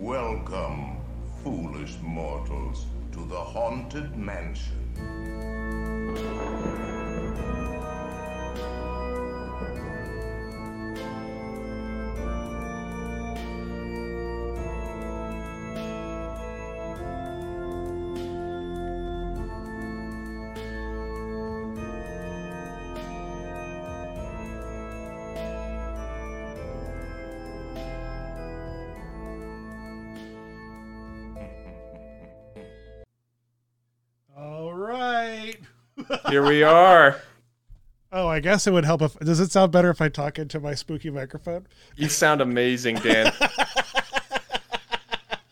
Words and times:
Welcome, 0.00 0.96
foolish 1.42 1.96
mortals, 2.00 2.86
to 3.10 3.26
the 3.26 3.34
Haunted 3.34 4.16
Mansion. 4.16 5.67
Here 36.30 36.46
we 36.46 36.62
are. 36.62 37.20
Oh, 38.12 38.28
I 38.28 38.40
guess 38.40 38.66
it 38.66 38.72
would 38.72 38.84
help 38.84 39.00
if. 39.02 39.18
Does 39.18 39.40
it 39.40 39.50
sound 39.50 39.72
better 39.72 39.88
if 39.90 40.00
I 40.00 40.08
talk 40.08 40.38
into 40.38 40.60
my 40.60 40.74
spooky 40.74 41.10
microphone? 41.10 41.66
You 41.96 42.08
sound 42.08 42.40
amazing, 42.40 42.96
Dan. 42.96 43.32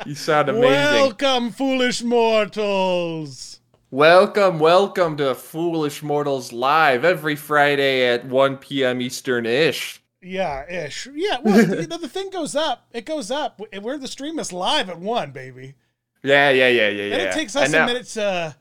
You 0.05 0.15
sound 0.15 0.49
amazing. 0.49 0.69
Welcome, 0.69 1.51
foolish 1.51 2.03
mortals. 2.03 3.61
welcome, 3.91 4.59
welcome 4.59 5.17
to 5.17 5.35
Foolish 5.35 6.03
Mortals 6.03 6.53
Live 6.53 7.05
every 7.05 7.37
Friday 7.37 8.07
at 8.07 8.25
1 8.25 8.59
p.m. 8.59 9.01
Eastern 9.01 9.47
ish. 9.47 10.01
Yeah, 10.23 10.69
ish. 10.71 11.09
Yeah, 11.13 11.39
well, 11.43 11.59
you 11.81 11.87
know, 11.87 11.99
the 11.99 12.09
thing 12.09 12.31
goes 12.31 12.55
up. 12.55 12.87
It 12.93 13.05
goes 13.05 13.31
up. 13.31 13.61
We're 13.83 13.99
the 13.99 14.09
stream 14.09 14.39
is 14.39 14.53
live 14.53 14.91
at 14.91 14.99
one, 14.99 15.33
baby. 15.33 15.75
Yeah, 16.23 16.51
yeah, 16.51 16.69
yeah, 16.69 16.89
yeah, 16.89 17.03
yeah. 17.03 17.15
And 17.15 17.23
it 17.23 17.33
takes 17.33 17.57
us 17.57 17.67
And 17.67 17.75
a 17.75 17.87
minute 17.87 18.07
to 18.09 18.57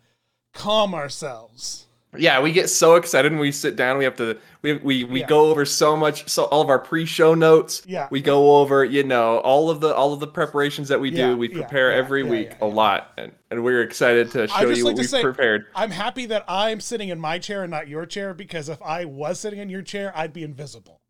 calm 0.54 0.96
ourselves. 0.96 1.85
Yeah, 2.18 2.42
we 2.42 2.52
get 2.52 2.70
so 2.70 2.96
excited 2.96 3.32
when 3.32 3.40
we 3.42 3.52
sit 3.52 3.76
down. 3.76 3.98
We 3.98 4.04
have 4.04 4.16
to 4.18 4.38
we 4.62 4.74
we, 4.74 5.04
we 5.04 5.20
Yeah. 5.22 5.28
go 5.28 5.48
over 5.50 5.66
so 5.66 5.96
much 5.96 6.28
so 6.30 6.46
all 6.46 6.62
of 6.62 6.70
our 6.70 6.80
pre-show 6.80 7.34
notes. 7.36 7.82
Yeah. 7.86 8.08
We 8.12 8.22
go 8.22 8.58
over, 8.58 8.84
you 8.86 9.04
know, 9.04 9.38
all 9.40 9.70
of 9.70 9.80
the 9.82 9.94
all 9.94 10.14
of 10.14 10.20
the 10.20 10.28
preparations 10.28 10.88
that 10.90 11.00
we 11.00 11.12
do. 11.12 11.18
Yeah, 11.18 11.34
we 11.36 11.48
prepare 11.50 11.92
yeah, 11.92 11.98
every 11.98 12.44
yeah, 12.46 12.56
a 12.62 12.66
lot. 12.66 13.12
And 13.18 13.32
and 13.52 13.64
we're 13.64 13.82
excited 13.82 14.32
to 14.32 14.48
show 14.48 14.62
just 14.68 14.78
you 14.78 14.84
like 14.86 14.92
what 14.92 14.96
to 14.96 15.02
we've 15.02 15.10
say- 15.10 15.22
prepared. 15.22 15.66
I'm 15.76 15.92
happy 15.92 16.26
that 16.28 16.46
I'm 16.48 16.80
sitting 16.82 17.10
in 17.10 17.20
my 17.20 17.40
chair 17.40 17.64
and 17.64 17.72
not 17.72 17.88
your 17.88 18.06
chair 18.06 18.34
because 18.34 18.70
if 18.70 18.82
I 18.82 19.06
was 19.06 19.40
sitting 19.40 19.60
in 19.60 19.70
your 19.70 19.82
chair, 19.82 20.12
I'd 20.16 20.34
be 20.34 20.44
invisible 20.44 21.02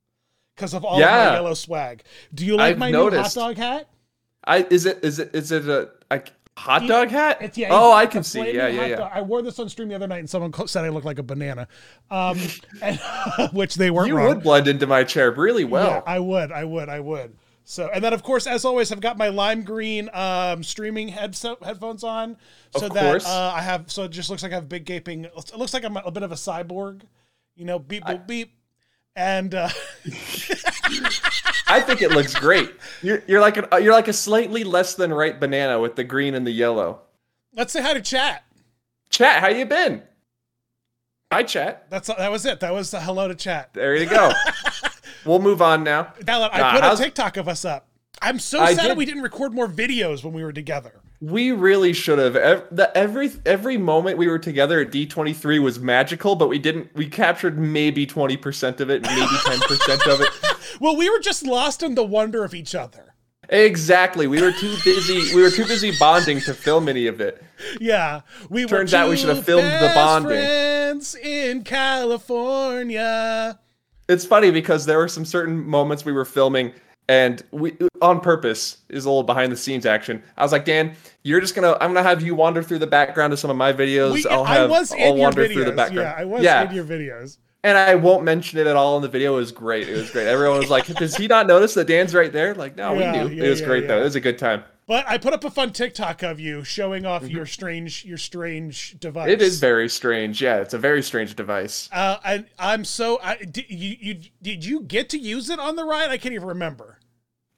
because 0.56 0.73
of 0.73 0.83
all 0.86 0.95
of 0.95 1.02
my 1.02 1.33
yellow 1.33 1.53
swag. 1.53 2.03
Do 2.33 2.45
you 2.45 2.56
like 2.58 2.72
I've 2.73 2.78
my 2.78 2.92
noticed. 2.92 3.36
new 3.36 3.42
hot 3.42 3.48
dog 3.50 3.58
hat? 3.58 3.89
I 4.48 4.67
is 4.70 4.86
it 4.86 5.00
is 5.03 5.17
it 5.20 5.31
is 5.33 5.52
it 5.52 5.67
a, 5.67 5.89
a 6.11 6.22
hot 6.58 6.88
dog 6.88 7.09
hat? 7.09 7.38
It's 7.42 7.58
yeah. 7.58 7.70
oh, 7.72 7.92
I 7.92 8.06
can 8.06 8.23
see. 8.23 8.53
Yeah, 8.53 8.67
yeah, 8.67 8.86
yeah. 8.86 8.95
dog. 8.98 9.11
I 9.14 9.22
wore 9.22 9.42
this 9.42 9.59
on 9.59 9.70
stream 9.70 9.89
the 9.89 9.95
other 9.95 10.08
night, 10.08 10.20
and 10.20 10.30
someone 10.30 10.53
said 10.67 10.86
I 10.86 10.89
looked 10.89 11.06
like 11.06 11.20
a 11.20 11.23
banana, 11.23 11.67
um, 12.09 12.39
and, 12.81 13.00
which 13.53 13.75
they 13.75 13.92
weren't 13.92 14.08
You 14.08 14.17
wrong. 14.17 14.28
would 14.30 14.44
blend 14.44 14.67
into 14.67 14.88
my 14.88 15.03
chair 15.03 15.31
really 15.31 15.66
well. 15.66 15.88
Yeah, 15.88 16.02
I 16.06 16.20
would, 16.20 16.52
I 16.52 16.64
would, 16.64 16.89
I 16.89 17.00
would. 17.00 17.36
So, 17.67 17.89
and 17.92 18.03
then 18.03 18.14
of 18.14 18.22
course, 18.22 18.45
as 18.45 18.64
always, 18.64 18.92
I've 18.92 19.02
got 19.02 19.17
my 19.17 19.30
lime 19.30 19.64
green 19.64 20.09
um, 20.14 20.64
streaming 20.64 21.08
headset 21.08 21.64
headphones 21.64 22.03
on, 22.03 22.38
so 22.78 22.86
Of 22.86 22.94
that 22.94 23.26
uh, 23.26 23.53
I 23.56 23.61
have. 23.61 23.92
So 23.92 24.03
it 24.03 24.11
just 24.11 24.30
looks 24.30 24.44
like 24.44 24.52
I 24.52 24.56
have 24.56 24.70
big 24.70 24.86
gaping. 24.86 25.26
It 25.26 25.58
looks 25.58 25.73
like 25.73 25.83
I'm 25.83 25.98
a 25.98 26.11
bit 26.11 26.22
of 26.22 26.31
a 26.31 26.36
cyborg, 26.36 27.02
you 27.56 27.66
know, 27.66 27.80
beep 27.80 28.03
boop 28.03 28.28
beep, 28.28 28.53
and 29.16 29.55
uh, 29.55 29.69
I 31.67 31.81
think 31.81 32.02
it 32.02 32.11
looks 32.11 32.35
great. 32.35 32.71
You're 33.02 33.23
you're 33.27 33.41
like 33.41 33.58
a 33.58 33.81
you're 33.81 33.94
like 33.94 34.08
a 34.08 34.13
slightly 34.13 34.63
less 34.63 34.95
than 34.95 35.13
right 35.13 35.39
banana 35.39 35.80
with 35.80 35.95
the 35.95 36.03
green 36.03 36.35
and 36.35 36.45
the 36.45 36.52
yellow. 36.52 37.02
let's 37.53 37.73
say 37.73 37.81
hi 37.81 37.93
to 37.93 38.02
chat. 38.02 38.43
Chat, 39.09 39.41
how 39.41 39.47
you 39.49 39.66
been? 39.66 40.03
Hi, 41.31 41.43
chat. 41.43 41.87
That's 41.89 42.08
that 42.08 42.31
was 42.31 42.45
it. 42.45 42.59
That 42.59 42.73
was 42.73 42.93
a 42.93 43.02
hello 43.02 43.27
to 43.27 43.36
chat. 43.36 43.73
There 43.73 43.95
you 43.95 44.05
go. 44.08 44.31
we'll 45.26 45.39
move 45.39 45.61
on 45.61 45.83
now. 45.83 46.14
Now 46.27 46.42
I 46.43 46.61
Uh, 46.61 46.71
put 46.73 46.80
a 46.82 46.83
how's- 46.87 46.99
TikTok 46.99 47.37
of 47.37 47.47
us 47.47 47.65
up. 47.65 47.87
I'm 48.21 48.39
so 48.39 48.59
I 48.61 48.73
sad 48.73 48.87
did- 48.89 48.97
we 48.97 49.05
didn't 49.05 49.23
record 49.23 49.53
more 49.53 49.67
videos 49.67 50.23
when 50.23 50.33
we 50.33 50.43
were 50.43 50.53
together. 50.53 50.93
We 51.25 51.52
really 51.52 51.91
should 51.93 52.19
have. 52.19 52.36
Every 52.36 53.31
every 53.47 53.77
moment 53.77 54.19
we 54.19 54.27
were 54.27 54.37
together 54.37 54.80
at 54.81 54.91
D23 54.91 55.59
was 55.59 55.80
magical, 55.80 56.36
but 56.36 56.49
we 56.49 56.59
didn't. 56.59 56.93
We 56.93 57.08
captured 57.08 57.58
maybe 57.58 58.05
20% 58.05 58.80
of 58.80 58.91
it, 58.91 59.02
maybe 59.02 59.21
10% 59.21 60.14
of 60.14 60.21
it. 60.21 60.30
Well, 60.81 60.97
we 60.97 61.09
were 61.09 61.19
just 61.19 61.43
lost 61.43 61.83
in 61.83 61.95
the 61.95 62.03
wonder 62.03 62.43
of 62.43 62.53
each 62.53 62.75
other. 62.75 63.14
Exactly. 63.47 64.27
We 64.27 64.41
were 64.41 64.52
too 64.52 64.75
busy. 64.83 65.33
We 65.33 65.41
were 65.41 65.49
too 65.49 65.65
busy 65.65 65.93
bonding 65.97 66.41
to 66.41 66.53
film 66.53 66.89
any 66.89 67.08
of 67.08 67.21
it. 67.21 67.41
Yeah, 67.80 68.21
we 68.49 68.65
Turns 68.65 68.91
were 68.91 68.97
out 68.99 69.09
we 69.09 69.15
should 69.15 69.30
have 69.33 69.45
filmed 69.45 69.67
the 69.67 69.91
bonding. 69.95 70.31
Friends 70.31 71.15
in 71.15 71.64
California. 71.64 73.58
It's 74.09 74.25
funny 74.25 74.52
because 74.52 74.85
there 74.85 74.97
were 74.97 75.08
some 75.08 75.23
certain 75.23 75.65
moments 75.65 76.03
we 76.03 76.11
were 76.11 76.25
filming, 76.25 76.73
and 77.08 77.43
we 77.52 77.77
on 78.02 78.20
purpose 78.20 78.77
is 78.89 79.05
a 79.05 79.10
little 79.10 79.23
behind 79.23 79.52
the 79.52 79.58
scenes 79.58 79.86
action. 79.86 80.23
I 80.38 80.43
was 80.43 80.52
like, 80.52 80.66
Dan, 80.66 80.95
you're 81.23 81.39
just 81.42 81.55
gonna. 81.55 81.73
I'm 81.82 81.93
gonna 81.93 82.04
have 82.04 82.21
you 82.21 82.36
wander 82.36 82.64
through 82.64 82.80
the 82.80 82.88
background 82.88 83.33
of 83.33 83.39
some 83.39 83.49
of 83.52 83.58
my 83.58 83.71
videos. 83.73 84.14
We, 84.14 84.26
I'll 84.27 84.43
I 84.43 84.55
have. 84.55 84.70
was 84.70 84.92
I'll 84.92 84.98
in 84.98 85.04
your 85.04 85.15
wander 85.17 85.44
videos. 85.45 85.54
through 85.54 85.65
the 85.65 85.71
background. 85.71 86.08
Yeah, 86.08 86.15
I 86.17 86.26
was 86.26 86.44
Yeah, 86.44 86.67
in 86.70 86.76
your 86.76 86.86
videos. 86.86 87.38
and 87.64 87.77
I 87.77 87.95
won't 87.95 88.23
mention 88.23 88.60
it 88.60 88.67
at 88.67 88.76
all 88.76 88.95
in 88.98 89.02
the 89.02 89.08
video. 89.10 89.33
It 89.36 89.39
was 89.39 89.52
great. 89.52 89.88
It 89.89 89.95
was 89.98 90.10
great. 90.11 90.27
Everyone 90.27 90.58
was 90.60 90.70
like, 90.70 90.86
"Does 90.95 91.15
he 91.15 91.27
not 91.27 91.48
notice 91.48 91.73
that 91.76 91.88
Dan's 91.88 92.14
right 92.15 92.32
there?" 92.33 92.54
Like, 92.55 92.76
no, 92.76 92.94
Yeah, 92.94 93.23
we 93.23 93.30
knew. 93.30 93.36
yeah, 93.36 93.44
it 93.45 93.49
was 93.49 93.61
great 93.61 93.88
though. 93.88 93.99
It 94.02 94.04
was 94.05 94.15
a 94.15 94.21
good 94.21 94.38
time. 94.38 94.64
But 94.87 95.07
I 95.07 95.17
put 95.17 95.33
up 95.33 95.43
a 95.43 95.49
fun 95.49 95.71
TikTok 95.71 96.21
of 96.21 96.39
you 96.39 96.63
showing 96.63 97.05
off 97.07 97.23
Mm-hmm. 97.23 97.35
your 97.35 97.45
strange, 97.47 98.05
your 98.05 98.17
strange 98.19 98.99
device. 98.99 99.29
It 99.31 99.41
is 99.41 99.59
very 99.59 99.89
strange. 99.89 100.41
Yeah, 100.41 100.57
it's 100.57 100.75
a 100.75 100.77
very 100.77 101.01
strange 101.01 101.35
device. 101.35 101.89
Uh, 101.91 102.17
and 102.23 102.45
I'm 102.59 102.85
so. 102.85 103.19
I, 103.23 103.37
did 103.37 103.65
you, 103.69 103.95
you 103.99 104.19
did 104.41 104.63
you 104.63 104.81
get 104.81 105.09
to 105.09 105.17
use 105.17 105.49
it 105.49 105.57
on 105.59 105.75
the 105.75 105.85
ride? 105.85 106.11
I 106.11 106.17
can't 106.17 106.35
even 106.35 106.47
remember. 106.47 106.99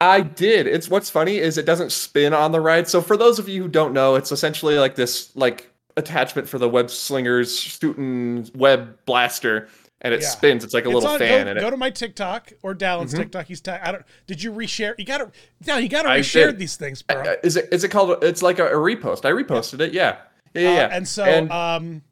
I 0.00 0.20
did. 0.22 0.66
It's 0.66 0.88
what's 0.88 1.10
funny 1.10 1.38
is 1.38 1.58
it 1.58 1.66
doesn't 1.66 1.92
spin 1.92 2.32
on 2.32 2.52
the 2.52 2.60
ride. 2.60 2.88
So 2.88 3.02
for 3.02 3.16
those 3.16 3.38
of 3.38 3.48
you 3.48 3.62
who 3.62 3.68
don't 3.68 3.92
know, 3.92 4.14
it's 4.14 4.32
essentially 4.32 4.78
like 4.78 4.94
this 4.94 5.34
like 5.36 5.70
attachment 5.96 6.48
for 6.48 6.58
the 6.58 6.68
web 6.68 6.88
slingers 6.88 7.52
student 7.58 8.54
web 8.56 8.96
blaster, 9.04 9.68
and 10.00 10.14
it 10.14 10.22
Yeah. 10.22 10.28
spins. 10.28 10.64
It's 10.64 10.74
like 10.74 10.84
a 10.84 10.88
It's 10.88 10.94
little 10.94 11.10
on- 11.10 11.18
fan, 11.18 11.46
Go, 11.46 11.50
and 11.52 11.60
go 11.60 11.70
to 11.70 11.76
my 11.76 11.90
TikTok 11.90 12.52
or 12.62 12.74
Dallin's 12.74 13.12
TikTok. 13.14 13.46
He's. 13.46 13.60
Ta- 13.60 13.80
I 13.82 13.92
don't. 13.92 14.04
Did 14.26 14.42
you 14.42 14.52
reshare? 14.52 14.94
You 14.98 15.04
gotta. 15.04 15.30
Now 15.66 15.78
you 15.78 15.88
gotta 15.88 16.08
I 16.08 16.20
reshare 16.20 16.56
these 16.56 16.76
things, 16.76 17.02
bro. 17.02 17.20
Uh, 17.20 17.34
is 17.42 17.56
it 17.56 17.68
is 17.72 17.84
it 17.84 17.88
called? 17.90 18.22
It's 18.22 18.42
like 18.42 18.58
a, 18.58 18.66
a 18.68 18.76
repost. 18.76 19.24
I 19.24 19.30
reposted 19.32 19.80
it. 19.80 19.92
Yeah, 19.92 20.18
yeah, 20.54 20.60
yeah. 20.62 20.68
Uh, 20.68 20.72
yeah. 20.72 20.88
and 20.92 21.08
so, 21.08 21.50
um, 21.50 22.02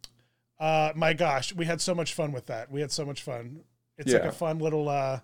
uh, 0.59 0.93
my 0.97 1.13
gosh, 1.13 1.55
we 1.55 1.65
had 1.67 1.81
so 1.81 1.95
much 1.95 2.15
fun 2.15 2.33
with 2.33 2.47
that. 2.47 2.71
We 2.71 2.81
had 2.81 2.91
so 2.91 3.05
much 3.05 3.23
fun. 3.23 3.61
It's 3.99 4.13
like 4.13 4.25
a 4.25 4.33
fun 4.33 4.59
little 4.59 4.89
uh, 4.89 5.21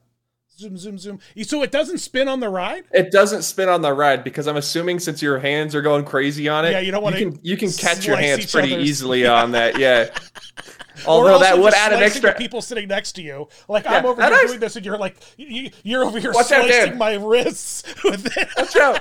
zoom, 0.59 0.79
zoom, 0.79 0.97
zoom. 0.99 1.19
So 1.43 1.63
it 1.63 1.71
doesn't 1.71 1.99
spin 1.99 2.27
on 2.29 2.41
the 2.41 2.49
ride. 2.49 2.85
it 2.93 3.11
doesn't 3.11 3.43
spin 3.43 3.69
on 3.69 3.83
the 3.83 3.93
ride 3.93 4.25
because 4.25 4.47
I'm 4.47 4.57
assuming 4.57 4.99
since 4.99 5.21
your 5.21 5.39
hands 5.39 5.75
are 5.75 5.83
going 5.83 6.05
crazy 6.05 6.49
on 6.49 6.65
it, 6.65 6.71
Yeah, 6.73 6.79
you 6.81 6.91
don't 6.93 7.05
you 7.19 7.31
can 7.33 7.39
you 7.43 7.57
can 7.57 7.71
catch 7.73 8.07
your 8.07 8.17
hands 8.17 8.51
pretty 8.51 8.73
other's- 8.75 8.89
easily 8.89 9.27
on 9.27 9.53
that. 9.53 9.79
Yeah. 9.79 10.09
Although 11.07 11.39
that 11.39 11.59
would 11.59 11.75
add 11.75 11.93
an 11.93 12.03
extra. 12.03 12.35
people 12.35 12.63
sitting 12.63 12.89
next 12.89 13.13
to 13.13 13.23
you. 13.23 13.49
Like 13.69 13.85
Yeah, 13.85 13.99
I'm 13.99 14.07
over 14.07 14.23
here 14.23 14.47
doing 14.47 14.61
this, 14.61 14.77
and 14.77 14.85
you're 14.85 14.99
like, 14.99 15.17
you, 15.37 15.71
you're 15.83 16.05
over 16.05 16.19
here 16.19 16.33
Watch 16.33 16.47
slicing 16.47 16.69
Dan. 16.69 16.99
my 16.99 17.15
wrists 17.15 17.85
with 18.05 18.27
it. 18.37 18.49
Watch 18.57 18.77
out. 18.77 19.01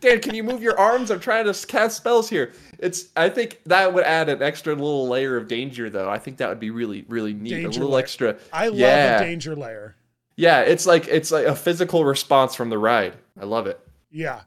Dan, 0.00 0.20
can 0.20 0.34
you 0.34 0.44
move 0.44 0.62
your 0.62 0.78
arms? 0.78 1.10
I'm 1.10 1.20
trying 1.20 1.50
to 1.50 1.66
cast 1.66 1.96
spells 1.96 2.28
here. 2.28 2.52
It's. 2.78 3.06
I 3.16 3.30
think 3.30 3.60
that 3.66 3.94
would 3.94 4.04
add 4.04 4.28
an 4.28 4.42
extra 4.42 4.74
little 4.74 5.08
layer 5.08 5.36
of 5.36 5.48
danger, 5.48 5.88
though. 5.88 6.10
I 6.10 6.18
think 6.18 6.36
that 6.38 6.48
would 6.48 6.60
be 6.60 6.70
really, 6.70 7.04
really 7.08 7.32
neat. 7.32 7.50
Danger 7.50 7.68
a 7.68 7.72
little 7.72 7.88
layer. 7.90 8.02
extra. 8.02 8.36
I 8.52 8.68
love 8.68 8.78
yeah. 8.78 9.18
a 9.18 9.24
danger 9.24 9.56
layer. 9.56 9.96
Yeah, 10.36 10.60
it's 10.60 10.84
like 10.84 11.06
it's 11.08 11.30
like 11.30 11.46
a 11.46 11.54
physical 11.56 12.04
response 12.04 12.54
from 12.54 12.68
the 12.68 12.78
ride. 12.78 13.14
I 13.40 13.44
love 13.44 13.66
it. 13.66 13.80
Yeah. 14.10 14.42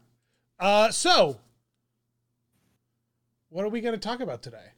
Uh, 0.60 0.92
so, 0.92 1.40
what 3.50 3.66
are 3.66 3.69
we 3.69 3.81
going 3.81 3.94
to 3.94 4.00
talk 4.00 4.19
about 4.19 4.42
today? 4.42 4.72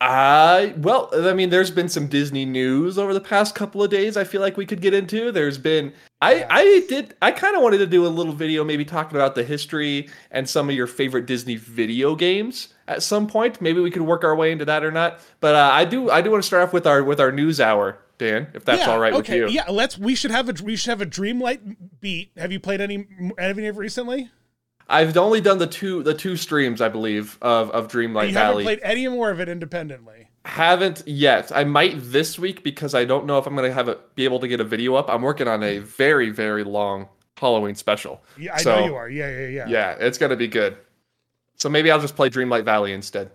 Uh, 0.00 0.68
well, 0.76 1.08
I 1.14 1.32
mean, 1.32 1.48
there's 1.48 1.70
been 1.70 1.88
some 1.88 2.06
Disney 2.06 2.44
news 2.44 2.98
over 2.98 3.14
the 3.14 3.20
past 3.20 3.54
couple 3.54 3.82
of 3.82 3.90
days. 3.90 4.16
I 4.16 4.24
feel 4.24 4.42
like 4.42 4.56
we 4.56 4.66
could 4.66 4.82
get 4.82 4.92
into. 4.92 5.32
There's 5.32 5.56
been, 5.56 5.92
I. 6.20 6.44
I 6.50 6.86
did, 6.86 7.14
I 7.22 7.30
kind 7.30 7.56
of 7.56 7.62
wanted 7.62 7.78
to 7.78 7.86
do 7.86 8.06
a 8.06 8.08
little 8.08 8.34
video, 8.34 8.62
maybe 8.62 8.84
talking 8.84 9.16
about 9.16 9.34
the 9.34 9.42
history 9.42 10.10
and 10.30 10.46
some 10.46 10.68
of 10.68 10.74
your 10.74 10.86
favorite 10.86 11.24
Disney 11.24 11.56
video 11.56 12.14
games 12.14 12.74
at 12.88 13.02
some 13.02 13.26
point. 13.26 13.62
Maybe 13.62 13.80
we 13.80 13.90
could 13.90 14.02
work 14.02 14.22
our 14.22 14.36
way 14.36 14.52
into 14.52 14.66
that 14.66 14.84
or 14.84 14.92
not. 14.92 15.20
But 15.40 15.54
uh, 15.54 15.70
I 15.72 15.86
do, 15.86 16.10
I 16.10 16.20
do 16.20 16.30
want 16.30 16.42
to 16.42 16.46
start 16.46 16.62
off 16.62 16.74
with 16.74 16.86
our 16.86 17.02
with 17.02 17.18
our 17.18 17.32
news 17.32 17.58
hour, 17.58 17.98
Dan, 18.18 18.48
if 18.52 18.66
that's 18.66 18.82
yeah, 18.82 18.90
all 18.90 18.98
right 18.98 19.14
okay. 19.14 19.40
with 19.40 19.50
you. 19.50 19.56
Yeah, 19.56 19.70
let's. 19.70 19.96
We 19.96 20.14
should 20.14 20.30
have 20.30 20.50
a. 20.50 20.62
We 20.62 20.76
should 20.76 20.90
have 20.90 21.00
a 21.00 21.06
Dreamlight 21.06 21.76
beat. 22.00 22.32
Have 22.36 22.52
you 22.52 22.60
played 22.60 22.82
any 22.82 23.06
any 23.38 23.66
of 23.66 23.78
recently? 23.78 24.30
I've 24.88 25.16
only 25.16 25.40
done 25.40 25.58
the 25.58 25.66
two 25.66 26.02
the 26.02 26.14
two 26.14 26.36
streams, 26.36 26.80
I 26.80 26.88
believe, 26.88 27.38
of 27.42 27.70
of 27.70 27.88
Dreamlight 27.88 28.28
you 28.28 28.34
Valley. 28.34 28.64
haven't 28.64 28.80
played 28.80 28.80
any 28.90 29.08
more 29.08 29.30
of 29.30 29.40
it 29.40 29.48
independently. 29.48 30.28
Haven't 30.44 31.02
yet. 31.06 31.50
I 31.54 31.64
might 31.64 31.94
this 31.96 32.38
week 32.38 32.62
because 32.62 32.94
I 32.94 33.04
don't 33.04 33.26
know 33.26 33.38
if 33.38 33.46
I'm 33.46 33.56
gonna 33.56 33.72
have 33.72 33.88
it 33.88 34.14
be 34.14 34.24
able 34.24 34.38
to 34.40 34.48
get 34.48 34.60
a 34.60 34.64
video 34.64 34.94
up. 34.94 35.10
I'm 35.10 35.22
working 35.22 35.48
on 35.48 35.62
a 35.64 35.78
very 35.78 36.30
very 36.30 36.62
long 36.62 37.08
Halloween 37.36 37.74
special. 37.74 38.22
Yeah, 38.38 38.54
I 38.54 38.58
So, 38.62 38.78
know 38.80 38.86
you 38.86 38.94
are. 38.94 39.08
Yeah, 39.08 39.30
yeah, 39.30 39.46
yeah, 39.48 39.68
Yeah, 39.68 39.90
it's 39.98 40.18
gonna 40.18 40.36
be 40.36 40.46
good. 40.48 40.76
So 41.56 41.68
maybe 41.68 41.90
I'll 41.90 42.00
just 42.00 42.14
play 42.16 42.30
Dreamlight 42.30 42.64
Valley 42.64 42.92
instead. 42.92 43.30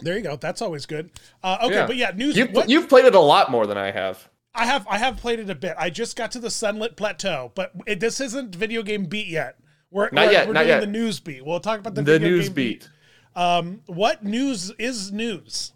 There 0.00 0.16
you 0.16 0.22
go. 0.22 0.36
That's 0.36 0.60
always 0.60 0.86
good. 0.86 1.10
Uh, 1.42 1.58
okay, 1.62 1.74
Yeah. 1.76 1.86
but 1.86 1.96
yeah, 1.96 2.10
news. 2.14 2.36
You've 2.36 2.50
what- 2.52 2.68
you've 2.68 2.88
played 2.88 3.04
it 3.06 3.14
a 3.14 3.20
lot 3.20 3.50
more 3.50 3.66
than 3.66 3.78
I 3.78 3.90
have. 3.90 4.28
I 4.54 4.66
have 4.66 4.86
I 4.86 4.98
have 4.98 5.16
played 5.16 5.38
it 5.40 5.48
a 5.48 5.54
bit. 5.54 5.74
I 5.78 5.88
just 5.88 6.14
got 6.14 6.30
to 6.32 6.38
the 6.38 6.48
Sunlit 6.50 6.94
Plateau, 6.96 7.52
but 7.54 7.72
it, 7.86 8.00
this 8.00 8.20
isn't 8.20 8.54
video 8.54 8.82
game 8.82 9.06
beat 9.06 9.28
yet. 9.28 9.56
We're, 9.94 10.10
Not 10.10 10.26
we're, 10.26 10.32
yet, 10.32 10.46
We're 10.48 10.52
not 10.54 10.60
doing 10.62 10.68
yet. 10.70 10.80
the 10.80 10.86
news 10.88 11.20
beat. 11.20 11.46
We'll 11.46 11.60
talk 11.60 11.78
about 11.78 11.94
the, 11.94 12.02
The 12.02 12.18
news 12.18 12.48
game 12.48 12.54
beat. 12.54 12.88
Um, 13.36 13.80
what 13.86 14.24
news 14.24 14.72
is 14.76 15.12
news? 15.12 15.72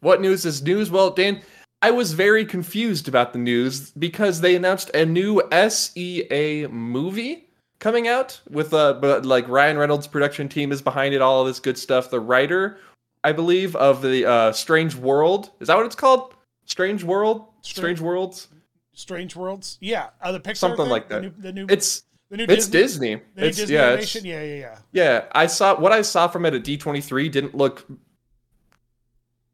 What 0.00 0.22
news 0.22 0.46
is 0.46 0.62
news? 0.62 0.90
Well, 0.90 1.10
Dan, 1.10 1.42
I 1.82 1.90
was 1.90 2.14
very 2.14 2.46
confused 2.46 3.08
about 3.08 3.34
the 3.34 3.38
news 3.38 3.90
because 3.90 4.40
they 4.40 4.56
announced 4.56 4.88
a 4.94 5.04
new 5.04 5.42
SEA 5.68 6.66
movie 6.70 7.50
coming 7.78 8.08
out 8.08 8.40
with 8.50 8.72
uh 8.74 8.94
but 8.94 9.24
like 9.26 9.46
Ryan 9.48 9.76
Reynolds 9.78 10.06
production 10.08 10.48
team 10.48 10.72
is 10.72 10.82
behind 10.82 11.14
it 11.14 11.20
all 11.20 11.42
of 11.42 11.46
this 11.46 11.60
good 11.60 11.76
stuff. 11.78 12.10
The 12.10 12.20
writer, 12.20 12.78
I 13.22 13.32
believe, 13.32 13.76
of 13.76 14.00
the 14.02 14.24
uh 14.26 14.52
Strange 14.52 14.94
World. 14.96 15.50
Is 15.60 15.68
that 15.68 15.76
what 15.76 15.84
it's 15.86 15.94
called? 15.94 16.34
Strange 16.64 17.04
World? 17.04 17.44
Strange 17.60 18.00
Worlds? 18.00 18.48
Strange 18.94 19.36
Worlds? 19.36 19.78
Yeah, 19.80 20.08
uh, 20.20 20.32
the 20.32 20.40
Pixar 20.40 20.56
Something 20.56 20.86
thing? 20.86 20.90
like 20.90 21.08
The 21.08 21.14
that. 21.14 21.22
new, 21.22 21.32
the 21.38 21.52
new, 21.52 21.66
It's 21.68 22.02
the 22.30 22.36
new 22.36 22.44
it's 22.44 22.66
Disney, 22.68 23.16
Disney. 23.16 23.22
the 23.34 23.40
new 23.40 23.46
It's 23.46 23.56
Disney 23.58 23.74
yeah, 23.74 23.82
animation. 23.88 24.18
it's, 24.20 24.26
Yeah, 24.26 24.42
yeah, 24.42 24.54
yeah. 24.54 24.78
yeah. 24.92 25.24
I 25.32 25.46
saw 25.46 25.78
what 25.78 25.92
I 25.92 26.02
saw 26.02 26.28
from 26.28 26.44
it 26.46 26.54
at 26.54 26.62
D23 26.64 27.30
didn't 27.30 27.54
look 27.54 27.86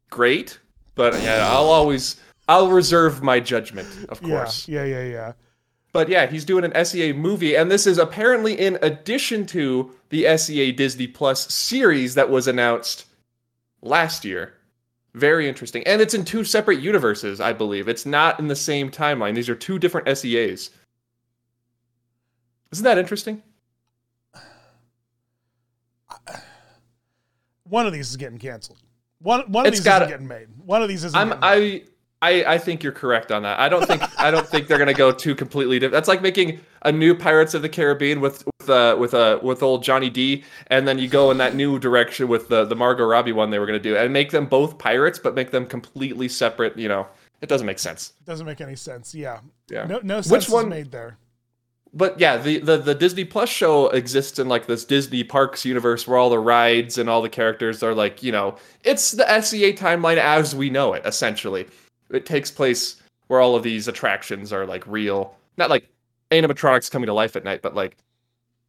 great, 0.09 0.59
but 0.95 1.13
yeah, 1.21 1.47
I'll 1.49 1.69
always 1.69 2.17
I'll 2.47 2.69
reserve 2.69 3.23
my 3.23 3.39
judgment, 3.39 3.87
of 4.09 4.21
course. 4.21 4.67
Yeah, 4.67 4.83
yeah, 4.83 5.03
yeah, 5.03 5.09
yeah. 5.11 5.33
But 5.93 6.09
yeah, 6.09 6.25
he's 6.27 6.43
doing 6.43 6.65
an 6.65 6.85
SEA 6.85 7.13
movie, 7.13 7.55
and 7.55 7.71
this 7.71 7.87
is 7.87 7.97
apparently 7.97 8.53
in 8.59 8.77
addition 8.81 9.45
to 9.47 9.91
the 10.09 10.37
SEA 10.37 10.73
Disney 10.73 11.07
Plus 11.07 11.53
series 11.53 12.15
that 12.15 12.29
was 12.29 12.47
announced 12.47 13.05
last 13.81 14.25
year. 14.25 14.53
Very 15.13 15.47
interesting. 15.47 15.87
And 15.87 16.01
it's 16.01 16.13
in 16.13 16.25
two 16.25 16.43
separate 16.43 16.81
universes, 16.81 17.39
I 17.39 17.53
believe. 17.53 17.87
It's 17.87 18.05
not 18.05 18.37
in 18.37 18.47
the 18.49 18.55
same 18.57 18.91
timeline. 18.91 19.33
These 19.35 19.47
are 19.47 19.55
two 19.55 19.79
different 19.79 20.09
SEAs. 20.17 20.71
Isn't 22.75 22.83
that 22.83 22.97
interesting? 22.97 23.41
One 27.63 27.87
of 27.87 27.93
these 27.93 28.09
is 28.09 28.17
getting 28.17 28.37
canceled. 28.37 28.79
One 29.19 29.49
one 29.51 29.65
of 29.65 29.69
It's 29.69 29.79
these 29.79 29.85
gotta- 29.85 30.05
isn't 30.05 30.13
getting 30.13 30.27
made. 30.27 30.47
One 30.65 30.81
of 30.81 30.89
these 30.89 31.03
isn't. 31.05 31.17
I'm. 31.17 31.33
I 31.41 31.83
I 32.21 32.43
I 32.43 32.57
think 32.57 32.83
you're 32.83 32.91
correct 32.91 33.31
on 33.31 33.43
that. 33.43 33.59
I 33.59 33.69
don't 33.69 33.85
think 33.87 34.01
I 34.19 34.29
don't 34.29 34.45
think 34.47 34.67
they're 34.67 34.77
gonna 34.77 34.93
go 34.93 35.11
too 35.13 35.33
completely 35.35 35.79
different. 35.79 35.93
That's 35.93 36.09
like 36.09 36.21
making 36.21 36.59
a 36.81 36.91
new 36.91 37.15
Pirates 37.15 37.53
of 37.53 37.61
the 37.61 37.69
Caribbean 37.69 38.19
with 38.19 38.43
with 38.59 38.69
uh, 38.69 38.97
with 38.99 39.13
uh, 39.13 39.39
with 39.41 39.63
old 39.63 39.83
Johnny 39.83 40.09
D, 40.09 40.43
and 40.67 40.85
then 40.87 40.99
you 40.99 41.07
go 41.07 41.31
in 41.31 41.37
that 41.37 41.55
new 41.55 41.79
direction 41.79 42.27
with 42.27 42.49
the 42.49 42.65
the 42.65 42.75
Margot 42.75 43.05
Robbie 43.05 43.31
one 43.31 43.51
they 43.51 43.57
were 43.59 43.65
gonna 43.65 43.79
do, 43.79 43.95
and 43.95 44.11
make 44.11 44.31
them 44.31 44.45
both 44.47 44.77
pirates, 44.77 45.17
but 45.17 45.33
make 45.33 45.51
them 45.51 45.65
completely 45.65 46.27
separate. 46.27 46.77
You 46.77 46.89
know, 46.89 47.07
it 47.41 47.47
doesn't 47.49 47.65
make 47.65 47.79
sense. 47.79 48.11
It 48.19 48.25
doesn't 48.25 48.45
make 48.45 48.59
any 48.61 48.75
sense. 48.75 49.15
Yeah. 49.15 49.39
Yeah. 49.69 49.85
No, 49.85 49.99
no 50.03 50.15
sense 50.17 50.29
Which 50.31 50.45
is 50.47 50.49
one- 50.53 50.67
made 50.69 50.91
there. 50.91 51.17
But 51.97 52.19
yeah, 52.19 52.35
the, 52.37 52.59
the 52.59 52.77
the 52.77 52.93
Disney 52.93 53.23
Plus 53.23 53.47
show 53.49 53.87
exists 53.87 54.37
in 54.37 54.49
like 54.49 54.65
this 54.67 54.83
Disney 54.83 55.23
Parks 55.23 55.63
universe 55.63 56.05
where 56.05 56.17
all 56.17 56.29
the 56.29 56.39
rides 56.39 56.97
and 56.97 57.09
all 57.09 57.21
the 57.21 57.29
characters 57.29 57.81
are 57.81 57.95
like, 57.95 58.21
you 58.21 58.33
know, 58.33 58.57
it's 58.83 59.11
the 59.11 59.41
SEA 59.41 59.71
timeline 59.73 60.17
as 60.17 60.53
we 60.53 60.69
know 60.69 60.93
it, 60.93 61.03
essentially. 61.05 61.65
It 62.11 62.25
takes 62.25 62.51
place 62.51 63.01
where 63.27 63.39
all 63.39 63.55
of 63.55 63.63
these 63.63 63.87
attractions 63.87 64.51
are 64.51 64.65
like 64.65 64.85
real. 64.87 65.35
Not 65.57 65.69
like 65.69 65.87
animatronics 66.31 66.91
coming 66.91 67.07
to 67.07 67.13
life 67.13 67.35
at 67.37 67.45
night, 67.45 67.61
but 67.61 67.75
like 67.75 67.95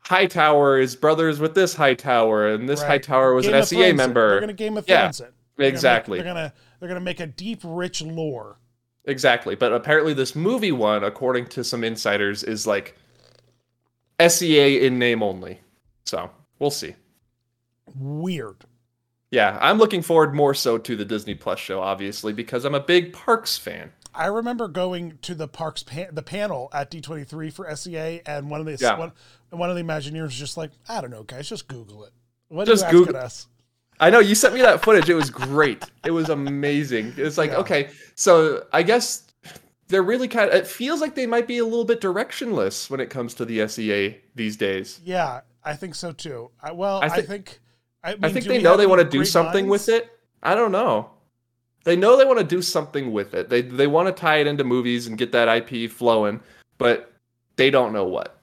Hightower 0.00 0.78
is 0.78 0.94
brothers 0.94 1.40
with 1.40 1.54
this 1.56 1.74
Hightower, 1.74 2.48
and 2.48 2.68
this 2.68 2.80
Right. 2.80 2.88
Hightower 2.90 3.34
was 3.34 3.46
Game 3.46 3.54
an 3.56 3.62
SEA 3.64 3.76
Thrones 3.76 3.90
it. 3.90 3.96
member. 3.96 4.30
They're 4.30 4.40
gonna 4.40 4.52
Game 4.52 4.76
of 4.78 4.88
Yeah, 4.88 5.00
Thrones 5.02 5.20
it. 5.20 5.22
They're 5.56 5.64
gonna 5.64 5.66
make- 5.66 5.72
exactly. 5.74 6.18
they're 6.18 6.26
gonna 6.32 6.52
they're 6.78 6.88
gonna 6.88 7.00
make 7.00 7.20
a 7.20 7.26
deep, 7.26 7.60
rich 7.64 8.02
lore. 8.02 8.58
Exactly. 9.04 9.54
But 9.56 9.72
apparently, 9.72 10.14
this 10.14 10.36
movie 10.36 10.70
one, 10.72 11.02
according 11.02 11.46
to 11.48 11.64
some 11.64 11.82
insiders, 11.82 12.44
is 12.44 12.66
like 12.66 12.96
SEA 14.20 14.84
in 14.86 14.98
name 14.98 15.22
only. 15.22 15.60
So 16.04 16.30
we'll 16.58 16.70
see. 16.70 16.94
Weird. 17.94 18.64
Yeah, 19.30 19.58
I'm 19.60 19.78
looking 19.78 20.02
forward 20.02 20.34
more 20.34 20.54
so 20.54 20.78
to 20.78 20.96
the 20.96 21.04
Disney 21.04 21.34
Plus 21.34 21.58
show, 21.58 21.80
obviously, 21.80 22.32
because 22.32 22.64
I'm 22.64 22.74
a 22.74 22.80
big 22.80 23.12
Parks 23.12 23.58
fan. 23.58 23.92
I 24.14 24.26
remember 24.26 24.66
going 24.68 25.18
to 25.22 25.34
the 25.34 25.46
parks 25.46 25.82
pan- 25.82 26.14
the 26.14 26.22
panel 26.22 26.70
at 26.72 26.90
D23 26.90 27.52
for 27.52 27.68
SEA, 27.76 28.22
and 28.24 28.48
one 28.48 28.60
of 28.60 28.66
the 28.66 28.78
Yeah. 28.80 28.98
one, 28.98 29.12
one 29.50 29.68
of 29.68 29.76
the 29.76 29.82
Imagineers 29.82 30.22
was 30.22 30.34
just 30.36 30.56
like, 30.56 30.70
I 30.88 31.02
don't 31.02 31.10
know, 31.10 31.22
guys, 31.22 31.50
just 31.50 31.68
Google 31.68 32.04
it. 32.04 32.12
What 32.48 32.66
Just 32.66 32.88
Google- 32.88 33.16
us? 33.16 33.46
I 34.00 34.08
know 34.08 34.20
you 34.20 34.34
sent 34.34 34.54
me 34.54 34.62
that 34.62 34.82
footage. 34.82 35.10
It 35.10 35.14
was 35.14 35.28
great. 35.28 35.84
It 36.04 36.12
was 36.12 36.30
amazing. 36.30 37.12
It's 37.18 37.36
like, 37.36 37.50
Yeah. 37.50 37.56
okay, 37.58 37.90
so 38.14 38.64
I 38.72 38.82
guess 38.82 39.24
they're 39.88 40.02
really 40.02 40.28
kind 40.28 40.50
of, 40.50 40.56
it 40.56 40.66
feels 40.66 41.00
like 41.00 41.14
they 41.14 41.26
might 41.26 41.46
be 41.46 41.58
a 41.58 41.64
little 41.64 41.84
bit 41.84 42.00
directionless 42.00 42.90
when 42.90 43.00
it 43.00 43.10
comes 43.10 43.34
to 43.34 43.44
the 43.44 43.66
SEA 43.68 44.18
these 44.34 44.56
days. 44.56 45.00
Yeah, 45.04 45.40
I 45.64 45.74
think 45.74 45.94
so 45.94 46.12
too. 46.12 46.50
I, 46.60 46.72
well, 46.72 47.00
I 47.02 47.06
I, 47.06 47.22
think 47.22 47.60
I, 48.02 48.16
I 48.22 48.32
think 48.32 48.46
they 48.46 48.62
know 48.62 48.76
they 48.76 48.86
want 48.86 49.02
to 49.02 49.08
do 49.08 49.24
something 49.24 49.68
minds? 49.68 49.86
with 49.86 49.96
it. 49.96 50.18
I 50.42 50.54
don't 50.54 50.72
know. 50.72 51.10
They 51.84 51.96
know 51.96 52.16
they 52.16 52.24
want 52.24 52.38
to 52.38 52.44
do 52.44 52.62
something 52.62 53.12
with 53.12 53.34
it. 53.34 53.48
They 53.48 53.62
they 53.62 53.86
want 53.86 54.08
to 54.08 54.12
tie 54.12 54.38
it 54.38 54.48
into 54.48 54.64
movies 54.64 55.06
and 55.06 55.16
get 55.16 55.32
that 55.32 55.48
IP 55.48 55.90
flowing, 55.90 56.40
but 56.78 57.12
they 57.54 57.70
don't 57.70 57.92
know 57.92 58.04
what. 58.04 58.40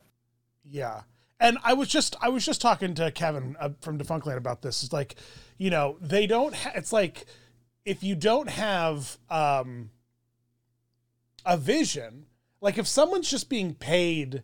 Yeah. 0.63 1.01
And 1.39 1.57
I 1.63 1.73
was 1.73 1.89
just 1.89 2.15
I 2.21 2.29
was 2.29 2.45
just 2.45 2.61
talking 2.61 2.93
to 2.95 3.11
Kevin 3.11 3.57
uh, 3.59 3.71
from 3.81 3.99
Defunctland 3.99 4.37
about 4.37 4.61
this. 4.61 4.81
It's 4.83 4.93
like, 4.93 5.15
you 5.57 5.69
know, 5.69 5.97
they 5.99 6.25
don't 6.25 6.55
ha- 6.55 6.71
it's 6.75 6.93
like 6.93 7.25
if 7.85 8.01
you 8.01 8.15
don't 8.15 8.49
have 8.49 9.17
um 9.29 9.89
a 11.45 11.57
vision, 11.57 12.25
like 12.61 12.77
if 12.77 12.87
someone's 12.87 13.29
just 13.29 13.49
being 13.49 13.73
paid, 13.75 14.43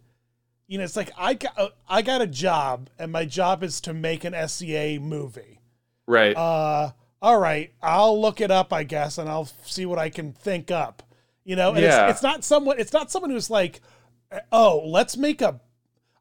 you 0.68 0.78
know, 0.78 0.84
it's 0.84 0.96
like 0.96 1.12
I 1.18 1.34
got 1.36 1.58
uh, 1.58 1.70
I 1.88 2.02
got 2.02 2.22
a 2.22 2.28
job 2.28 2.90
and 3.00 3.12
my 3.12 3.26
job 3.26 3.64
is 3.64 3.82
to 3.82 3.94
make 3.94 4.24
an 4.24 4.36
SEA 4.48 5.00
movie. 5.00 5.60
Right. 6.08 6.36
Uh 6.36 6.92
all 7.22 7.38
right, 7.38 7.74
I'll 7.82 8.20
look 8.22 8.40
it 8.40 8.50
up, 8.50 8.72
I 8.72 8.84
guess, 8.84 9.18
and 9.18 9.28
I'll 9.30 9.50
see 9.66 9.86
what 9.86 10.00
I 10.00 10.10
can 10.10 10.32
think 10.32 10.72
up. 10.72 11.04
You 11.44 11.56
know, 11.58 11.72
and 11.74 11.82
Yeah. 11.82 12.06
it's, 12.08 12.14
it's 12.18 12.24
not 12.24 12.44
someone 12.44 12.80
it's 12.80 12.94
not 12.94 13.12
someone 13.12 13.32
who's 13.32 13.50
like, 13.50 13.82
oh, 14.52 14.84
let's 14.86 15.18
make 15.18 15.42
a 15.42 15.60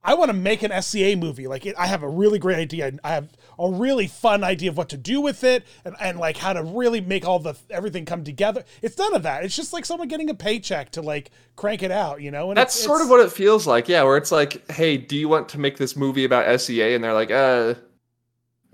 I 0.03 0.15
want 0.15 0.31
to 0.31 0.37
make 0.37 0.63
an 0.63 0.83
SEA 0.83 1.17
movie. 1.17 1.47
Like 1.47 1.67
it, 1.67 1.75
I 1.77 1.87
have 1.87 2.03
a 2.03 2.09
really 2.09 2.39
great 2.39 2.59
idea. 2.59 2.93
I 3.05 3.11
have 3.11 3.29
a 3.59 3.71
really 3.71 4.07
fun 4.07 4.45
idea 4.45 4.71
of 4.71 4.77
what 4.77 4.88
to 4.91 4.97
do 4.97 5.21
with 5.21 5.43
it, 5.45 5.65
and, 5.85 5.97
and 6.00 6.19
like 6.19 6.37
how 6.37 6.53
to 6.53 6.62
really 6.62 7.00
make 7.00 7.27
all 7.27 7.38
the 7.38 7.55
everything 7.71 8.05
come 8.05 8.25
together. 8.25 8.65
It's 8.83 8.97
none 8.99 9.15
of 9.15 9.23
that. 9.25 9.45
It's 9.45 9.57
just 9.57 9.73
like 9.73 9.85
someone 9.85 10.09
getting 10.09 10.31
a 10.31 10.35
paycheck 10.35 10.91
to 10.93 11.03
like 11.03 11.31
crank 11.57 11.83
it 11.83 11.91
out, 11.91 12.21
you 12.23 12.31
know. 12.31 12.50
And 12.50 12.57
That's 12.57 12.75
it's, 12.77 12.85
sort 12.85 13.03
of 13.03 13.09
what 13.11 13.21
it 13.21 13.33
feels 13.33 13.67
like, 13.67 13.88
yeah. 13.88 14.03
Where 14.03 14.17
it's 14.17 14.33
like, 14.33 14.71
hey, 14.71 14.97
do 14.97 15.17
you 15.17 15.29
want 15.29 15.49
to 15.50 15.59
make 15.59 15.77
this 15.77 15.97
movie 15.97 16.25
about 16.25 16.61
SEA? 16.61 16.95
And 16.95 17.03
they're 17.03 17.15
like, 17.15 17.31
uh, 17.31 17.75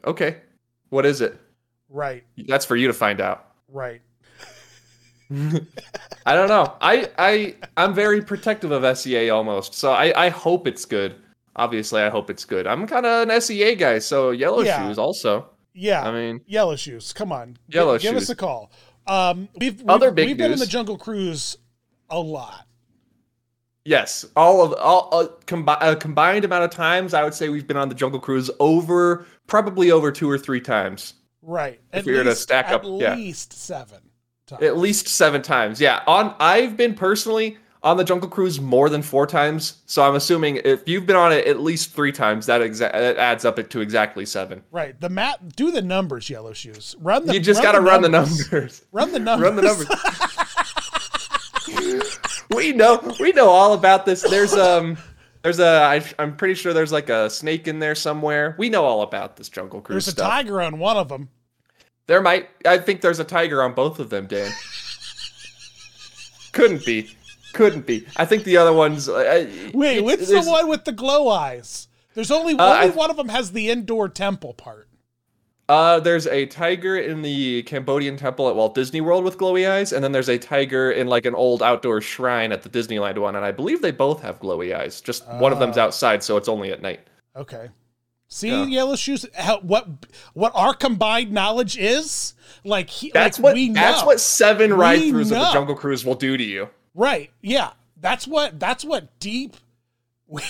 okay, 0.05 0.37
what 0.91 1.07
is 1.07 1.21
it? 1.21 1.39
right, 1.89 2.25
That's 2.49 2.65
for 2.65 2.75
you 2.77 2.89
to 2.89 2.93
find 2.95 3.21
out. 3.21 3.47
right. 3.69 4.01
I 6.27 6.35
don't 6.35 6.49
know. 6.49 6.75
I 6.81 7.11
I 7.19 7.57
I'm 7.77 7.95
very 7.95 8.23
protective 8.23 8.71
of 8.71 8.99
SEA 8.99 9.31
almost, 9.31 9.75
so 9.75 9.91
I 9.93 10.27
I 10.27 10.29
hope 10.29 10.67
it's 10.67 10.85
good. 10.85 11.17
Obviously, 11.57 12.03
I 12.03 12.09
hope 12.11 12.31
it's 12.31 12.45
good. 12.45 12.67
I'm 12.67 12.87
kind 12.87 13.07
of 13.07 13.29
an 13.29 13.41
SEA 13.41 13.75
guy, 13.77 13.99
so 13.99 14.31
Yellow 14.31 14.63
Yeah. 14.63 14.87
Shoes 14.87 14.99
also. 14.99 15.51
Yeah, 15.77 16.03
I 16.03 16.13
mean, 16.13 16.41
yellow 16.47 16.77
shoes. 16.77 17.13
Come 17.13 17.33
on, 17.33 17.57
Yellow 17.69 17.99
give, 17.99 18.15
us 18.15 18.29
a 18.29 18.37
call. 18.37 18.71
Um, 19.09 19.49
we've 19.59 19.81
we've, 19.81 19.89
Other 19.91 20.13
big 20.13 20.29
we've 20.29 20.37
been 20.37 20.53
in 20.53 20.59
the 20.61 20.67
Jungle 20.67 20.97
Cruise 20.97 21.59
a 22.11 22.21
lot. 22.21 22.67
yes, 23.85 24.25
all 24.37 24.63
of 24.63 24.73
all 24.75 25.09
uh, 25.13 25.27
combi- 25.47 25.77
a 25.81 25.97
combined 25.97 26.45
amount 26.45 26.63
of 26.63 26.71
times, 26.71 27.13
I 27.13 27.25
would 27.25 27.35
say 27.35 27.49
we've 27.49 27.67
been 27.67 27.77
on 27.77 27.89
the 27.89 27.95
Jungle 27.97 28.21
Cruise 28.21 28.53
over 28.61 29.27
probably 29.49 29.91
over 29.91 30.13
two 30.13 30.31
or 30.31 30.39
three 30.39 30.61
times. 30.61 31.15
Right. 31.43 31.81
If 31.93 32.07
we 32.07 32.17
were 32.17 32.25
to 32.25 32.37
stack 32.37 32.69
at 32.69 32.85
yeah. 32.85 33.17
least 33.17 33.53
seven 33.53 34.01
times. 34.47 34.63
At 34.63 34.79
least 34.79 35.09
seven 35.09 35.43
times. 35.43 35.81
Yeah. 35.81 36.03
On 36.07 36.35
I've 36.39 36.77
been 36.77 36.95
personally 36.95 37.59
on 37.85 37.99
the 37.99 38.03
Jungle 38.05 38.29
Cruise 38.29 38.61
more 38.61 38.89
than 38.89 39.03
four 39.03 39.27
times. 39.27 39.83
So 39.87 40.03
I'm 40.03 40.15
assuming 40.17 40.57
if 40.65 40.89
you've 40.89 41.07
been 41.07 41.17
on 41.17 41.33
it 41.33 41.47
at 41.47 41.61
least 41.61 41.93
three 41.93 42.11
times, 42.13 42.47
that 42.47 42.63
exa- 42.63 42.91
that 42.91 43.19
adds 43.19 43.45
up 43.45 43.69
to 43.69 43.81
exactly 43.81 44.25
seven. 44.27 44.63
Right. 44.73 44.99
The 45.01 45.11
map. 45.11 45.41
Do 45.55 45.71
the 45.71 45.83
numbers, 45.83 46.29
yellow 46.31 46.55
shoes. 46.55 46.97
Run 46.99 47.27
the. 47.27 47.35
you 47.35 47.41
just 47.41 47.63
got 47.63 47.73
to 47.73 47.81
run 47.81 48.03
the 48.03 48.09
numbers. 48.09 48.85
Run 48.91 49.13
the 49.13 49.19
numbers. 49.19 49.45
run 49.45 49.57
the 49.57 49.63
numbers. 49.63 49.87
we 52.55 52.73
know 52.73 53.15
we 53.21 53.33
know 53.33 53.49
all 53.49 53.75
about 53.75 54.07
this. 54.07 54.23
There's 54.23 54.55
um 54.55 54.97
there's 55.43 55.59
a 55.61 55.83
I, 55.83 56.03
I'm 56.19 56.37
pretty 56.37 56.55
sure 56.55 56.73
there's 56.73 56.93
like 56.93 57.11
a 57.11 57.29
snake 57.29 57.69
in 57.69 57.79
there 57.79 57.95
somewhere. 57.95 58.55
We 58.59 58.71
know 58.71 58.85
all 58.85 59.03
about 59.03 59.37
this 59.37 59.49
Jungle 59.51 59.81
Cruise 59.83 60.07
There's 60.07 60.09
a 60.09 60.13
stuff. 60.13 60.31
tiger 60.31 60.63
on 60.63 60.79
one 60.79 60.97
of 60.97 61.09
them. 61.09 61.29
There 62.07 62.23
might 62.23 62.49
I 62.67 62.79
think 62.79 63.03
there's 63.03 63.21
a 63.21 63.25
tiger 63.25 63.63
on 63.63 63.75
both 63.75 63.99
of 63.99 64.09
them, 64.11 64.27
Dan. 64.27 64.51
Couldn't 66.53 66.87
be. 66.87 67.15
Couldn't 67.55 67.87
be. 67.87 68.07
I 68.17 68.25
think 68.27 68.45
the 68.45 68.57
other 68.57 68.73
ones. 68.73 69.09
Uh, 69.09 69.47
Wait, 69.73 70.01
what's 70.03 70.29
the 70.29 70.43
one 70.43 70.69
with 70.69 70.85
the 70.85 70.93
glow 70.93 71.29
eyes? 71.29 71.89
There's 72.15 72.31
only, 72.31 72.55
Uh, 72.55 72.75
only 72.75 72.87
I- 72.93 72.97
one 72.97 73.11
of 73.11 73.17
them 73.17 73.29
has 73.31 73.53
the 73.53 73.71
indoor 73.71 74.09
temple 74.09 74.53
part. 74.55 74.89
Uh, 75.67 75.99
there's 75.99 76.27
a 76.27 76.45
tiger 76.45 76.95
in 76.99 77.23
the 77.23 77.63
Cambodian 77.63 78.19
temple 78.19 78.51
at 78.51 78.55
Walt 78.55 78.75
Disney 78.75 79.01
World 79.01 79.25
with 79.25 79.39
glowy 79.39 79.69
eyes, 79.69 79.93
and 79.95 80.05
then 80.05 80.13
there's 80.13 80.29
a 80.29 80.37
tiger 80.37 80.91
in 80.93 81.07
like 81.07 81.25
an 81.25 81.35
old 81.35 81.63
outdoor 81.63 82.03
shrine 82.03 82.53
at 82.53 82.63
the 82.63 82.69
Disneyland 82.69 83.17
one, 83.17 83.35
and 83.35 83.45
I 83.47 83.51
believe 83.51 83.81
they 83.81 83.91
both 83.91 84.21
have 84.21 84.39
glowy 84.41 84.77
eyes. 84.77 85.01
Just 85.01 85.27
one 85.27 85.53
of 85.55 85.59
them's 85.61 85.79
Oh. 85.79 85.83
outside, 85.85 86.23
so 86.23 86.37
it's 86.37 86.49
only 86.51 86.71
at 86.71 86.83
night. 86.83 87.01
Okay. 87.35 87.71
See, 88.29 88.49
Yeah. 88.51 88.67
yellow 88.67 88.95
shoes. 88.97 89.25
How, 89.35 89.61
what 89.61 89.87
what 90.35 90.53
our 90.55 90.75
combined 90.75 91.33
knowledge 91.33 91.79
is? 91.79 92.35
Like 92.63 92.91
he, 92.91 93.11
That's 93.15 93.39
like 93.39 93.45
what 93.45 93.55
we 93.55 93.69
know. 93.71 93.81
that's 93.81 94.05
what 94.05 94.21
seven 94.21 94.75
ride 94.75 95.01
throughs 95.01 95.23
of 95.23 95.29
the. 95.31 95.51
Jungle 95.53 95.75
Cruise 95.77 96.05
will 96.05 96.15
do 96.15 96.37
to 96.37 96.45
you. 96.45 96.69
Right. 96.95 97.31
Yeah. 97.43 97.71
That's 98.01 98.27
what 98.27 98.61
that's 98.61 98.85
what 98.85 99.19
deep 99.19 99.57
we, 100.27 100.43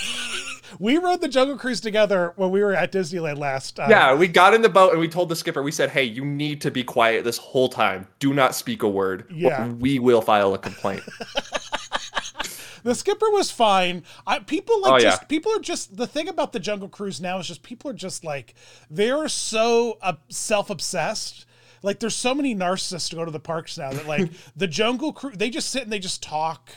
we 0.79 0.99
rode 0.99 1.21
the 1.21 1.29
Jungle 1.29 1.57
Cruise 1.59 1.81
together 1.81 2.33
when 2.37 2.51
we 2.51 2.63
were 2.63 2.75
at 2.75 2.93
Disneyland 2.93 3.39
last 3.39 3.79
um, 3.81 3.91
Yeah, 3.91 4.15
we 4.15 4.29
got 4.29 4.55
in 4.55 4.63
the 4.63 4.69
boat 4.69 4.93
and 4.93 5.01
we 5.01 5.09
told 5.09 5.29
the 5.29 5.37
skipper, 5.37 5.63
we 5.63 5.73
said, 5.73 5.91
"Hey, 5.91 6.05
you 6.05 6.25
need 6.25 6.61
to 6.63 6.71
be 6.71 6.85
quiet 6.85 7.25
this 7.25 7.39
whole 7.39 7.69
time. 7.69 8.07
Do 8.19 8.33
not 8.35 8.55
speak 8.55 8.83
a 8.83 8.89
word. 8.89 9.27
Yeah. 9.31 9.69
we 9.69 9.99
will 9.99 10.21
file 10.23 10.55
a 10.55 10.59
complaint." 10.59 11.03
The 12.85 12.95
skipper 12.95 13.31
was 13.31 13.51
fine. 13.51 14.03
I, 14.27 14.41
people 14.41 14.83
like 14.83 14.93
Oh, 14.93 14.99
just 14.99 15.23
yeah. 15.23 15.27
people 15.27 15.51
are 15.53 15.59
just 15.59 15.97
the 15.97 16.07
thing 16.07 16.29
about 16.29 16.53
the 16.53 16.61
Jungle 16.61 16.91
Cruise 16.91 17.19
now 17.19 17.39
is 17.39 17.49
just 17.49 17.63
people 17.63 17.91
are 17.91 17.95
just 17.95 18.25
like 18.25 18.55
they're 18.91 19.27
so 19.29 19.97
uh, 20.03 20.13
self-obsessed. 20.29 21.47
Like 21.85 22.01
there's 22.01 22.17
so 22.17 22.35
many 22.35 22.55
narcissists 22.55 23.11
to 23.11 23.17
go 23.17 23.25
to 23.25 23.31
the 23.31 23.39
parks 23.39 23.77
now 23.79 23.93
that 23.93 24.07
like 24.09 24.31
the 24.57 24.67
Jungle 24.67 25.13
Cruise 25.13 25.37
they 25.37 25.51
just 25.51 25.71
sit 25.71 25.83
and 25.83 25.93
they 25.93 25.99
just 25.99 26.23
talk 26.23 26.71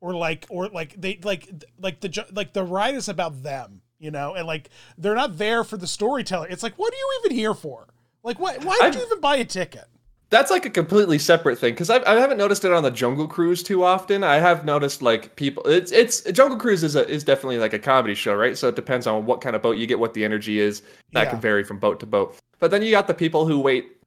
or 0.00 0.14
like 0.14 0.46
or 0.50 0.66
like 0.68 1.00
they 1.00 1.18
like 1.22 1.48
like 1.80 2.00
the 2.00 2.26
like 2.34 2.52
the 2.52 2.64
ride 2.64 2.96
is 2.96 3.08
about 3.08 3.42
them, 3.42 3.82
you 3.98 4.10
know, 4.10 4.34
and 4.34 4.46
like 4.46 4.68
they're 4.98 5.14
not 5.14 5.38
there 5.38 5.62
for 5.64 5.76
the 5.76 5.86
storytelling. 5.86 6.50
It's 6.50 6.62
like 6.62 6.74
what 6.76 6.92
are 6.92 6.96
you 6.96 7.20
even 7.24 7.36
here 7.36 7.54
for? 7.54 7.86
Like 8.24 8.38
what 8.40 8.64
why 8.64 8.74
did 8.74 8.84
I've- 8.84 8.98
you 8.98 9.06
even 9.06 9.20
buy 9.20 9.36
a 9.36 9.44
ticket? 9.44 9.84
That's 10.30 10.50
like 10.50 10.64
a 10.64 10.70
completely 10.70 11.18
separate 11.18 11.58
thing 11.58 11.74
because 11.74 11.90
I 11.90 11.98
I 12.10 12.18
haven't 12.18 12.38
noticed 12.38 12.64
it 12.64 12.72
on 12.72 12.82
the 12.82 12.90
Jungle 12.90 13.28
Cruise 13.28 13.62
too 13.62 13.84
often. 13.84 14.24
I 14.24 14.36
have 14.36 14.64
noticed 14.64 15.02
like 15.02 15.36
people. 15.36 15.62
It's 15.66 15.92
it's 15.92 16.22
Jungle 16.32 16.58
Cruise 16.58 16.82
is 16.82 16.96
a, 16.96 17.06
is 17.06 17.22
definitely 17.22 17.58
like 17.58 17.74
a 17.74 17.78
comedy 17.78 18.14
show, 18.14 18.34
right? 18.34 18.56
So 18.56 18.68
it 18.68 18.74
depends 18.74 19.06
on 19.06 19.26
what 19.26 19.40
kind 19.42 19.54
of 19.54 19.60
boat 19.60 19.76
you 19.76 19.86
get, 19.86 19.98
what 19.98 20.14
the 20.14 20.24
energy 20.24 20.58
is. 20.58 20.80
That 21.12 21.24
Yeah. 21.24 21.30
can 21.32 21.40
vary 21.42 21.62
from 21.64 21.78
boat 21.78 22.00
to 22.00 22.06
boat. 22.06 22.34
But 22.60 22.70
then 22.70 22.80
you 22.82 22.90
got 22.90 23.06
the 23.08 23.14
people 23.14 23.46
who 23.46 23.60
wait 23.60 24.01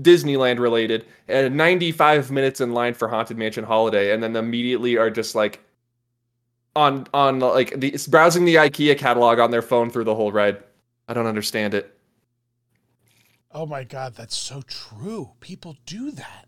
Disneyland 0.00 0.58
related 0.58 1.06
and 1.28 1.56
95 1.56 2.30
minutes 2.30 2.60
in 2.60 2.72
line 2.72 2.94
for 2.94 3.08
Haunted 3.08 3.36
Mansion 3.36 3.64
Holiday, 3.64 4.12
and 4.12 4.22
then 4.22 4.34
immediately 4.36 4.96
are 4.96 5.10
just 5.10 5.34
like 5.34 5.60
on 6.76 7.06
on 7.12 7.40
like 7.40 7.78
the 7.78 7.96
browsing 8.08 8.44
the 8.44 8.56
IKEA 8.56 8.96
catalog 8.96 9.38
on 9.38 9.50
their 9.50 9.62
phone 9.62 9.90
through 9.90 10.04
the 10.04 10.14
whole 10.14 10.32
ride. 10.32 10.62
I 11.08 11.14
don't 11.14 11.26
understand 11.26 11.74
it. 11.74 11.98
Oh 13.52 13.66
my 13.66 13.84
god, 13.84 14.14
that's 14.14 14.36
so 14.36 14.62
true. 14.62 15.30
People 15.40 15.76
do 15.86 16.10
that. 16.12 16.46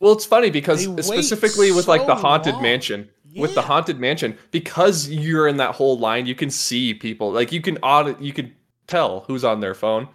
Well, 0.00 0.12
it's 0.12 0.26
funny 0.26 0.50
because 0.50 0.86
They 0.86 1.02
specifically 1.02 1.72
with 1.72 1.88
like 1.88 2.06
the 2.06 2.14
haunted 2.14 2.54
long. 2.54 2.62
mansion, 2.62 3.08
with 3.36 3.54
the 3.54 3.62
haunted 3.62 3.98
mansion, 3.98 4.36
because 4.50 5.08
you're 5.08 5.48
in 5.48 5.56
that 5.56 5.74
whole 5.74 5.98
line, 5.98 6.26
you 6.26 6.34
can 6.34 6.50
see 6.50 6.92
people. 6.94 7.32
Like 7.32 7.52
you 7.52 7.62
can 7.62 7.78
audit, 7.78 8.20
you 8.20 8.32
can 8.32 8.54
tell 8.86 9.20
who's 9.20 9.44
on 9.44 9.60
their 9.60 9.74
phone. 9.74 10.08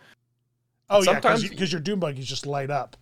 Oh 0.90 0.98
yeah, 1.00 1.04
Sometimes- 1.14 1.48
because 1.48 1.72
your 1.72 1.82
doom 1.82 2.00
buggies 2.00 2.26
just 2.28 2.46
light 2.46 2.70
up. 2.72 2.98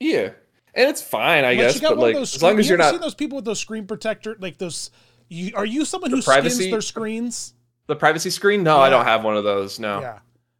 Yeah, 0.00 0.30
and 0.74 0.88
it's 0.88 1.02
fine, 1.02 1.44
I 1.44 1.52
Unless 1.52 1.66
guess. 1.66 1.74
you 1.76 1.80
got 1.82 1.88
But 1.90 1.98
one 1.98 2.08
of 2.10 2.14
like, 2.16 2.22
as 2.22 2.42
long 2.42 2.58
as 2.58 2.66
you 2.66 2.70
you're 2.70 2.78
not 2.78 2.90
seen 2.92 3.00
those 3.00 3.14
people 3.14 3.36
with 3.36 3.44
those 3.44 3.60
screen 3.60 3.86
protector, 3.86 4.36
like 4.40 4.58
those. 4.58 4.90
You, 5.28 5.52
are 5.54 5.64
you 5.64 5.84
someone 5.86 6.10
who 6.10 6.16
The 6.16 6.22
skins 6.22 6.34
privacy- 6.34 6.70
their 6.70 6.80
screens? 6.82 7.54
the 7.86 7.96
privacy 7.96 8.30
screen, 8.30 8.62
no, 8.62 8.78
I 8.78 8.90
don't 8.90 9.04
have 9.04 9.24
one 9.24 9.36
of 9.36 9.44
those. 9.44 9.78
No. 9.78 10.00
Yeah. 10.00 10.18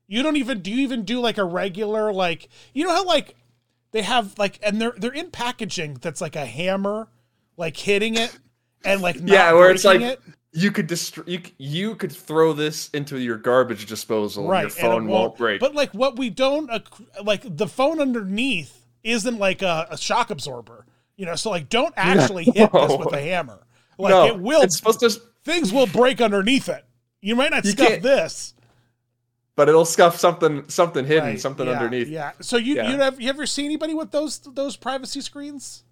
You 0.09 0.23
don't 0.23 0.37
even 0.37 0.61
do 0.61 0.71
you 0.71 0.79
even 0.79 1.05
do 1.05 1.21
like 1.21 1.39
a 1.39 1.45
regular 1.45 2.13
like 2.13 2.49
you 2.75 2.85
know 2.85 2.91
how 2.91 3.05
like 3.05 3.35
they 3.93 4.03
have 4.03 4.39
like 4.39 4.59
and 4.63 4.81
they're 4.81 4.93
they're 4.97 5.13
in 5.13 5.31
packaging 5.31 5.95
that's 6.01 6.21
like 6.21 6.37
a 6.37 6.45
hammer 6.45 7.09
like 7.57 7.77
hitting 7.77 8.17
it 8.17 8.37
and 8.85 9.01
like 9.01 9.17
not 9.21 9.29
Yeah, 9.29 9.53
where 9.53 9.71
it's 9.71 9.85
like 9.85 10.01
it. 10.01 10.21
You 10.53 10.71
could 10.71 10.87
dist- 10.87 11.19
you 11.27 11.41
you 11.59 11.95
could 11.95 12.13
throw 12.13 12.53
this 12.53 12.91
into 12.91 13.19
your 13.19 13.37
garbage 13.39 13.87
disposal, 13.87 14.47
right 14.49 14.65
and 14.65 14.75
your 14.75 14.85
and 14.85 14.87
it 14.87 14.97
phone 14.99 15.09
won't 15.09 15.37
break. 15.37 15.61
But 15.61 15.75
like 15.75 15.93
what 15.93 16.17
we 16.19 16.29
don't 16.31 16.71
like 17.25 17.43
the 17.57 17.67
phone 17.67 18.01
underneath 18.01 18.87
isn't 19.03 19.39
like 19.39 19.63
a, 19.63 19.87
a 19.91 19.97
shock 19.99 20.31
absorber. 20.31 20.87
You 21.17 21.27
know, 21.27 21.35
so 21.37 21.51
like 21.51 21.69
don't 21.69 21.95
actually 21.97 22.45
hit 22.45 22.71
this 22.73 22.97
with 22.99 23.13
a 23.13 23.21
hammer. 23.21 23.67
Like 23.99 24.11
no, 24.11 24.27
it 24.27 24.39
will 24.39 24.63
It's 24.63 24.77
supposed 24.77 25.01
to, 25.01 25.11
things 25.45 25.73
will 25.73 25.87
break 25.87 26.21
underneath 26.21 26.69
it. 26.69 26.85
You 27.21 27.37
might 27.37 27.51
not 27.51 27.65
You 27.65 27.71
scuff 27.73 28.01
this. 28.01 28.55
but 29.55 29.69
it'll 29.69 29.85
scuff 29.85 30.19
something 30.19 30.69
something 30.69 31.05
hidden, 31.05 31.25
Right, 31.31 31.41
something 31.41 31.67
yeah, 31.67 31.73
underneath. 31.73 32.09
Yeah. 32.09 32.33
So 32.41 32.57
you 32.57 32.77
Yeah. 32.77 32.91
you 32.91 32.99
have 32.99 33.21
you 33.21 33.29
ever 33.29 33.47
seen 33.47 33.67
anybody 33.67 33.95
with 33.95 34.11
those 34.11 34.39
those 34.39 34.77
privacy 34.77 35.21
screens? 35.21 35.85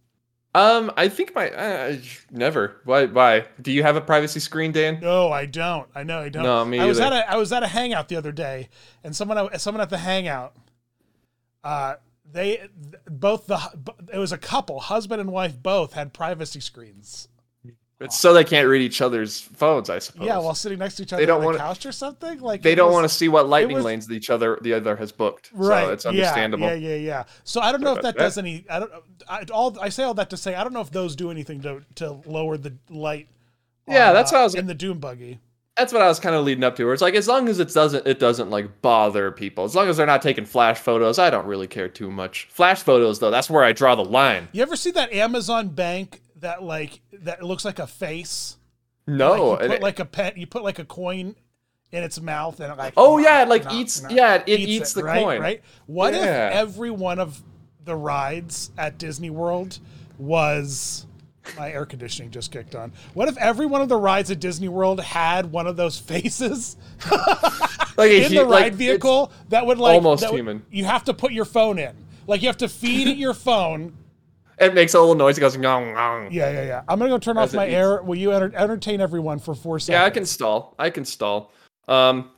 Um, 0.55 0.91
I 0.97 1.09
think 1.09 1.35
my 1.35 1.51
uh, 1.51 1.97
never. 2.31 2.81
Why? 2.85 3.07
Why? 3.07 3.47
Do 3.63 3.71
you 3.71 3.83
have 3.85 3.95
a 3.95 4.01
privacy 4.01 4.41
screen, 4.41 4.73
Dan? 4.73 4.99
No, 5.01 5.31
I 5.31 5.47
don't. 5.47 5.89
I 5.95 6.03
know 6.03 6.19
I 6.19 6.29
don't. 6.29 6.43
No, 6.43 6.65
me 6.65 6.81
I 6.81 6.87
was 6.87 6.99
either. 6.99 7.15
at 7.15 7.25
a 7.25 7.33
I 7.33 7.37
was 7.37 7.53
at 7.53 7.63
a 7.63 7.69
hangout 7.69 8.09
the 8.09 8.17
other 8.17 8.33
day, 8.33 8.69
and 9.05 9.15
someone 9.15 9.57
someone 9.59 9.81
at 9.81 9.91
the 9.91 9.99
hangout, 9.99 10.57
uh, 11.63 11.95
they 12.33 12.67
both 13.09 13.47
the 13.47 13.61
it 14.13 14.19
was 14.19 14.33
a 14.33 14.39
couple, 14.39 14.81
husband 14.81 15.21
and 15.21 15.31
wife, 15.31 15.63
both 15.63 15.93
had 15.93 16.13
privacy 16.13 16.61
screens. 16.61 17.29
It's 18.01 18.19
so 18.19 18.33
they 18.33 18.45
can't 18.45 18.67
read 18.67 18.81
each 18.81 19.03
other's 19.03 19.41
phones, 19.41 19.91
I 19.91 19.99
suppose. 19.99 20.27
Yeah, 20.27 20.39
while 20.39 20.55
sitting 20.55 20.79
next 20.79 20.97
to 20.97 21.03
each 21.03 21.13
other 21.13 21.21
They 21.21 21.27
don't 21.27 21.41
on 21.41 21.45
wanna- 21.45 21.59
the 21.59 21.65
couch 21.65 21.85
or 21.85 21.93
something. 21.93 22.41
Like 22.41 22.63
they 22.63 22.75
don't 22.75 22.89
was- 22.89 22.95
want 22.95 23.05
to 23.09 23.15
see 23.15 23.29
what 23.29 23.49
lightning 23.49 23.77
was- 23.77 23.85
lanes 23.85 24.11
each 24.11 24.31
other 24.31 24.59
the 24.63 24.73
other 24.73 24.97
has 24.97 25.13
booked. 25.13 25.51
Right. 25.53 25.85
So 25.85 25.93
it's 25.93 26.07
understandable. 26.07 26.67
Yeah, 26.67 26.75
yeah, 26.75 26.89
yeah, 26.91 26.97
yeah. 26.97 27.25
So 27.45 27.61
I 27.61 27.73
don't 27.73 27.83
know 27.83 27.95
if 27.95 28.03
that 28.03 28.17
does 28.17 28.39
any. 28.39 28.65
I 28.71 28.79
don't. 28.81 28.93
I, 29.29 29.45
all 29.53 29.79
I 29.81 29.91
say 29.91 30.03
all 30.05 30.15
that 30.15 30.31
to 30.31 30.37
say 30.39 30.55
I 30.55 30.65
don't 30.65 30.73
know 30.73 30.81
if 30.81 30.91
those 30.91 31.15
do 31.15 31.31
anything 31.31 31.61
to 31.63 31.83
to 31.97 32.21
lower 32.27 32.57
the 32.57 32.75
light. 32.89 33.29
Yeah, 33.87 34.09
on, 34.09 34.15
that's 34.15 34.33
uh, 34.33 34.37
what 34.37 34.41
I 34.41 34.45
was- 34.45 34.55
in 34.55 34.67
the 34.67 34.75
Doom 34.75 34.99
buggy. 34.99 35.39
That's 35.77 35.93
what 35.95 36.03
I 36.03 36.09
was 36.09 36.21
kind 36.21 36.35
of 36.35 36.45
leading 36.45 36.63
up 36.65 36.77
to. 36.77 36.85
Where 36.85 36.93
it's 36.93 37.01
like 37.03 37.15
as 37.15 37.27
long 37.29 37.49
as 37.49 37.59
it 37.59 37.73
doesn't 37.73 38.07
it 38.07 38.19
doesn't 38.19 38.51
like 38.51 38.83
bother 38.83 39.31
people. 39.31 39.65
As 39.65 39.75
long 39.75 39.89
as 39.89 39.97
they're 39.99 40.07
not 40.07 40.21
taking 40.23 40.45
flash 40.45 40.79
photos, 40.79 41.19
I 41.19 41.31
don't 41.31 41.47
really 41.47 41.67
care 41.67 41.89
too 41.89 42.11
much. 42.11 42.49
Flash 42.51 42.83
photos 42.83 43.19
though, 43.19 43.31
that's 43.31 43.49
where 43.51 43.63
I 43.65 43.73
draw 43.73 43.95
the 43.95 44.05
line. 44.05 44.49
You 44.53 44.63
ever 44.63 44.77
see 44.77 44.91
that 44.93 45.13
Amazon 45.13 45.69
bank 45.69 46.21
that 46.41 46.63
like 46.63 47.01
that 47.13 47.43
looks 47.43 47.65
like 47.65 47.79
a 47.79 47.87
face? 47.87 48.57
No. 49.07 49.31
like 49.31 49.63
you 49.63 49.69
put 49.69 49.75
it- 49.77 49.83
like 49.83 49.99
a 49.99 50.05
pet, 50.05 50.37
you 50.37 50.47
put 50.47 50.63
like 50.63 50.79
a 50.79 50.85
coin 50.85 51.35
in 51.93 52.05
its 52.05 52.21
mouth, 52.21 52.61
and 52.61 52.73
it 52.73 52.79
like 52.79 52.95
Oh, 52.97 53.19
yeah, 53.19 53.43
it, 53.43 53.49
like, 53.49 53.65
nah, 53.65 53.73
eats- 53.75 54.03
nah, 54.03 54.11
yeah, 54.11 54.43
it 54.47 54.61
eats 54.61 54.93
the 54.93 55.03
right, 55.03 55.23
coin. 55.23 55.41
Right? 55.41 55.63
What 55.87 56.15
Yeah. 56.15 56.49
if 56.51 56.55
every 56.55 56.91
one 56.91 57.19
of 57.19 57.43
the 57.85 57.97
rides 57.97 58.71
at 58.79 58.97
Disney 58.99 59.31
World 59.31 59.79
was 60.19 61.07
my 61.59 61.73
air 61.73 61.87
conditioning 61.87 62.31
just 62.31 62.53
kicked 62.53 62.77
on. 62.77 62.93
What 63.15 63.27
if 63.29 63.37
every 63.39 63.67
one 63.67 63.81
of 63.81 63.89
the 63.89 63.97
rides 63.97 64.31
at 64.31 64.39
Disney 64.39 64.69
World 64.69 65.01
had 65.01 65.51
one 65.51 65.67
of 65.67 65.77
those 65.77 65.99
faces 65.99 66.77
like 67.97 68.11
in 68.13 68.35
the 68.35 68.45
ride 68.45 68.67
it's- 68.67 68.77
vehicle 68.79 69.33
that 69.49 69.67
would 69.67 69.79
like 69.79 69.95
almost 69.95 70.23
would- 70.23 70.37
human. 70.37 70.63
you 70.71 70.85
have 70.85 71.03
to 71.05 71.15
put 71.15 71.33
your 71.33 71.45
phone 71.47 71.79
in. 71.79 71.97
Like 72.27 72.43
you 72.43 72.49
have 72.49 72.59
to 72.59 72.69
feed 72.69 73.09
it 73.09 73.17
your 73.17 73.35
phone. 73.35 73.95
It 74.61 74.75
makes 74.75 74.93
a 74.93 75.01
little 75.01 75.15
noise. 75.15 75.39
It 75.39 75.41
goes 75.41 75.57
ngong, 75.57 75.95
ngong. 75.95 76.29
Yeah, 76.31 76.51
yeah, 76.51 76.63
yeah. 76.65 76.83
I'm 76.87 76.99
gonna 76.99 77.11
go 77.11 77.19
turn 77.19 77.39
off 77.39 77.45
As 77.45 77.55
it 77.55 77.57
my 77.57 77.69
air. 77.69 78.03
Will 78.03 78.17
you 78.17 78.33
enter- 78.33 78.55
entertain 78.55 79.01
everyone 79.01 79.39
for 79.39 79.55
four 79.55 79.79
seconds? 79.79 79.95
Yeah, 79.95 80.05
I 80.05 80.11
can 80.11 80.27
stall. 80.27 80.75
I 80.79 80.91
can 80.91 81.07
stall. 81.07 81.53
Um, 81.89 82.31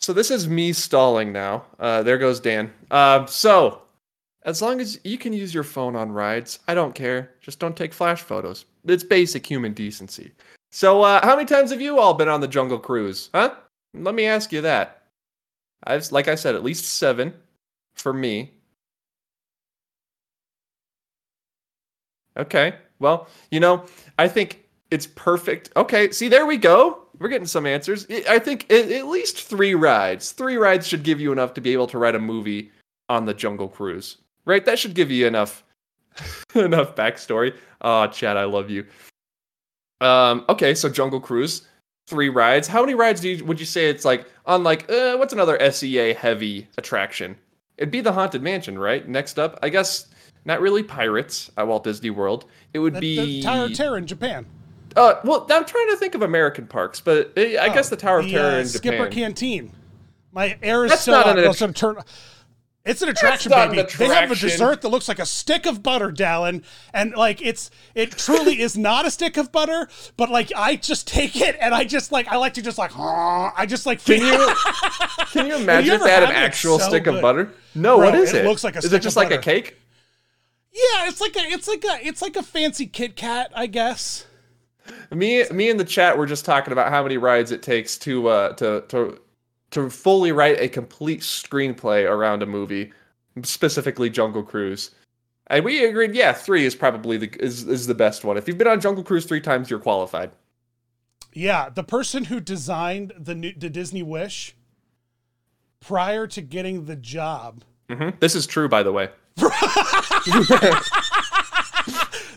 so 0.00 0.12
this 0.12 0.30
is 0.30 0.48
me 0.48 0.72
stalling 0.72 1.32
now. 1.32 1.66
Uh, 1.78 2.02
there 2.02 2.18
goes 2.18 2.40
Dan. 2.40 2.72
Um, 2.90 3.26
so 3.26 3.82
as 4.44 4.62
long 4.62 4.80
as 4.80 4.98
you 5.04 5.18
can 5.18 5.34
use 5.34 5.52
your 5.52 5.64
phone 5.64 5.94
on 5.94 6.10
rides, 6.12 6.60
I 6.66 6.74
don't 6.74 6.94
care. 6.94 7.32
Just 7.42 7.58
don't 7.58 7.76
take 7.76 7.92
flash 7.92 8.22
photos. 8.22 8.64
It's 8.86 9.04
basic 9.04 9.46
human 9.46 9.74
decency. 9.74 10.32
So 10.72 11.02
uh, 11.02 11.24
how 11.24 11.36
many 11.36 11.46
times 11.46 11.70
have 11.70 11.80
you 11.80 11.98
all 11.98 12.14
been 12.14 12.28
on 12.28 12.40
the 12.40 12.48
Jungle 12.48 12.78
Cruise? 12.78 13.30
Huh? 13.34 13.54
Let 13.94 14.14
me 14.14 14.26
ask 14.26 14.50
you 14.50 14.62
that. 14.62 15.02
I've, 15.84 16.10
like 16.10 16.28
I 16.28 16.34
said, 16.34 16.54
at 16.54 16.64
least 16.64 16.86
seven 16.86 17.34
for 17.94 18.12
me. 18.12 18.50
Okay. 22.36 22.74
Well, 22.98 23.28
you 23.50 23.60
know, 23.60 23.84
I 24.18 24.28
think 24.28 24.64
it's 24.90 25.06
perfect. 25.06 25.70
Okay. 25.76 26.10
See, 26.10 26.28
there 26.28 26.46
we 26.46 26.56
go. 26.56 27.00
We're 27.18 27.28
getting 27.28 27.46
some 27.46 27.66
answers. 27.66 28.06
I- 28.28 28.38
think 28.38 28.70
at 28.72 29.06
least 29.06 29.40
three 29.42 29.74
rides. 29.74 30.32
Three 30.32 30.56
rides 30.56 30.86
should 30.86 31.02
give 31.04 31.20
you 31.20 31.32
enough 31.32 31.54
to 31.54 31.60
be 31.60 31.72
able 31.72 31.86
to 31.88 31.98
write 31.98 32.14
a 32.14 32.18
movie 32.20 32.70
on 33.08 33.24
the 33.24 33.34
Jungle 33.34 33.68
Cruise, 33.68 34.18
right? 34.46 34.64
That 34.64 34.78
should 34.78 34.94
give 34.94 35.10
you 35.10 35.26
enough 35.26 35.62
enough 36.54 36.94
backstory. 36.96 37.54
Oh, 37.80 38.06
Chad, 38.08 38.36
I 38.36 38.44
love 38.44 38.70
you. 38.70 38.86
Um. 40.00 40.44
Okay. 40.48 40.74
So 40.74 40.88
Jungle 40.88 41.20
Cruise, 41.20 41.66
three 42.08 42.28
rides. 42.28 42.66
How 42.68 42.80
many 42.80 42.94
rides 42.94 43.20
do 43.20 43.30
you 43.30 43.44
would 43.44 43.60
you 43.60 43.66
say 43.66 43.88
it's 43.88 44.04
like 44.04 44.26
on 44.46 44.64
like 44.64 44.90
uh, 44.90 45.16
what's 45.16 45.32
another 45.32 45.58
SEA 45.70 46.14
heavy 46.14 46.68
attraction? 46.78 47.36
It'd 47.78 47.90
be 47.90 48.00
the 48.00 48.12
Haunted 48.12 48.42
Mansion, 48.42 48.78
right? 48.78 49.06
Next 49.08 49.38
up, 49.38 49.58
I 49.62 49.68
guess 49.68 50.06
not 50.44 50.60
really 50.60 50.82
pirates 50.82 51.50
at 51.56 51.66
Walt 51.66 51.84
Disney 51.84 52.10
World. 52.10 52.44
It 52.72 52.78
would 52.78 53.00
be 53.00 53.40
the 53.40 53.42
Tower 53.42 53.66
of 53.66 53.74
Terror 53.74 53.98
in 53.98 54.06
Japan. 54.06 54.46
Uh, 54.96 55.14
well, 55.24 55.46
I'm 55.50 55.64
trying 55.64 55.90
to 55.90 55.96
think 55.96 56.14
of 56.14 56.22
American 56.22 56.66
parks, 56.66 57.00
but 57.00 57.32
uh, 57.36 57.40
I 57.40 57.68
guess 57.68 57.88
the 57.88 57.96
Tower 57.96 58.20
of 58.20 58.26
The, 58.26 58.32
Terror 58.32 58.56
uh, 58.56 58.58
in 58.60 58.66
Skipper 58.68 58.96
Japan. 59.08 59.10
Canteen. 59.10 59.72
My 60.32 60.56
air 60.62 60.84
is 60.84 60.90
That's 60.92 61.02
so 61.02 61.12
not 61.12 61.26
out. 61.38 61.60
an 61.60 61.72
turn. 61.74 61.96
It's 62.84 63.00
an 63.00 63.08
attraction, 63.08 63.48
not 63.50 63.70
an 63.70 63.76
baby. 63.76 63.88
They 63.96 64.08
have 64.08 64.30
a 64.30 64.34
dessert 64.34 64.82
that 64.82 64.88
looks 64.90 65.08
like 65.08 65.18
a 65.18 65.24
stick 65.24 65.64
of 65.64 65.82
butter, 65.82 66.12
Dallin, 66.12 66.62
and 66.92 67.14
like 67.14 67.40
it's 67.40 67.70
it 67.94 68.10
truly 68.10 68.60
is 68.60 68.76
not 68.76 69.06
a 69.06 69.10
stick 69.10 69.38
of 69.38 69.50
butter, 69.50 69.88
but 70.18 70.28
like 70.28 70.52
I 70.54 70.76
just 70.76 71.08
take 71.08 71.40
it 71.40 71.56
and 71.60 71.74
I 71.74 71.84
just 71.84 72.12
like 72.12 72.28
I 72.28 72.36
like 72.36 72.52
to 72.54 72.62
just 72.62 72.76
like 72.76 72.90
I 72.98 73.64
just 73.66 73.86
like 73.86 74.04
Can 74.04 74.20
you 74.20 74.54
can 75.32 75.46
you 75.46 75.56
imagine 75.56 75.98
they 75.98 76.10
had 76.10 76.24
an 76.24 76.32
actual 76.32 76.78
So 76.78 76.88
stick 76.88 77.06
of 77.06 77.22
butter? 77.22 77.54
No, 77.74 77.96
Bro, 77.96 78.10
what 78.10 78.14
is 78.16 78.34
it 78.34 78.44
it? 78.44 78.48
looks 78.48 78.62
like 78.64 78.74
a 78.74 78.78
Is 78.78 78.84
stick 78.84 78.98
it 78.98 79.02
just 79.02 79.16
of 79.16 79.22
like 79.22 79.32
a 79.32 79.38
cake? 79.38 79.78
Yeah, 80.74 81.08
it's 81.08 81.20
like 81.20 81.36
a 81.36 81.40
it's 81.40 81.68
like 81.68 81.84
a 81.84 82.06
it's 82.06 82.20
like 82.20 82.36
a 82.36 82.42
fancy 82.42 82.86
Kit 82.86 83.14
Kat, 83.14 83.52
I 83.54 83.66
guess. 83.66 84.26
Me 85.12 85.44
me 85.50 85.70
in 85.70 85.76
the 85.76 85.84
chat 85.84 86.18
were 86.18 86.26
just 86.26 86.44
talking 86.44 86.72
about 86.72 86.90
how 86.90 87.02
many 87.02 87.16
rides 87.16 87.52
it 87.52 87.62
takes 87.62 87.96
to 87.98 88.28
uh 88.28 88.52
to 88.54 88.82
to 88.88 89.20
to 89.70 89.88
fully 89.88 90.32
write 90.32 90.60
a 90.60 90.68
complete 90.68 91.20
screenplay 91.20 92.08
around 92.08 92.42
a 92.42 92.46
movie, 92.46 92.92
specifically 93.42 94.10
Jungle 94.10 94.42
Cruise. 94.42 94.90
And 95.48 95.64
we 95.64 95.84
agreed, 95.84 96.14
yeah, 96.14 96.32
three 96.32 96.64
is 96.64 96.74
probably 96.74 97.18
the 97.18 97.30
is, 97.40 97.68
is 97.68 97.86
the 97.86 97.94
best 97.94 98.24
one. 98.24 98.36
If 98.36 98.48
you've 98.48 98.58
been 98.58 98.66
on 98.66 98.80
Jungle 98.80 99.04
Cruise 99.04 99.26
three 99.26 99.40
times, 99.40 99.70
you're 99.70 99.78
qualified. 99.78 100.32
Yeah, 101.32 101.68
the 101.68 101.84
person 101.84 102.24
who 102.24 102.40
designed 102.40 103.12
the 103.18 103.34
new, 103.34 103.52
the 103.56 103.70
Disney 103.70 104.02
Wish 104.02 104.56
prior 105.80 106.26
to 106.28 106.40
getting 106.40 106.86
the 106.86 106.96
job 106.96 107.62
hmm 107.90 108.10
This 108.20 108.34
is 108.34 108.46
true, 108.46 108.68
by 108.68 108.82
the 108.82 108.92
way. 108.92 109.10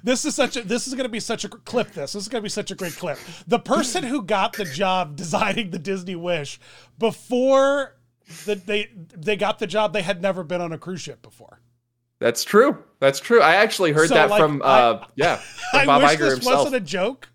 This 0.04 0.26
is 0.26 0.36
such 0.36 0.56
a 0.56 0.62
this 0.62 0.88
is 0.88 0.94
going 0.94 1.04
to 1.04 1.10
be 1.10 1.20
such 1.20 1.44
a 1.44 1.50
clip 1.50 1.92
this. 1.92 2.14
This 2.14 2.24
is 2.24 2.30
going 2.30 2.42
to 2.42 2.44
be 2.46 2.50
such 2.50 2.72
a 2.72 2.76
great 2.76 2.94
clip. 2.96 3.18
The 3.48 3.60
person 3.60 4.04
who 4.04 4.22
got 4.22 4.54
the 4.54 4.64
job 4.64 5.16
designing 5.18 5.72
the 5.72 5.80
Disney 5.80 6.16
Wish 6.16 6.60
before 6.98 7.98
that 8.46 8.66
they 8.68 8.90
they 9.16 9.36
got 9.36 9.60
the 9.60 9.68
job 9.68 9.94
they 9.94 10.04
had 10.04 10.22
never 10.22 10.44
been 10.44 10.62
on 10.62 10.72
a 10.72 10.78
cruise 10.78 11.02
ship 11.02 11.22
before. 11.22 11.60
That's 12.20 12.44
true. 12.44 12.84
That's 13.00 13.20
true. 13.20 13.42
I 13.42 13.56
actually 13.56 13.92
heard 13.92 14.08
So, 14.10 14.16
that 14.16 14.30
like, 14.30 14.40
from 14.40 14.62
I- 14.64 14.66
uh 14.66 15.06
yeah, 15.16 15.36
from 15.72 15.80
I 15.82 15.86
Bob 15.86 16.02
wish 16.04 16.12
Iger 16.12 16.18
this 16.20 16.34
himself. 16.36 16.56
wasn't 16.58 16.76
a 16.76 16.80
joke. 16.86 17.30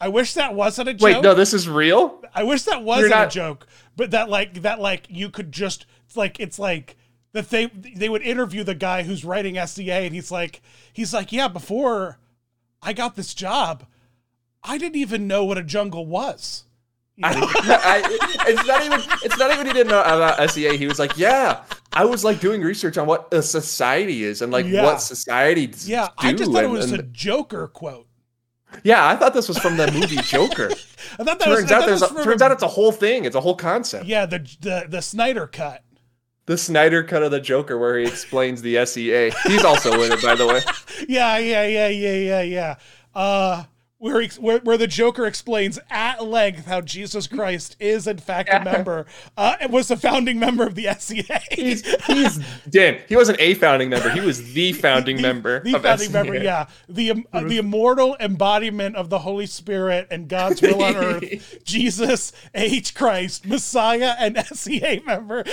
I 0.00 0.08
wish 0.08 0.34
that 0.34 0.54
wasn't 0.54 0.88
a 0.88 0.94
joke. 0.94 1.02
Wait, 1.04 1.22
no, 1.22 1.34
this 1.34 1.52
is 1.52 1.68
real? 1.68 2.22
I 2.32 2.44
wish 2.44 2.62
that 2.62 2.82
wasn't 2.82 3.12
a 3.14 3.28
joke, 3.28 3.66
but 3.96 4.12
that 4.12 4.28
like 4.30 4.62
that 4.62 4.80
like 4.80 5.06
you 5.10 5.28
could 5.28 5.52
just 5.52 5.86
like 6.14 6.38
it's 6.40 6.58
like 6.58 6.96
that 7.32 7.50
they 7.50 7.66
they 7.66 8.08
would 8.08 8.22
interview 8.22 8.64
the 8.64 8.74
guy 8.74 9.02
who's 9.02 9.24
writing 9.24 9.54
SEA 9.66 9.90
and 10.06 10.14
he's 10.14 10.30
like 10.30 10.60
he's 10.92 11.12
like 11.12 11.32
yeah 11.32 11.48
before 11.48 12.18
I 12.82 12.92
got 12.92 13.16
this 13.16 13.34
job 13.34 13.84
I 14.62 14.78
didn't 14.78 14.96
even 14.96 15.26
know 15.28 15.44
what 15.44 15.56
a 15.58 15.62
jungle 15.62 16.04
was. 16.06 16.64
You 17.16 17.22
know? 17.30 17.30
I, 17.32 18.02
it's 18.48 18.66
not 18.66 18.84
even 18.84 19.00
it's 19.24 19.38
not 19.38 19.50
even 19.52 19.66
he 19.66 19.72
didn't 19.72 19.88
know 19.88 20.00
about 20.02 20.50
SEA. 20.50 20.76
He 20.76 20.86
was 20.86 20.98
like, 20.98 21.16
Yeah, 21.18 21.62
I 21.92 22.04
was 22.04 22.24
like 22.24 22.40
doing 22.40 22.60
research 22.62 22.96
on 22.98 23.06
what 23.06 23.32
a 23.32 23.42
society 23.42 24.22
is 24.24 24.42
and 24.42 24.52
like 24.52 24.66
Yeah. 24.66 24.84
what 24.84 25.00
societies 25.00 25.88
yeah, 25.88 26.08
do. 26.20 26.28
I 26.28 26.32
just 26.32 26.50
thought 26.52 26.62
it 26.64 26.66
and- 26.66 26.72
was 26.72 26.92
a 26.92 27.02
Joker 27.02 27.68
quote. 27.68 28.06
Yeah, 28.84 29.06
I 29.08 29.16
thought 29.16 29.32
this 29.32 29.48
was 29.48 29.58
from 29.58 29.76
the 29.78 29.90
movie 29.92 30.16
Joker. 30.22 30.70
I 31.18 31.24
thought 31.24 31.38
that 31.38 31.48
was, 31.48 31.60
turns 31.60 31.72
I 31.72 31.76
out 31.76 31.80
thought 31.80 31.86
there's 31.86 32.02
a, 32.02 32.14
was 32.14 32.24
turns 32.24 32.42
out 32.42 32.52
it's 32.52 32.62
a 32.62 32.68
whole 32.68 32.92
thing. 32.92 33.24
It's 33.24 33.34
a 33.36 33.40
whole 33.40 33.56
concept. 33.56 34.04
yeah 34.06 34.26
the 34.26 34.38
the 34.60 34.86
the 34.88 35.00
Snyder 35.02 35.46
cut. 35.46 35.82
The 36.48 36.56
Snyder 36.56 37.02
cut 37.02 37.22
of 37.22 37.30
the 37.30 37.40
Joker 37.40 37.76
where 37.76 37.98
he 37.98 38.06
explains 38.06 38.62
the 38.62 38.82
SEA. 38.86 39.32
He's 39.44 39.64
also 39.64 40.00
in 40.00 40.12
it, 40.12 40.22
by 40.22 40.34
the 40.34 40.46
way. 40.46 40.62
Yeah, 41.06 41.36
yeah, 41.36 41.64
yeah, 41.66 41.88
yeah, 41.88 42.12
yeah, 42.14 42.40
yeah. 42.40 42.74
Uh, 43.14 43.64
where, 43.98 44.22
ex- 44.22 44.38
where 44.38 44.58
where 44.60 44.76
the 44.78 44.86
Joker 44.86 45.26
explains 45.26 45.78
at 45.90 46.24
length 46.24 46.66
how 46.66 46.80
Jesus 46.80 47.26
Christ 47.26 47.76
is 47.80 48.06
in 48.06 48.18
fact 48.18 48.48
a 48.52 48.62
member, 48.62 49.06
uh, 49.36 49.56
and 49.60 49.72
was 49.72 49.90
a 49.90 49.96
founding 49.96 50.38
member 50.38 50.64
of 50.64 50.74
the 50.76 50.88
SEA. 50.98 51.24
He's 51.50 51.84
he's 52.06 52.38
Dan. 52.68 53.00
He 53.08 53.16
wasn't 53.16 53.40
a 53.40 53.54
founding 53.54 53.88
member. 53.90 54.08
He 54.10 54.20
was 54.20 54.52
the 54.52 54.72
founding 54.72 55.16
The- 55.18 55.22
member. 55.22 55.60
the 55.64 55.74
of 55.76 55.82
founding 55.82 56.06
SEA. 56.08 56.12
member, 56.12 56.36
yeah, 56.36 56.66
the 56.88 57.10
um, 57.10 57.26
uh, 57.32 57.42
the 57.42 57.58
immortal 57.58 58.16
embodiment 58.20 58.94
of 58.96 59.10
the 59.10 59.18
Holy 59.18 59.46
Spirit 59.46 60.06
and 60.10 60.28
God's 60.28 60.62
will 60.62 60.82
on 60.82 60.94
earth. 60.96 61.58
Jesus 61.64 62.32
H 62.54 62.94
Christ, 62.94 63.46
Messiah, 63.46 64.14
and 64.18 64.38
SEA 64.52 65.02
member. 65.04 65.44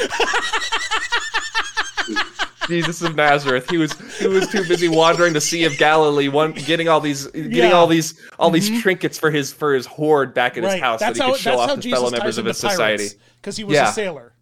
Jesus 2.67 3.01
of 3.01 3.15
Nazareth. 3.15 3.69
He 3.69 3.77
was 3.77 3.91
he 4.19 4.27
was 4.27 4.47
too 4.47 4.67
busy 4.67 4.87
wandering 4.87 5.33
the 5.33 5.41
Sea 5.41 5.65
of 5.65 5.77
Galilee, 5.77 6.27
one 6.27 6.51
getting 6.53 6.87
all 6.87 6.99
these 6.99 7.27
getting 7.27 7.51
Yeah. 7.53 7.71
all 7.71 7.87
these 7.87 8.19
all 8.39 8.49
these 8.49 8.81
trinkets 8.81 9.17
for 9.19 9.31
his 9.31 9.51
for 9.53 9.73
his 9.73 9.85
hoard 9.85 10.33
back 10.33 10.57
at 10.57 10.63
his 10.63 10.75
house 10.79 10.99
that's 10.99 11.17
that 11.17 11.23
he 11.23 11.29
how 11.29 11.35
could 11.35 11.41
show 11.41 11.59
off 11.59 11.69
to 11.75 11.77
Jesus 11.81 11.99
fellow 11.99 12.11
members 12.11 12.37
of 12.37 12.45
his 12.45 12.57
society. 12.57 13.09
because 13.41 13.57
he 13.57 13.63
was 13.63 13.75
Yeah. 13.75 13.89
a 13.89 13.93
sailor. 13.93 14.33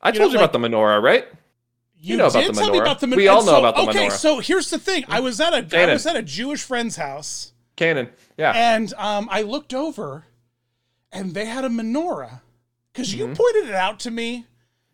I 0.00 0.08
You 0.08 0.14
know, 0.14 0.18
told 0.20 0.32
you 0.32 0.38
like- 0.38 0.50
about 0.50 0.60
the 0.60 0.66
menorah, 0.68 1.02
right? 1.02 1.26
You, 2.02 2.16
know 2.16 2.28
about 2.28 2.46
the 2.46 2.52
menorah. 2.52 2.80
about 2.80 3.00
the 3.00 3.06
menorah. 3.08 3.16
We 3.16 3.28
all 3.28 3.44
know 3.44 3.52
so- 3.52 3.58
about 3.58 3.76
the 3.76 3.82
okay, 3.90 4.06
menorah. 4.08 4.12
so 4.12 4.38
here's 4.38 4.70
the 4.70 4.78
thing. 4.78 5.04
I 5.08 5.20
was 5.20 5.38
at 5.40 5.52
a 5.52 5.58
I 5.58 5.62
Canon. 5.62 5.90
was 5.90 6.06
at 6.06 6.16
a 6.16 6.22
Jewish 6.22 6.62
friend's 6.62 6.96
house, 6.96 7.52
Canon. 7.76 8.08
Yeah. 8.38 8.52
and 8.54 8.94
um, 8.94 9.28
I 9.30 9.42
looked 9.42 9.74
over, 9.74 10.24
and 11.12 11.34
they 11.34 11.44
had 11.44 11.62
a 11.64 11.68
menorah, 11.68 12.40
because 12.92 13.12
you 13.14 13.26
pointed 13.34 13.68
it 13.68 13.74
out 13.74 14.00
to 14.00 14.10
me. 14.10 14.46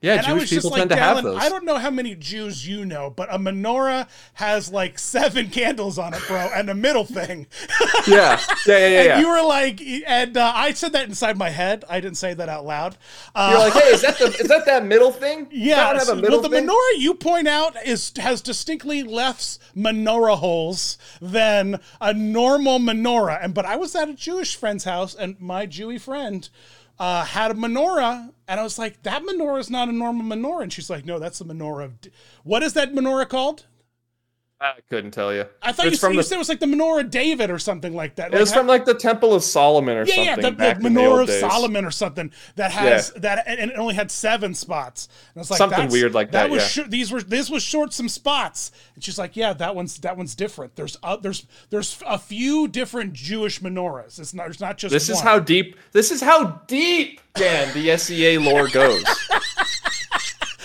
Yeah, 0.03 0.17
and 0.19 0.27
I 0.27 0.31
Jewish 0.31 0.51
people 0.51 0.71
like, 0.71 0.81
tend 0.81 0.91
to 0.91 0.97
have 0.97 1.23
those. 1.23 1.43
I 1.43 1.49
don't 1.49 1.65
know 1.65 1.79
how 1.79 1.89
many 1.89 2.15
Jews 2.15 2.69
you 2.69 2.85
know, 2.85 3.09
but 3.09 3.33
a 3.33 3.39
menorah 3.39 4.07
has 4.35 4.71
like 4.71 4.99
seven 4.99 5.49
candles 5.49 5.99
on 5.99 6.13
it, 6.13 6.23
bro, 6.29 6.51
and 6.55 6.69
a 6.69 6.75
middle 6.75 7.05
thing. 7.05 7.47
yeah. 8.07 8.39
Yeah, 8.67 8.77
yeah, 8.77 8.77
yeah. 8.77 8.99
and 8.99 9.07
yeah. 9.07 9.21
you 9.21 9.29
were 9.29 9.43
like, 9.43 9.81
and 9.81 10.37
uh, 10.37 10.53
I 10.55 10.75
said 10.75 10.93
that 10.93 11.09
inside 11.09 11.39
my 11.39 11.49
head. 11.49 11.87
I 11.89 12.01
didn't 12.01 12.19
say 12.19 12.35
that 12.35 12.49
out 12.49 12.67
loud. 12.67 12.99
Uh, 13.35 13.49
You're 13.51 13.59
like, 13.61 13.73
hey, 13.73 13.89
is 13.89 14.03
that 14.03 14.19
the 14.19 14.27
is 14.27 14.49
that 14.49 14.67
that 14.67 14.85
middle 14.85 15.13
thing? 15.13 15.49
Yeah, 15.57 15.87
have 15.87 15.97
a 15.97 16.01
so- 16.01 16.15
middle 16.15 16.41
well, 16.41 16.43
the 16.43 16.51
thing? 16.51 16.67
menorah 16.67 16.99
you 16.99 17.15
point 17.15 17.49
out 17.49 17.75
is 17.87 18.13
has 18.19 18.43
distinctly 18.43 19.03
less 19.03 19.59
menorah 19.75 20.37
holes 20.37 20.99
than 21.23 21.81
a 22.01 22.13
normal 22.13 22.79
menorah. 22.79 23.43
And 23.43 23.55
but 23.55 23.65
I 23.65 23.77
was 23.77 23.97
at 23.97 24.11
a 24.11 24.15
Jewish 24.15 24.57
friend's 24.57 24.85
house, 24.85 25.15
and 25.15 25.41
my 25.41 25.67
Jewy 25.67 25.99
friend 25.99 26.49
uh, 26.99 27.25
had 27.25 27.51
a 27.51 27.55
menorah, 27.55 28.33
and 28.49 28.61
I 28.61 28.63
was 28.63 28.79
like, 28.79 29.03
"That 29.03 29.23
menorah 29.23 29.61
is 29.61 29.71
not 29.71 29.89
a 29.89 29.93
normal 29.93 30.25
menorah." 30.37 30.63
And 30.63 30.73
she's 30.73 30.91
like, 30.91 31.05
"No, 31.05 31.19
that's 31.19 31.39
the 31.39 31.45
menorah 31.45 31.85
of 31.85 32.01
D- 32.01 32.11
what 32.45 32.63
is 32.63 32.73
that 32.75 32.93
menorah 32.93 33.29
called?" 33.29 33.67
I 34.59 34.73
couldn't 34.89 35.11
tell 35.11 35.35
you. 35.35 35.45
I 35.61 35.73
thought 35.73 35.87
it's 35.87 35.97
you, 35.97 35.99
from 35.99 36.13
you 36.15 36.21
the, 36.21 36.23
said 36.23 36.37
it 36.37 36.39
was 36.39 36.49
like 36.49 36.61
the 36.61 36.67
menorah 36.67 37.03
of 37.03 37.11
David 37.11 37.51
or 37.51 37.59
something 37.59 37.95
like 37.95 38.17
that. 38.17 38.33
it 38.33 38.41
was 38.41 38.49
Like, 38.51 38.59
from 38.59 38.67
like 38.67 38.85
the 38.87 38.95
Temple 38.95 39.35
of 39.35 39.45
Solomon 39.45 39.99
or 39.99 40.05
yeah, 40.07 40.15
yeah, 40.15 40.35
something. 40.37 40.57
the, 40.57 40.75
the 40.75 40.81
the 40.81 40.89
menorah 40.89 41.21
of 41.23 41.27
days. 41.27 41.41
Solomon 41.41 41.85
or 41.85 41.91
something 41.91 42.33
that 42.55 42.71
has 42.73 43.13
that, 43.17 43.45
and 43.47 43.71
it 43.71 43.77
only 43.77 43.95
had 43.95 44.11
seven 44.11 44.55
spots. 44.55 45.09
And 45.35 45.41
I 45.41 45.41
was 45.41 45.51
like, 45.51 45.59
Something 45.59 45.89
weird 45.91 46.15
like 46.15 46.31
that, 46.31 46.49
was 46.49 46.63
yeah. 46.63 46.69
short- 46.69 46.91
these 46.91 47.13
were 47.13 47.21
this 47.23 47.51
was 47.51 47.63
short 47.63 47.93
some 47.93 48.09
spots, 48.09 48.73
and 48.95 49.05
she's 49.05 49.19
like, 49.19 49.37
yeah, 49.37 49.53
that 49.53 49.75
one's 49.77 49.99
that 49.99 50.17
one's 50.17 50.35
different. 50.35 50.75
There's 50.75 50.97
uh, 51.03 51.17
there's 51.19 51.47
there's 51.69 51.99
a 52.07 52.17
few 52.19 52.67
different 52.67 53.13
Jewish 53.13 53.61
menorahs. 53.61 54.19
It's 54.19 54.33
not 54.33 54.45
there's 54.45 54.61
not 54.61 54.79
just 54.79 54.91
This 54.91 55.11
is 55.11 55.21
how 55.21 55.39
deep. 55.39 55.77
This 55.93 56.11
is 56.11 56.23
how 56.23 56.63
deep, 56.67 57.21
Dan, 57.35 57.75
the 57.75 57.95
SEA 57.99 58.39
lore 58.39 58.69
goes. 58.69 59.05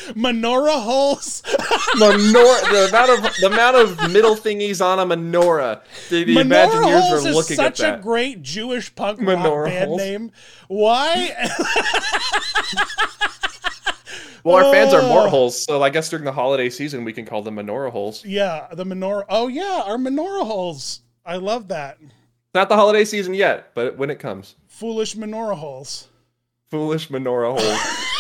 menorah 0.09 0.81
holes. 0.83 1.41
Menorah, 1.97 2.71
the 2.71 2.87
amount 2.89 3.11
of 3.11 3.35
the 3.39 3.47
amount 3.47 3.75
of 3.77 4.11
middle 4.11 4.35
thingies 4.35 4.83
on 4.83 4.99
a 4.99 5.05
menorah. 5.15 5.81
The, 6.09 6.23
the 6.23 6.35
menorah 6.35 6.69
Imagineers 6.69 7.23
holes 7.23 7.49
is 7.49 7.55
such 7.55 7.81
at 7.81 7.99
a 7.99 8.01
great 8.01 8.41
Jewish 8.41 8.93
punk 8.95 9.19
Menorah 9.19 9.63
rock 9.63 9.65
band 9.67 9.87
holes. 9.89 10.01
name. 10.01 10.31
Why? 10.67 11.35
well, 14.43 14.65
our 14.65 14.73
fans 14.73 14.93
are 14.93 15.01
Oh. 15.01 15.07
mort 15.09 15.29
holes, 15.29 15.63
so 15.63 15.81
I 15.83 15.89
guess 15.89 16.09
during 16.09 16.25
the 16.25 16.31
holiday 16.31 16.69
season 16.69 17.03
we 17.03 17.13
can 17.13 17.25
call 17.25 17.41
them 17.41 17.55
menorah 17.55 17.91
holes. 17.91 18.23
yeah, 18.25 18.67
the 18.73 18.83
menorah. 18.85 19.25
Oh 19.29 19.47
yeah, 19.47 19.83
our 19.85 19.97
menorah 19.97 20.45
holes. 20.45 21.01
I 21.25 21.37
love 21.37 21.67
that. 21.69 21.97
Not 22.53 22.69
the 22.69 22.75
holiday 22.75 23.05
season 23.05 23.33
yet, 23.33 23.71
but 23.75 23.97
when 23.97 24.09
it 24.09 24.19
comes, 24.19 24.55
Foolish 24.67 25.15
menorah 25.15 25.57
holes. 25.57 26.07
foolish 26.69 27.09
menorah 27.09 27.57
holes. 27.59 28.07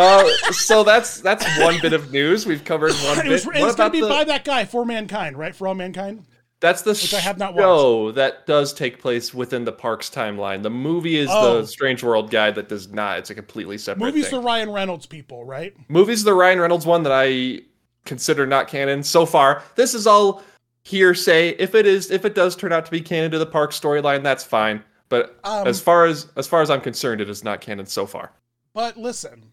uh, 0.00 0.52
so 0.52 0.82
that's 0.84 1.20
that's 1.20 1.44
one 1.60 1.78
bit 1.80 1.92
of 1.92 2.10
news. 2.12 2.46
We've 2.46 2.64
covered 2.64 2.92
one 2.92 3.26
It 3.26 3.28
was, 3.30 3.44
bit. 3.44 3.56
it 3.56 3.62
was 3.64 3.74
going 3.74 3.74
about 3.74 3.84
to 3.88 3.90
be 3.92 4.00
the- 4.00 4.08
by 4.08 4.24
that 4.24 4.44
guy, 4.44 4.64
For 4.64 4.84
Mankind, 4.84 5.36
right? 5.38 5.54
For 5.54 5.68
All 5.68 5.74
Mankind? 5.74 6.24
That's 6.60 6.82
the 6.82 6.90
Which 6.90 7.14
I 7.14 7.20
have 7.20 7.38
not 7.38 7.54
show 7.56 8.12
that 8.12 8.46
does 8.46 8.74
take 8.74 9.00
place 9.00 9.32
within 9.32 9.64
the 9.64 9.72
parks 9.72 10.10
timeline. 10.10 10.62
The 10.62 10.68
movie 10.68 11.16
is 11.16 11.30
Oh. 11.32 11.62
the 11.62 11.66
Strange 11.66 12.02
World 12.02 12.30
guy 12.30 12.50
that 12.50 12.68
does 12.68 12.88
not. 12.92 13.18
It's 13.18 13.30
a 13.30 13.34
completely 13.34 13.78
separate 13.78 14.04
Movies 14.04 14.28
thing. 14.28 14.40
the 14.40 14.44
Ryan 14.46 14.70
Reynolds 14.70 15.06
people, 15.06 15.42
right? 15.44 15.74
Movie's 15.88 16.22
the 16.22 16.34
Ryan 16.34 16.60
Reynolds 16.60 16.84
one 16.84 17.02
that 17.04 17.12
I 17.14 17.60
consider 18.04 18.46
not 18.46 18.68
canon 18.68 19.02
so 19.02 19.24
far. 19.24 19.62
This 19.76 19.94
is 19.94 20.06
all 20.06 20.42
hearsay. 20.84 21.50
If 21.58 21.74
it 21.74 21.86
is, 21.86 22.10
if 22.10 22.26
it 22.26 22.34
does 22.34 22.56
turn 22.56 22.72
out 22.72 22.84
to 22.84 22.90
be 22.90 23.00
canon 23.00 23.30
to 23.30 23.38
the 23.38 23.46
park 23.46 23.72
storyline, 23.72 24.22
that's 24.22 24.44
fine. 24.44 24.82
But 25.08 25.38
Um, 25.44 25.66
as 25.66 25.80
far 25.80 26.04
as 26.04 26.26
as 26.36 26.46
far 26.46 26.60
as 26.60 26.68
I'm 26.70 26.80
concerned, 26.82 27.22
it 27.22 27.30
is 27.30 27.42
not 27.42 27.62
canon 27.62 27.86
so 27.86 28.04
far. 28.06 28.32
But 28.74 28.96
listen, 28.98 29.44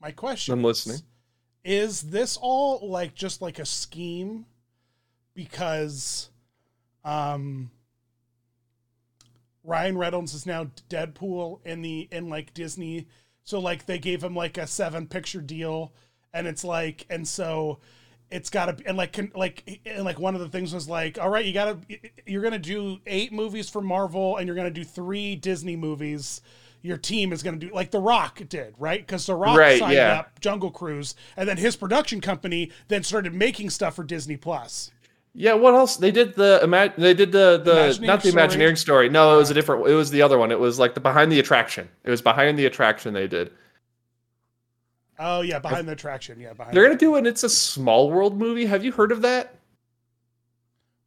my 0.00 0.10
question 0.10 0.54
I'm 0.54 0.64
listening. 0.64 1.00
is, 1.64 2.02
is 2.02 2.10
this 2.10 2.38
all 2.40 2.88
like 2.88 3.14
just 3.14 3.42
like 3.42 3.58
a 3.58 3.66
scheme? 3.66 4.46
Because 5.34 6.30
um 7.04 7.70
Ryan 9.62 9.98
Reynolds 9.98 10.34
is 10.34 10.46
now 10.46 10.70
Deadpool 10.88 11.60
in 11.64 11.82
the 11.82 12.08
in 12.10 12.28
like 12.28 12.54
Disney. 12.54 13.06
So 13.44 13.60
like 13.60 13.86
they 13.86 13.98
gave 13.98 14.22
him 14.22 14.34
like 14.34 14.58
a 14.58 14.66
seven 14.66 15.06
picture 15.06 15.40
deal 15.40 15.92
and 16.32 16.46
it's 16.46 16.64
like 16.64 17.06
and 17.10 17.26
so 17.26 17.78
it's 18.30 18.48
got 18.48 18.66
to 18.66 18.72
be 18.74 18.86
and 18.86 18.96
like 18.96 19.12
con, 19.12 19.32
like 19.34 19.80
and 19.84 20.04
like 20.04 20.18
one 20.18 20.34
of 20.34 20.40
the 20.40 20.48
things 20.48 20.72
was 20.72 20.88
like 20.88 21.18
all 21.18 21.28
right 21.28 21.44
you 21.44 21.52
got 21.52 21.88
to 21.88 21.98
you're 22.26 22.42
going 22.42 22.52
to 22.52 22.58
do 22.58 22.98
eight 23.06 23.32
movies 23.32 23.68
for 23.68 23.80
Marvel 23.82 24.36
and 24.36 24.46
you're 24.46 24.56
going 24.56 24.72
to 24.72 24.80
do 24.80 24.84
three 24.84 25.36
Disney 25.36 25.76
movies 25.76 26.40
your 26.82 26.96
team 26.96 27.32
is 27.32 27.42
going 27.42 27.58
to 27.60 27.66
do 27.68 27.74
like 27.74 27.90
The 27.90 28.00
Rock 28.00 28.40
did, 28.48 28.74
right? 28.78 29.04
Because 29.04 29.26
The 29.26 29.34
Rock 29.34 29.58
Right, 29.58 29.78
signed 29.78 29.94
yeah. 29.94 30.20
up 30.20 30.40
Jungle 30.40 30.70
Cruise, 30.70 31.14
and 31.36 31.48
then 31.48 31.56
his 31.56 31.76
production 31.76 32.20
company 32.20 32.70
then 32.88 33.02
started 33.02 33.34
making 33.34 33.70
stuff 33.70 33.94
for 33.96 34.04
Disney 34.04 34.36
Plus. 34.36 34.90
Yeah, 35.32 35.54
what 35.54 35.74
else? 35.74 35.96
They 35.96 36.10
did 36.10 36.34
the 36.34 36.58
they 36.98 37.14
did 37.14 37.30
the 37.30 37.60
the 37.62 37.96
not 38.04 38.22
the 38.22 38.28
story? 38.30 38.42
Imagineering 38.42 38.76
story. 38.76 39.08
No, 39.08 39.34
it 39.34 39.36
was 39.36 39.50
a 39.50 39.54
different. 39.54 39.86
It 39.86 39.94
was 39.94 40.10
the 40.10 40.22
other 40.22 40.38
one. 40.38 40.50
It 40.50 40.58
was 40.58 40.78
like 40.80 40.94
the 40.94 41.00
behind 41.00 41.30
the 41.30 41.38
attraction. 41.38 41.88
It 42.02 42.10
was 42.10 42.20
behind 42.20 42.58
the 42.58 42.66
attraction 42.66 43.14
they 43.14 43.28
did. 43.28 43.52
Oh 45.20 45.42
yeah, 45.42 45.58
behind 45.58 45.86
the 45.86 45.92
attraction, 45.92 46.40
yeah, 46.40 46.52
behind. 46.54 46.74
They're 46.74 46.82
the- 46.84 46.88
gonna 46.88 46.98
do 46.98 47.14
an 47.16 47.26
It's 47.26 47.44
a 47.44 47.48
Small 47.48 48.10
World 48.10 48.38
movie. 48.38 48.66
Have 48.66 48.82
you 48.84 48.90
heard 48.90 49.12
of 49.12 49.22
that? 49.22 49.54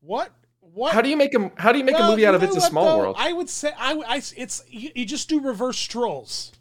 what? 0.02 0.32
What? 0.74 0.94
How 0.94 1.02
do 1.02 1.10
you 1.10 1.18
make 1.18 1.34
a 1.36 1.52
How 1.58 1.72
do 1.72 1.78
you 1.78 1.84
make 1.84 1.98
a 2.00 2.04
movie 2.08 2.26
out 2.26 2.34
of 2.36 2.42
It's 2.44 2.56
a 2.56 2.62
Small 2.62 2.86
though? 2.86 2.98
World? 2.98 3.16
I 3.20 3.32
would 3.34 3.50
say 3.50 3.72
I, 3.78 3.94
I 4.08 4.16
it's 4.36 4.64
you, 4.68 4.90
you 4.96 5.06
just 5.06 5.30
do 5.30 5.40
reverse 5.40 5.82
trolls. 5.84 6.52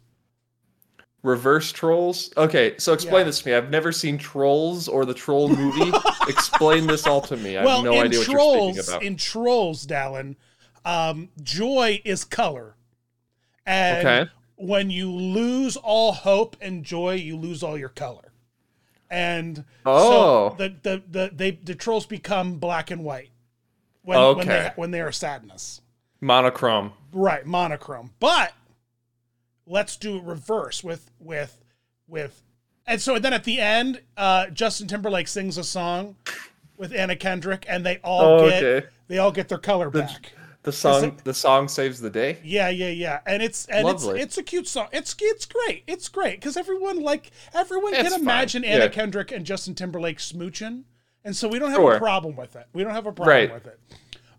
Reverse 1.23 1.71
Trolls. 1.71 2.31
Okay, 2.35 2.75
so 2.77 2.91
explain 2.91 3.19
Yeah. 3.21 3.23
this 3.23 3.39
to 3.41 3.47
me. 3.47 3.55
I've 3.55 3.69
never 3.69 3.93
seen 3.93 4.17
Trolls 4.17 4.89
or 4.89 5.05
the 5.05 5.13
Troll 5.13 5.47
movie. 5.47 5.97
explain 6.27 6.85
this 6.85 7.07
all 7.07 7.21
to 7.21 7.37
me. 7.37 7.55
I 7.55 7.63
well, 7.63 7.77
have 7.77 7.85
no 7.85 7.93
idea 8.01 8.19
what 8.19 8.25
trolls, 8.27 8.75
you're 8.75 8.83
speaking 8.83 8.93
about. 8.97 9.03
in 9.03 9.15
trolls, 9.15 9.87
Dallin, 9.87 10.35
um, 10.83 11.29
joy 11.41 12.01
is 12.03 12.25
color, 12.25 12.75
and 13.65 14.05
Okay. 14.05 14.31
when 14.57 14.89
you 14.89 15.09
lose 15.09 15.77
all 15.77 16.11
hope 16.11 16.57
and 16.59 16.83
joy, 16.83 17.13
you 17.13 17.37
lose 17.37 17.63
all 17.63 17.77
your 17.77 17.87
color. 17.87 18.33
And 19.09 19.63
Oh. 19.85 20.49
so 20.49 20.55
the, 20.57 20.73
the 20.83 21.03
the 21.09 21.31
they 21.33 21.51
the 21.51 21.73
trolls 21.75 22.05
become 22.05 22.57
black 22.57 22.91
and 22.91 23.01
white 23.05 23.29
when 24.03 24.17
when 24.37 24.47
they 24.47 24.53
Okay. 24.59 24.71
when 24.75 24.91
they 24.91 25.01
are 25.01 25.11
sadness. 25.11 25.81
Monochrome. 26.21 26.93
Right, 27.11 27.45
monochrome. 27.45 28.11
But 28.19 28.53
let's 29.65 29.95
do 29.97 30.17
it 30.17 30.23
reverse 30.23 30.83
with 30.83 31.09
with 31.19 31.57
with 32.07 32.41
and 32.85 33.01
so 33.01 33.17
then 33.19 33.33
at 33.33 33.43
the 33.45 33.59
end, 33.59 34.01
uh 34.17 34.47
Justin 34.47 34.87
Timberlake 34.87 35.27
sings 35.27 35.57
a 35.57 35.63
song 35.63 36.15
with 36.77 36.93
Anna 36.93 37.15
Kendrick 37.15 37.65
and 37.67 37.85
they 37.85 37.97
all 38.03 38.21
Oh, 38.41 38.49
get 38.49 38.63
okay. 38.63 38.87
they 39.07 39.17
all 39.17 39.31
get 39.31 39.47
their 39.49 39.57
color 39.57 39.89
back. 39.89 40.33
The 40.63 40.71
song. 40.71 41.03
it- 41.03 41.23
The 41.25 41.33
song 41.33 41.67
saves 41.67 41.99
the 41.99 42.09
day. 42.09 42.37
Yeah, 42.43 42.69
yeah, 42.69 42.87
yeah. 42.89 43.19
And 43.25 43.43
it's 43.43 43.65
and 43.67 43.85
Lovely. 43.85 44.15
it's 44.19 44.23
it's 44.25 44.37
a 44.37 44.43
cute 44.43 44.67
song. 44.67 44.87
It's 44.93 45.15
it's 45.19 45.45
great. 45.45 45.83
It's 45.87 46.07
great 46.09 46.39
cuz 46.41 46.55
everyone 46.57 47.01
like 47.01 47.31
everyone 47.53 47.93
It's 47.93 48.03
can 48.03 48.11
fine. 48.11 48.21
imagine 48.21 48.63
Anna 48.65 48.85
Yeah. 48.85 48.89
Kendrick 48.89 49.31
and 49.31 49.45
Justin 49.45 49.75
Timberlake 49.75 50.19
smooching. 50.19 50.83
And 51.25 51.35
so 51.35 51.47
we 51.47 51.59
don't 51.59 51.71
have 51.71 51.81
a 51.83 51.97
problem 51.99 52.35
with 52.35 52.55
it. 52.55 52.67
We 52.73 52.83
don't 52.83 52.93
have 52.93 53.05
a 53.05 53.11
problem 53.11 53.29
Right. 53.35 53.53
with 53.53 53.67
it. 53.67 53.79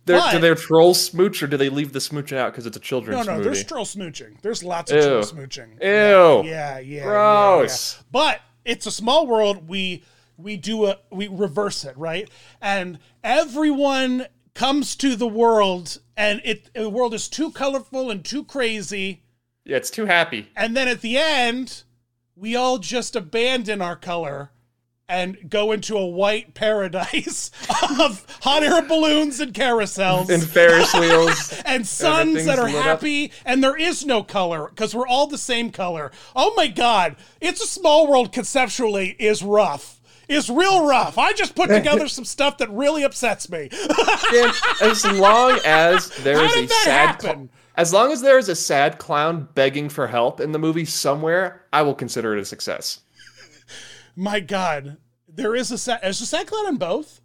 But- 0.06 0.32
do 0.32 0.38
they 0.38 0.54
troll 0.54 0.92
smooch 0.92 1.42
or 1.42 1.46
do 1.46 1.56
they 1.56 1.70
leave 1.70 1.94
the 1.94 1.98
smooching 1.98 2.36
out 2.36 2.52
because 2.52 2.66
it's 2.66 2.76
a 2.76 2.80
No, 2.80 2.84
children's 2.84 3.26
no, 3.26 3.32
movie? 3.32 3.44
there's 3.44 3.64
troll 3.64 3.86
smooching. 3.86 4.38
There's 4.42 4.62
lots 4.62 4.92
of 4.92 5.02
troll 5.02 5.22
smooching. 5.22 5.80
Ew. 5.82 6.46
Yeah, 6.46 6.78
yeah, 6.78 6.78
yeah. 6.78 7.02
Gross. 7.04 7.96
yeah. 7.96 8.02
But 8.12 8.40
it's 8.66 8.86
a 8.86 8.90
small 8.90 9.26
world. 9.26 9.66
We 9.68 10.02
we 10.36 10.56
do 10.58 10.86
a 10.86 10.98
we 11.10 11.26
reverse 11.28 11.84
it, 11.86 11.96
right? 11.96 12.28
And 12.60 12.98
everyone 13.22 14.26
comes 14.54 14.94
to 14.96 15.16
the 15.16 15.26
world 15.26 15.98
and 16.18 16.42
it 16.44 16.68
the 16.74 16.90
world 16.90 17.14
is 17.14 17.26
too 17.28 17.50
colorful 17.52 18.10
and 18.10 18.22
too 18.24 18.44
crazy. 18.44 19.22
Yeah, 19.64 19.78
it's 19.78 19.90
too 19.90 20.04
happy. 20.04 20.50
And 20.54 20.76
then 20.76 20.86
at 20.86 21.00
the 21.00 21.16
end, 21.16 21.84
we 22.36 22.54
all 22.56 22.76
just 22.78 23.16
abandon 23.16 23.80
our 23.80 23.96
color 23.96 24.50
and 25.08 25.36
go 25.50 25.72
into 25.72 25.96
a 25.96 26.06
white 26.06 26.54
paradise 26.54 27.50
of 28.00 28.26
hot 28.42 28.62
air 28.62 28.80
balloons 28.82 29.38
and 29.40 29.52
carousels 29.52 30.30
And 30.30 30.42
Ferris 30.42 30.94
wheels. 30.94 31.62
and 31.66 31.86
suns 31.86 32.46
that 32.46 32.58
are 32.58 32.66
lit 32.66 32.76
up. 32.76 32.82
happy 32.84 33.32
and 33.44 33.62
there 33.62 33.76
is 33.76 34.06
no 34.06 34.22
color 34.22 34.68
because 34.68 34.94
we're 34.94 35.06
all 35.06 35.26
the 35.26 35.38
same 35.38 35.70
color 35.70 36.10
oh 36.34 36.54
my 36.56 36.66
god 36.68 37.16
it's 37.40 37.62
a 37.62 37.66
small 37.66 38.06
world 38.06 38.32
conceptually 38.32 39.10
is 39.18 39.42
rough 39.42 40.00
is 40.26 40.48
real 40.48 40.86
rough 40.86 41.18
i 41.18 41.32
just 41.34 41.54
put 41.54 41.68
together 41.68 42.08
some 42.08 42.24
stuff 42.24 42.56
that 42.58 42.70
really 42.70 43.02
upsets 43.02 43.50
me 43.50 43.68
Dan, 44.32 44.50
as 44.80 45.04
long 45.04 45.58
as 45.66 46.08
there 46.24 46.42
is 46.42 46.56
a 46.56 46.68
sad 46.68 47.20
cl- 47.20 47.48
as 47.76 47.92
long 47.92 48.10
as 48.12 48.22
there 48.22 48.38
is 48.38 48.48
a 48.48 48.54
sad 48.56 48.98
clown 48.98 49.48
begging 49.54 49.88
for 49.88 50.06
help 50.06 50.40
in 50.40 50.52
the 50.52 50.60
movie 50.60 50.84
somewhere, 50.84 51.64
I 51.72 51.82
will 51.82 51.94
consider 51.96 52.36
it 52.36 52.40
a 52.40 52.44
success. 52.44 53.00
My 54.16 54.40
god 54.40 54.96
there 55.28 55.54
is 55.54 55.70
a 55.70 55.78
sad 55.78 56.00
is 56.04 56.20
a 56.20 56.26
sad 56.26 56.46
clown 56.46 56.66
in 56.68 56.76
both 56.76 57.20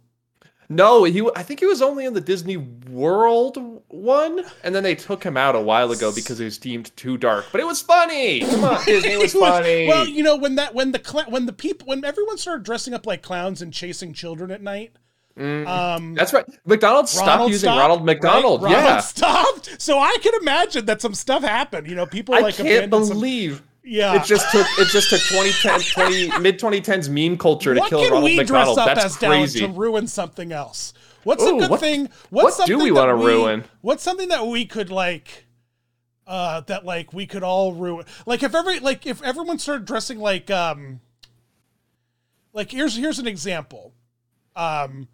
No, 0.68 1.02
he. 1.04 1.28
I 1.34 1.42
think 1.42 1.58
he 1.60 1.66
was 1.66 1.82
only 1.82 2.04
in 2.04 2.14
the 2.14 2.20
Disney 2.20 2.56
World 2.56 3.58
one, 3.88 4.44
and 4.62 4.72
then 4.72 4.84
they 4.84 4.94
took 4.94 5.24
him 5.24 5.36
out 5.36 5.56
a 5.56 5.60
while 5.60 5.90
ago 5.90 6.12
because 6.14 6.38
he 6.38 6.44
was 6.44 6.58
deemed 6.58 6.94
too 6.96 7.16
dark. 7.18 7.46
But 7.50 7.60
it 7.60 7.66
was 7.66 7.80
funny. 7.82 8.40
Come 8.40 8.62
on, 8.64 8.84
Disney 8.86 9.16
was 9.16 9.34
was- 9.34 9.42
funny. 9.42 9.88
well 9.88 10.06
you 10.06 10.22
know 10.22 10.36
when 10.36 10.54
that 10.56 10.72
when 10.74 10.92
the 10.92 11.02
cl- 11.04 11.28
when 11.30 11.46
the 11.46 11.52
people 11.52 11.86
when 11.88 12.04
everyone 12.04 12.38
started 12.38 12.62
dressing 12.64 12.94
up 12.94 13.04
like 13.04 13.20
clowns 13.22 13.60
and 13.62 13.72
chasing 13.72 14.12
children 14.12 14.50
at 14.52 14.62
night 14.62 14.92
um 15.36 16.14
That's 16.14 16.32
right. 16.32 16.44
McDonald's 16.66 17.10
stopped 17.12 17.28
Ronald 17.28 17.50
using 17.50 17.66
stopped, 17.68 17.80
Ronald 17.80 18.04
McDonald. 18.04 18.62
right? 18.62 18.72
Yeah, 18.72 18.84
Ronald 18.84 19.04
stopped. 19.04 19.80
So 19.82 19.98
I 19.98 20.16
can 20.22 20.34
imagine 20.40 20.84
that 20.86 21.00
some 21.00 21.14
stuff 21.14 21.42
happened. 21.42 21.86
You 21.88 21.94
know, 21.94 22.06
people 22.06 22.34
I 22.34 22.40
like 22.40 22.56
can't 22.56 22.68
abandoned 22.68 23.06
some- 23.06 23.16
believe 23.16 23.62
yeah. 23.82 24.14
it 24.20 24.24
just 24.24 24.50
took 24.52 24.66
it 24.78 24.88
just 24.88 25.10
took 25.10 25.20
2010 25.20 25.80
20 26.28 26.38
mid 26.40 26.58
2010s 26.58 27.08
meme 27.08 27.36
culture 27.38 27.74
to 27.74 27.80
what 27.80 27.90
kill 27.90 28.00
can 28.02 28.10
Ronald 28.12 28.24
we 28.24 28.36
McDonald. 28.36 28.76
dress 28.76 28.78
up 28.88 28.94
That's 28.94 29.04
as 29.06 29.16
crazy. 29.16 29.60
to 29.60 29.68
ruin 29.68 30.06
something 30.06 30.52
else? 30.52 30.92
What's 31.24 31.42
Ooh, 31.42 31.56
a 31.56 31.60
good 31.60 31.70
what- 31.70 31.80
thing? 31.80 32.08
What's 32.30 32.58
what 32.58 32.66
do 32.66 32.78
we 32.78 32.90
wanna 32.90 33.16
ruin? 33.16 33.64
What's 33.82 34.02
something 34.02 34.28
that 34.28 34.46
we 34.46 34.64
could 34.66 34.90
like? 34.90 35.46
Uh, 36.26 36.60
that 36.62 36.84
like 36.84 37.12
we 37.12 37.26
could 37.26 37.42
all 37.42 37.74
ruin. 37.74 38.06
Like 38.24 38.42
if 38.42 38.54
every 38.54 38.78
like 38.80 39.04
if 39.06 39.20
everyone 39.22 39.58
started 39.58 39.84
dressing 39.86 40.18
like 40.18 40.50
um. 40.50 41.00
Like 42.52 42.72
here's 42.72 42.96
here's 42.96 43.18
an 43.20 43.26
example. 43.28 43.92
Um, 44.56 45.06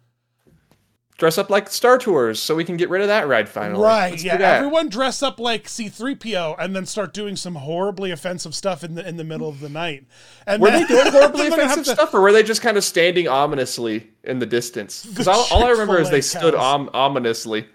Dress 1.17 1.39
up 1.39 1.49
like 1.49 1.67
Star 1.69 1.97
Tours 1.97 2.39
so 2.39 2.53
we 2.55 2.63
can 2.63 2.77
get 2.77 2.91
rid 2.91 3.01
of 3.01 3.07
that 3.07 3.27
ride 3.27 3.49
finally. 3.49 3.81
Right. 3.83 4.11
Let's 4.11 4.23
yeah. 4.23 4.35
Everyone 4.35 4.87
dress 4.87 5.23
up 5.23 5.39
like 5.39 5.63
C3PO 5.63 6.55
and 6.59 6.75
then 6.75 6.85
start 6.85 7.11
doing 7.11 7.35
some 7.35 7.55
horribly 7.55 8.11
offensive 8.11 8.53
stuff 8.53 8.83
in 8.83 8.93
the 8.93 9.07
in 9.07 9.17
the 9.17 9.23
middle 9.23 9.49
of 9.49 9.59
the 9.59 9.67
night. 9.69 10.05
And 10.45 10.61
Were 10.61 10.69
then, 10.69 10.81
they 10.83 10.87
doing 10.95 11.11
horribly 11.11 11.41
then 11.41 11.49
they're 11.49 11.59
gonna 11.59 11.71
offensive 11.71 11.85
to- 11.85 12.01
stuff, 12.01 12.13
or 12.13 12.21
were 12.21 12.31
they 12.31 12.43
just 12.43 12.61
kind 12.61 12.77
of 12.77 12.83
standing 12.83 13.27
ominously 13.27 14.11
in 14.23 14.37
the 14.37 14.45
distance? 14.45 15.07
Because 15.07 15.27
all, 15.27 15.47
all 15.49 15.63
I 15.63 15.69
remember 15.69 15.97
is 15.99 16.11
they 16.11 16.21
stood 16.21 16.53
om- 16.53 16.91
ominously. 16.93 17.65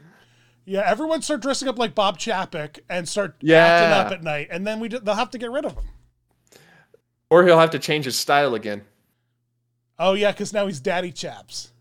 Yeah, 0.64 0.82
everyone 0.86 1.20
start 1.22 1.42
dressing 1.42 1.66
up 1.66 1.76
like 1.80 1.96
Bob 1.96 2.20
Chapek 2.20 2.78
and 2.88 3.08
start 3.08 3.34
Yeah. 3.40 3.56
acting 3.56 3.92
up 3.92 4.12
at 4.12 4.22
night, 4.22 4.48
and 4.52 4.64
then 4.64 4.78
we 4.78 4.88
d- 4.88 5.00
they'll 5.02 5.16
have 5.16 5.30
to 5.32 5.38
get 5.38 5.50
rid 5.50 5.64
of 5.64 5.74
him. 5.74 5.84
Or 7.28 7.42
he'll 7.44 7.58
have 7.58 7.70
to 7.70 7.80
change 7.80 8.04
his 8.04 8.16
style 8.16 8.54
again. 8.54 8.82
Oh 9.98 10.12
yeah, 10.12 10.30
because 10.30 10.52
now 10.52 10.68
he's 10.68 10.78
Daddy 10.78 11.10
Chaps. 11.10 11.71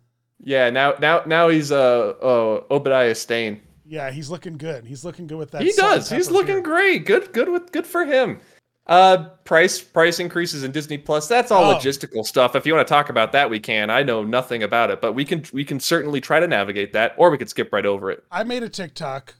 Yeah, 0.44 0.70
now 0.70 0.96
now 1.00 1.22
now 1.26 1.50
he's 1.50 1.72
uh, 1.72 2.14
uh 2.22 2.64
Obadiah 2.72 3.16
Stane. 3.16 3.62
Yeah, 3.86 4.10
he's 4.12 4.30
looking 4.30 4.58
good. 4.58 4.86
He's 4.86 5.04
looking 5.06 5.28
good 5.28 5.38
with 5.38 5.52
that. 5.52 5.62
He 5.62 5.72
does. 5.74 6.10
He's 6.10 6.32
looking 6.32 6.56
beard. 6.56 6.64
great. 6.64 7.06
Good 7.06 7.34
good 7.34 7.50
with 7.50 7.72
good 7.72 7.86
for 7.86 8.06
him. 8.06 8.40
Uh 8.88 9.26
price 9.44 9.80
price 9.80 10.20
increases 10.20 10.64
in 10.64 10.72
Disney 10.72 10.98
Plus. 10.98 11.28
That's 11.28 11.52
all 11.52 11.70
Oh. 11.72 11.76
logistical 11.78 12.26
stuff. 12.26 12.56
If 12.56 12.66
you 12.66 12.74
want 12.74 12.88
to 12.88 12.92
talk 12.92 13.10
about 13.10 13.32
that, 13.34 13.50
we 13.50 13.60
can. 13.60 13.90
I 13.92 14.02
know 14.02 14.24
nothing 14.24 14.64
about 14.64 14.90
it, 14.90 15.00
but 15.02 15.14
we 15.14 15.24
can 15.26 15.44
we 15.54 15.64
can 15.64 15.80
certainly 15.80 16.20
try 16.22 16.40
to 16.40 16.48
navigate 16.48 16.94
that, 16.94 17.14
or 17.18 17.30
we 17.30 17.38
could 17.38 17.50
skip 17.50 17.72
right 17.72 17.86
over 17.86 18.10
it. 18.10 18.24
I 18.32 18.44
made 18.44 18.64
a 18.64 18.70
TikTok 18.70 19.36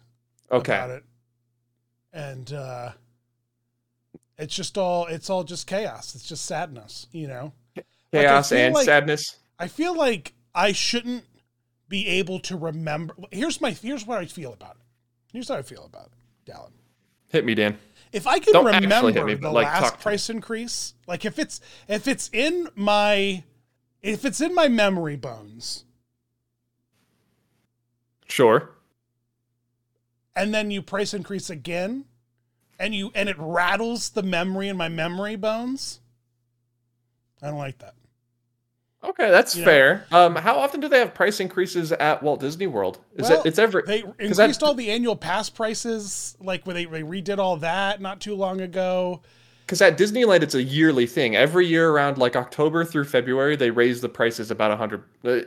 Okay. 0.52 0.74
about 0.76 0.90
it, 0.92 1.04
and 2.14 2.54
uh, 2.54 2.92
it's 4.38 4.56
just 4.56 4.78
all 4.78 5.08
it's 5.08 5.30
all 5.30 5.44
just 5.44 5.66
chaos. 5.66 6.14
It's 6.14 6.28
just 6.28 6.46
sadness, 6.46 7.08
you 7.12 7.28
know. 7.28 7.54
Chaos 8.12 8.50
feel 8.50 8.60
and 8.60 8.76
like- 8.76 8.86
sadness. 8.86 9.38
I 9.58 9.68
feel 9.68 9.96
like 9.96 10.34
I 10.54 10.72
shouldn't 10.72 11.26
be 11.88 12.08
able 12.08 12.40
to 12.42 12.56
remember. 12.58 13.16
Here's 13.32 13.60
my 13.62 13.72
here's 13.72 14.06
what 14.06 14.18
I 14.20 14.26
feel 14.26 14.54
about 14.54 14.76
it. 14.76 14.82
Here's 15.34 15.48
how 15.48 15.56
I 15.56 15.62
feel 15.62 15.86
about 15.86 16.08
it, 16.46 16.52
Dallin. 16.52 16.72
Hit 17.30 17.46
me, 17.46 17.56
Dan. 17.56 17.78
If 18.12 18.28
I 18.28 18.40
can 18.40 18.52
Don't 18.54 18.66
remember 18.66 19.24
me, 19.26 19.36
the 19.36 19.50
like, 19.52 19.66
last 19.68 19.92
to 19.92 19.98
me. 19.98 20.02
price 20.04 20.30
increase, 20.30 20.94
like 21.08 21.24
if 21.24 21.40
it's 21.40 21.62
if 21.88 22.08
it's 22.08 22.30
in 22.34 22.68
my 22.76 23.44
if 24.02 24.26
it's 24.26 24.42
in 24.42 24.54
my 24.54 24.68
memory 24.68 25.16
bones, 25.16 25.86
Sure. 28.28 28.72
and 30.36 30.54
then 30.54 30.72
you 30.72 30.82
price 30.82 31.14
increase 31.14 31.50
again, 31.50 32.06
and 32.80 32.94
you 32.96 33.12
and 33.16 33.30
it 33.30 33.36
rattles 33.40 34.10
the 34.10 34.24
memory 34.24 34.68
in 34.68 34.76
my 34.78 34.90
memory 34.90 35.36
bones, 35.38 36.00
I 37.42 37.48
don't 37.48 37.58
like 37.58 37.78
that. 37.80 37.96
Okay, 39.04 39.32
that's 39.32 39.56
You 39.56 39.62
know? 39.64 39.66
fair. 39.72 40.06
Um, 40.12 40.36
how 40.36 40.58
often 40.60 40.80
do 40.80 40.88
they 40.88 41.00
have 41.00 41.14
price 41.14 41.40
increases 41.40 41.92
at 41.92 42.22
Walt 42.22 42.40
Disney 42.40 42.68
World? 42.68 43.00
Is 43.16 43.30
Well, 43.30 43.42
it 43.42 43.48
it's 43.48 43.58
every 43.60 43.82
They 43.86 44.00
increased 44.20 44.60
that- 44.60 44.64
all 44.64 44.74
the 44.76 44.92
annual 44.92 45.16
pass 45.16 45.50
prices, 45.50 46.38
like 46.40 46.66
when 46.68 46.76
they, 46.76 46.86
they 46.86 47.02
redid 47.02 47.40
all 47.40 47.58
that 47.58 48.00
not 48.00 48.20
too 48.22 48.36
long 48.36 48.62
ago. 48.62 49.22
because 49.66 49.82
at 49.82 49.98
Disneyland 49.98 50.42
it's 50.44 50.54
a 50.56 50.62
yearly 50.62 51.08
thing. 51.08 51.36
Every 51.36 51.66
year 51.66 51.90
around 51.90 52.18
like 52.18 52.36
October 52.36 52.84
through 52.86 53.06
February, 53.06 53.56
they 53.56 53.72
raise 53.72 54.02
the 54.02 54.10
prices 54.10 54.52
about 54.52 54.70
a 54.72 54.76
hundred, 54.76 55.04
uh, 55.26 55.40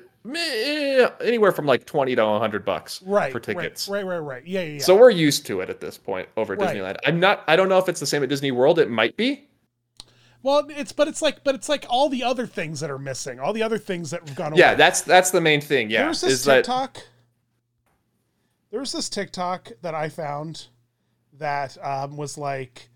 anywhere 1.20 1.52
from 1.52 1.66
like 1.66 1.84
twenty 1.84 2.14
to 2.16 2.24
a 2.24 2.38
hundred 2.38 2.64
bucks 2.64 3.02
Right. 3.04 3.30
for 3.30 3.38
tickets. 3.38 3.86
Right, 3.88 4.04
right, 4.04 4.16
right, 4.16 4.36
right. 4.36 4.46
Yeah, 4.46 4.60
yeah, 4.62 4.66
yeah. 4.74 4.78
So 4.82 4.96
we're 4.96 5.10
used 5.10 5.44
to 5.46 5.60
it 5.60 5.68
at 5.70 5.80
this 5.80 5.98
point 5.98 6.28
over 6.36 6.54
at 6.54 6.58
Right. 6.60 6.76
Disneyland. 6.76 6.96
I'm 7.06 7.20
not. 7.20 7.44
I 7.46 7.54
don't 7.56 7.68
know 7.68 7.78
if 7.78 7.88
it's 7.88 8.00
the 8.00 8.06
same 8.06 8.22
at 8.22 8.28
Disney 8.30 8.50
World. 8.50 8.78
It 8.78 8.90
might 8.90 9.16
be. 9.16 9.46
Well, 10.44 10.64
it's 10.68 10.92
but 10.92 11.08
it's 11.08 11.20
like 11.22 11.42
but 11.42 11.54
it's 11.56 11.68
like 11.68 11.86
all 11.88 12.08
the 12.08 12.22
other 12.22 12.46
things 12.46 12.78
that 12.80 12.90
are 12.90 12.98
missing, 12.98 13.40
all 13.40 13.52
the 13.52 13.62
other 13.62 13.78
things 13.78 14.10
that 14.10 14.20
have 14.28 14.36
gone 14.36 14.54
Yeah, 14.54 14.74
that's 14.74 15.00
that's 15.00 15.30
the 15.32 15.40
main 15.40 15.60
thing. 15.60 15.90
Yeah, 15.90 16.04
There's 16.04 16.20
this 16.20 16.32
is 16.34 16.44
that 16.44 16.56
TikTok. 16.58 16.98
There's 18.70 18.92
this 18.92 19.08
TikTok 19.08 19.72
that 19.82 19.94
I 19.94 20.08
found 20.08 20.66
that 21.38 21.76
um, 21.84 22.16
was 22.16 22.36
like, 22.36 22.88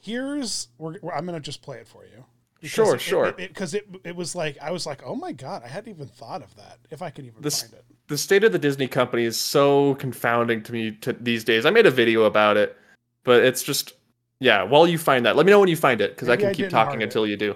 here's 0.00 0.68
we're, 0.78 0.96
we're- 1.02 1.16
I'm 1.16 1.26
gonna 1.26 1.40
just 1.40 1.62
play 1.62 1.78
it 1.78 1.88
for 1.88 2.04
you. 2.04 2.24
Because 2.60 2.70
Sure, 2.72 2.94
it- 2.94 3.00
sure. 3.00 3.32
Because 3.32 3.74
it, 3.74 3.86
it, 3.92 4.00
it 4.10 4.16
was 4.16 4.34
like 4.34 4.56
I 4.62 4.70
was 4.70 4.86
like, 4.86 5.02
oh 5.04 5.14
my 5.14 5.32
god, 5.32 5.62
I 5.64 5.68
hadn't 5.68 5.90
even 5.92 6.06
thought 6.08 6.42
of 6.42 6.54
that. 6.56 6.78
If 6.90 7.02
I 7.02 7.10
could 7.10 7.24
even 7.26 7.42
This- 7.42 7.62
find 7.62 7.74
it. 7.74 7.84
the 8.08 8.18
state 8.18 8.44
of 8.44 8.52
the 8.52 8.58
Disney 8.58 8.88
company 8.88 9.24
is 9.24 9.38
so 9.40 9.94
confounding 9.96 10.62
to 10.64 10.72
me 10.72 10.92
to 11.00 11.12
these 11.14 11.44
days. 11.44 11.66
I 11.66 11.70
made 11.70 11.86
a 11.86 11.90
video 11.90 12.24
about 12.24 12.56
it, 12.56 12.76
but 13.24 13.42
it's 13.42 13.62
just 13.62 13.94
yeah. 14.40 14.62
While 14.62 14.86
you 14.86 14.98
find 14.98 15.24
that, 15.26 15.36
let 15.36 15.46
me 15.46 15.50
know 15.52 15.60
when 15.60 15.68
you 15.68 15.76
find 15.76 16.00
it 16.00 16.10
because 16.14 16.28
I 16.28 16.36
can 16.36 16.48
I 16.48 16.52
keep 16.54 16.68
talking 16.68 16.90
mark 16.98 17.00
it. 17.00 17.04
until 17.04 17.26
you 17.26 17.36
do. 17.36 17.54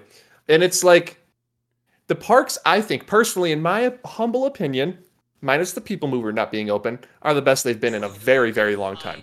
And 0.49 0.63
it's 0.63 0.83
like 0.85 1.19
the 2.09 2.15
parks. 2.15 2.59
I 2.67 2.81
think 2.81 3.07
personally, 3.07 3.53
in 3.53 3.61
my 3.63 3.93
humble 4.05 4.47
opinion, 4.47 4.99
minus 5.41 5.73
the 5.73 5.81
people 5.81 6.09
mover 6.09 6.33
not 6.33 6.51
being 6.51 6.71
open, 6.71 6.99
are 7.23 7.35
the 7.35 7.43
best 7.43 7.65
they've 7.65 7.81
been 7.81 7.95
in 7.95 8.05
a 8.05 8.09
very 8.09 8.51
very 8.51 8.77
long 8.77 8.97
time. 8.97 9.23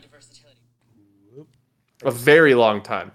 A 2.04 2.12
very 2.12 2.54
long 2.54 2.82
time 2.84 3.12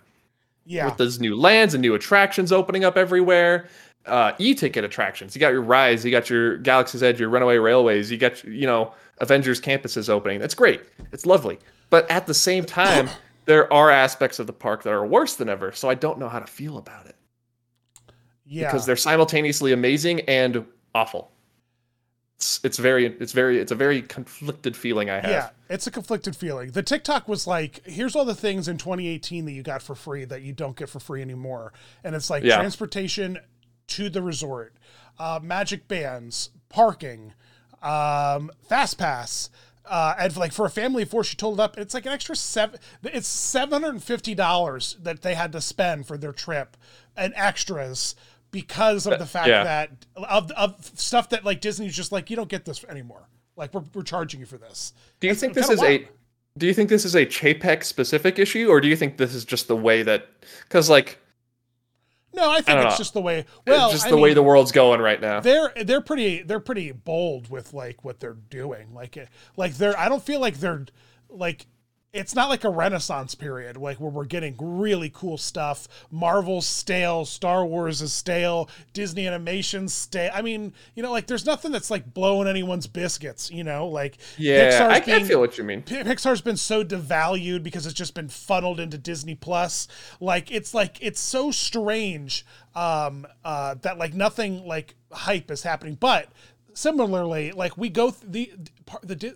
Yeah. 0.67 0.87
with 0.87 0.97
those 0.97 1.21
new 1.21 1.37
lands 1.37 1.73
and 1.75 1.81
new 1.83 1.95
attractions 1.95 2.51
opening 2.51 2.85
up 2.85 2.97
everywhere. 2.97 3.69
Uh, 4.07 4.33
e-ticket 4.39 4.83
attractions. 4.83 5.37
You 5.37 5.41
got 5.41 5.53
your 5.53 5.63
Rise, 5.63 6.05
you 6.05 6.11
got 6.11 6.29
your 6.29 6.57
Galaxy's 6.57 7.05
Edge, 7.05 7.21
your 7.21 7.29
Runaway 7.29 7.59
Railways, 7.59 8.11
you 8.11 8.19
got 8.19 8.43
you 8.43 8.67
know 8.67 8.93
Avengers 9.19 9.61
campuses 9.61 10.09
opening. 10.09 10.41
That's 10.41 10.55
great. 10.57 10.81
It's 11.13 11.25
lovely. 11.25 11.61
But 11.91 12.11
at 12.11 12.27
the 12.27 12.35
same 12.35 12.65
time, 12.65 13.09
there 13.45 13.73
are 13.73 13.91
aspects 13.91 14.39
of 14.39 14.47
the 14.47 14.53
park 14.53 14.83
that 14.85 14.93
are 14.93 15.07
worse 15.07 15.35
than 15.37 15.49
ever. 15.49 15.73
So 15.73 15.89
I 15.89 15.95
don't 15.95 16.19
know 16.19 16.29
how 16.29 16.39
to 16.39 16.47
feel 16.47 16.79
about 16.79 17.07
it 17.07 17.17
yeah. 18.53 18.67
because 18.67 18.87
they're 18.87 18.97
simultaneously 18.97 19.73
amazing 19.73 20.21
and 20.23 20.65
awful. 20.95 21.31
It's, 22.37 22.61
it's 22.65 22.79
very 22.79 23.07
it's 23.07 23.33
very 23.33 23.59
it's 23.61 23.73
a 23.73 23.77
very 23.77 24.03
conflicted 24.03 24.77
feeling 24.77 25.09
I 25.11 25.21
have. 25.21 25.31
Yeah, 25.31 25.51
it's 25.71 25.87
a 25.87 25.91
conflicted 25.91 26.35
feeling. 26.35 26.73
The 26.73 26.83
TikTok 26.83 27.29
was 27.29 27.47
like, 27.47 27.83
here's 27.87 28.17
all 28.17 28.25
the 28.25 28.35
things 28.35 28.69
in 28.69 28.79
2018 28.79 29.45
that 29.45 29.53
you 29.53 29.63
got 29.63 29.81
for 29.81 29.95
free 29.95 30.25
that 30.25 30.43
you 30.43 30.53
don't 30.53 30.77
get 30.77 30.89
for 30.89 30.99
free 30.99 31.23
anymore. 31.23 31.73
And 32.03 32.15
it's 32.15 32.31
like 32.31 32.43
Yeah. 32.43 32.57
transportation 32.57 33.39
to 33.89 34.11
the 34.11 34.23
resort, 34.23 34.75
uh, 35.19 35.39
magic 35.43 35.87
bands, 35.87 36.51
parking, 36.69 37.33
um, 37.81 38.51
fast 38.69 38.99
pass. 38.99 39.51
Uh, 39.85 40.15
and 40.19 40.37
like 40.37 40.53
for 40.53 40.65
a 40.65 40.71
family 40.71 41.03
of 41.03 41.11
four, 41.11 41.25
she 41.25 41.37
totaled 41.37 41.61
up. 41.61 41.77
It's 41.77 41.95
like 41.95 42.07
an 42.07 42.13
extra 42.13 42.37
seven. 42.37 42.79
It's 43.03 43.27
seven 43.27 43.83
hundred 43.83 43.95
and 43.95 44.05
fifty 44.05 44.35
dollars 44.35 44.97
that 45.03 45.23
they 45.23 45.35
had 45.35 45.53
to 45.53 45.61
spend 45.61 46.07
for 46.07 46.17
their 46.17 46.33
trip 46.33 46.77
and 47.17 47.33
extras 47.37 48.15
because 48.53 49.07
of 49.07 49.19
the 49.19 49.27
fact 49.27 49.49
yeah. 49.49 49.65
that 49.65 49.91
of 50.15 50.51
of 50.53 50.93
stuff 50.95 51.31
that 51.31 51.45
like 51.45 51.61
Disney's 51.61 51.97
just 51.97 52.13
like 52.13 52.31
you 52.31 52.37
don't 52.37 52.49
get 52.49 52.65
this 52.65 52.85
anymore. 52.85 53.29
Like 53.57 53.75
we're, 53.75 53.85
we're 53.93 54.03
charging 54.03 54.41
you 54.41 54.47
for 54.47 54.59
this. 54.59 54.93
Do 55.21 55.27
you 55.27 55.33
It's 55.33 55.41
think 55.41 55.55
this 55.55 55.69
is 55.69 55.83
a 55.83 56.07
do 56.59 56.67
you 56.67 56.75
think 56.75 56.89
this 56.91 57.05
is 57.05 57.17
a 57.17 57.27
Chapek 57.27 57.83
specific 57.83 58.39
issue 58.39 58.69
or 58.69 58.81
do 58.81 58.89
you 58.89 58.97
think 58.97 59.17
this 59.17 59.35
is 59.35 59.45
just 59.45 59.69
the 59.69 59.77
way 59.77 60.03
that 60.03 60.29
cuz 60.69 60.89
like 60.89 61.19
No, 62.35 62.51
I 62.51 62.57
think 62.63 62.79
don't 62.79 62.87
it's 62.87 62.95
know. 62.95 62.99
just 62.99 63.13
the 63.15 63.21
way. 63.21 63.45
Well, 63.67 63.91
just 63.91 64.07
I 64.07 64.11
the 64.11 64.17
way 64.17 64.33
the 64.35 64.43
world's 64.43 64.73
going 64.73 65.01
right 65.01 65.21
now. 65.21 65.41
they're 65.41 65.73
they're 65.85 66.01
pretty 66.01 66.43
they're 66.43 66.61
pretty 66.61 66.93
bold 66.93 67.51
with 67.51 67.73
like 67.75 68.05
what 68.05 68.21
they're 68.21 68.37
doing. 68.51 68.95
Like 68.95 69.17
it- 69.17 69.29
like 69.57 69.75
they're 69.75 69.99
I 69.99 70.09
don't 70.09 70.23
feel 70.23 70.41
like 70.41 70.59
they're 70.59 70.87
like 71.29 71.67
it's 72.13 72.35
not 72.35 72.51
like 72.51 72.63
a 72.65 72.69
renaissance 72.69 73.35
period 73.35 73.77
like 73.79 73.99
where 73.99 74.11
we're 74.11 74.25
getting 74.27 74.55
really 74.61 75.11
cool 75.15 75.39
stuff. 75.39 75.89
Marvel's 76.11 76.67
stale, 76.67 77.25
Star 77.25 77.65
Wars 77.65 78.03
is 78.03 78.13
stale, 78.13 78.69
Disney 78.93 79.27
animation's 79.27 79.95
stale. 79.95 80.31
I 80.35 80.43
mean, 80.43 80.75
you 80.95 81.03
know, 81.03 81.11
like 81.11 81.27
there's 81.27 81.47
nothing 81.47 81.73
that's 81.73 81.91
like 81.91 82.13
blowing 82.13 82.47
anyone's 82.49 82.87
biscuits, 82.87 83.51
you 83.51 83.65
know? 83.65 83.89
Like 83.89 84.19
Yeah, 84.37 84.89
I, 84.91 84.97
I 84.97 85.01
being- 85.01 85.25
feel 85.25 85.41
what 85.41 85.57
you 85.57 85.65
mean. 85.65 85.83
Pixar's 85.83 86.43
been 86.43 86.59
so 86.59 86.85
devalued 86.85 87.63
because 87.63 87.87
it's 87.87 87.95
just 87.95 88.15
been 88.15 88.29
funneled 88.29 88.79
into 88.79 88.99
Disney 88.99 89.35
Plus. 89.35 89.89
Like 90.21 90.51
it's 90.53 90.75
like 90.75 90.99
it's 91.01 91.21
so 91.21 91.51
strange 91.51 92.45
um, 92.75 93.27
uh, 93.45 93.77
that 93.83 93.97
like 93.97 94.13
nothing 94.13 94.67
like 94.67 94.97
hype 95.11 95.51
is 95.51 95.63
happening. 95.63 95.95
But 95.99 96.29
similarly, 96.75 97.53
like 97.53 97.79
we 97.79 97.89
go 97.89 98.11
th- 98.11 98.23
the 98.29 98.53
part 98.85 99.07
the 99.09 99.35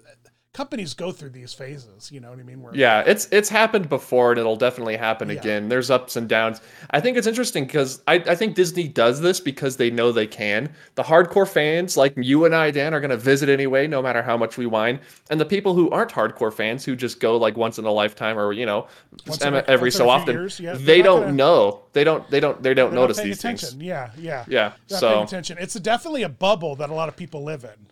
companies 0.57 0.95
go 0.95 1.13
through 1.13 1.29
these 1.29 1.53
phases. 1.53 2.11
You 2.11 2.21
know 2.21 2.31
what 2.31 2.39
I 2.39 2.43
mean? 2.43 2.63
Where 2.63 2.75
Yeah, 2.75 3.03
it's 3.07 3.29
it's 3.31 3.51
happened 3.51 3.91
before 3.91 4.31
and 4.33 4.41
it'll 4.41 4.57
definitely 4.57 4.97
happen 4.97 5.29
Yeah. 5.29 5.35
again. 5.35 5.69
There's 5.69 5.91
ups 5.91 6.17
and 6.17 6.27
downs. 6.27 6.63
I 6.91 7.01
think 7.01 7.19
it's 7.19 7.27
interesting 7.27 7.67
because 7.67 8.01
I, 8.09 8.15
I 8.15 8.35
think 8.35 8.55
Disney 8.55 8.89
does 8.89 9.21
this 9.21 9.39
because 9.39 9.77
they 9.77 9.91
know 9.91 10.13
they 10.13 10.27
can. 10.27 10.73
The 10.95 11.03
hardcore 11.03 11.47
fans 11.47 11.97
like 11.99 12.15
you 12.17 12.47
and 12.47 12.55
I, 12.55 12.71
Dan, 12.71 12.95
are 12.95 13.01
gonna 13.01 13.19
visit 13.19 13.51
anyway, 13.51 13.87
no 13.87 14.01
matter 14.01 14.23
how 14.23 14.39
much 14.39 14.57
we 14.57 14.65
whine. 14.65 14.99
And 15.29 15.39
the 15.39 15.45
people 15.45 15.75
who 15.75 15.91
aren't 15.91 16.11
hardcore 16.11 16.53
fans 16.53 16.85
who 16.87 16.97
just 16.97 17.21
go 17.21 17.37
like 17.37 17.57
once 17.59 17.79
in 17.79 17.85
a 17.85 17.93
lifetime 17.93 18.39
or 18.39 18.55
you 18.55 18.65
know 18.65 18.87
Once 19.27 19.43
em- 19.43 19.55
a- 19.55 19.65
every 19.69 19.91
so 19.91 20.09
often, 20.09 20.35
years, 20.37 20.59
yeah, 20.59 20.73
they 20.79 21.03
don't 21.03 21.21
gonna- 21.21 21.33
know. 21.33 21.83
They 21.93 22.03
don't 22.05 22.29
they 22.31 22.41
don't 22.41 22.63
they 22.63 22.73
don't 22.73 22.95
notice 22.95 23.19
these 23.21 23.39
attention. 23.39 23.69
things. 23.71 23.83
Yeah, 23.83 24.11
yeah, 24.19 24.45
Yeah. 24.49 24.73
They're 24.89 25.01
not 25.01 25.01
paying 25.01 25.01
So 25.01 25.23
attention. 25.23 25.59
It's 25.61 25.75
definitely 25.75 26.23
a 26.23 26.29
bubble 26.31 26.77
that 26.77 26.89
a 26.89 26.95
lot 26.95 27.09
of 27.11 27.17
people 27.17 27.43
live 27.45 27.65
in. 27.65 27.89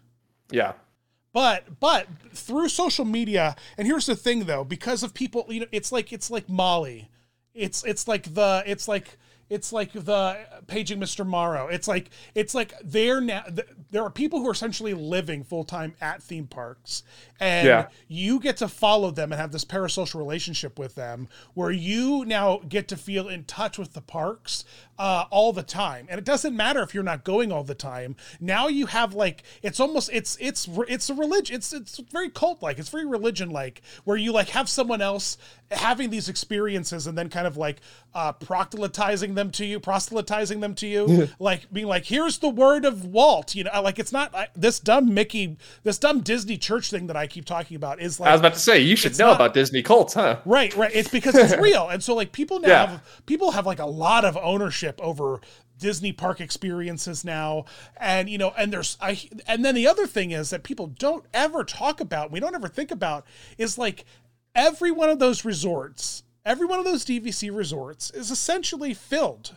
yeah. 0.50 0.72
But 1.34 1.78
but 1.80 2.06
through 2.32 2.68
social 2.70 3.04
media 3.04 3.54
and 3.76 3.86
here's 3.86 4.06
the 4.06 4.16
thing 4.16 4.46
though 4.46 4.64
because 4.64 5.02
of 5.02 5.12
people 5.12 5.44
you 5.48 5.60
know 5.60 5.66
it's 5.72 5.92
like 5.92 6.10
it's 6.14 6.30
like 6.30 6.48
molly. 6.48 7.10
It's 7.52 7.84
it's 7.84 8.08
like 8.08 8.32
the 8.34 8.62
it's 8.66 8.88
like 8.88 9.18
it's 9.50 9.72
like 9.72 9.92
the 9.92 10.38
paging 10.66 10.98
mr 10.98 11.24
morrow. 11.24 11.68
It's 11.68 11.86
like 11.86 12.10
it's 12.34 12.52
like 12.54 12.72
they're 12.82 13.20
now 13.20 13.42
th- 13.42 13.68
there 13.92 14.02
are 14.02 14.10
people 14.10 14.40
who 14.40 14.48
are 14.48 14.52
essentially 14.52 14.94
living 14.94 15.44
full-time 15.44 15.94
at 16.00 16.20
theme 16.22 16.46
parks. 16.48 17.02
And 17.38 17.66
Yeah. 17.66 17.88
you 18.08 18.40
get 18.40 18.56
to 18.56 18.66
follow 18.68 19.10
them 19.12 19.30
and 19.30 19.40
have 19.40 19.52
this 19.52 19.64
parasocial 19.64 20.16
relationship 20.16 20.78
with 20.78 20.94
them 20.96 21.28
where 21.52 21.70
you 21.70 22.24
now 22.24 22.60
get 22.68 22.88
to 22.88 22.96
feel 22.96 23.28
in 23.28 23.44
touch 23.44 23.78
with 23.78 23.92
the 23.92 24.00
parks 24.00 24.64
uh, 24.98 25.24
all 25.30 25.52
the 25.52 25.62
time 25.62 26.06
and 26.08 26.18
it 26.18 26.24
doesn't 26.24 26.56
matter 26.56 26.80
if 26.82 26.94
you're 26.94 27.02
not 27.02 27.24
going 27.24 27.50
all 27.50 27.64
the 27.64 27.74
time 27.74 28.14
now 28.40 28.68
you 28.68 28.86
have 28.86 29.12
like 29.14 29.42
it's 29.62 29.80
almost 29.80 30.08
it's 30.12 30.36
it's 30.40 30.68
it's 30.88 31.10
a 31.10 31.14
religion 31.14 31.56
it's 31.56 31.72
it's 31.72 31.98
very 32.12 32.30
cult 32.30 32.62
like 32.62 32.78
it's 32.78 32.88
very 32.90 33.04
religion 33.04 33.50
like 33.50 33.82
where 34.04 34.16
you 34.16 34.30
like 34.32 34.48
have 34.50 34.68
someone 34.68 35.00
else 35.02 35.36
having 35.72 36.10
these 36.10 36.28
experiences 36.28 37.06
and 37.08 37.18
then 37.18 37.28
kind 37.28 37.46
of 37.46 37.56
like 37.56 37.80
uh 38.14 38.32
proselytizing 38.32 39.34
them 39.34 39.50
to 39.50 39.64
you 39.66 39.80
proselytizing 39.80 40.60
them 40.60 40.74
to 40.74 40.86
you 40.86 41.28
like 41.38 41.72
being 41.72 41.86
like 41.86 42.04
here's 42.04 42.38
the 42.38 42.48
word 42.48 42.84
of 42.84 43.04
walt 43.04 43.54
you 43.54 43.64
know 43.64 43.82
like 43.82 43.98
it's 43.98 44.12
not 44.12 44.34
I, 44.34 44.48
this 44.54 44.78
dumb 44.78 45.12
mickey 45.12 45.56
this 45.82 45.98
dumb 45.98 46.20
disney 46.20 46.56
church 46.56 46.90
thing 46.90 47.08
that 47.08 47.16
i 47.16 47.26
keep 47.26 47.44
talking 47.44 47.76
about 47.76 48.00
is 48.00 48.20
like 48.20 48.28
I 48.28 48.32
was 48.32 48.40
about 48.40 48.54
to 48.54 48.60
say 48.60 48.80
you 48.80 48.96
should 48.96 49.18
know 49.18 49.26
not- 49.26 49.36
about 49.36 49.54
Disney 49.54 49.82
cults, 49.82 50.14
huh? 50.14 50.38
Right, 50.44 50.74
right. 50.76 50.90
It's 50.94 51.08
because 51.08 51.34
it's 51.34 51.56
real, 51.56 51.88
and 51.88 52.02
so 52.02 52.14
like 52.14 52.32
people 52.32 52.60
now 52.60 52.68
Yeah. 52.74 52.86
have 52.86 53.22
people 53.26 53.50
have 53.52 53.66
like 53.66 53.78
a 53.78 53.86
lot 53.86 54.24
of 54.24 54.36
ownership 54.36 54.83
over 55.00 55.40
Disney 55.78 56.12
park 56.12 56.40
experiences 56.40 57.24
now, 57.24 57.64
and 57.96 58.28
you 58.30 58.38
know, 58.38 58.52
and 58.56 58.72
there's 58.72 58.96
I 59.00 59.20
and 59.46 59.64
then 59.64 59.74
the 59.74 59.86
other 59.88 60.06
thing 60.06 60.30
is 60.30 60.50
that 60.50 60.62
people 60.62 60.86
don't 60.86 61.24
ever 61.34 61.64
talk 61.64 62.00
about, 62.00 62.30
we 62.30 62.40
don't 62.40 62.54
ever 62.54 62.68
think 62.68 62.90
about, 62.90 63.26
is 63.58 63.76
like 63.78 64.04
every 64.54 64.90
one 64.92 65.10
of 65.10 65.18
those 65.18 65.44
resorts, 65.44 66.22
every 66.44 66.66
one 66.66 66.78
of 66.78 66.84
those 66.84 67.04
DVC 67.04 67.54
resorts 67.54 68.10
is 68.10 68.30
essentially 68.30 68.94
filled 68.94 69.56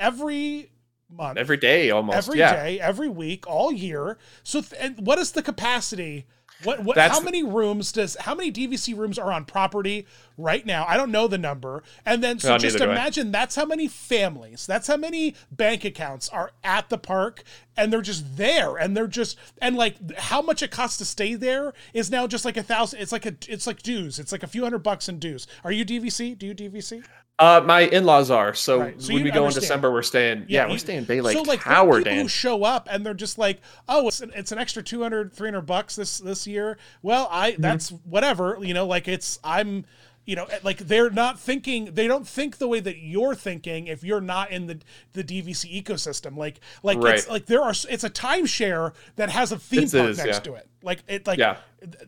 every 0.00 0.70
month, 1.10 1.38
Every 1.38 1.56
day 1.56 1.90
almost. 1.90 2.16
every 2.16 2.38
yeah. 2.38 2.52
day, 2.54 2.80
every 2.80 3.08
week, 3.08 3.46
all 3.46 3.72
year. 3.72 4.18
So, 4.42 4.60
th- 4.60 4.80
and 4.80 5.06
what 5.06 5.18
is 5.18 5.32
the 5.32 5.42
capacity? 5.42 6.26
What, 6.64 6.82
what 6.82 6.98
how 6.98 7.20
many 7.20 7.42
rooms 7.44 7.92
does 7.92 8.16
how 8.20 8.34
many 8.34 8.50
DVC 8.50 8.96
rooms 8.96 9.18
are 9.18 9.32
on 9.32 9.44
property 9.44 10.06
right 10.36 10.64
now? 10.66 10.84
I 10.88 10.96
don't 10.96 11.12
know 11.12 11.28
the 11.28 11.38
number. 11.38 11.82
And 12.04 12.22
then 12.22 12.38
so 12.40 12.50
No, 12.50 12.58
just 12.58 12.74
neither 12.74 12.86
do 12.86 12.90
I. 12.90 12.94
imagine 12.94 13.30
that's 13.30 13.54
how 13.54 13.64
many 13.64 13.86
families, 13.86 14.66
that's 14.66 14.88
how 14.88 14.96
many 14.96 15.34
bank 15.52 15.84
accounts 15.84 16.28
are 16.30 16.50
at 16.64 16.88
the 16.88 16.98
park 16.98 17.44
and 17.76 17.92
they're 17.92 18.02
just 18.02 18.36
there 18.36 18.76
and 18.76 18.96
they're 18.96 19.06
just 19.06 19.38
and 19.62 19.76
like 19.76 19.96
how 20.18 20.42
much 20.42 20.62
it 20.62 20.70
costs 20.70 20.98
to 20.98 21.04
stay 21.04 21.34
there 21.36 21.72
is 21.94 22.10
now 22.10 22.26
just 22.26 22.44
like 22.44 22.56
a 22.56 22.62
thousand 22.62 23.00
it's 23.00 23.12
like 23.12 23.24
a 23.24 23.34
it's 23.46 23.66
like 23.66 23.80
dues 23.82 24.18
it's 24.18 24.32
like 24.32 24.42
a 24.42 24.48
few 24.48 24.64
hundred 24.64 24.82
bucks 24.82 25.08
in 25.08 25.18
dues 25.18 25.46
are 25.62 25.70
you 25.70 25.84
dvc 25.84 26.36
do 26.36 26.46
you 26.46 26.54
dvc 26.54 27.04
Uh, 27.38 27.62
my 27.64 27.82
in-laws 27.82 28.30
are 28.32 28.52
so, 28.52 28.80
Right, 28.80 29.00
so 29.00 29.14
when 29.14 29.22
we 29.22 29.30
go 29.30 29.38
in 29.40 29.44
understand. 29.44 29.60
December, 29.62 29.92
we're 29.92 30.02
staying. 30.02 30.46
Yeah, 30.48 30.64
you- 30.66 30.72
we're 30.72 30.78
staying 30.78 31.04
Bay 31.04 31.20
Lake 31.20 31.36
so 31.36 31.42
like 31.42 31.60
Tower, 31.62 31.98
people 31.98 32.12
Dan. 32.12 32.22
who 32.22 32.28
show 32.28 32.64
up 32.64 32.88
and 32.90 33.06
they're 33.06 33.14
just 33.14 33.38
like 33.38 33.60
oh 33.88 34.08
it's 34.08 34.20
an, 34.20 34.32
it's 34.34 34.50
an 34.50 34.58
extra 34.58 34.82
200 34.82 35.32
300 35.32 35.60
bucks 35.62 35.94
this 35.96 36.18
this 36.18 36.46
year 36.48 36.78
well 37.02 37.28
i 37.30 37.52
Mm-hmm. 37.52 37.62
that's 37.62 37.90
whatever 37.90 38.58
you 38.60 38.74
know 38.74 38.86
like 38.86 39.06
it's 39.08 39.38
i'm 39.44 39.84
you 40.26 40.34
know 40.36 40.46
like 40.64 40.78
they're 40.78 41.10
not 41.10 41.38
thinking 41.38 41.86
they 41.94 42.06
don't 42.08 42.26
think 42.26 42.58
the 42.58 42.66
way 42.68 42.80
that 42.80 42.98
you're 42.98 43.34
thinking 43.34 43.86
if 43.86 44.02
you're 44.04 44.20
not 44.20 44.50
in 44.50 44.66
the 44.66 44.78
the 45.12 45.22
dvc 45.24 45.82
ecosystem 45.82 46.36
like 46.36 46.60
like 46.82 46.98
it's 47.02 47.28
like 47.28 47.46
there 47.46 47.62
are 47.62 47.70
it's 47.88 48.04
a 48.04 48.10
timeshare 48.10 48.92
that 49.16 49.30
has 49.30 49.52
a 49.52 49.58
theme 49.58 49.84
It 49.84 49.92
park 49.92 50.08
is, 50.10 50.18
next 50.18 50.28
yeah. 50.28 50.40
to 50.40 50.54
it 50.54 50.68
like 50.82 51.02
it 51.08 51.26
like 51.26 51.38
Yeah. 51.38 51.56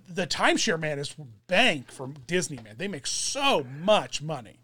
the 0.08 0.26
timeshare 0.26 0.78
man 0.78 0.98
is 0.98 1.14
bank 1.46 1.90
from 1.90 2.14
disney 2.26 2.58
man 2.62 2.74
they 2.78 2.88
make 2.88 3.06
so 3.06 3.64
much 3.64 4.20
money 4.20 4.59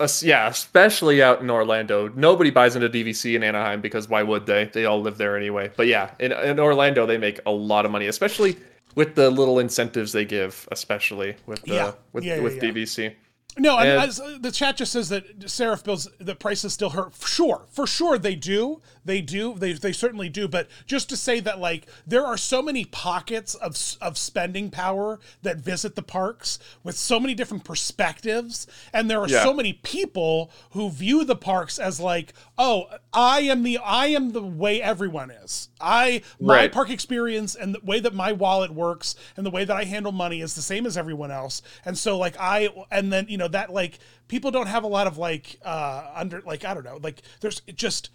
Us- 0.00 0.22
yeah, 0.22 0.48
especially 0.48 1.22
out 1.22 1.40
in 1.40 1.50
Orlando. 1.50 2.08
Nobody 2.08 2.50
buys 2.50 2.76
into 2.76 2.88
DVC 2.88 3.34
in 3.34 3.42
Anaheim 3.42 3.80
because 3.80 4.08
why 4.08 4.22
would 4.22 4.46
they? 4.46 4.70
They 4.72 4.84
all 4.84 5.00
live 5.00 5.18
there 5.18 5.36
anyway. 5.36 5.70
But 5.76 5.88
yeah, 5.88 6.12
in, 6.20 6.30
in 6.32 6.60
Orlando, 6.60 7.04
they 7.04 7.18
make 7.18 7.40
a 7.46 7.50
lot 7.50 7.84
of 7.84 7.90
money, 7.90 8.06
especially 8.06 8.56
with 8.94 9.14
the 9.16 9.28
little 9.30 9.58
incentives 9.58 10.12
they 10.12 10.24
give, 10.24 10.68
especially 10.70 11.34
with 11.46 11.62
the, 11.62 11.74
Yeah. 11.74 11.92
with, 12.12 12.24
Yeah, 12.24 12.36
yeah, 12.36 12.42
with 12.42 12.54
yeah. 12.56 12.70
DVC. 12.70 13.14
No, 13.56 13.76
and 13.76 13.88
as, 13.88 14.20
the 14.40 14.52
chat 14.52 14.76
just 14.76 14.92
says 14.92 15.08
that 15.08 15.50
Seraph 15.50 15.82
bills 15.82 16.08
the 16.20 16.36
prices 16.36 16.72
still 16.74 16.90
hurt. 16.90 17.12
Sure, 17.26 17.64
for 17.68 17.88
sure 17.88 18.16
they 18.16 18.36
do. 18.36 18.80
They 19.08 19.22
do. 19.22 19.54
They 19.54 19.72
they 19.72 19.92
certainly 19.92 20.28
do. 20.28 20.46
But 20.48 20.68
just 20.86 21.08
to 21.08 21.16
say 21.16 21.40
that 21.40 21.58
like 21.58 21.86
there 22.06 22.26
are 22.26 22.36
so 22.36 22.60
many 22.60 22.84
pockets 22.84 23.54
of 23.54 23.74
of 24.02 24.18
spending 24.18 24.70
power 24.70 25.18
that 25.42 25.56
visit 25.56 25.94
the 25.94 26.02
parks 26.02 26.58
with 26.84 26.94
so 26.94 27.18
many 27.18 27.32
different 27.32 27.64
perspectives, 27.64 28.66
and 28.92 29.10
there 29.10 29.18
are 29.18 29.26
Yeah. 29.28 29.42
so 29.42 29.54
many 29.54 29.72
people 29.72 30.50
who 30.72 30.90
view 30.90 31.24
the 31.24 31.36
parks 31.36 31.78
as 31.78 31.98
like, 31.98 32.34
oh, 32.58 32.84
I 33.14 33.40
am 33.40 33.62
the 33.62 33.78
I 33.78 34.08
am 34.08 34.32
the 34.32 34.42
way 34.42 34.82
everyone 34.82 35.30
is. 35.30 35.70
I 35.80 36.20
my 36.38 36.54
Right. 36.54 36.72
park 36.72 36.90
experience 36.90 37.54
and 37.54 37.74
the 37.74 37.80
way 37.82 38.00
that 38.00 38.14
my 38.14 38.32
wallet 38.32 38.72
works 38.74 39.14
and 39.38 39.46
the 39.46 39.50
way 39.50 39.64
that 39.64 39.74
I 39.76 39.84
handle 39.84 40.12
money 40.12 40.42
is 40.42 40.54
the 40.54 40.60
same 40.62 40.84
as 40.84 40.98
everyone 40.98 41.30
else. 41.30 41.62
And 41.86 41.96
so 41.96 42.18
like 42.18 42.36
I 42.38 42.68
and 42.90 43.10
then 43.10 43.24
you 43.30 43.38
know 43.38 43.48
that 43.48 43.72
like 43.72 44.00
people 44.28 44.50
don't 44.50 44.66
have 44.66 44.84
a 44.84 44.86
lot 44.86 45.06
of 45.06 45.16
like 45.16 45.58
uh 45.64 46.10
under 46.14 46.42
like 46.42 46.66
I 46.66 46.74
don't 46.74 46.84
know 46.84 46.98
like 47.02 47.22
there's 47.40 47.60
just 47.74 48.10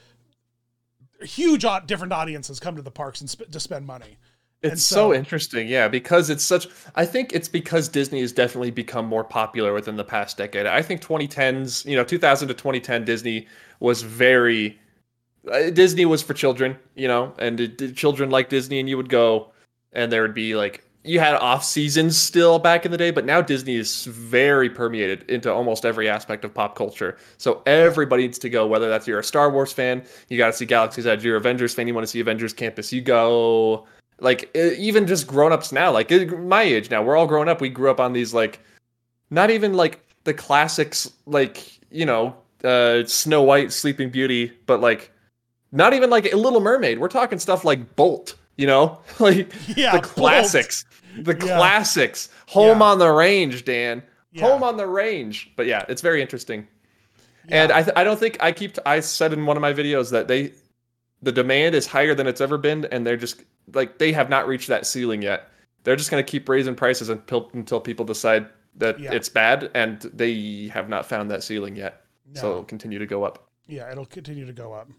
huge 1.23 1.65
different 1.86 2.13
audiences 2.13 2.59
come 2.59 2.75
to 2.75 2.81
the 2.81 2.91
parks 2.91 3.21
and 3.21 3.29
sp- 3.29 3.49
to 3.51 3.59
spend 3.59 3.86
money. 3.86 4.17
It's 4.63 4.81
so, 4.81 4.95
so- 4.95 5.13
interesting, 5.13 5.67
yeah, 5.67 5.88
because 5.89 6.29
it's 6.29 6.43
such. 6.43 6.67
I 6.95 7.05
think 7.05 7.33
it's 7.33 7.49
because 7.49 7.89
Disney 7.89 8.21
has 8.21 8.31
definitely 8.31 8.71
become 8.71 9.05
more 9.05 9.23
popular 9.23 9.73
within 9.73 9.97
the 9.97 10.05
past 10.05 10.38
decade. 10.38 10.65
I 10.65 10.81
think 10.81 11.01
2010s, 11.01 11.86
you 11.86 11.97
know, 11.97 12.03
2000 12.03 12.47
to 12.47 12.53
2010, 12.53 13.03
Disney 13.05 13.47
was 13.79 14.01
very. 14.01 14.79
Uh, 15.51 15.69
Disney 15.69 16.05
was 16.05 16.23
for 16.23 16.33
children, 16.33 16.77
you 16.95 17.09
know, 17.09 17.33
and 17.38 17.59
it, 17.59 17.97
children 17.97 18.29
like 18.29 18.47
Disney, 18.47 18.79
and 18.79 18.88
you 18.88 18.95
would 18.95 19.09
go, 19.09 19.51
and 19.91 20.09
there 20.09 20.21
would 20.21 20.33
be 20.33 20.55
like 20.55 20.83
you 21.03 21.19
had 21.19 21.35
off 21.35 21.63
seasons 21.63 22.17
still 22.17 22.59
back 22.59 22.85
in 22.85 22.91
the 22.91 22.97
day, 22.97 23.11
but 23.11 23.25
now 23.25 23.41
Disney 23.41 23.75
is 23.75 24.05
very 24.05 24.69
permeated 24.69 25.29
into 25.29 25.51
almost 25.51 25.85
every 25.85 26.07
aspect 26.07 26.45
of 26.45 26.53
pop 26.53 26.75
culture. 26.75 27.17
So 27.37 27.61
everybody 27.65 28.23
needs 28.23 28.39
to 28.39 28.49
go, 28.49 28.65
whether 28.65 28.89
that's 28.89 29.05
you're 29.05 29.19
a 29.19 29.23
Star 29.23 29.51
Wars 29.51 29.73
fan, 29.73 30.03
you 30.29 30.37
got 30.37 30.47
to 30.47 30.53
see 30.53 30.65
Galaxy's 30.65 31.05
Edge, 31.05 31.25
you're 31.25 31.35
Avengers 31.35 31.73
fan, 31.73 31.87
you 31.87 31.93
want 31.93 32.07
to 32.07 32.11
see 32.11 32.21
Avengers 32.21 32.53
Campus, 32.53 32.93
you 32.93 33.01
go. 33.01 33.85
Like 34.19 34.55
even 34.55 35.05
just 35.05 35.27
grown-ups 35.27 35.73
now 35.73 35.91
like 35.91 36.09
my 36.37 36.61
age 36.61 36.89
now 36.89 37.03
we're 37.03 37.17
all 37.17 37.27
grown 37.27 37.49
up 37.49 37.59
we 37.59 37.67
grew 37.67 37.91
up 37.91 37.99
on 37.99 38.13
these 38.13 38.33
like 38.33 38.61
not 39.31 39.49
even 39.49 39.73
like 39.73 39.99
the 40.23 40.33
classics 40.33 41.11
like 41.25 41.77
you 41.91 42.05
know 42.05 42.33
uh 42.63 43.03
snow 43.05 43.41
white 43.41 43.73
sleeping 43.73 44.09
beauty 44.09 44.53
but 44.65 44.79
like 44.79 45.11
not 45.73 45.93
even 45.93 46.09
like 46.09 46.31
a 46.31 46.37
little 46.37 46.61
mermaid 46.61 46.99
we're 46.99 47.09
talking 47.09 47.37
stuff 47.37 47.65
like 47.65 47.95
bolt 47.97 48.35
you 48.57 48.67
know? 48.67 48.99
Like 49.19 49.53
Yeah, 49.75 49.97
the 49.97 50.01
classics 50.01 50.85
the 51.21 51.34
Yeah. 51.34 51.58
classics. 51.58 52.30
Home 52.47 52.80
Yeah. 52.80 52.86
on 52.86 52.99
the 52.99 53.12
range 53.12 53.65
dan. 53.65 54.04
Yeah. 54.32 54.41
home 54.43 54.63
on 54.63 54.78
the 54.78 54.88
range. 54.88 55.52
But 55.56 55.65
yeah 55.67 55.86
it's 55.89 56.02
very 56.02 56.21
interesting. 56.21 56.67
And 57.49 57.71
I, 57.71 57.84
th- 57.84 57.93
I 57.97 58.04
don't 58.06 58.19
think 58.19 58.38
i 58.39 58.52
keep 58.54 58.78
i 58.86 58.99
said 59.02 59.34
in 59.34 59.45
one 59.45 59.58
of 59.58 59.62
my 59.62 59.73
videos 59.73 60.12
that 60.12 60.28
they 60.30 60.54
the 61.21 61.32
demand 61.32 61.76
is 61.76 61.86
higher 61.86 62.15
than 62.15 62.26
it's 62.26 62.39
ever 62.41 62.58
been 62.58 62.86
and 62.86 63.06
they're 63.06 63.17
just 63.17 63.43
like 63.73 63.97
they 63.97 64.12
have 64.13 64.30
not 64.30 64.47
reached 64.47 64.67
that 64.69 64.86
ceiling 64.86 65.21
yet. 65.21 65.49
They're 65.84 65.95
just 65.97 66.10
going 66.12 66.23
to 66.23 66.30
keep 66.30 66.47
raising 66.49 66.76
prices 66.76 67.10
until 67.10 67.49
until 67.54 67.80
people 67.82 68.06
decide 68.06 68.47
that 68.78 68.99
it's 68.99 69.30
bad 69.30 69.69
and 69.76 70.02
they 70.13 70.67
have 70.73 70.89
not 70.89 71.06
found 71.06 71.30
that 71.32 71.43
ceiling 71.43 71.76
yet. 71.76 72.02
So 72.34 72.49
it'll 72.49 72.63
continue 72.63 72.97
to 72.99 73.06
go 73.06 73.23
up. 73.23 73.47
Yeah, 73.67 73.91
it'll 73.91 74.06
continue 74.06 74.45
to 74.45 74.54
go 74.54 74.73
up. 74.73 74.89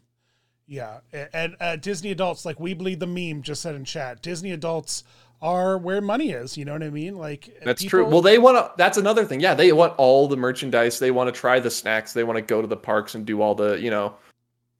Yeah, 0.66 1.00
and 1.34 1.56
uh, 1.60 1.76
Disney 1.76 2.10
adults, 2.10 2.44
like 2.46 2.58
we 2.60 2.72
bleed 2.72 3.00
the 3.00 3.06
meme, 3.06 3.42
just 3.42 3.60
said 3.60 3.74
in 3.74 3.84
chat. 3.84 4.22
Disney 4.22 4.52
adults 4.52 5.04
are 5.44 5.76
where 5.78 6.00
money 6.00 6.30
is. 6.30 6.56
You 6.56 6.64
know 6.64 6.72
what 6.72 6.82
I 6.82 6.90
mean? 6.90 7.16
Like 7.18 7.60
that's 7.62 7.82
people- 7.82 7.90
true 8.00 8.06
well 8.08 8.22
they 8.22 8.38
want 8.38 8.56
to 8.56 8.72
that's 8.76 8.96
another 8.98 9.24
thing 9.24 9.38
yeah 9.40 9.54
they 9.54 9.70
want 9.72 9.92
all 9.98 10.26
the 10.26 10.36
merchandise 10.36 10.98
they 10.98 11.10
want 11.12 11.32
to 11.32 11.38
try 11.38 11.60
the 11.60 11.70
snacks 11.70 12.12
they 12.14 12.24
want 12.24 12.38
to 12.38 12.42
go 12.42 12.60
to 12.62 12.66
the 12.66 12.76
parks 12.76 13.14
and 13.14 13.24
do 13.26 13.42
all 13.42 13.54
the 13.54 13.74
you 13.80 13.90
know 13.90 14.14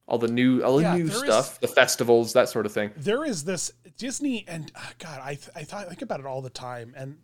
all 0.07 0.17
the 0.17 0.27
new 0.27 0.61
all 0.63 0.77
the 0.77 0.81
Yeah, 0.83 0.95
new 0.97 1.07
there 1.07 1.15
is- 1.17 1.21
stuff 1.23 1.59
the 1.61 1.67
festivals 1.67 2.33
that 2.33 2.49
sort 2.49 2.65
of 2.65 2.71
thing 2.73 2.91
there 2.97 3.23
is 3.23 3.43
this 3.45 3.71
Disney, 3.97 4.43
and 4.47 4.69
ah, 4.75 4.91
God, 4.99 5.21
I 5.23 5.35
th- 5.35 5.49
I 5.55 5.63
thought 5.63 5.85
I 5.85 5.89
think 5.89 6.01
about 6.01 6.19
it 6.19 6.25
all 6.25 6.41
the 6.41 6.49
time, 6.49 6.93
and 6.97 7.17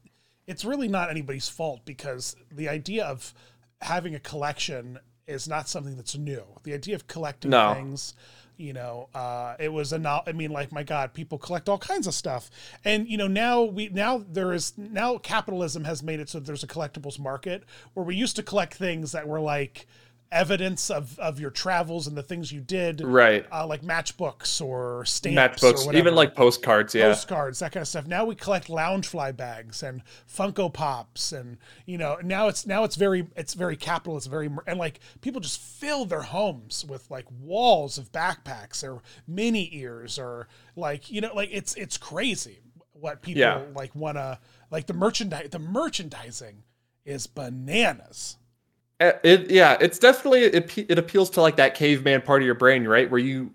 it's 0.48 0.64
really 0.64 0.88
not 0.88 1.10
anybody's 1.10 1.50
fault 1.50 1.82
because 1.84 2.34
the 2.50 2.70
idea 2.70 3.04
of 3.06 3.34
having 3.82 4.16
a 4.16 4.20
collection 4.20 4.98
is 5.28 5.50
not 5.50 5.68
something 5.68 5.98
that's 5.98 6.16
new. 6.18 6.44
The 6.64 6.74
idea 6.74 6.96
of 6.96 7.08
collecting 7.08 7.52
No. 7.52 7.74
things, 7.74 8.14
you 8.62 8.74
know, 8.74 9.10
uh, 9.16 9.56
it 9.60 9.70
was 9.70 9.92
a 9.92 10.00
no. 10.00 10.22
I 10.26 10.32
mean, 10.32 10.52
like 10.52 10.72
my 10.72 10.84
God, 10.84 11.14
people 11.14 11.38
collect 11.38 11.68
all 11.68 11.78
kinds 11.78 12.08
of 12.08 12.14
stuff, 12.14 12.50
and 12.86 13.08
you 13.08 13.18
know 13.18 13.28
now 13.28 13.64
we 13.64 13.90
now 13.90 14.24
there 14.30 14.54
is 14.54 14.78
now 14.78 15.18
capitalism 15.18 15.84
has 15.84 16.04
made 16.04 16.20
it 16.20 16.30
so 16.30 16.40
there's 16.40 16.64
a 16.64 16.68
collectibles 16.68 17.20
market 17.20 17.64
where 17.94 18.06
we 18.06 18.16
used 18.16 18.36
to 18.36 18.44
collect 18.44 18.74
things 18.76 19.12
that 19.12 19.28
were 19.28 19.40
like 19.42 19.88
evidence 20.32 20.90
of 20.90 21.20
of 21.20 21.40
your 21.40 21.52
travels 21.52 22.08
and 22.08 22.16
the 22.16 22.24
things 22.24 22.52
you 22.54 22.62
did 22.62 23.02
right 23.02 23.46
uh, 23.52 23.68
like 23.68 23.82
matchbooks 23.82 24.62
or 24.66 25.04
stamps 25.04 25.62
or 25.64 25.74
matchbooks 25.74 25.86
whatever. 25.86 25.98
even 25.98 26.16
like 26.16 26.34
postcards 26.36 26.96
yeah 26.96 27.10
postcards, 27.10 27.60
that 27.60 27.72
kind 27.74 27.82
of 27.82 27.88
stuff. 27.88 28.08
Now 28.08 28.24
we 28.24 28.36
collect 28.36 28.68
Loungefly 28.70 29.36
bags 29.36 29.84
and 29.84 30.02
Funko 30.34 30.74
Pops, 30.74 31.34
and 31.34 31.58
you 31.86 31.98
know 31.98 32.18
now 32.24 32.48
it's 32.48 32.66
now 32.66 32.84
it's 32.86 32.96
very 32.96 33.28
it's 33.36 33.54
very 33.54 33.76
capital. 33.76 34.16
It's 34.16 34.26
very 34.28 34.50
and 34.68 34.80
like 34.80 35.00
people 35.20 35.42
just 35.42 35.60
fill 35.60 36.06
their 36.06 36.22
homes 36.22 36.86
with 36.88 37.12
like 37.12 37.26
walls 37.40 37.98
of 37.98 38.12
backpacks 38.12 38.84
or 38.84 39.02
mini 39.28 39.70
ears 39.74 40.18
or 40.18 40.48
like 40.76 41.12
you 41.12 41.20
know 41.22 41.34
like 41.36 41.50
it's 41.52 41.76
it's 41.76 41.98
crazy 41.98 42.60
what 42.94 43.22
people 43.22 43.42
Yeah. 43.42 43.64
like 43.76 43.94
want 43.96 44.18
to 44.18 44.40
like 44.70 44.88
the 44.88 44.94
merchandise 44.94 45.50
the 45.52 45.60
merchandising 45.60 46.64
is 47.04 47.28
bananas. 47.28 48.38
Uh, 49.02 49.14
It 49.24 49.50
yeah, 49.50 49.78
it's 49.82 49.98
definitely 50.00 50.42
it, 50.44 50.78
it 50.90 51.00
appeals 51.00 51.30
to 51.32 51.42
like 51.42 51.56
that 51.58 51.76
caveman 51.76 52.22
part 52.22 52.42
of 52.42 52.46
your 52.46 52.56
brain, 52.56 52.88
right? 52.88 53.10
Where 53.10 53.20
you 53.20 53.52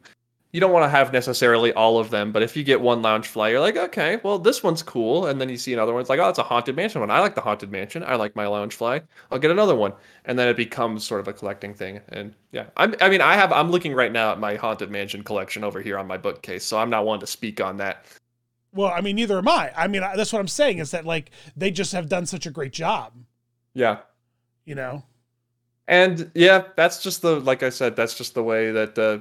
you 0.52 0.61
don't 0.61 0.72
want 0.72 0.85
to 0.85 0.88
have 0.88 1.12
necessarily 1.12 1.72
all 1.74 1.98
of 1.98 2.09
them, 2.11 2.32
but 2.32 2.42
if 2.42 2.56
you 2.56 2.64
get 2.64 2.80
one 2.80 3.02
Loungefly, 3.02 3.50
you're 3.50 3.61
like, 3.61 3.76
okay, 3.76 4.18
well 4.22 4.38
this 4.38 4.62
one's 4.62 4.82
cool, 4.82 5.26
and 5.26 5.40
then 5.40 5.48
you 5.48 5.56
see 5.59 5.72
another 5.74 5.92
one, 5.92 6.00
it's 6.00 6.09
like, 6.11 6.18
oh, 6.18 6.28
it's 6.30 6.38
a 6.38 6.42
haunted 6.42 6.74
mansion 6.74 7.00
one. 7.00 7.11
I 7.11 7.20
like 7.20 7.35
the 7.35 7.40
haunted 7.42 7.70
mansion. 7.70 8.02
I 8.04 8.16
like 8.16 8.35
my 8.35 8.44
Loungefly. 8.46 9.02
I'll 9.30 9.38
get 9.38 9.50
another 9.50 9.74
one, 9.76 9.92
and 10.24 10.38
then 10.38 10.48
it 10.48 10.56
becomes 10.56 11.06
sort 11.06 11.20
of 11.20 11.28
a 11.28 11.32
collecting 11.32 11.74
thing. 11.74 12.00
And 12.09 12.35
yeah, 12.52 12.66
I'm, 12.76 12.94
I 13.00 13.09
mean, 13.09 13.20
I 13.20 13.35
have 13.35 13.52
I'm 13.52 13.70
looking 13.70 13.94
right 13.94 14.11
now 14.11 14.32
at 14.32 14.40
my 14.40 14.54
haunted 14.56 14.90
mansion 14.90 15.22
collection 15.22 15.62
over 15.62 15.80
here 15.80 15.98
on 15.98 16.06
my 16.06 16.16
bookcase, 16.16 16.64
so 16.64 16.78
I'm 16.78 16.90
not 16.90 17.04
one 17.04 17.20
to 17.20 17.26
speak 17.26 17.61
on 17.61 17.76
that. 17.76 18.06
Well, 18.72 18.88
I 18.88 19.00
mean, 19.00 19.16
neither 19.16 19.38
am 19.38 19.48
I. 19.48 19.72
I 19.76 19.87
mean, 19.88 20.02
I- 20.02 20.16
that's 20.16 20.32
what 20.32 20.40
I'm 20.40 20.48
saying 20.48 20.78
is 20.78 20.90
that 20.90 21.04
like 21.04 21.30
they 21.56 21.70
just 21.70 21.92
have 21.92 22.09
done 22.09 22.24
such 22.26 22.46
a 22.46 22.50
great 22.50 22.72
job, 22.72 23.12
Yeah. 23.74 23.98
you 24.64 24.74
know. 24.74 25.02
And 25.88 26.31
yeah, 26.35 26.64
that's 26.77 27.03
just 27.03 27.22
the 27.22 27.40
like 27.40 27.62
I 27.62 27.70
said, 27.70 27.94
that's 27.96 28.14
just 28.14 28.35
the 28.35 28.42
way 28.42 28.72
that 28.72 28.99
uh, 28.99 29.18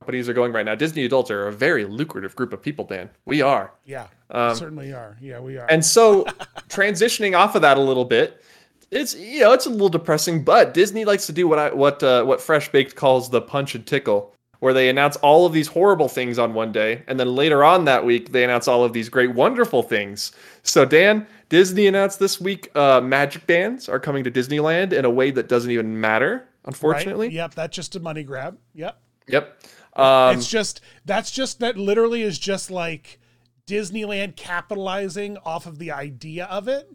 companies 0.00 0.28
are 0.28 0.32
going 0.32 0.52
right 0.52 0.64
now. 0.64 0.74
Disney 0.74 1.04
adults 1.04 1.30
are 1.30 1.46
a 1.46 1.52
very 1.52 1.84
lucrative 1.84 2.34
group 2.34 2.52
of 2.52 2.60
people, 2.62 2.84
Dan. 2.84 3.10
We 3.26 3.42
are. 3.42 3.72
Yeah, 3.84 4.06
Um, 4.30 4.54
certainly 4.56 4.92
are. 4.92 5.16
Yeah, 5.20 5.38
we 5.40 5.56
are. 5.58 5.66
and 5.70 5.84
so 5.84 6.24
transitioning 6.68 7.36
off 7.38 7.54
of 7.54 7.62
that 7.62 7.76
a 7.76 7.80
little 7.80 8.04
bit, 8.04 8.42
it's 8.90 9.14
you 9.14 9.40
know 9.40 9.52
it's 9.52 9.66
a 9.66 9.70
little 9.70 9.88
depressing, 9.88 10.42
but 10.42 10.74
Disney 10.74 11.04
likes 11.04 11.26
to 11.26 11.32
do 11.32 11.46
what 11.46 11.58
I 11.58 11.72
what 11.72 12.02
uh, 12.02 12.24
what 12.24 12.40
Fresh 12.40 12.70
Baked 12.72 12.96
calls 12.96 13.30
the 13.30 13.40
punch 13.40 13.74
and 13.76 13.86
tickle, 13.86 14.34
where 14.60 14.72
they 14.72 14.88
announce 14.88 15.16
all 15.16 15.46
of 15.46 15.52
these 15.52 15.68
horrible 15.68 16.08
things 16.08 16.38
on 16.38 16.54
one 16.54 16.70
day, 16.70 17.02
and 17.06 17.18
then 17.18 17.34
later 17.34 17.64
on 17.64 17.84
that 17.86 18.04
week 18.04 18.32
they 18.32 18.44
announce 18.44 18.68
all 18.68 18.84
of 18.84 18.92
these 18.92 19.08
great 19.08 19.34
wonderful 19.34 19.82
things. 19.82 20.32
So 20.62 20.84
Dan, 20.84 21.26
Disney 21.48 21.86
announced 21.86 22.18
this 22.18 22.40
week 22.40 22.74
uh, 22.76 23.00
magic 23.00 23.46
bands 23.46 23.88
are 23.88 23.98
coming 23.98 24.22
to 24.24 24.30
Disneyland 24.30 24.92
in 24.92 25.04
a 25.04 25.10
way 25.10 25.30
that 25.32 25.48
doesn't 25.48 25.70
even 25.70 26.00
matter, 26.00 26.46
unfortunately. 26.64 27.26
Right? 27.28 27.34
Yep, 27.34 27.54
that's 27.54 27.74
just 27.74 27.96
a 27.96 28.00
money 28.00 28.22
grab. 28.22 28.58
Yep. 28.74 29.00
Yep. 29.28 29.62
Um, 29.96 30.36
it's 30.36 30.48
just 30.48 30.80
that's 31.04 31.30
just 31.30 31.58
that 31.60 31.76
literally 31.76 32.22
is 32.22 32.38
just 32.38 32.70
like 32.70 33.18
Disneyland 33.66 34.36
capitalizing 34.36 35.36
off 35.38 35.66
of 35.66 35.78
the 35.78 35.90
idea 35.90 36.44
of 36.46 36.68
it, 36.68 36.90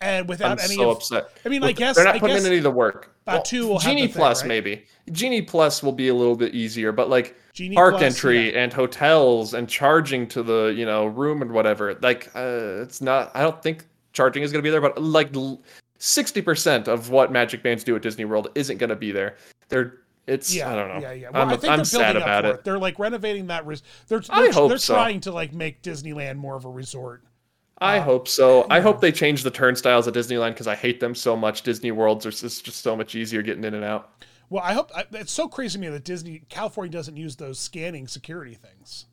and 0.00 0.28
without 0.28 0.52
I'm 0.52 0.64
any. 0.64 0.76
so 0.76 0.90
of, 0.90 0.98
upset. 0.98 1.30
I 1.44 1.48
mean, 1.48 1.60
Well, 1.60 1.70
I 1.70 1.72
guess 1.72 1.96
they're 1.96 2.04
not 2.04 2.16
I 2.16 2.18
putting 2.18 2.36
guess 2.36 2.44
in 2.44 2.50
any 2.52 2.58
of 2.58 2.64
the 2.64 2.70
work. 2.70 3.14
Batu 3.24 3.66
will 3.66 3.78
have 3.78 3.90
Genie 3.90 4.06
thing, 4.06 4.14
Plus 4.14 4.42
right? 4.42 4.48
maybe. 4.48 4.84
Genie 5.12 5.42
Plus 5.42 5.82
will 5.82 5.92
be 5.92 6.08
a 6.08 6.14
little 6.14 6.36
bit 6.36 6.54
easier, 6.54 6.92
but 6.92 7.10
like 7.10 7.36
Genie 7.52 7.74
park 7.76 7.96
Plus, 7.96 8.02
entry 8.02 8.52
yeah. 8.52 8.62
and 8.62 8.72
hotels 8.72 9.54
and 9.54 9.68
charging 9.68 10.26
to 10.28 10.42
the 10.42 10.74
you 10.76 10.86
know 10.86 11.06
room 11.06 11.42
and 11.42 11.52
whatever. 11.52 11.94
Like 12.00 12.30
uh, 12.34 12.82
it's 12.82 13.00
not. 13.00 13.30
I 13.34 13.42
don't 13.42 13.62
think 13.62 13.86
charging 14.12 14.42
is 14.42 14.52
going 14.52 14.62
to 14.62 14.66
be 14.66 14.70
there, 14.70 14.80
but 14.80 15.00
like 15.02 15.34
sixty 15.98 16.42
percent 16.42 16.88
of 16.88 17.10
what 17.10 17.32
Magic 17.32 17.62
Bands 17.62 17.84
do 17.84 17.96
at 17.96 18.02
Disney 18.02 18.24
World 18.24 18.48
isn't 18.54 18.78
going 18.78 18.90
to 18.90 18.96
be 18.96 19.12
there. 19.12 19.36
They're 19.68 19.98
it's 20.28 20.54
Yeah, 20.54 20.70
I 20.70 20.76
don't 20.76 20.88
know. 20.88 21.00
Yeah, 21.00 21.12
yeah. 21.12 21.30
Well, 21.30 21.42
I'm, 21.42 21.48
I 21.48 21.56
think 21.56 21.72
I'm 21.72 21.78
they're 21.78 21.84
sad 21.86 22.12
building 22.12 22.22
about 22.22 22.44
up 22.44 22.54
for 22.54 22.58
it. 22.58 22.64
They're 22.64 22.78
like 22.78 22.98
renovating 22.98 23.46
that. 23.46 23.66
Res- 23.66 23.82
they're 24.08 24.22
I 24.28 24.50
they're, 24.50 24.68
they're 24.68 24.78
so. 24.78 24.94
trying 24.94 25.20
to 25.20 25.32
like 25.32 25.54
make 25.54 25.82
Disneyland 25.82 26.36
more 26.36 26.54
of 26.54 26.66
a 26.66 26.70
resort. 26.70 27.24
I 27.80 27.98
Uh, 27.98 28.02
hope 28.02 28.28
so. 28.28 28.66
I 28.70 28.80
hope 28.80 29.00
they 29.00 29.12
change 29.12 29.42
the 29.42 29.50
turnstiles 29.50 30.08
at 30.08 30.14
Disneyland 30.14 30.50
because 30.50 30.66
I 30.66 30.74
hate 30.74 31.00
them 31.00 31.14
so 31.14 31.36
much. 31.36 31.62
Disney 31.62 31.90
Worlds 31.92 32.26
are 32.26 32.30
just, 32.30 32.64
just 32.64 32.80
so 32.82 32.96
much 32.96 33.14
easier 33.14 33.42
getting 33.42 33.64
in 33.64 33.74
and 33.74 33.84
out. 33.84 34.10
Well, 34.50 34.62
I 34.64 34.72
hope 34.72 34.90
I, 34.96 35.04
it's 35.12 35.30
so 35.32 35.46
crazy 35.46 35.74
to 35.74 35.78
me 35.78 35.88
that 35.88 36.04
Disney 36.04 36.42
California 36.48 36.90
doesn't 36.90 37.16
use 37.16 37.36
those 37.36 37.58
scanning 37.58 38.08
security 38.08 38.54
things. 38.54 39.04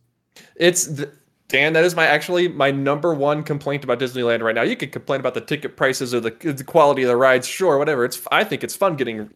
It's 0.55 0.88
th- 0.88 1.09
Dan. 1.47 1.74
That 1.74 1.84
is 1.84 1.95
my 1.95 2.07
actually 2.07 2.47
my 2.47 2.72
number 2.72 3.13
one 3.13 3.43
complaint 3.43 3.84
about 3.84 3.99
Disneyland 3.99 4.41
right 4.41 4.55
now. 4.55 4.61
You 4.63 4.76
can 4.78 4.89
complain 4.89 5.20
about 5.20 5.34
the 5.34 5.41
ticket 5.41 5.76
prices 5.78 6.13
or 6.13 6.20
the, 6.22 6.32
the 6.32 6.63
quality 6.63 7.03
of 7.03 7.09
the 7.09 7.18
rides, 7.18 7.45
sure, 7.47 7.78
whatever. 7.78 8.05
It's 8.05 8.22
I 8.32 8.43
think 8.45 8.63
it's 8.63 8.76
fun 8.76 8.95
getting 8.95 9.30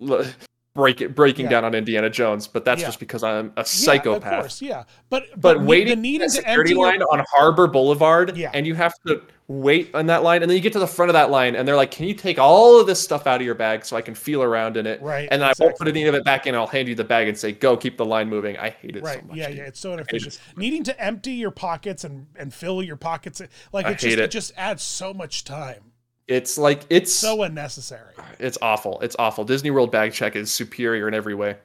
break 0.76 1.02
it, 1.02 1.16
breaking 1.16 1.46
Yeah. 1.46 1.50
down 1.52 1.66
on 1.66 1.76
Indiana 1.76 2.10
Jones, 2.10 2.48
but 2.48 2.64
that's 2.64 2.82
Yeah. 2.82 2.88
just 2.88 3.00
because 3.00 3.24
I'm 3.24 3.48
a 3.58 3.62
Yeah, 3.62 3.64
psychopath. 3.64 4.34
of 4.34 4.40
course, 4.40 4.62
yeah. 4.62 4.84
But 5.10 5.24
But, 5.36 5.62
ne- 5.62 5.66
waiting 5.66 5.96
the 5.96 6.02
needing 6.02 6.28
to 6.28 6.30
security 6.30 6.72
empty 6.72 6.74
your- 6.74 6.86
line 6.88 7.02
on 7.02 7.26
Harbor 7.34 7.68
Boulevard, 7.68 8.38
Yeah. 8.38 8.52
and 8.54 8.66
you 8.68 8.76
have 8.76 8.94
to 9.08 9.22
wait 9.48 9.90
on 9.96 10.06
that 10.06 10.22
line, 10.22 10.44
and 10.44 10.50
then 10.50 10.56
you 10.56 10.62
get 10.62 10.74
to 10.74 10.80
the 10.80 10.86
front 10.88 11.10
of 11.10 11.14
that 11.14 11.32
line, 11.32 11.56
and 11.56 11.68
they're 11.68 11.76
like, 11.76 11.90
"Can 11.90 12.06
you 12.06 12.14
take 12.14 12.38
all 12.38 12.80
of 12.80 12.86
this 12.86 13.02
stuff 13.02 13.26
out 13.26 13.42
of 13.42 13.46
your 13.46 13.56
bag 13.56 13.84
so 13.84 13.98
I 13.98 14.02
can 14.02 14.14
feel 14.14 14.44
around 14.44 14.78
in 14.78 14.86
it?" 14.86 15.02
Right, 15.02 15.28
And 15.32 15.42
then 15.42 15.50
I 15.50 15.54
won't 15.60 15.76
put 15.76 15.88
any 15.88 16.06
of 16.06 16.14
it 16.14 16.24
back 16.24 16.46
in. 16.46 16.54
I'll 16.54 16.68
hand 16.68 16.88
you 16.88 16.94
the 16.94 17.04
bag 17.04 17.28
and 17.28 17.36
say, 17.38 17.52
"Go, 17.52 17.76
keep 17.76 17.98
the 17.98 18.06
line 18.06 18.30
moving." 18.30 18.56
I 18.58 18.70
hate 18.70 18.96
it 18.96 19.04
Right. 19.04 19.20
so 19.22 19.28
much. 19.28 19.38
yeah, 19.38 19.48
dude. 19.48 19.58
yeah. 19.58 19.64
It's 19.64 19.80
so 19.80 19.94
inefficient. 19.94 20.40
Needing 20.56 20.84
to 20.84 21.04
empty 21.04 21.32
your 21.32 21.52
pockets 21.52 22.04
and 22.04 22.28
and 22.38 22.54
fill 22.54 22.84
your 22.84 22.96
pockets 22.96 23.42
like 23.74 23.88
it 23.88 23.98
just 23.98 24.06
it. 24.14 24.20
it. 24.20 24.32
just 24.32 24.54
adds 24.56 24.84
so 24.84 25.16
much 25.16 25.44
time. 25.44 25.89
It's 26.30 26.58
like 26.60 26.84
it's 26.90 27.12
So 27.12 27.42
unnecessary. 27.44 28.14
it's 28.38 28.58
awful. 28.62 29.00
It's 29.02 29.16
awful. 29.18 29.44
Disney 29.44 29.72
World 29.72 29.92
bag 29.92 30.14
check 30.14 30.36
is 30.36 30.52
superior 30.52 31.08
in 31.08 31.14
every 31.16 31.34
way. 31.34 31.58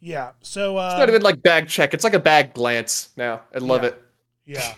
Yeah. 0.00 0.30
So 0.42 0.78
uh 0.78 0.90
It's 0.92 0.98
not 1.00 1.08
even 1.08 1.22
like 1.22 1.42
bag 1.42 1.68
check. 1.68 1.92
It's 1.92 2.04
like 2.04 2.14
a 2.14 2.20
bag 2.20 2.54
glance 2.54 3.08
now. 3.16 3.42
I 3.54 3.58
love 3.58 3.82
Yeah. 3.82 3.88
it. 3.88 4.02
Yeah. 4.46 4.74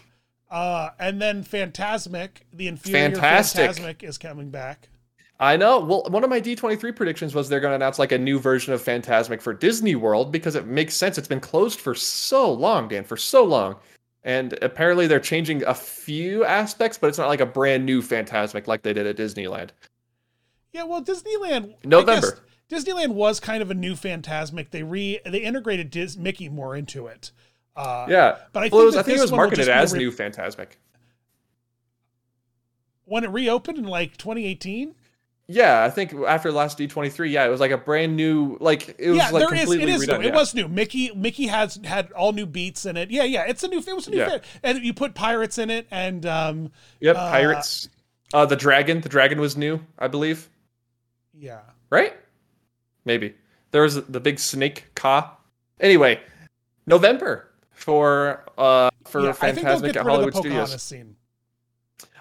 Uh, 0.50 0.88
and 0.98 1.20
then 1.20 1.44
Fantasmic, 1.44 2.28
the 2.54 2.68
inferior 2.68 3.10
Fantastic. 3.10 3.70
Fantasmic 3.70 4.02
is 4.02 4.16
coming 4.16 4.48
back. 4.48 4.88
I 5.38 5.58
know. 5.58 5.78
Well, 5.80 6.04
one 6.08 6.24
of 6.24 6.30
my 6.30 6.40
D23 6.40 6.96
predictions 6.96 7.34
was 7.34 7.50
they're 7.50 7.60
going 7.60 7.72
to 7.72 7.76
announce 7.76 7.98
like 7.98 8.12
a 8.12 8.18
new 8.18 8.38
version 8.38 8.72
of 8.72 8.82
Fantasmic 8.82 9.42
for 9.42 9.52
Disney 9.52 9.94
World 9.94 10.32
because 10.32 10.54
it 10.54 10.66
makes 10.66 10.94
sense. 10.94 11.18
It's 11.18 11.28
been 11.28 11.38
closed 11.38 11.78
for 11.80 11.94
so 11.94 12.50
long, 12.50 12.88
Dan, 12.88 13.04
for 13.04 13.18
so 13.18 13.44
long. 13.44 13.76
And 14.24 14.58
apparently 14.62 15.06
they're 15.06 15.20
changing 15.20 15.62
a 15.64 15.74
few 15.74 16.44
aspects, 16.44 16.98
but 16.98 17.06
it's 17.06 17.18
not 17.18 17.28
like 17.28 17.40
a 17.40 17.46
brand 17.46 17.86
new 17.86 18.02
Fantasmic 18.02 18.66
like 18.66 18.82
they 18.82 18.92
did 18.92 19.06
at 19.06 19.16
Disneyland. 19.16 19.70
Yeah, 20.72 20.84
well, 20.84 21.02
Disneyland 21.02 21.74
November. 21.84 22.38
Disneyland 22.70 23.14
was 23.14 23.40
kind 23.40 23.62
of 23.62 23.70
a 23.70 23.74
new 23.74 23.94
Fantasmic. 23.94 24.70
They 24.70 24.82
re 24.82 25.20
they 25.24 25.38
integrated 25.38 25.90
Dis- 25.90 26.16
Mickey 26.16 26.48
more 26.48 26.76
into 26.76 27.06
it. 27.06 27.30
Uh, 27.76 28.06
Yeah. 28.10 28.38
but 28.52 28.64
I 28.64 28.68
well, 28.68 28.70
think 28.70 28.82
it 28.82 28.84
was, 28.86 28.96
I 28.96 29.02
think 29.04 29.18
it 29.18 29.22
was 29.22 29.32
marketed 29.32 29.68
as 29.68 29.92
re- 29.92 30.00
new 30.00 30.10
Fantasmic. 30.12 30.72
when 33.04 33.24
it 33.24 33.30
reopened 33.30 33.78
in 33.78 33.84
like 33.84 34.16
2018. 34.18 34.94
Yeah, 35.50 35.82
I 35.82 35.88
think 35.88 36.12
after 36.12 36.52
last 36.52 36.78
D23, 36.78 37.30
yeah, 37.30 37.46
it 37.46 37.48
was 37.48 37.58
like 37.58 37.70
a 37.70 37.78
brand 37.78 38.14
new, 38.14 38.58
like 38.60 38.94
it 38.98 39.08
was 39.08 39.16
yeah, 39.16 39.30
like 39.30 39.40
there 39.48 39.54
is. 39.54 39.60
completely 39.60 39.84
It 39.84 39.88
is 39.88 40.06
redone. 40.06 40.20
new. 40.20 40.28
It 40.28 40.34
was 40.34 40.54
new. 40.54 40.68
Mickey 40.68 41.10
Mickey 41.14 41.46
has 41.46 41.80
had 41.84 42.12
all 42.12 42.32
new 42.32 42.44
beats 42.44 42.84
in 42.84 42.98
it. 42.98 43.10
Yeah, 43.10 43.24
yeah. 43.24 43.44
It's 43.48 43.64
a 43.64 43.68
new. 43.68 43.78
It 43.78 43.94
was 43.94 44.06
a 44.08 44.10
new. 44.10 44.18
Yeah. 44.18 44.28
Fan, 44.28 44.40
and 44.62 44.78
you 44.84 44.92
put 44.92 45.14
pirates 45.14 45.56
in 45.56 45.70
it, 45.70 45.86
and 45.90 46.26
um, 46.26 46.70
Yep, 47.00 47.16
uh, 47.16 47.30
Pirates. 47.30 47.88
Uh, 48.34 48.44
the 48.44 48.56
dragon, 48.56 49.00
the 49.00 49.08
dragon 49.08 49.40
was 49.40 49.56
new, 49.56 49.80
I 49.98 50.06
believe. 50.08 50.50
yeah. 51.32 51.60
right? 51.88 52.14
Maybe 53.06 53.34
there 53.70 53.80
was 53.80 54.04
the 54.04 54.20
big 54.20 54.38
snake 54.38 54.84
Ka. 54.94 55.34
Anyway, 55.80 56.20
November 56.86 57.48
for 57.70 58.44
uh 58.58 58.90
for 59.06 59.22
yeah, 59.22 59.34
I 59.40 59.52
think 59.52 59.66
they'll 59.66 59.80
Fantasmic 59.80 59.86
get 59.86 59.96
at 59.96 60.02
Hollywood 60.06 60.34
Studios. 60.36 60.82
scene. 60.82 61.16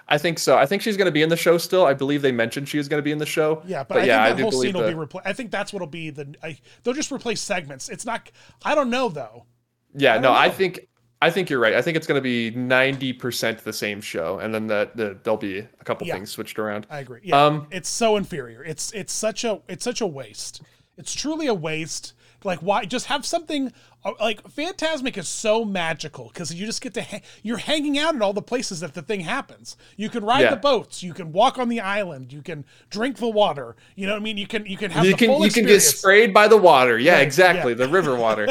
I 0.10 0.18
think 0.18 0.40
so. 0.40 0.58
I 0.58 0.66
think 0.66 0.82
she's 0.82 0.96
going 0.98 1.08
to 1.08 1.12
be 1.12 1.22
in 1.22 1.30
the 1.30 1.36
show 1.38 1.58
still. 1.58 1.86
I 1.86 1.94
believe 1.94 2.22
they 2.22 2.32
mentioned 2.32 2.70
she 2.70 2.78
was 2.78 2.88
going 2.88 3.00
to 3.00 3.04
be 3.04 3.12
in 3.12 3.18
the 3.18 3.26
show. 3.26 3.62
Yeah, 3.66 3.84
but, 3.84 3.96
But 3.96 4.04
I 4.04 4.06
yeah, 4.06 4.24
I 4.24 4.28
think 4.28 4.38
that 4.38 4.38
do 4.38 4.50
whole 4.52 4.62
scene 4.62 4.74
will 4.74 4.82
the- 4.84 4.88
be 4.90 4.94
replaced. 4.94 5.28
I 5.28 5.34
think 5.34 5.52
that's 5.52 5.74
what'll 5.74 5.88
be 5.88 6.10
the. 6.12 6.34
I, 6.42 6.58
they'll 6.84 6.94
just 6.94 7.12
replace 7.12 7.42
segments. 7.42 7.90
It's 7.90 8.06
not. 8.06 8.32
I 8.64 8.74
don't 8.76 8.90
know 8.90 9.10
though. 9.10 9.46
Yeah, 9.94 10.14
I 10.14 10.18
no, 10.18 10.30
don't 10.30 10.38
I 10.38 10.50
think 10.50 10.88
I 11.22 11.30
think 11.32 11.50
you're 11.50 11.60
right. 11.60 11.74
I 11.74 11.82
think 11.82 11.98
it's 11.98 12.06
going 12.06 12.18
to 12.18 12.22
be 12.22 12.52
90% 12.52 13.62
the 13.64 13.74
same 13.74 14.02
show 14.02 14.38
and 14.40 14.54
then 14.54 14.68
the, 14.68 14.92
the 14.96 15.18
there'll 15.24 15.38
be 15.38 15.60
a 15.60 15.84
couple 15.84 16.06
Yeah. 16.08 16.14
things 16.16 16.30
switched 16.30 16.60
around. 16.60 16.86
I 16.90 17.00
agree. 17.00 17.22
Yeah, 17.24 17.44
Um 17.46 17.68
it's 17.72 17.90
so 17.90 18.18
inferior. 18.18 18.64
It's 18.64 18.92
it's 18.94 19.14
such 19.14 19.44
a 19.44 19.62
it's 19.68 19.84
such 19.84 20.02
a 20.02 20.08
waste. 20.08 20.62
It's 20.98 21.14
truly 21.14 21.48
a 21.48 21.54
waste. 21.54 22.14
Like 22.44 22.60
why 22.60 22.86
just 22.86 23.08
have 23.08 23.26
something 23.26 23.74
uh, 24.06 24.12
like 24.20 24.44
Fantasmic 24.44 25.18
is 25.18 25.28
so 25.28 25.66
magical 25.66 26.28
because 26.32 26.54
you 26.54 26.66
just 26.68 26.82
get 26.82 26.94
to 26.94 27.02
ha- 27.02 27.22
you're 27.42 27.58
hanging 27.58 27.98
out 27.98 28.14
in 28.14 28.22
all 28.22 28.32
the 28.34 28.42
places 28.44 28.80
that 28.82 28.94
the 28.94 29.02
thing 29.02 29.22
happens. 29.22 29.76
You 29.96 30.10
can 30.10 30.24
ride 30.24 30.42
Yeah. 30.42 30.52
the 30.52 30.58
boats. 30.58 31.02
You 31.02 31.14
can 31.14 31.32
walk 31.32 31.58
on 31.58 31.68
the 31.68 31.80
island. 31.80 32.32
You 32.32 32.42
can 32.44 32.64
drink 32.92 33.18
the 33.18 33.28
water. 33.30 33.76
You 33.96 34.06
know 34.06 34.14
what 34.14 34.20
I 34.22 34.24
mean? 34.24 34.38
You 34.38 34.46
can 34.48 34.66
you 34.68 34.78
can 34.78 34.92
have 34.92 35.04
you 35.06 35.12
the 35.14 35.18
can 35.18 35.28
full 35.30 35.44
you 35.46 35.52
can 35.52 35.66
get 35.66 35.80
sprayed 35.82 36.34
by 36.34 36.48
the 36.48 36.58
water. 36.58 37.00
Yeah, 37.00 37.14
Right, 37.16 37.22
exactly. 37.24 37.72
yeah. 37.74 37.86
The 37.86 37.90
river 37.90 38.16
water. 38.16 38.48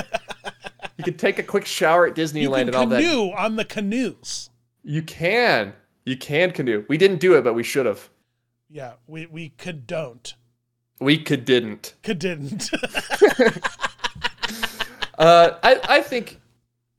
you 0.98 1.04
can 1.04 1.16
take 1.16 1.38
a 1.38 1.42
quick 1.44 1.64
shower 1.64 2.06
at 2.08 2.14
Disneyland 2.16 2.62
and 2.62 2.74
all 2.74 2.86
that. 2.86 3.00
canoe 3.02 3.30
on 3.32 3.54
the 3.56 3.64
canoes. 3.64 4.50
You 4.82 5.02
can. 5.02 5.74
You 6.04 6.16
can 6.16 6.50
canoe. 6.50 6.84
We 6.88 6.98
didn't 6.98 7.18
do 7.20 7.34
it, 7.36 7.42
but 7.44 7.54
we 7.54 7.62
should 7.62 7.86
have. 7.86 8.10
Yeah, 8.68 8.94
we 9.06 9.26
we 9.26 9.50
could 9.50 9.86
don't 9.86 10.34
We 11.00 11.18
could 11.18 11.44
didn't. 11.44 11.94
could 12.02 12.18
didn't. 12.18 12.70
Uh, 15.18 15.56
I 15.62 15.80
I 15.88 16.02
think 16.02 16.38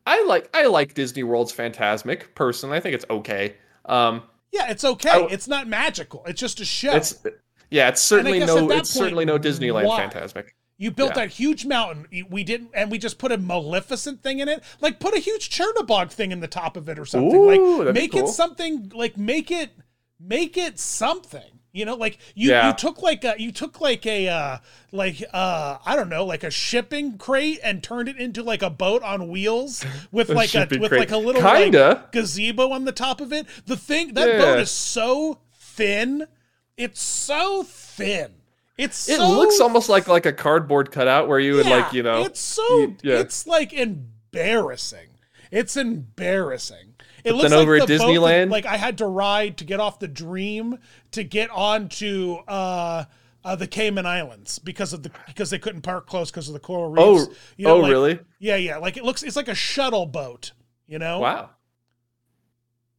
I 0.08 0.24
like 0.24 0.50
I 0.54 0.66
like 0.66 0.96
Disney 0.96 1.22
World's 1.22 1.54
Fantasmic 1.54 2.34
personally. 2.34 2.76
I 2.78 2.80
think 2.80 2.96
it's 2.96 3.06
okay. 3.12 3.56
Um, 3.86 4.24
yeah, 4.52 4.72
it's 4.72 4.84
okay. 4.84 5.10
I- 5.12 5.28
it's 5.30 5.48
not 5.48 5.68
magical. 5.68 6.24
It's 6.26 6.40
just 6.40 6.60
a 6.60 6.66
show. 6.66 6.96
it's 6.96 7.24
yeah, 7.70 7.90
it's 7.90 8.02
certainly 8.02 8.40
no 8.40 8.72
it's 8.72 8.90
certainly 8.90 9.24
no 9.26 9.38
Disneyland 9.38 9.86
why? 9.86 10.08
Fantasmic. 10.08 10.48
You 10.80 10.90
built 10.92 11.12
Yeah. 11.12 11.26
that 11.26 11.30
huge 11.30 11.66
mountain. 11.66 12.08
We 12.30 12.44
didn't, 12.44 12.72
and 12.74 12.90
we 12.92 12.98
just 12.98 13.18
put 13.20 13.32
a 13.32 13.38
Maleficent 13.38 14.24
thing 14.24 14.40
in 14.40 14.48
it. 14.48 14.64
Like 14.82 15.00
put 15.00 15.14
a 15.16 15.20
huge 15.20 15.50
Chernobog 15.52 16.12
thing 16.12 16.32
in 16.32 16.40
the 16.40 16.48
top 16.48 16.76
of 16.76 16.90
it 16.90 16.98
or 16.98 17.06
something. 17.06 17.36
Ooh, 17.36 17.84
like 17.84 17.94
make 17.94 18.12
cool. 18.14 18.26
it 18.26 18.30
something. 18.30 18.92
Like 18.96 19.16
make 19.18 19.52
it, 19.52 19.72
make 20.20 20.58
it 20.58 20.80
something. 20.80 21.57
You 21.78 21.86
know, 21.86 21.96
like 21.96 22.18
you 22.36 22.50
Yeah. 22.50 22.68
you 22.70 22.74
took 22.74 23.02
like 23.02 23.24
a 23.24 23.36
you 23.38 23.52
took 23.52 23.80
like 23.80 24.06
a 24.06 24.28
uh 24.28 24.58
like 24.92 25.24
uh 25.32 25.78
I 25.86 25.96
don't 25.96 26.10
know 26.10 26.26
like 26.26 26.44
a 26.44 26.50
shipping 26.52 27.18
crate 27.18 27.60
and 27.64 27.84
turned 27.84 28.10
it 28.10 28.18
into 28.18 28.42
like 28.44 28.62
a 28.64 28.70
boat 28.70 29.04
on 29.04 29.28
wheels 29.30 29.86
with 30.12 30.30
A 30.30 30.34
like 30.34 30.54
a 30.56 30.68
with 30.80 30.90
crate. 30.90 31.00
like 31.00 31.12
a 31.12 31.18
little 31.18 31.42
Kinda. 31.42 31.88
like, 31.90 32.12
gazebo 32.12 32.72
on 32.72 32.86
the 32.86 32.92
top 32.92 33.22
of 33.22 33.32
it. 33.32 33.46
The 33.68 33.78
thing 33.78 34.16
that 34.16 34.28
Yeah. 34.28 34.38
boat 34.40 34.60
is 34.60 34.72
so 34.72 35.40
thin. 35.54 36.28
It's 36.78 37.02
so 37.02 37.64
thin. 37.64 38.34
It's 38.78 39.08
It 39.10 39.18
so 39.18 39.30
looks 39.30 39.60
almost 39.60 39.90
like 39.90 40.08
like 40.08 40.26
a 40.26 40.34
cardboard 40.34 40.92
cutout 40.92 41.28
where 41.28 41.40
you 41.40 41.56
would 41.56 41.66
like 41.68 41.94
you 41.94 42.04
know. 42.04 42.24
it's 42.24 42.40
so 42.40 42.64
you- 42.80 42.98
yeah. 43.04 43.20
it's 43.20 43.46
like 43.48 43.74
embarrassing. 43.74 45.10
It's 45.52 45.78
embarrassing. 45.78 46.87
It 47.28 47.32
But 47.32 47.36
looks 47.38 47.50
then 47.50 47.58
like 47.60 47.64
over 47.64 47.76
at 47.76 47.88
the 47.88 47.98
boat 47.98 48.06
that- 48.08 48.14
Disneyland- 48.14 48.52
like 48.52 48.66
I 48.66 48.78
had 48.78 48.98
to 49.00 49.06
ride 49.06 49.58
to 49.58 49.66
get 49.66 49.80
off 49.80 50.00
the 50.00 50.08
Dream 50.08 50.78
to 51.12 51.24
get 51.24 51.50
onto 51.52 52.36
uh, 52.48 53.04
uh, 53.44 53.56
the 53.56 53.68
Cayman 53.68 54.06
Islands 54.06 54.60
because 54.60 54.94
of 54.94 55.04
the 55.04 55.12
because 55.28 55.50
they 55.50 55.60
couldn't 55.60 55.82
park 55.82 56.08
close 56.08 56.32
because 56.32 56.48
of 56.48 56.54
the 56.54 56.60
coral 56.60 56.90
reefs. 56.90 57.28
oh 57.30 57.34
You 57.58 57.66
know, 57.68 57.74
oh 57.76 57.80
like- 57.80 57.92
really? 57.92 58.20
Yeah, 58.40 58.56
yeah. 58.56 58.78
Like 58.78 58.96
it 58.98 59.04
looks, 59.04 59.24
it's 59.24 59.36
like 59.36 59.48
a 59.50 59.56
shuttle 59.56 60.06
boat. 60.06 60.52
You 60.88 61.00
know. 61.00 61.20
Wow. 61.20 61.50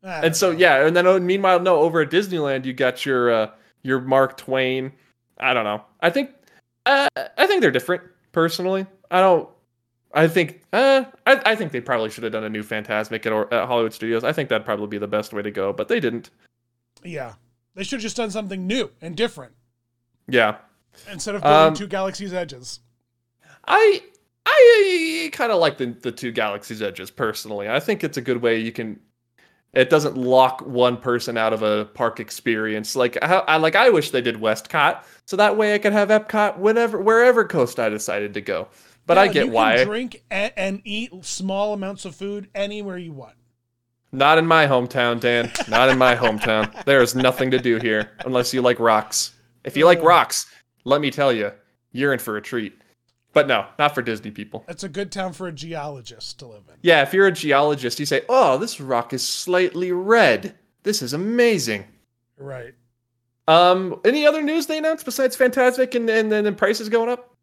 And 0.02 0.36
so 0.36 0.52
know. 0.52 0.58
yeah, 0.58 0.86
and 0.86 0.96
then 0.96 1.06
oh, 1.06 1.18
meanwhile, 1.18 1.58
no, 1.60 1.80
over 1.80 2.00
at 2.02 2.10
Disneyland, 2.10 2.64
you 2.64 2.72
got 2.72 3.04
your 3.04 3.30
uh, 3.32 3.50
your 3.82 4.00
Mark 4.00 4.36
Twain. 4.36 4.92
I 5.38 5.54
don't 5.54 5.64
know. 5.64 5.82
I 6.00 6.10
think 6.10 6.30
uh, 6.86 7.08
I 7.16 7.46
think 7.46 7.62
they're 7.62 7.70
different. 7.70 8.02
Personally, 8.32 8.86
I 9.10 9.20
don't. 9.20 9.48
I 10.12 10.26
think 10.28 10.62
uh, 10.72 11.04
I, 11.26 11.42
I 11.44 11.54
think 11.54 11.72
they 11.72 11.80
probably 11.80 12.10
should 12.10 12.24
have 12.24 12.32
done 12.32 12.44
a 12.44 12.48
new 12.48 12.62
Fantasmic 12.62 13.26
at, 13.26 13.32
or, 13.32 13.52
at 13.52 13.66
Hollywood 13.66 13.92
Studios. 13.92 14.24
I 14.24 14.32
think 14.32 14.48
that'd 14.48 14.64
probably 14.64 14.86
be 14.86 14.98
the 14.98 15.06
best 15.08 15.32
way 15.32 15.42
to 15.42 15.50
go, 15.50 15.72
but 15.72 15.88
they 15.88 16.00
didn't. 16.00 16.30
yeah. 17.04 17.34
They 17.74 17.84
should 17.84 17.98
have 17.98 18.02
just 18.02 18.16
done 18.16 18.30
something 18.32 18.66
new 18.66 18.90
and 19.00 19.16
different 19.16 19.52
Yeah, 20.26 20.56
instead 21.12 21.36
of 21.36 21.42
building 21.42 21.68
Um, 21.68 21.74
two 21.74 21.86
galaxies' 21.86 22.32
edges. 22.32 22.80
I 23.68 24.02
I 24.46 25.28
I 25.30 25.30
kind 25.32 25.52
of 25.52 25.60
like 25.60 25.78
the 25.78 25.86
the 25.86 26.10
two 26.10 26.32
Galaxy's 26.32 26.82
Edges 26.82 27.10
personally. 27.10 27.68
I 27.68 27.78
think 27.78 28.02
it's 28.02 28.16
a 28.16 28.20
good 28.22 28.42
way 28.42 28.58
you 28.58 28.72
can. 28.72 28.98
It 29.74 29.90
doesn't 29.90 30.16
lock 30.16 30.62
one 30.62 30.96
person 30.96 31.36
out 31.36 31.52
of 31.52 31.62
a 31.62 31.84
park 31.84 32.18
experience. 32.18 32.96
Like 32.96 33.18
I, 33.22 33.36
I 33.46 33.56
like 33.58 33.76
I 33.76 33.90
wish 33.90 34.10
they 34.10 34.22
did 34.22 34.36
WestCOT, 34.36 35.02
so 35.26 35.36
that 35.36 35.56
way 35.56 35.74
I 35.74 35.78
could 35.78 35.92
have 35.92 36.08
Epcot 36.08 36.58
whenever 36.58 36.98
wherever 36.98 37.44
coast 37.44 37.78
I 37.78 37.90
decided 37.90 38.34
to 38.34 38.40
go. 38.40 38.68
But 39.08 39.16
Yeah, 39.16 39.22
I 39.22 39.28
get 39.28 39.46
you 39.46 39.52
why. 39.52 39.76
Can 39.78 39.86
drink 39.86 40.22
and, 40.30 40.52
and 40.54 40.82
eat 40.84 41.24
small 41.24 41.72
amounts 41.72 42.04
of 42.04 42.14
food 42.14 42.50
anywhere 42.54 42.98
you 42.98 43.14
want. 43.14 43.36
Not 44.12 44.36
in 44.36 44.46
my 44.46 44.66
hometown, 44.66 45.18
Dan. 45.18 45.50
Not 45.66 45.88
in 45.88 45.96
my 45.96 46.14
hometown. 46.14 46.84
There 46.84 47.00
is 47.00 47.14
nothing 47.14 47.50
to 47.52 47.58
do 47.58 47.78
here 47.78 48.10
unless 48.26 48.52
you 48.52 48.60
like 48.60 48.78
rocks. 48.78 49.32
If 49.64 49.78
you 49.78 49.86
like 49.86 50.02
rocks, 50.02 50.46
let 50.84 51.00
me 51.00 51.10
tell 51.10 51.32
you, 51.32 51.52
you're 51.90 52.12
in 52.12 52.18
for 52.18 52.36
a 52.36 52.42
treat. 52.42 52.74
But 53.32 53.48
no, 53.48 53.64
not 53.78 53.94
for 53.94 54.02
Disney 54.02 54.30
people. 54.30 54.66
It's 54.68 54.84
a 54.84 54.88
good 54.90 55.10
town 55.10 55.32
for 55.32 55.48
a 55.48 55.52
geologist 55.52 56.38
to 56.40 56.46
live 56.46 56.64
in. 56.68 56.74
Yeah, 56.82 57.00
if 57.00 57.14
you're 57.14 57.28
a 57.28 57.32
geologist, 57.32 57.98
you 57.98 58.04
say, 58.06 58.22
"Oh, 58.28 58.58
this 58.58 58.78
rock 58.78 59.14
is 59.14 59.26
slightly 59.26 59.90
red. 59.90 60.54
This 60.82 61.00
is 61.00 61.14
amazing." 61.14 61.84
Right. 62.36 62.74
Um, 63.46 64.00
any 64.04 64.26
other 64.26 64.42
news 64.42 64.66
they 64.66 64.76
announced 64.76 65.06
besides 65.06 65.34
Fantasmic 65.34 65.94
and 65.94 66.10
and 66.10 66.30
then 66.30 66.54
prices 66.56 66.90
going 66.90 67.08
up? 67.08 67.37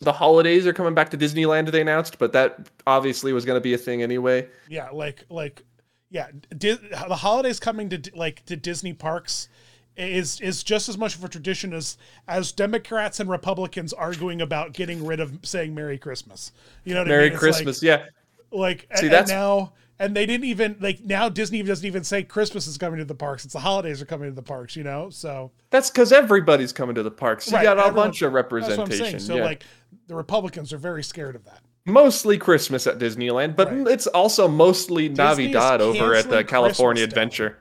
The 0.00 0.12
holidays 0.12 0.66
are 0.66 0.72
coming 0.72 0.94
back 0.94 1.10
to 1.10 1.18
Disneyland. 1.18 1.70
They 1.72 1.80
announced, 1.80 2.18
but 2.18 2.32
that 2.32 2.68
obviously 2.86 3.32
was 3.32 3.44
going 3.44 3.56
to 3.56 3.60
be 3.60 3.74
a 3.74 3.78
thing 3.78 4.02
anyway. 4.02 4.48
Yeah, 4.68 4.90
like 4.90 5.24
like 5.28 5.64
yeah, 6.10 6.28
Di- 6.56 6.78
the 7.08 7.16
holidays 7.16 7.58
coming 7.58 7.88
to 7.90 8.10
like 8.14 8.44
to 8.46 8.56
Disney 8.56 8.92
parks 8.92 9.48
is 9.96 10.40
is 10.40 10.62
just 10.62 10.88
as 10.88 10.96
much 10.96 11.16
of 11.16 11.24
a 11.24 11.28
tradition 11.28 11.72
as 11.72 11.98
as 12.28 12.52
Democrats 12.52 13.18
and 13.18 13.28
Republicans 13.28 13.92
arguing 13.92 14.40
about 14.40 14.72
getting 14.72 15.04
rid 15.04 15.18
of 15.18 15.36
saying 15.42 15.74
Merry 15.74 15.98
Christmas. 15.98 16.52
You 16.84 16.94
know 16.94 17.00
what 17.00 17.08
I 17.08 17.10
Merry 17.10 17.30
mean? 17.30 17.38
Christmas, 17.38 17.82
yeah. 17.82 18.04
Like, 18.52 18.86
like 18.88 18.98
See, 18.98 19.06
and 19.06 19.12
that's- 19.12 19.28
now 19.28 19.72
and 20.00 20.14
they 20.16 20.26
didn't 20.26 20.44
even 20.44 20.76
like 20.80 21.00
now 21.04 21.28
Disney 21.28 21.60
doesn't 21.64 21.84
even 21.84 22.04
say 22.04 22.22
Christmas 22.22 22.68
is 22.68 22.78
coming 22.78 23.00
to 23.00 23.04
the 23.04 23.16
parks. 23.16 23.44
It's 23.44 23.52
the 23.54 23.58
holidays 23.58 24.00
are 24.00 24.06
coming 24.06 24.28
to 24.30 24.34
the 24.34 24.42
parks, 24.42 24.76
you 24.76 24.84
know? 24.84 25.10
So 25.10 25.50
That's 25.70 25.90
because 25.90 26.12
everybody's 26.12 26.72
coming 26.72 26.94
to 26.94 27.02
the 27.02 27.10
parks. 27.10 27.50
You 27.50 27.56
Right, 27.56 27.64
got 27.64 27.78
a 27.78 27.80
everyone- 27.86 28.06
bunch 28.10 28.22
of 28.22 28.32
that's 28.32 28.44
what 28.52 28.60
I'm 28.60 28.62
representation. 28.62 29.18
So 29.18 29.36
yeah. 29.38 29.44
like 29.44 29.64
the 30.08 30.14
Republicans 30.16 30.72
are 30.72 30.78
very 30.78 31.02
scared 31.04 31.36
of 31.36 31.44
that. 31.44 31.60
mostly 31.86 32.36
Christmas 32.36 32.86
at 32.86 32.98
Disneyland, 32.98 33.56
but 33.56 33.70
Right. 33.72 33.86
it's 33.88 34.06
also 34.08 34.46
mostly 34.48 35.08
Navidad 35.08 35.80
over 35.80 36.14
at 36.14 36.28
the 36.28 36.44
California 36.44 37.02
Christmas, 37.04 37.12
Adventure. 37.14 37.56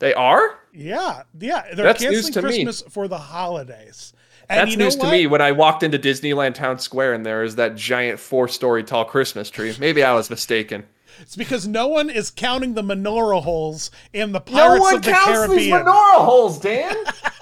They 0.00 0.14
are? 0.14 0.58
Yeah, 0.72 1.22
yeah, 1.38 1.62
they're 1.74 1.84
That's 1.86 2.02
news 2.02 2.24
canceling 2.24 2.32
to 2.32 2.42
me. 2.48 2.64
Christmas 2.64 2.92
for 2.92 3.06
the 3.06 3.18
holidays. 3.18 4.12
And 4.48 4.58
That's 4.60 4.70
you 4.72 4.76
know 4.78 4.84
news 4.86 4.96
to 4.96 5.08
me 5.10 5.26
when 5.28 5.40
I 5.40 5.52
walked 5.52 5.82
into 5.84 5.96
Disneyland 5.98 6.54
Town 6.54 6.78
Square 6.80 7.14
and 7.14 7.24
there 7.24 7.44
is 7.44 7.54
that 7.56 7.76
giant 7.76 8.18
four 8.18 8.48
story 8.48 8.82
tall 8.82 9.04
Christmas 9.04 9.48
tree. 9.50 9.74
Maybe 9.78 10.02
I 10.02 10.12
was 10.14 10.28
mistaken. 10.28 10.84
It's 11.20 11.36
because 11.36 11.68
no 11.68 11.86
one 11.88 12.10
is 12.10 12.30
counting 12.30 12.74
the 12.74 12.82
menorah 12.82 13.42
holes 13.44 13.90
in 14.12 14.32
the 14.32 14.40
Pirates 14.40 14.92
of 14.92 15.02
the 15.02 15.12
Caribbean. 15.12 15.30
No 15.30 15.36
one 15.36 15.48
counts 15.48 15.54
these 15.54 15.72
menorah 15.72 16.24
holes, 16.24 16.58
Dan. 16.58 16.96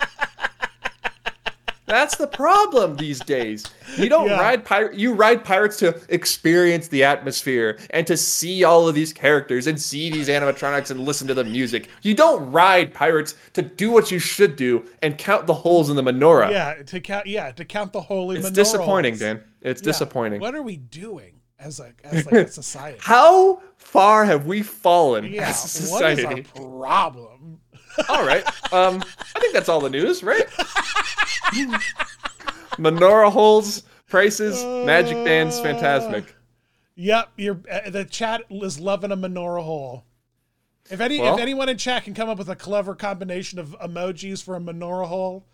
That's 1.90 2.16
the 2.16 2.26
problem 2.26 2.96
these 2.96 3.20
days. 3.20 3.66
You 3.96 4.08
don't 4.08 4.28
Yeah. 4.28 4.40
ride 4.40 4.64
pirate. 4.64 4.94
You 4.94 5.12
ride 5.12 5.44
pirates 5.44 5.76
to 5.78 6.00
experience 6.08 6.88
the 6.88 7.04
atmosphere 7.04 7.78
and 7.90 8.06
to 8.06 8.16
see 8.16 8.64
all 8.64 8.88
of 8.88 8.94
these 8.94 9.12
characters 9.12 9.66
and 9.66 9.80
see 9.80 10.10
these 10.10 10.28
animatronics 10.28 10.90
and 10.90 11.00
listen 11.00 11.26
to 11.28 11.34
the 11.34 11.44
music. 11.44 11.88
You 12.02 12.14
don't 12.14 12.50
ride 12.52 12.94
pirates 12.94 13.34
to 13.54 13.62
do 13.62 13.90
what 13.90 14.10
you 14.10 14.18
should 14.18 14.56
do 14.56 14.84
and 15.02 15.18
count 15.18 15.46
the 15.46 15.54
holes 15.54 15.90
in 15.90 15.96
the 15.96 16.02
menorah. 16.02 16.50
Yeah, 16.50 16.74
to 16.86 17.00
count. 17.00 17.26
Yeah, 17.26 17.50
to 17.52 17.64
count 17.64 17.92
the 17.92 18.00
holy. 18.00 18.36
Menorah. 18.36 18.40
It's 18.40 18.50
disappointing. 18.50 19.16
Dan. 19.16 19.40
It's 19.62 19.82
Yeah. 19.82 19.86
disappointing. 19.86 20.40
What 20.40 20.54
are 20.54 20.62
we 20.62 20.76
doing 20.76 21.40
as 21.58 21.80
a 21.80 21.92
as 22.04 22.24
like 22.26 22.34
a 22.46 22.50
society? 22.62 22.98
How 23.00 23.60
far 23.76 24.24
have 24.24 24.46
we 24.46 24.62
fallen 24.62 25.24
yeah, 25.24 25.48
as 25.50 25.88
a 25.88 25.90
what 25.90 26.04
is 26.12 26.18
society? 26.20 26.46
our 26.56 26.62
problem? 26.62 27.29
All 28.08 28.24
right. 28.26 28.44
Um, 28.72 29.02
I 29.34 29.40
think 29.40 29.52
that's 29.52 29.68
all 29.68 29.80
the 29.80 29.90
news, 29.90 30.22
right? 30.22 30.46
Menorah 32.78 33.30
holes, 33.32 33.82
prices, 34.08 34.62
magic 34.86 35.24
bands, 35.24 35.58
fantasmic. 35.60 36.26
Yep, 36.96 37.28
you're 37.36 37.60
uh, 37.70 37.90
the 37.90 38.04
chat 38.04 38.42
is 38.50 38.78
loving 38.78 39.10
a 39.12 39.16
menorah 39.16 39.62
hole. 39.64 40.04
If 40.90 41.00
any 41.00 41.20
Well- 41.20 41.34
if 41.34 41.40
anyone 41.40 41.68
in 41.68 41.78
chat 41.78 42.04
can 42.04 42.14
come 42.14 42.28
up 42.28 42.38
with 42.38 42.48
a 42.48 42.56
clever 42.56 42.94
combination 42.94 43.58
of 43.58 43.76
emojis 43.80 44.42
for 44.42 44.56
a 44.56 44.60
menorah 44.60 45.06
hole, 45.06 45.46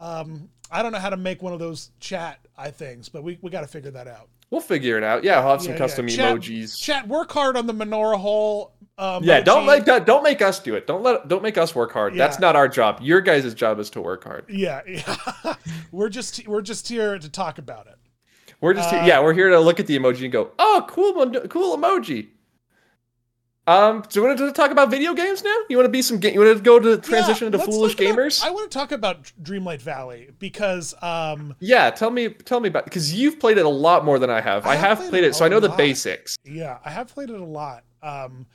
um, 0.00 0.48
I 0.70 0.82
don't 0.82 0.92
know 0.92 0.98
how 0.98 1.10
to 1.10 1.16
make 1.16 1.42
one 1.42 1.52
of 1.52 1.58
those 1.58 1.90
chat 2.00 2.40
I 2.56 2.70
things, 2.70 3.08
but 3.08 3.22
we, 3.22 3.38
we 3.42 3.50
got 3.50 3.60
to 3.62 3.66
figure 3.66 3.90
that 3.92 4.06
out. 4.08 4.28
We'll 4.50 4.60
figure 4.60 4.96
it 4.96 5.02
out. 5.02 5.24
Yeah, 5.24 5.40
I'll 5.40 5.50
have 5.50 5.62
some 5.62 5.72
Yeah, 5.72 5.78
custom 5.78 6.08
yeah. 6.08 6.16
Chat- 6.16 6.36
emojis. 6.36 6.78
Chat, 6.80 7.08
work 7.08 7.32
hard 7.32 7.56
on 7.56 7.66
the 7.66 7.74
menorah 7.74 8.18
hole. 8.18 8.72
Uh, 8.98 9.20
yeah, 9.22 9.40
don't 9.40 9.66
like. 9.66 9.84
Don't 9.84 10.22
make 10.22 10.40
us 10.40 10.58
do 10.58 10.74
it. 10.74 10.86
Don't 10.86 11.02
let. 11.02 11.28
Don't 11.28 11.42
make 11.42 11.58
us 11.58 11.74
work 11.74 11.92
hard. 11.92 12.14
That's 12.14 12.38
not 12.38 12.56
our 12.56 12.66
job. 12.68 12.98
Your 13.02 13.20
guys' 13.20 13.52
job 13.54 13.78
is 13.78 13.90
to 13.90 14.00
work 14.00 14.24
hard. 14.24 14.46
Yeah, 14.48 14.80
yeah. 14.88 15.54
we're 15.92 16.08
just 16.08 16.46
we're 16.48 16.62
just 16.62 16.88
here 16.88 17.18
to 17.18 17.28
talk 17.28 17.58
about 17.58 17.86
it. 17.88 17.96
We're 18.62 18.72
just 18.72 18.88
Uh, 18.88 19.00
here, 19.00 19.08
yeah. 19.08 19.20
We're 19.22 19.34
here 19.34 19.50
to 19.50 19.60
look 19.60 19.80
at 19.80 19.86
the 19.86 19.98
emoji 19.98 20.22
and 20.22 20.32
go, 20.32 20.50
oh, 20.58 20.86
cool, 20.88 21.12
cool 21.48 21.76
emoji. 21.76 22.28
Um, 23.68 24.04
so 24.08 24.20
you 24.20 24.26
want 24.26 24.38
to 24.38 24.52
talk 24.52 24.70
about 24.70 24.90
video 24.90 25.12
games 25.12 25.42
now? 25.42 25.54
You 25.68 25.76
want 25.76 25.86
to 25.86 25.90
be 25.90 26.00
some? 26.00 26.18
Ga- 26.20 26.32
you 26.32 26.38
want 26.40 26.56
to 26.56 26.62
go 26.62 26.78
to 26.78 26.96
transition 26.98 27.52
Yeah, 27.52 27.58
into 27.58 27.70
foolish 27.70 27.96
talk 27.96 28.06
about- 28.06 28.16
gamers? 28.18 28.42
I 28.44 28.50
want 28.50 28.70
to 28.70 28.78
talk 28.78 28.92
about 28.92 29.24
Dreamlight 29.42 29.82
Valley 29.82 30.30
because 30.38 30.94
um, 31.02 31.54
Yeah, 31.58 31.90
tell 31.90 32.10
me, 32.10 32.28
tell 32.28 32.60
me 32.60 32.68
about 32.68 32.84
because 32.84 33.12
you've 33.12 33.40
played 33.40 33.58
it 33.58 33.66
a 33.66 33.68
lot 33.68 34.04
more 34.04 34.18
than 34.20 34.30
I 34.30 34.40
have. 34.40 34.64
I, 34.66 34.76
have 34.76 35.00
played, 35.10 35.24
it, 35.24 35.34
so 35.34 35.44
I 35.44 35.48
know 35.48 35.58
the 35.60 35.68
basics. 35.70 36.36
Yeah, 36.44 36.78
I 36.84 36.90
have 36.90 37.12
played 37.12 37.28
it 37.28 37.40
a 37.40 37.44
lot. 37.44 37.82
Um, 38.02 38.46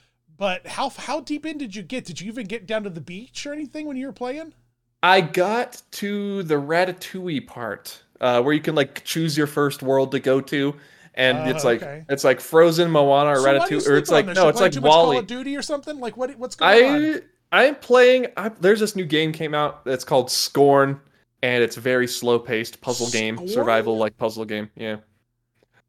but 0.41 0.65
how 0.65 0.89
how 0.89 1.19
deep 1.19 1.45
in 1.45 1.59
did 1.59 1.75
you 1.75 1.83
get? 1.83 2.03
Did 2.03 2.19
you 2.19 2.27
even 2.27 2.47
get 2.47 2.65
down 2.65 2.81
to 2.81 2.89
the 2.89 2.99
beach 2.99 3.45
or 3.45 3.53
anything 3.53 3.85
when 3.85 3.95
you 3.95 4.07
were 4.07 4.11
playing? 4.11 4.55
I 5.03 5.21
got 5.21 5.83
to 5.91 6.41
the 6.41 6.55
Ratatouille 6.55 7.45
part, 7.45 8.01
uh, 8.19 8.41
where 8.41 8.51
you 8.51 8.59
can 8.59 8.73
like 8.73 9.03
choose 9.03 9.37
your 9.37 9.45
first 9.45 9.83
world 9.83 10.11
to 10.13 10.19
go 10.19 10.41
to, 10.41 10.73
and 11.13 11.37
Uh, 11.37 11.53
it's 11.53 11.63
like 11.63 11.83
okay. 11.83 12.05
it's 12.09 12.23
like 12.23 12.41
Frozen, 12.41 12.89
Moana, 12.89 13.33
or 13.33 13.35
So 13.35 13.43
why 13.55 13.67
do 13.67 13.75
you 13.75 13.81
Ratatouille, 13.81 13.87
or 13.87 13.97
it's 13.97 14.09
like 14.09 14.25
this? 14.25 14.35
no, 14.35 14.47
it's 14.47 14.59
like 14.59 14.73
much 14.73 14.81
Call 14.81 15.03
Wally. 15.05 15.17
of 15.19 15.27
Duty 15.27 15.55
or 15.55 15.61
something. 15.61 15.99
Like 15.99 16.17
what 16.17 16.35
what's 16.39 16.55
going 16.55 16.85
on? 16.85 17.21
I 17.51 17.67
I'm 17.67 17.75
playing. 17.75 18.25
I, 18.35 18.49
there's 18.49 18.79
this 18.79 18.95
new 18.95 19.05
game 19.05 19.31
came 19.33 19.53
out 19.53 19.85
that's 19.85 20.03
called 20.03 20.31
Scorn, 20.31 20.99
and 21.43 21.63
it's 21.63 21.77
a 21.77 21.81
very 21.81 22.07
slow 22.07 22.39
paced 22.39 22.81
puzzle 22.81 23.11
game, 23.11 23.47
survival 23.47 23.95
like 23.99 24.17
puzzle 24.17 24.45
game. 24.45 24.71
Yeah. 24.75 24.95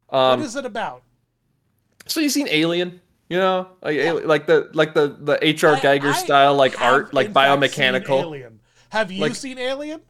what 0.09 0.19
Um. 0.19 0.41
is 0.43 0.55
it 0.55 0.65
about? 0.65 1.01
So 2.05 2.19
you 2.19 2.29
seen 2.29 2.47
Alien? 2.51 3.01
You 3.29 3.37
know, 3.37 3.67
like 3.81 3.99
Ali- 3.99 4.23
like 4.25 4.45
the 4.47 4.69
like 4.73 4.93
the 4.93 5.07
the 5.19 5.39
H.R. 5.45 5.75
Giger 5.77 6.11
I 6.11 6.13
style, 6.13 6.55
like 6.55 6.79
art, 6.81 7.13
like 7.13 7.27
in 7.27 7.33
fact, 7.33 7.73
seen 7.73 7.83
biomechanical. 7.83 8.21
Alien. 8.21 8.59
Have 8.89 9.11
you 9.11 9.21
Like- 9.21 9.35
seen 9.35 9.57
Alien? 9.57 10.01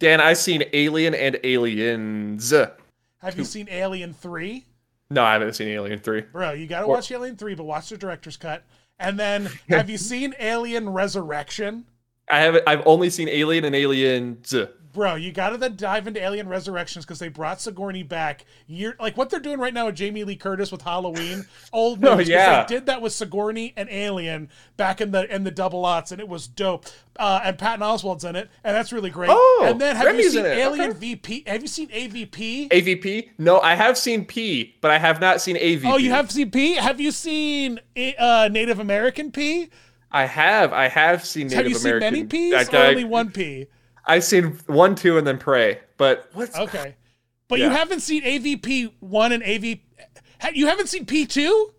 Dan, 0.00 0.20
I've 0.20 0.38
seen 0.38 0.64
Alien 0.72 1.14
and 1.14 1.38
Aliens. 1.44 2.50
Have 2.50 3.38
you 3.38 3.44
seen 3.44 3.68
Alien 3.70 4.12
Three? 4.12 4.64
No, 5.10 5.22
I 5.22 5.34
haven't 5.34 5.54
seen 5.54 5.68
Alien 5.68 6.00
Three. 6.00 6.22
Bro, 6.22 6.52
you 6.52 6.66
got 6.66 6.80
to 6.80 6.86
Or- 6.86 6.94
watch 6.96 7.10
Alien 7.12 7.36
3, 7.36 7.54
but 7.54 7.64
watch 7.64 7.90
the 7.90 7.96
director's 7.96 8.36
cut. 8.36 8.64
And 8.98 9.18
then, 9.18 9.50
have 9.68 9.88
you 9.88 9.98
seen 9.98 10.34
Alien 10.40 10.88
Resurrection? 10.88 11.84
I 12.28 12.40
haven't. 12.40 12.64
I've 12.66 12.82
only 12.86 13.10
seen 13.10 13.28
Alien 13.28 13.64
and 13.64 13.76
Aliens. 13.76 14.52
Bro, 14.94 15.16
you 15.16 15.32
got 15.32 15.50
to 15.50 15.56
then 15.58 15.74
dive 15.74 16.06
into 16.06 16.22
Alien 16.22 16.48
Resurrections 16.48 17.04
because 17.04 17.18
they 17.18 17.26
brought 17.28 17.60
Sigourney 17.60 18.04
back. 18.04 18.44
Year 18.68 18.96
like 19.00 19.16
what 19.16 19.28
they're 19.28 19.40
doing 19.40 19.58
right 19.58 19.74
now 19.74 19.86
with 19.86 19.96
Jamie 19.96 20.22
Lee 20.22 20.36
Curtis 20.36 20.70
with 20.70 20.82
Halloween, 20.82 21.44
old 21.72 22.00
news. 22.00 22.10
Oh, 22.12 22.18
yeah. 22.20 22.62
they 22.64 22.74
did 22.76 22.86
that 22.86 23.02
with 23.02 23.12
Sigourney 23.12 23.72
and 23.76 23.88
Alien 23.90 24.48
back 24.76 25.00
in 25.00 25.10
the 25.10 25.32
in 25.34 25.42
the 25.42 25.50
double 25.50 25.82
aughts, 25.82 26.12
and 26.12 26.20
it 26.20 26.28
was 26.28 26.46
dope. 26.46 26.86
Uh, 27.18 27.40
and 27.44 27.58
Patton 27.58 27.80
Oswalt's 27.84 28.22
in 28.24 28.36
it, 28.36 28.48
and 28.62 28.74
that's 28.74 28.92
really 28.92 29.10
great. 29.10 29.30
Oh, 29.32 29.66
and 29.68 29.80
then 29.80 29.96
have 29.96 30.06
Remy's 30.06 30.26
you 30.26 30.30
seen 30.30 30.46
Alien 30.46 30.90
okay. 30.90 30.98
VP? 30.98 31.44
Have 31.48 31.62
you 31.62 31.68
seen 31.68 31.88
AVP? 31.88 32.68
AVP? 32.70 33.30
No, 33.38 33.60
I 33.60 33.74
have 33.74 33.98
seen 33.98 34.24
P, 34.24 34.76
but 34.80 34.90
I 34.92 34.98
have 34.98 35.20
not 35.20 35.40
seen 35.40 35.56
AVP. 35.56 35.84
oh, 35.92 35.96
you 35.96 36.10
have 36.10 36.30
seen 36.30 36.50
P? 36.52 36.74
Have 36.76 37.00
you 37.00 37.10
seen 37.10 37.80
uh, 38.18 38.48
Native 38.50 38.78
American 38.78 39.32
P? 39.32 39.70
I 40.12 40.26
have. 40.26 40.72
I 40.72 40.86
have 40.86 41.24
seen 41.24 41.48
Native 41.48 41.80
American. 41.80 41.82
have 41.82 41.82
you 41.82 41.88
American. 41.88 42.30
seen 42.30 42.50
many 42.52 42.64
Ps 42.64 42.74
I- 42.74 42.78
I- 42.78 42.86
only 42.90 43.04
one 43.04 43.30
P? 43.32 43.66
I've 44.06 44.24
seen 44.24 44.58
one, 44.66 44.94
two, 44.94 45.18
and 45.18 45.26
then 45.26 45.38
Prey. 45.38 45.80
But 45.96 46.28
what's 46.32 46.56
Okay, 46.56 46.96
but 47.48 47.58
you 47.58 47.70
haven't 47.70 48.00
seen 48.00 48.22
AVP 48.22 48.92
one 49.00 49.32
and 49.32 49.42
AV. 49.42 49.78
You 50.52 50.66
haven't 50.66 50.88
seen 50.88 51.06
P 51.06 51.26
two? 51.26 51.72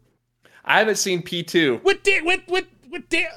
I 0.63 0.80
haven't 0.80 0.97
seen 0.97 1.21
P 1.21 1.43
two. 1.43 1.82
With 1.84 2.03
da- 2.03 2.21
with 2.21 2.41
with 2.47 2.65
with 2.89 3.07
da- 3.09 3.28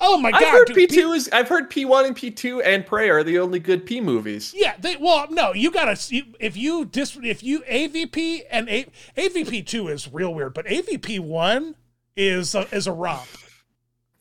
Oh 0.00 0.16
my 0.16 0.30
god! 0.30 0.44
I've 0.44 0.48
heard 0.50 0.68
P 0.68 0.86
two 0.86 1.12
is. 1.12 1.28
I've 1.32 1.48
heard 1.48 1.70
P 1.70 1.84
one 1.84 2.04
and 2.04 2.14
P 2.14 2.30
two 2.30 2.62
and 2.62 2.86
Prey 2.86 3.10
are 3.10 3.24
the 3.24 3.40
only 3.40 3.58
good 3.58 3.84
P 3.84 4.00
movies. 4.00 4.54
Yeah, 4.56 4.76
they, 4.78 4.96
well, 4.96 5.26
no, 5.28 5.52
you 5.52 5.72
gotta 5.72 5.96
you, 6.14 6.22
if 6.38 6.56
you 6.56 6.84
dis 6.84 7.18
if 7.20 7.42
you 7.42 7.62
AVP 7.62 8.42
and 8.48 8.68
A, 8.68 8.86
AVP 9.16 9.66
two 9.66 9.88
is 9.88 10.12
real 10.12 10.32
weird, 10.32 10.54
but 10.54 10.66
AVP 10.66 11.18
one 11.18 11.74
is 12.16 12.54
a, 12.54 12.72
is 12.72 12.86
a 12.86 12.92
romp. 12.92 13.26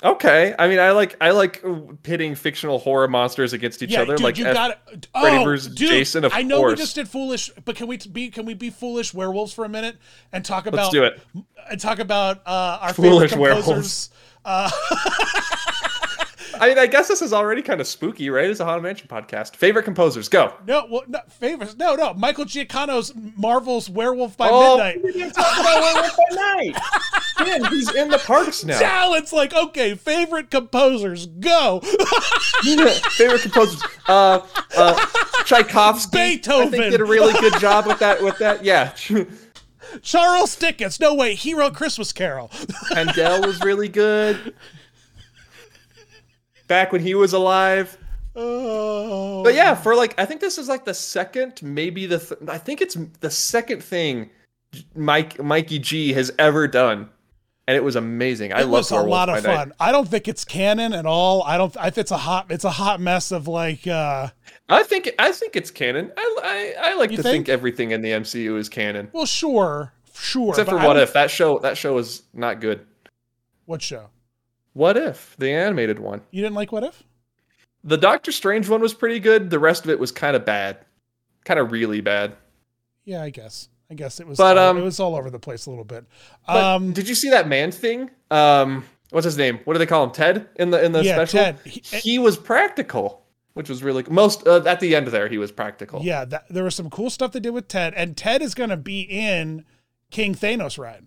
Okay, 0.03 0.53
I 0.59 0.67
mean, 0.67 0.77
I 0.77 0.91
like 0.91 1.15
I 1.19 1.31
like 1.31 1.63
pitting 2.03 2.35
fictional 2.35 2.77
horror 2.77 3.07
monsters 3.07 3.53
against 3.53 3.81
each 3.81 3.89
Yeah, 3.91 4.03
other. 4.03 4.15
dude, 4.15 4.23
like 4.23 4.37
you 4.37 4.45
F- 4.45 4.53
got 4.53 4.79
Freddy 5.19 5.37
oh, 5.37 5.43
versus 5.43 5.73
dude, 5.73 5.89
Jason, 5.89 6.23
of 6.23 6.33
I 6.35 6.43
know 6.43 6.59
course. 6.59 6.73
we 6.73 6.75
just 6.77 6.93
did 6.93 7.07
foolish, 7.07 7.49
but 7.65 7.75
can 7.75 7.87
we 7.87 7.97
be 7.97 8.29
can 8.29 8.45
we 8.45 8.53
be 8.53 8.69
foolish 8.69 9.11
werewolves 9.11 9.53
for 9.53 9.65
a 9.65 9.69
minute 9.69 9.97
and 10.31 10.45
talk 10.45 10.67
about 10.67 10.77
Let's 10.77 10.89
do 10.93 11.03
it. 11.03 11.19
and 11.71 11.81
talk 11.81 11.97
about 11.97 12.41
uh, 12.45 12.77
our 12.81 12.93
Foolish 12.93 13.31
favorite 13.31 13.41
werewolves. 13.65 14.11
Uh, 14.45 14.69
I 16.59 16.67
mean, 16.69 16.77
I 16.79 16.87
guess 16.87 17.07
this 17.07 17.21
is 17.21 17.33
already 17.33 17.61
kind 17.61 17.79
of 17.81 17.87
spooky, 17.87 18.29
right? 18.29 18.49
It's 18.49 18.59
a 18.59 18.65
Haunted 18.65 18.83
Mansion 18.83 19.07
podcast. 19.07 19.55
Favorite 19.55 19.83
composers, 19.83 20.27
go. 20.29 20.53
no, 20.65 20.85
well, 20.89 21.03
no, 21.07 21.19
favorites. 21.29 21.75
No, 21.77 21.95
no. 21.95 22.13
Michael 22.13 22.45
Giacchino's 22.45 23.13
Marvel's 23.35 23.89
Werewolf 23.89 24.35
by 24.37 24.49
Oh, 24.51 24.77
Midnight. 24.77 25.03
we 25.03 25.11
didn't 25.13 25.33
talk 25.33 25.59
about 25.59 25.81
Werewolf 25.81 26.17
by 26.17 26.35
Night. 26.35 26.77
Man, 27.39 27.65
he's 27.71 27.93
in 27.93 28.09
the 28.09 28.17
parks 28.19 28.63
now. 28.65 28.79
Now 28.79 29.13
it's 29.13 29.31
like 29.31 29.53
okay, 29.53 29.93
favorite 29.95 30.49
composers, 30.51 31.27
go. 31.27 31.81
Favorite 32.63 33.41
composers, 33.41 33.83
uh, 34.07 34.39
uh, 34.75 35.05
Tchaikovsky. 35.45 36.17
I 36.17 36.35
Beethoven. 36.35 36.71
think 36.71 36.91
did 36.91 37.01
a 37.01 37.05
really 37.05 37.33
good 37.39 37.59
job 37.59 37.85
with 37.85 37.99
that. 37.99 38.21
With 38.23 38.37
that, 38.39 38.63
yeah. 38.65 38.93
Charles 40.01 40.55
Dickens. 40.55 40.99
No 40.99 41.13
way, 41.13 41.35
he 41.35 41.53
wrote 41.53 41.73
Christmas 41.75 42.11
Carol. 42.11 42.51
Handel 42.89 43.41
was 43.41 43.61
really 43.61 43.87
good. 43.87 44.53
Back 46.67 46.91
when 46.91 47.01
he 47.01 47.15
was 47.15 47.33
alive. 47.33 47.97
oh, 48.35 49.43
But 49.43 49.53
yeah, 49.55 49.73
for 49.75 49.95
like, 49.95 50.19
I 50.19 50.25
think 50.25 50.41
this 50.41 50.57
is 50.57 50.67
like 50.67 50.85
the 50.85 50.93
second, 50.93 51.61
maybe 51.63 52.05
the, 52.05 52.19
th- 52.19 52.41
I 52.47 52.57
think 52.57 52.81
it's 52.81 52.95
the 53.19 53.31
second 53.31 53.83
thing 53.83 54.29
Mike 54.95 55.41
Mikey 55.41 55.79
G 55.79 56.13
has 56.13 56.31
ever 56.37 56.67
done, 56.67 57.09
and 57.67 57.75
it 57.77 57.83
was 57.83 57.95
amazing. 57.95 58.51
I 58.53 58.61
it 58.61 58.65
love 58.65 58.71
was 58.71 58.91
a 58.91 58.99
lot 59.01 59.29
of 59.29 59.35
Night. 59.35 59.55
fun. 59.55 59.73
I 59.79 59.91
don't 59.93 60.07
think 60.07 60.27
it's 60.27 60.43
canon 60.43 60.93
at 60.93 61.05
all. 61.05 61.41
I 61.43 61.57
don't. 61.57 61.75
I 61.77 61.85
think 61.89 61.99
it's 61.99 62.11
a 62.11 62.17
hot. 62.17 62.47
It's 62.49 62.65
a 62.65 62.69
hot 62.71 62.99
mess 62.99 63.31
of 63.31 63.47
like. 63.47 63.87
uh 63.87 64.27
I 64.69 64.83
think 64.83 65.09
I 65.17 65.31
think 65.31 65.55
it's 65.55 65.71
canon. 65.71 66.11
I 66.17 66.73
I, 66.79 66.89
I 66.91 66.93
like 66.95 67.09
to 67.11 67.15
think? 67.17 67.25
think? 67.47 67.49
everything 67.49 67.91
in 67.91 68.01
the 68.01 68.09
MCU 68.11 68.57
is 68.57 68.67
canon, 68.67 69.09
Well, 69.13 69.25
sure, 69.25 69.93
sure. 70.13 70.49
except 70.49 70.69
for 70.69 70.77
What 70.77 70.97
If. 70.97 71.13
That 71.13 71.31
show 71.31 71.59
that 71.59 71.77
show 71.77 71.97
is 71.97 72.23
not 72.33 72.59
good. 72.59 72.85
What 73.65 73.81
show? 73.81 74.09
What 74.77 74.95
If 74.95 75.35
the 75.39 75.49
animated 75.49 75.97
one? 75.97 76.21
You 76.29 76.43
didn't 76.43 76.53
like 76.53 76.71
What 76.71 76.83
If? 76.83 77.03
The 77.83 77.97
Doctor 77.97 78.31
Strange 78.31 78.69
one 78.69 78.79
was 78.79 78.93
pretty 78.93 79.19
good. 79.19 79.49
The 79.49 79.57
rest 79.57 79.83
of 79.85 79.89
it 79.89 79.97
was 79.97 80.11
kind 80.11 80.35
of 80.35 80.45
bad, 80.45 80.77
kind 81.45 81.59
of 81.59 81.71
really 81.71 81.99
bad. 81.99 82.35
Yeah, 83.03 83.23
I 83.23 83.31
guess. 83.31 83.69
I 83.89 83.95
guess 83.95 84.19
it 84.19 84.27
was. 84.27 84.37
But, 84.37 84.57
um, 84.57 84.77
it 84.77 84.83
was 84.83 84.99
all 84.99 85.15
over 85.15 85.31
the 85.31 85.39
place 85.39 85.65
a 85.65 85.71
little 85.71 85.85
bit. 85.85 86.05
Um, 86.47 86.91
did 86.91 87.09
you 87.09 87.15
see 87.15 87.31
that 87.31 87.47
man 87.47 87.71
thing? 87.71 88.11
Um, 88.29 88.85
what's 89.09 89.25
his 89.25 89.35
name? 89.37 89.61
What 89.63 89.73
do 89.73 89.79
they 89.79 89.87
call 89.87 90.03
him? 90.03 90.11
Ted 90.11 90.47
in 90.57 90.69
the 90.69 90.83
in 90.83 90.91
the 90.91 91.03
yeah, 91.03 91.15
special. 91.15 91.39
Ted. 91.39 91.59
He, 91.65 91.79
He 91.97 92.19
was 92.19 92.37
practical, 92.37 93.25
which 93.53 93.69
was 93.69 93.81
really 93.81 94.03
most 94.11 94.45
uh, 94.45 94.61
at 94.67 94.79
the 94.79 94.95
end 94.95 95.07
there. 95.07 95.27
He 95.27 95.39
was 95.39 95.51
practical. 95.51 96.03
yeah, 96.03 96.23
that, 96.25 96.45
there 96.49 96.63
was 96.63 96.75
some 96.75 96.91
cool 96.91 97.09
stuff 97.09 97.31
they 97.31 97.39
did 97.39 97.51
with 97.51 97.67
Ted, 97.67 97.95
and 97.95 98.15
Ted 98.15 98.43
is 98.43 98.53
going 98.53 98.69
to 98.69 98.77
be 98.77 99.01
in 99.01 99.65
King 100.11 100.35
Thanos 100.35 100.77
ride. 100.77 101.05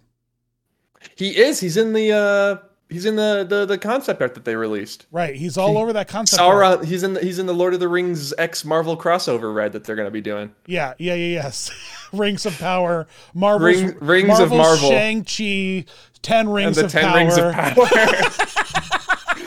he 1.14 1.36
is. 1.36 1.60
He's 1.60 1.76
in 1.76 1.92
the 1.92 2.12
uh, 2.12 2.66
he's 2.91 3.07
in 3.07 3.16
the, 3.16 3.47
the 3.49 3.64
the 3.66 3.78
concept 3.78 4.20
art 4.20 4.34
that 4.34 4.45
they 4.45 4.57
released. 4.57 5.07
Right, 5.11 5.34
he's 5.34 5.57
all 5.57 5.78
over 5.78 5.93
that 5.95 6.09
concept. 6.09 6.41
art. 6.43 6.80
Sauron. 6.80 6.84
He's 6.84 7.03
in 7.03 7.14
the 7.14 7.20
he's 7.20 7.38
in 7.38 7.47
the 7.47 7.55
Lord 7.55 7.72
of 7.74 7.80
the 7.80 7.88
Rings 7.88 8.32
X 8.38 8.64
Marvel 8.64 8.97
crossover 8.97 9.55
ride 9.55 9.72
that 9.72 9.84
they're 9.84 9.97
going 9.97 10.07
to 10.09 10.12
be 10.12 10.20
doing. 10.20 10.53
Yeah, 10.66 10.95
yeah, 10.99 11.14
yeah, 11.14 11.43
yes. 11.43 11.70
Rings 12.12 12.45
of 12.47 12.59
Power, 12.59 13.07
Marvel, 13.34 13.66
Ring- 13.68 13.97
Rings 14.01 14.38
of 14.41 14.51
Marvel's 14.51 14.82
Marvel. 14.82 14.91
Shang 14.91 15.24
Chi, 15.24 15.84
Ten 16.22 16.49
Rings 16.49 16.76
and 16.78 16.84
the 16.84 16.86
of 16.86 16.93
Ten 16.93 17.05
Power. 17.05 17.16
Rings 17.18 17.38
of 17.38 17.53
Power. 17.55 17.86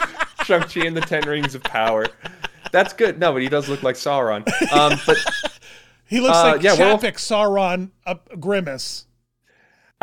Shang-Chi 0.46 0.86
and 0.86 0.96
the 0.98 1.02
Ten 1.02 1.24
Rings 1.24 1.56
of 1.56 1.64
Power. 1.64 2.08
That's 2.74 2.92
good. 2.94 3.18
No, 3.20 3.32
but 3.32 3.42
he 3.42 3.48
does 3.50 3.70
look 3.70 3.82
like 3.84 3.96
Sauron. 3.96 4.46
Um, 4.74 5.00
but 5.06 5.18
He 6.06 6.20
looks 6.20 6.38
Uh, 6.38 6.44
like 6.54 6.64
yeah, 6.64 6.76
Chapek 6.76 7.14
Sauron 7.16 7.92
up 8.06 8.30
Grimace. 8.40 9.06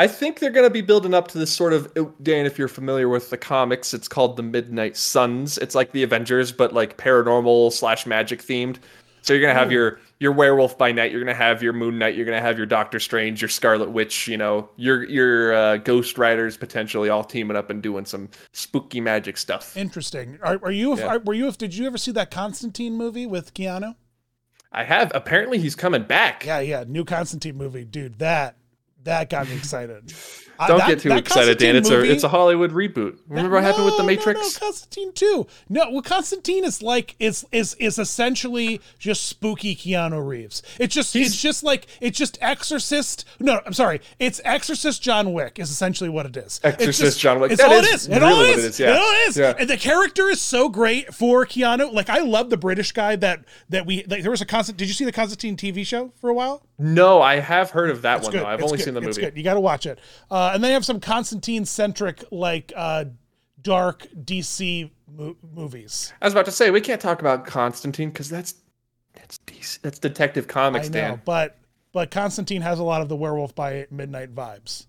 I 0.01 0.07
think 0.07 0.38
they're 0.38 0.48
going 0.48 0.64
to 0.64 0.72
be 0.72 0.80
building 0.80 1.12
up 1.12 1.28
to 1.28 1.36
this 1.36 1.53
sort 1.53 1.74
of 1.74 1.92
Dan. 2.22 2.46
If 2.46 2.59
you're 2.59 2.68
familiar 2.68 3.11
with 3.11 3.28
the 3.28 3.36
comics, 3.36 3.92
it's 3.92 4.09
called 4.09 4.38
the 4.38 4.42
Midnight 4.42 4.96
Suns. 4.96 5.59
It's 5.59 5.74
like 5.74 5.92
the 5.92 6.03
Avengers, 6.03 6.53
but 6.53 6.72
like 6.72 6.96
paranormal 6.96 7.70
slash 7.70 8.07
magic 8.07 8.42
themed. 8.42 8.78
So 9.20 9.34
you're 9.34 9.42
gonna 9.42 9.59
have 9.59 9.70
your 9.70 10.01
your 10.18 10.32
werewolf 10.32 10.78
by 10.78 10.90
night. 10.90 11.12
You're 11.12 11.20
gonna 11.20 11.34
have 11.34 11.62
your 11.62 11.74
Moon 11.74 11.98
Knight. 11.98 12.14
You're 12.14 12.24
gonna 12.24 12.40
have 12.40 12.57
your 12.57 12.64
Doctor 12.64 12.98
Strange, 12.98 13.42
your 13.42 13.51
Scarlet 13.51 13.90
Witch. 13.90 14.26
You 14.26 14.38
know, 14.38 14.70
your 14.76 15.05
your 15.05 15.53
uh, 15.53 15.76
Ghost 15.76 16.16
Riders 16.16 16.57
potentially 16.57 17.11
all 17.11 17.22
teaming 17.22 17.59
up 17.59 17.68
and 17.68 17.82
doing 17.82 18.07
some 18.07 18.30
spooky 18.53 19.03
magic 19.03 19.36
stuff. 19.36 19.76
Interesting. 19.76 20.38
Are, 20.42 20.59
are 20.62 20.70
you? 20.70 20.96
Yeah. 20.96 21.09
Are, 21.09 21.18
were 21.18 21.34
you? 21.34 21.53
Did 21.53 21.74
you 21.74 21.86
ever 21.86 21.98
see 21.98 22.12
that 22.12 22.30
Constantine 22.30 22.96
movie 22.96 23.26
with 23.26 23.53
Keanu? 23.53 23.96
I 24.72 24.84
have. 24.84 25.12
Apparently, 25.14 25.59
he's 25.59 25.76
coming 25.76 26.05
back. 26.05 26.46
Yeah, 26.46 26.61
yeah. 26.61 26.84
New 26.88 27.05
Constantine 27.05 27.59
movie, 27.59 27.84
dude. 27.84 28.18
That 28.18 28.57
that 29.05 29.30
got 29.30 29.48
me 29.48 29.57
excited. 29.57 30.12
I- 30.59 30.66
Don't 30.68 30.76
uh, 30.76 30.78
that- 30.80 30.88
get 30.88 30.98
too 31.01 31.12
excited, 31.12 31.57
Dan. 31.57 31.74
It's 31.74 31.88
a 31.88 32.03
it's 32.03 32.22
a 32.22 32.28
Hollywood 32.28 32.72
reboot. 32.72 33.18
Remember 33.28 33.53
what 33.57 33.64
happened 33.64 33.86
with 33.86 33.96
the 33.96 34.03
Matrix? 34.05 34.38
No, 34.38 34.42
no, 34.42 34.51
Constantine 34.59 35.12
too. 35.14 35.46
No, 35.70 35.90
well, 35.90 36.03
Constantine 36.03 36.64
is 36.64 36.82
like 36.82 37.16
is 37.18 37.46
is 37.51 37.72
is 37.80 37.98
essentially 37.98 38.82
just 38.98 39.24
spooky 39.24 39.74
Keanu 39.74 40.26
Reeves. 40.26 40.62
It's 40.78 40.94
just 40.94 41.16
it's 41.16 41.40
just 41.40 41.62
like 41.62 41.86
it's 42.03 42.18
just 42.18 42.36
Exorcist. 42.42 43.24
No, 43.38 43.62
I'm 43.64 43.72
sorry. 43.72 44.03
It's 44.18 44.38
Exorcist 44.44 45.01
John 45.01 45.32
Wick 45.32 45.59
is 45.59 45.70
essentially 45.70 46.11
what 46.11 46.26
it 46.26 46.36
is. 46.36 46.61
It's 46.62 46.74
Exorcist 46.74 47.01
just- 47.01 47.20
John 47.20 47.40
Wick. 47.40 47.53
It's 47.53 47.62
That 47.62 47.70
all 47.72 47.78
is 47.78 47.86
it 47.86 47.94
is. 47.94 48.09
It 48.09 48.22
all 48.22 48.40
is. 48.42 48.64
it 48.64 48.68
is, 48.68 48.80
yeah. 48.80 48.90
It 48.90 48.96
all 48.98 49.28
is. 49.28 49.36
Yeah. 49.38 49.55
And 49.59 49.70
the 49.70 49.78
character 49.78 50.28
is 50.28 50.42
so 50.42 50.68
great 50.68 51.14
for 51.14 51.46
Keanu. 51.46 51.90
Like 51.90 52.11
I 52.11 52.18
love 52.18 52.51
the 52.51 52.59
British 52.59 52.92
guy 52.92 53.16
that 53.16 53.46
that 53.70 53.86
we 53.86 54.05
like. 54.05 54.20
There 54.20 54.30
was 54.30 54.42
a 54.42 54.46
constant. 54.46 54.76
Did 54.76 54.88
you 54.88 54.94
see 54.94 55.07
the 55.07 55.12
Constantine 55.12 55.57
TV 55.57 55.86
show 55.86 56.12
for 56.20 56.28
a 56.28 56.34
while? 56.34 56.66
No, 56.81 57.20
I 57.20 57.37
have 57.41 57.70
heard 57.70 57.91
of 57.91 58.03
that 58.03 58.18
It's 58.18 58.24
one 58.24 58.33
good. 58.33 58.43
though. 58.43 58.47
I've 58.47 58.61
It's 58.61 58.64
only 58.64 58.78
good. 58.78 58.85
seen 58.85 58.95
the 58.95 59.01
It's 59.01 59.18
movie. 59.18 59.20
good. 59.22 59.37
You 59.37 59.43
got 59.45 59.55
to 59.55 59.61
watch 59.61 59.87
it. 59.87 59.99
Uh, 60.31 60.53
and 60.55 60.64
they 60.64 60.72
have 60.72 60.85
some 60.85 60.99
Constantine 61.01 61.64
centric, 61.64 62.24
like 62.31 62.72
uh, 62.74 63.05
dark 63.61 64.07
DC 64.24 64.91
mo- 65.12 65.37
movies. 65.55 66.12
I 66.20 66.26
was 66.26 66.33
about 66.35 66.47
to 66.47 66.53
say 66.53 66.70
we 66.70 66.81
can't 66.81 67.01
talk 67.01 67.20
about 67.20 67.47
Constantine 67.47 68.11
because 68.11 68.28
that's 68.31 68.55
that's 69.12 69.39
DC, 69.47 69.81
that's 69.83 69.99
Detective 69.99 70.49
Comics, 70.49 70.87
I 70.87 70.89
know, 70.89 70.93
Dan. 70.93 71.22
but 71.24 71.59
but 71.93 72.11
Constantine 72.11 72.62
has 72.62 72.78
a 72.78 72.85
lot 72.85 73.03
of 73.03 73.09
the 73.09 73.16
Werewolf 73.16 73.55
by 73.55 73.87
Midnight 73.91 74.35
vibes. 74.35 74.87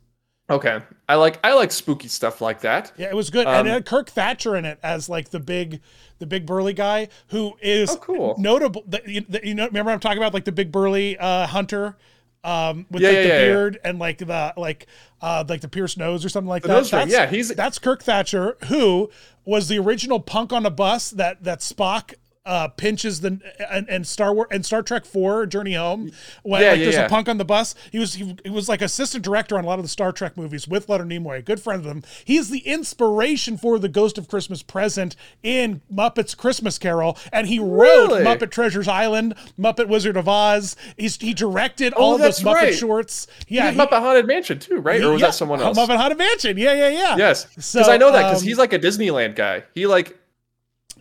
Okay, 0.52 0.82
I 1.10 1.16
like 1.16 1.40
I 1.44 1.54
like 1.54 1.72
spooky 1.72 2.08
stuff 2.10 2.42
like 2.42 2.62
that. 2.62 2.92
Yeah, 2.98 3.08
it 3.08 3.16
was 3.16 3.30
good, 3.30 3.48
Um, 3.48 3.56
and 3.56 3.68
it 3.68 3.72
had 3.72 3.86
Kirk 3.86 4.10
Thatcher 4.10 4.56
in 4.56 4.66
it 4.66 4.78
as 4.84 5.08
like 5.10 5.30
the 5.30 5.40
big, 5.40 5.82
the 6.20 6.26
big 6.26 6.46
burly 6.46 6.74
guy 6.74 7.08
who 7.30 7.54
is 7.62 7.90
Oh, 7.92 7.96
cool. 7.98 8.36
notable. 8.38 8.84
That 8.88 9.08
you, 9.08 9.26
you 9.44 9.56
know, 9.56 9.66
remember 9.68 9.92
I'm 9.92 10.00
talking 10.00 10.18
about 10.18 10.34
like 10.34 10.46
the 10.46 10.52
big 10.52 10.72
burly 10.72 11.18
uh, 11.18 11.48
hunter. 11.48 11.98
Um, 12.44 12.88
with 12.90 13.04
Yeah, 13.04 13.10
like 13.10 13.18
yeah, 13.18 13.22
the 13.24 13.28
yeah, 13.30 13.38
beard 13.46 13.80
and 13.84 14.00
like 14.00 14.18
the 14.18 14.52
like 14.58 14.88
uh 15.22 15.44
like 15.48 15.62
the 15.62 15.68
pierced 15.70 16.00
nose 16.00 16.26
or 16.26 16.30
something 16.30 16.50
like 16.50 16.64
The 16.64 16.70
that. 16.70 16.74
nose 16.74 16.92
ring, 16.92 17.08
yeah, 17.10 17.28
he's- 17.28 17.54
that's 17.54 17.78
Kirk 17.78 18.02
Thatcher, 18.02 18.58
who 18.66 19.12
was 19.46 19.68
the 19.68 19.78
original 19.78 20.20
punk 20.20 20.52
on 20.52 20.66
a 20.66 20.72
bus 20.72 21.12
that 21.12 21.44
that 21.44 21.60
Spock 21.60 22.16
uh 22.44 22.68
pinches 22.70 23.22
the 23.22 23.40
and, 23.70 23.88
and 23.88 24.08
Star 24.08 24.34
Wars 24.34 24.48
and 24.50 24.66
Star 24.66 24.82
Trek 24.82 25.06
4 25.06 25.46
Journey 25.46 25.76
Home 25.76 26.12
when 26.42 26.62
Yeah, 26.62 26.70
like 26.70 26.78
yeah, 26.80 26.84
there's 26.84 26.96
yeah. 26.96 27.06
a 27.06 27.10
punk 27.10 27.30
on 27.30 27.38
the 27.38 27.46
bus. 27.46 27.76
He 27.92 28.00
was 28.00 28.16
he, 28.16 28.36
he 28.44 28.50
was 28.50 28.68
like 28.68 28.82
assistant 28.82 29.24
director 29.24 29.60
on 29.60 29.64
a 29.64 29.68
lot 29.68 29.78
of 29.78 29.86
the 29.86 29.90
Star 29.90 30.12
Trek 30.12 30.36
movies 30.36 30.68
with 30.68 30.90
Leonard 30.90 31.10
Nimoy, 31.10 31.38
a 31.38 31.42
good 31.44 31.60
friend 31.60 31.80
of 31.80 31.86
them. 31.86 32.02
He's 32.26 32.50
the 32.50 32.60
inspiration 32.60 33.58
for 33.58 33.78
the 33.78 33.88
Ghost 33.90 34.18
of 34.18 34.28
Christmas 34.28 34.64
Present 34.64 35.16
in 35.44 35.82
Muppets 35.94 36.36
Christmas 36.36 36.80
Carol, 36.80 37.16
and 37.32 37.46
he 37.48 37.60
wrote 37.60 38.10
Really? 38.10 38.24
Muppet 38.24 38.50
Treasures 38.50 38.88
Island, 38.88 39.36
Muppet 39.60 39.88
Wizard 39.88 40.18
of 40.18 40.28
Oz. 40.28 40.76
He's 40.98 41.18
he 41.18 41.36
directed 41.36 41.94
all 41.94 42.16
of 42.16 42.22
those 42.22 42.44
Oh, 42.44 42.48
Muppet 42.50 42.54
right. 42.56 42.74
shorts. 42.74 43.28
Yeah, 43.50 43.70
he- 43.70 43.78
Muppet 43.78 44.00
Haunted 44.00 44.26
Mansion 44.26 44.58
too, 44.58 44.78
right? 44.80 45.02
Or 45.04 45.12
was 45.12 45.22
that 45.22 45.36
someone 45.36 45.62
else? 45.62 45.78
Muppet 45.78 45.96
Haunted 45.98 46.18
Mansion. 46.18 46.58
Yeah, 46.58 46.74
yeah, 46.74 46.90
yeah. 46.90 47.18
Yes, 47.18 47.46
because 47.46 47.66
So, 47.66 47.82
I 47.84 47.98
know 47.98 48.12
that 48.12 48.24
because 48.30 48.42
um, 48.42 48.48
he's 48.48 48.58
like 48.58 48.74
a 48.74 48.80
Disneyland 48.80 49.36
guy. 49.36 49.64
He 49.76 49.86
like 49.86 50.18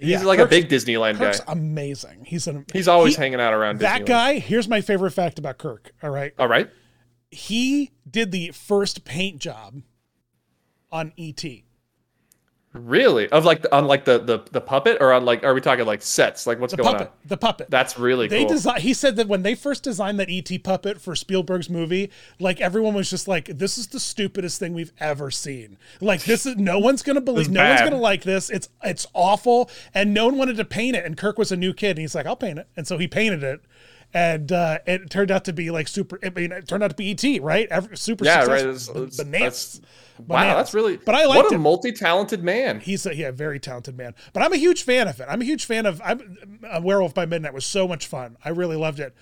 he's 0.00 0.08
Yeah, 0.10 0.22
like 0.22 0.38
Kirk's- 0.38 0.46
a 0.48 0.60
big 0.60 0.68
Disneyland 0.68 1.16
Kirk's 1.18 1.40
guy. 1.40 1.52
amazing. 1.52 2.24
He's 2.24 2.46
an 2.46 2.64
He's 2.72 2.88
always 2.88 3.16
he- 3.16 3.22
hanging 3.22 3.40
out 3.40 3.52
around 3.54 3.80
that 3.80 4.02
Disneyland. 4.02 4.06
guy. 4.06 4.38
Here's 4.38 4.68
my 4.68 4.80
favorite 4.80 5.12
fact 5.12 5.38
about 5.38 5.58
Kirk. 5.58 5.92
All 6.02 6.10
right, 6.10 6.32
All 6.38 6.48
right. 6.48 6.70
he 7.30 7.92
did 8.10 8.32
the 8.32 8.50
first 8.50 9.04
paint 9.04 9.38
job 9.38 9.82
on 10.90 11.12
ET. 11.18 11.44
Really? 12.72 13.28
Of 13.30 13.44
like 13.44 13.62
the, 13.62 13.74
on 13.74 13.86
like 13.88 14.04
the, 14.04 14.20
the 14.20 14.44
the 14.52 14.60
puppet 14.60 14.98
or 15.00 15.12
on 15.12 15.24
like 15.24 15.42
are 15.42 15.52
we 15.54 15.60
talking 15.60 15.84
like 15.86 16.02
sets? 16.02 16.46
Like 16.46 16.60
what's 16.60 16.72
The 16.72 16.76
going 16.82 16.92
puppet. 16.92 17.08
on? 17.08 17.12
The 17.26 17.36
puppet. 17.36 17.68
That's 17.68 17.98
really 17.98 18.28
cool. 18.28 18.38
they 18.38 18.44
cool. 18.44 18.52
design. 18.54 18.80
He 18.80 18.94
said 18.94 19.16
that 19.16 19.26
when 19.26 19.42
they 19.42 19.56
first 19.56 19.82
designed 19.82 20.20
that 20.20 20.28
ET 20.30 20.62
puppet 20.62 21.00
for 21.00 21.16
Spielberg's 21.16 21.68
movie, 21.68 22.10
like 22.38 22.60
everyone 22.60 22.94
was 22.94 23.10
just 23.10 23.26
like, 23.26 23.46
"This 23.46 23.76
is 23.76 23.88
the 23.88 23.98
stupidest 23.98 24.60
thing 24.60 24.72
we've 24.72 24.92
ever 25.00 25.32
seen. 25.32 25.78
Like 26.00 26.22
this 26.22 26.46
is 26.46 26.56
no 26.58 26.78
one's 26.78 27.02
gonna 27.02 27.20
believe. 27.20 27.46
It's 27.46 27.48
No 27.50 27.68
one's 27.68 27.80
gonna 27.80 27.96
like 27.96 28.22
this. 28.22 28.50
It's 28.50 28.68
it's 28.84 29.04
awful." 29.14 29.68
And 29.92 30.14
no 30.14 30.26
one 30.26 30.36
wanted 30.38 30.56
to 30.58 30.64
paint 30.64 30.94
it. 30.94 31.04
And 31.04 31.16
Kirk 31.16 31.38
was 31.38 31.50
a 31.50 31.56
new 31.56 31.74
kid, 31.74 31.90
and 31.90 31.98
he's 31.98 32.14
like, 32.14 32.26
"I'll 32.26 32.36
paint 32.36 32.60
it." 32.60 32.68
And 32.76 32.86
so 32.86 32.98
he 32.98 33.08
painted 33.08 33.42
it. 33.42 33.62
and 34.14 34.50
uh, 34.52 34.78
it 34.86 35.10
turned 35.10 35.30
out 35.32 35.44
to 35.46 35.52
be 35.52 35.72
like 35.72 35.88
super. 35.88 36.20
I 36.22 36.30
mean, 36.30 36.52
it 36.52 36.68
turned 36.68 36.84
out 36.84 36.90
to 36.90 36.96
be 36.96 37.10
ET, 37.10 37.42
right? 37.42 37.66
Every, 37.68 37.96
super 37.96 38.24
Yeah, 38.24 38.44
right. 38.44 38.60
successful. 38.60 39.02
It's- 39.04 39.16
B- 39.16 39.22
it's- 39.22 39.24
bananas. 39.26 39.80
That's- 40.26 40.46
Wow, 40.46 40.56
that's 40.56 40.74
really. 40.74 40.96
But 40.98 41.14
I 41.14 41.26
what 41.26 41.36
liked 41.38 41.52
a 41.52 41.56
it. 41.56 41.58
multi-talented 41.58 42.42
man. 42.42 42.80
He's 42.80 43.06
a 43.06 43.14
yeah, 43.14 43.30
very 43.30 43.58
talented 43.60 43.96
man. 43.96 44.14
But 44.32 44.42
I'm 44.42 44.52
a 44.52 44.56
huge 44.56 44.82
fan 44.82 45.08
of 45.08 45.20
it. 45.20 45.26
I'm 45.28 45.40
a 45.40 45.44
huge 45.44 45.64
fan 45.64 45.86
of. 45.86 46.00
I'm 46.04 46.60
a 46.70 46.80
Werewolf 46.80 47.14
by 47.14 47.26
Midnight 47.26 47.54
was 47.54 47.64
so 47.66 47.86
much 47.88 48.06
fun. 48.06 48.36
I 48.44 48.50
really 48.50 48.76
loved 48.76 49.00
it. 49.00 49.14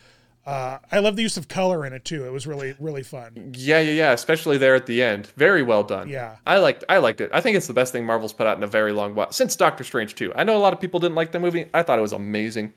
Uh, 0.47 0.79
I 0.91 1.01
love 1.01 1.17
the 1.17 1.23
use 1.23 1.37
of 1.37 1.47
color 1.49 1.85
in 1.85 1.93
it 1.93 2.07
too. 2.07 2.25
It 2.25 2.33
was 2.33 2.47
really 2.47 2.75
really 2.79 3.03
fun. 3.03 3.53
Yeah, 3.55 3.81
yeah, 3.81 3.93
yeah. 3.93 4.13
Especially 4.13 4.57
there 4.57 4.75
at 4.75 4.87
the 4.87 5.03
end. 5.03 5.27
Very 5.37 5.63
well 5.63 5.83
done. 5.85 6.09
Yeah. 6.09 6.37
I 6.47 6.57
liked. 6.59 6.85
I 6.89 6.99
liked 6.99 7.21
it. 7.21 7.29
I 7.35 7.43
think 7.43 7.57
it's 7.59 7.67
the 7.67 7.75
best 7.75 7.93
thing 7.93 8.07
Marvel's 8.07 8.33
put 8.33 8.47
out 8.47 8.57
in 8.57 8.63
a 8.63 8.67
very 8.69 8.93
long 8.93 9.15
while 9.15 9.31
since 9.31 9.57
Doctor 9.57 9.85
Strange 9.85 10.15
too. 10.15 10.33
I 10.35 10.45
know 10.45 10.57
a 10.57 10.59
lot 10.59 10.73
of 10.73 10.81
people 10.81 11.01
didn't 11.01 11.17
like 11.17 11.33
the 11.33 11.41
movie. 11.41 11.67
I 11.75 11.83
thought 11.83 11.99
it 11.99 12.03
was 12.03 12.13
amazing. 12.15 12.73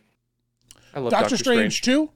I 0.94 1.00
love 1.00 1.12
Doctor 1.12 1.30
Doctor, 1.30 1.38
Strange 1.38 1.82
too. 1.82 2.10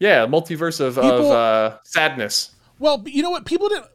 Yeah, 0.00 0.26
multiverse 0.26 0.80
of, 0.80 0.94
People- 0.96 1.30
of 1.30 1.72
uh, 1.72 1.78
sadness. 1.84 2.52
Well, 2.80 3.04
you 3.06 3.22
know 3.22 3.30
what? 3.30 3.44
People 3.44 3.68
didn't. 3.68 3.86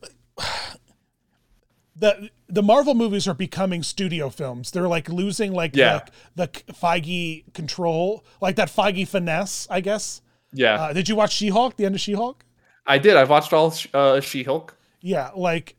The 1.95 2.29
the 2.47 2.61
Marvel 2.61 2.93
movies 2.93 3.27
are 3.27 3.33
becoming 3.33 3.81
studio 3.83 4.29
films. 4.29 4.71
They're 4.71 4.87
like 4.87 5.07
losing 5.09 5.53
like 5.53 5.75
Yeah. 5.75 6.01
the, 6.35 6.49
the 6.65 6.73
Feige 6.73 7.51
control, 7.53 8.25
like 8.41 8.55
that 8.57 8.69
Feige 8.69 9.07
finesse, 9.07 9.67
I 9.69 9.81
guess. 9.81 10.21
Yeah, 10.53 10.75
Uh, 10.75 10.93
did 10.93 11.07
you 11.09 11.15
watch 11.15 11.33
She 11.33 11.49
Hulk? 11.49 11.75
The 11.77 11.85
end 11.85 11.95
of 11.95 12.01
She 12.01 12.13
Hulk? 12.13 12.45
I 12.85 12.97
did. 12.97 13.15
I've 13.17 13.29
watched 13.29 13.51
all 13.51 13.73
uh, 13.93 14.19
She-Hulk. 14.19 14.77
Yeah, 15.01 15.31
like 15.35 15.75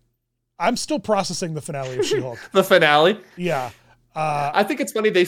I'm 0.58 0.76
still 0.76 0.98
processing 0.98 1.54
the 1.54 1.60
finale 1.60 1.98
of 1.98 2.04
She 2.06 2.20
Hulk. 2.20 2.38
The 2.52 2.64
finale. 2.64 3.20
Yeah. 3.36 3.70
Uh, 4.14 4.50
I 4.54 4.64
think 4.64 4.80
it's 4.80 4.92
funny 4.92 5.10
they 5.10 5.26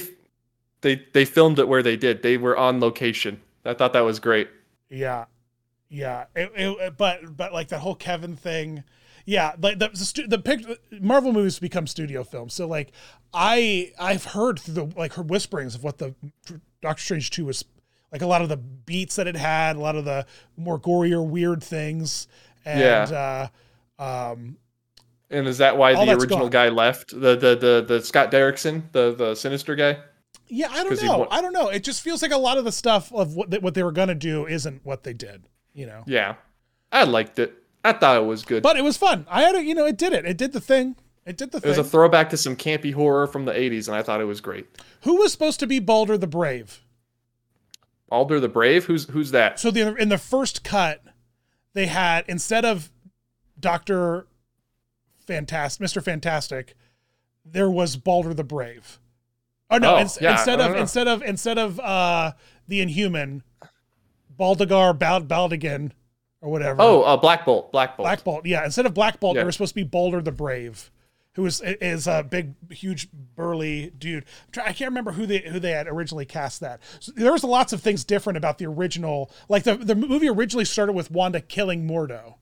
they 0.80 1.02
they 1.12 1.24
filmed 1.24 1.58
it 1.58 1.68
where 1.68 1.82
they 1.82 1.96
did. 1.96 2.22
They 2.22 2.36
were 2.38 2.56
on 2.56 2.80
location. 2.80 3.40
I 3.64 3.74
thought 3.74 3.92
that 3.92 4.00
was 4.00 4.18
great. 4.18 4.48
Yeah, 4.88 5.26
yeah. 5.90 6.24
It, 6.34 6.50
it, 6.56 6.96
but 6.96 7.36
but 7.36 7.52
like 7.52 7.68
that 7.68 7.80
whole 7.80 7.94
Kevin 7.94 8.34
thing, 8.36 8.82
yeah. 9.28 9.52
Like 9.60 9.78
the 9.78 9.88
the, 9.90 10.26
the 10.26 10.38
pic, 10.38 10.64
Marvel 11.02 11.34
movies 11.34 11.58
become 11.58 11.86
studio 11.86 12.24
films. 12.24 12.54
So 12.54 12.66
like 12.66 12.92
I 13.34 13.92
I've 13.98 14.24
heard 14.24 14.58
through 14.58 14.74
the 14.74 14.98
like 14.98 15.12
her 15.14 15.22
whisperings 15.22 15.74
of 15.74 15.84
what 15.84 15.98
the 15.98 16.14
Doctor 16.80 17.02
Strange 17.02 17.30
two 17.30 17.44
was 17.44 17.62
like. 18.10 18.22
A 18.22 18.26
lot 18.26 18.40
of 18.40 18.48
the 18.48 18.56
beats 18.56 19.16
that 19.16 19.26
it 19.26 19.36
had, 19.36 19.76
a 19.76 19.80
lot 19.80 19.96
of 19.96 20.06
the 20.06 20.24
more 20.56 20.80
gorier, 20.80 21.24
weird 21.24 21.62
things, 21.62 22.26
and 22.64 23.12
uh, 23.12 23.48
um, 23.98 24.56
And 25.28 25.46
is 25.46 25.58
that 25.58 25.76
why 25.76 25.92
the 25.92 26.12
original 26.12 26.48
gone. 26.48 26.50
guy 26.50 26.68
left? 26.70 27.10
The 27.10 27.36
the 27.36 27.54
the 27.54 27.84
the 27.86 28.02
Scott 28.02 28.32
Derrickson, 28.32 28.90
the 28.92 29.14
the 29.14 29.34
sinister 29.34 29.74
guy. 29.74 29.98
yeah, 30.48 30.68
I 30.70 30.82
don't 30.84 31.02
know. 31.02 31.28
I 31.30 31.42
don't 31.42 31.52
know. 31.52 31.68
It 31.68 31.84
just 31.84 32.00
feels 32.00 32.22
like 32.22 32.32
a 32.32 32.38
lot 32.38 32.56
of 32.56 32.64
the 32.64 32.72
stuff 32.72 33.12
of 33.12 33.36
what 33.36 33.50
they, 33.50 33.58
what 33.58 33.74
they 33.74 33.82
were 33.82 33.92
gonna 33.92 34.14
do 34.14 34.46
isn't 34.46 34.86
what 34.86 35.02
they 35.02 35.12
did. 35.12 35.44
You 35.74 35.84
know. 35.84 36.04
Yeah, 36.06 36.36
I 36.90 37.04
liked 37.04 37.38
it. 37.38 37.54
I 37.88 37.98
thought 37.98 38.16
it 38.16 38.26
was 38.26 38.44
good. 38.44 38.62
But 38.62 38.76
it 38.76 38.84
was 38.84 38.96
fun. 38.96 39.26
I 39.30 39.42
had 39.42 39.54
it. 39.54 39.64
you 39.64 39.74
know, 39.74 39.86
it 39.86 39.96
did 39.96 40.12
it. 40.12 40.24
It 40.24 40.36
did 40.36 40.52
the 40.52 40.60
thing. 40.60 40.96
It 41.26 41.36
did 41.36 41.52
the 41.52 41.58
it 41.58 41.64
was 41.66 41.76
a 41.78 41.84
throwback 41.84 42.30
to 42.30 42.36
some 42.36 42.56
campy 42.56 42.92
horror 42.92 43.26
from 43.26 43.44
the 43.44 43.52
'80s, 43.52 43.86
and 43.86 43.96
I 43.96 44.02
thought 44.02 44.20
it 44.20 44.24
was 44.24 44.40
great. 44.40 44.66
Who 45.02 45.16
was 45.16 45.30
supposed 45.32 45.60
to 45.60 45.66
be 45.66 45.78
Balder 45.78 46.16
the 46.16 46.26
Brave? 46.26 46.80
Balder 48.08 48.40
the 48.40 48.48
Brave. 48.48 48.86
Who's 48.86 49.08
who's 49.10 49.30
that? 49.32 49.60
So 49.60 49.70
the 49.70 49.94
in 49.96 50.08
the 50.08 50.16
first 50.16 50.64
cut, 50.64 51.02
they 51.74 51.86
had 51.86 52.24
instead 52.28 52.64
of 52.64 52.90
Doctor 53.60 54.26
Fantastic, 55.26 55.80
Mister 55.82 56.00
Fantastic, 56.00 56.74
there 57.44 57.70
was 57.70 57.96
Balder 57.96 58.32
the 58.32 58.44
Brave. 58.44 58.98
Oh 59.70 59.76
no! 59.76 59.96
Oh, 59.96 59.98
ins- 59.98 60.18
yeah, 60.20 60.32
instead 60.32 60.60
of 60.60 60.72
know. 60.72 60.78
instead 60.78 61.08
of 61.08 61.22
instead 61.22 61.58
of 61.58 61.78
uh 61.80 62.32
the 62.66 62.80
Inhuman, 62.80 63.42
Baldagar 64.38 64.98
Bald 64.98 65.28
Baldigan 65.28 65.92
or 66.40 66.50
whatever. 66.50 66.80
Oh, 66.80 67.02
uh, 67.02 67.16
Black 67.16 67.44
Bolt. 67.44 67.72
Black 67.72 67.96
Bolt. 67.96 68.04
Black 68.06 68.24
Bolt. 68.24 68.46
Yeah, 68.46 68.64
instead 68.64 68.86
of 68.86 68.94
Black 68.94 69.20
Bolt, 69.20 69.34
Yeah. 69.34 69.40
there 69.40 69.46
was 69.46 69.54
supposed 69.56 69.70
to 69.70 69.74
be 69.76 69.84
Balder 69.84 70.20
the 70.20 70.32
Brave, 70.32 70.90
who 71.34 71.46
is 71.46 71.60
is 71.64 72.06
a 72.06 72.22
big, 72.22 72.54
huge, 72.70 73.08
burly 73.36 73.90
dude. 73.98 74.24
I 74.56 74.72
can't 74.72 74.90
remember 74.90 75.12
who 75.12 75.26
they 75.26 75.38
who 75.38 75.58
they 75.60 75.70
had 75.72 75.86
originally 75.88 76.24
cast 76.26 76.60
that. 76.60 76.80
So 77.00 77.12
there 77.16 77.32
was 77.32 77.44
lots 77.44 77.72
of 77.72 77.80
things 77.82 78.04
different 78.04 78.36
about 78.36 78.58
the 78.58 78.66
original. 78.66 79.30
Like 79.48 79.64
the 79.64 79.76
the 79.76 79.94
movie 79.94 80.28
originally 80.28 80.64
started 80.64 80.92
with 80.92 81.10
Wanda 81.10 81.40
killing 81.40 81.86
Mordo. 81.88 82.34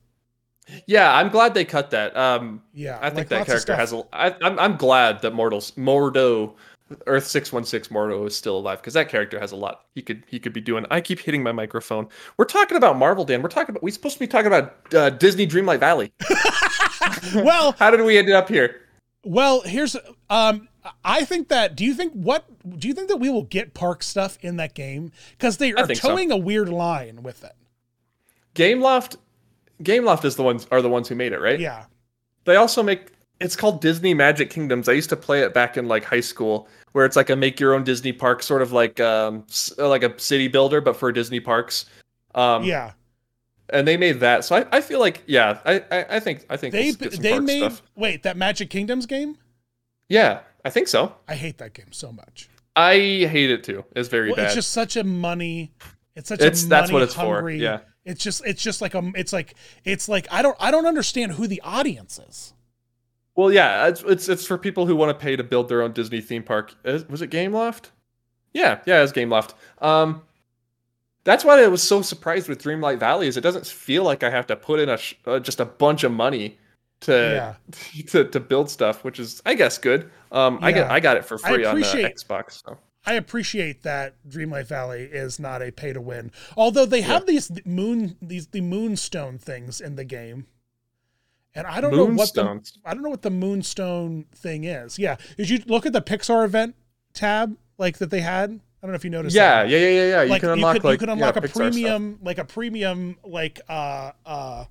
Yeah, 0.86 1.14
I'm 1.14 1.28
glad 1.28 1.54
they 1.54 1.64
cut 1.64 1.90
that. 1.90 2.16
Um, 2.16 2.60
Yeah, 2.74 2.98
I 3.00 3.10
think 3.10 3.16
like 3.18 3.28
that 3.28 3.46
character 3.46 3.76
has 3.76 3.92
a. 3.92 4.02
I, 4.12 4.34
I'm 4.42 4.58
I'm 4.58 4.76
glad 4.76 5.22
that 5.22 5.32
Mortals 5.32 5.70
Mordo, 5.72 6.54
Earth 7.06 7.26
six 7.26 7.52
one 7.52 7.64
six 7.64 7.88
Mordo 7.88 8.26
is 8.26 8.36
still 8.36 8.56
alive 8.58 8.80
because 8.80 8.94
that 8.94 9.08
character 9.08 9.40
has 9.40 9.50
a 9.52 9.56
lot 9.56 9.86
he 9.94 10.02
could 10.02 10.22
he 10.28 10.38
could 10.38 10.52
be 10.52 10.60
doing. 10.60 10.86
I 10.90 11.00
keep 11.00 11.18
hitting 11.18 11.42
my 11.42 11.52
microphone. 11.52 12.08
We're 12.36 12.44
talking 12.44 12.76
about 12.76 12.96
Marvel, 12.96 13.24
Dan. 13.24 13.42
We're 13.42 13.48
talking 13.48 13.72
about 13.72 13.82
we're 13.82 13.92
supposed 13.92 14.14
to 14.14 14.20
be 14.20 14.26
talking 14.28 14.46
about 14.46 14.94
uh, 14.94 15.10
Disney 15.10 15.46
Dreamlight 15.46 15.80
Valley. 15.80 16.12
well, 17.44 17.72
How 17.78 17.90
did 17.90 18.02
we 18.02 18.18
end 18.18 18.30
up 18.30 18.48
here? 18.48 18.82
well, 19.24 19.62
here's 19.62 19.96
um. 20.30 20.68
I 21.04 21.24
think 21.24 21.48
that. 21.48 21.74
Do 21.74 21.84
you 21.84 21.94
think 21.94 22.12
what? 22.12 22.44
Do 22.78 22.86
you 22.86 22.94
think 22.94 23.08
that 23.08 23.16
we 23.16 23.28
will 23.30 23.42
get 23.42 23.74
park 23.74 24.04
stuff 24.04 24.38
in 24.40 24.56
that 24.58 24.74
game? 24.74 25.10
Because 25.32 25.56
they 25.56 25.72
are 25.72 25.84
think 25.88 25.98
so. 25.98 26.10
towing 26.10 26.30
a 26.30 26.36
weird 26.36 26.68
line 26.68 27.24
with 27.24 27.42
it. 27.42 27.56
Gameloft, 28.54 29.16
Gameloft 29.82 30.24
is 30.24 30.36
the 30.36 30.44
ones 30.44 30.68
are 30.70 30.80
the 30.80 30.88
ones 30.88 31.08
who 31.08 31.16
made 31.16 31.32
it, 31.32 31.40
right? 31.40 31.58
Yeah. 31.58 31.86
They 32.44 32.54
also 32.54 32.84
make 32.84 33.08
it's 33.40 33.56
called 33.56 33.80
Disney 33.80 34.14
Magic 34.14 34.50
Kingdoms. 34.50 34.88
I 34.88 34.92
used 34.92 35.10
to 35.10 35.16
play 35.16 35.40
it 35.42 35.52
back 35.54 35.76
in 35.76 35.88
like 35.88 36.04
high 36.04 36.20
school, 36.20 36.68
where 36.92 37.04
it's 37.04 37.16
like 37.16 37.30
a 37.30 37.36
make 37.36 37.60
your 37.60 37.74
own 37.74 37.84
Disney 37.84 38.12
park, 38.12 38.42
sort 38.42 38.62
of 38.62 38.72
like 38.72 38.98
um 39.00 39.44
like 39.78 40.02
a 40.02 40.18
city 40.18 40.48
builder, 40.48 40.80
but 40.80 40.96
for 40.96 41.12
Disney 41.12 41.40
parks. 41.40 41.86
Um, 42.34 42.64
Yeah. 42.64 42.92
and 43.70 43.86
they 43.88 43.96
made 43.96 44.20
that, 44.20 44.44
so 44.44 44.56
I, 44.56 44.66
I 44.72 44.80
feel 44.80 45.00
like 45.00 45.22
yeah, 45.26 45.58
I 45.64 45.82
I, 45.90 46.06
I 46.16 46.20
think 46.20 46.46
I 46.50 46.56
think 46.56 46.72
They 46.72 46.84
we'll 46.86 46.94
get 46.94 47.12
some 47.14 47.22
they 47.22 47.38
made 47.40 47.58
stuff. 47.72 47.82
wait 47.94 48.22
that 48.24 48.36
Magic 48.36 48.70
Kingdoms 48.70 49.06
game. 49.06 49.36
yeah, 50.08 50.40
I 50.64 50.70
think 50.70 50.88
so. 50.88 51.14
I 51.28 51.34
hate 51.34 51.58
that 51.58 51.74
game 51.74 51.92
so 51.92 52.12
much. 52.12 52.48
I 52.74 52.94
hate 52.94 53.50
it 53.50 53.64
too. 53.64 53.84
It's 53.94 54.08
very 54.08 54.28
Well, 54.28 54.36
bad. 54.36 54.46
it's 54.46 54.54
just 54.54 54.70
such 54.72 54.96
a 54.96 55.04
money. 55.04 55.72
It's 56.14 56.28
such 56.28 56.40
It's- 56.40 56.64
a 56.64 56.68
that's 56.68 56.90
what 56.92 56.98
money 57.00 57.04
it's 57.04 57.14
for, 57.14 57.50
yeah. 57.50 57.80
It's 58.04 58.22
just 58.22 58.44
it's 58.46 58.62
just 58.62 58.80
like 58.80 58.94
a 58.94 59.02
it's 59.16 59.32
like 59.32 59.54
it's 59.84 60.08
like 60.08 60.26
I 60.30 60.40
don't 60.42 60.56
I 60.60 60.70
don't 60.70 60.86
understand 60.86 61.32
who 61.32 61.46
the 61.46 61.60
audience 61.62 62.18
is. 62.28 62.52
Well, 63.36 63.52
yeah, 63.52 63.86
it's, 63.86 64.02
it's 64.02 64.28
it's 64.28 64.46
for 64.46 64.58
people 64.58 64.86
who 64.86 64.96
want 64.96 65.16
to 65.16 65.22
pay 65.22 65.36
to 65.36 65.44
build 65.44 65.68
their 65.68 65.82
own 65.82 65.92
Disney 65.92 66.20
theme 66.20 66.42
park. 66.42 66.74
Was 66.84 67.22
it 67.22 67.28
Game 67.28 67.52
Gameloft? 67.52 67.90
Yeah, 68.52 68.80
yeah, 68.86 69.00
it 69.00 69.04
it's 69.04 69.12
Gameloft. 69.12 69.52
Um, 69.80 70.22
that's 71.24 71.44
why 71.44 71.62
I 71.62 71.66
was 71.66 71.82
so 71.82 72.00
surprised 72.00 72.48
with 72.48 72.62
Dreamlight 72.62 72.98
Valley. 72.98 73.26
Is 73.28 73.36
it 73.36 73.42
doesn't 73.42 73.66
feel 73.66 74.04
like 74.04 74.22
I 74.22 74.30
have 74.30 74.46
to 74.46 74.56
put 74.56 74.80
in 74.80 74.88
a 74.88 74.96
sh- 74.96 75.14
uh, 75.26 75.38
just 75.38 75.60
a 75.60 75.66
bunch 75.66 76.02
of 76.02 76.12
money 76.12 76.56
to 77.00 77.54
to 78.08 78.24
to 78.24 78.40
build 78.40 78.70
stuff, 78.70 79.04
which 79.04 79.20
is 79.20 79.42
I 79.44 79.54
guess 79.54 79.76
good. 79.76 80.10
Um, 80.32 80.58
I 80.62 80.72
get 80.72 80.90
I 80.90 81.00
got 81.00 81.18
it 81.18 81.24
for 81.26 81.36
free 81.36 81.64
on 81.64 81.78
the 81.78 81.82
Xbox. 81.82 82.64
So. 82.64 82.78
I 83.04 83.14
appreciate 83.14 83.82
that 83.82 84.16
Dreamlight 84.28 84.66
Valley 84.66 85.02
is 85.02 85.38
not 85.38 85.62
a 85.62 85.70
pay 85.70 85.92
to 85.92 86.00
win. 86.00 86.32
Although 86.56 86.86
they 86.86 87.02
have 87.02 87.26
these 87.26 87.52
moon 87.64 88.16
these 88.22 88.48
the 88.48 88.62
moonstone 88.62 89.38
things 89.38 89.80
in 89.80 89.96
the 89.96 90.04
game. 90.04 90.46
And 91.56 91.66
I 91.66 91.80
don't 91.80 91.96
know 91.96 92.04
what 92.06 92.32
the 92.34 92.60
I 92.84 92.94
don't 92.94 93.02
know 93.02 93.08
what 93.10 93.22
the 93.22 93.30
moonstone 93.30 94.26
thing 94.34 94.64
is. 94.64 94.98
Yeah. 94.98 95.16
Did 95.36 95.48
you 95.50 95.60
look 95.66 95.86
at 95.86 95.92
the 95.92 96.02
Pixar 96.02 96.44
event 96.44 96.76
tab 97.14 97.56
like 97.78 97.98
that 97.98 98.10
they 98.10 98.20
had? 98.20 98.50
I 98.50 98.86
don't 98.86 98.90
know 98.92 98.96
if 98.96 99.04
you 99.04 99.10
noticed 99.10 99.34
Yeah, 99.34 99.62
that. 99.64 99.70
yeah, 99.70 99.78
yeah, 99.78 99.88
yeah, 99.88 100.04
yeah. 100.08 100.22
You 100.22 100.28
like 100.30 100.40
can 100.42 100.50
unlock 100.50 100.74
you 100.76 100.80
could, 100.80 100.86
like 100.88 100.92
you 100.94 100.98
could 100.98 101.08
unlock 101.08 101.34
yeah, 101.34 101.40
a 101.42 101.44
Pixar 101.44 101.50
stuff. 101.50 101.62
premium 101.72 102.18
like 102.22 102.38
a 102.38 102.44
premium 102.44 103.16
like 103.24 103.60
uh 103.68 104.12
uh 104.24 104.64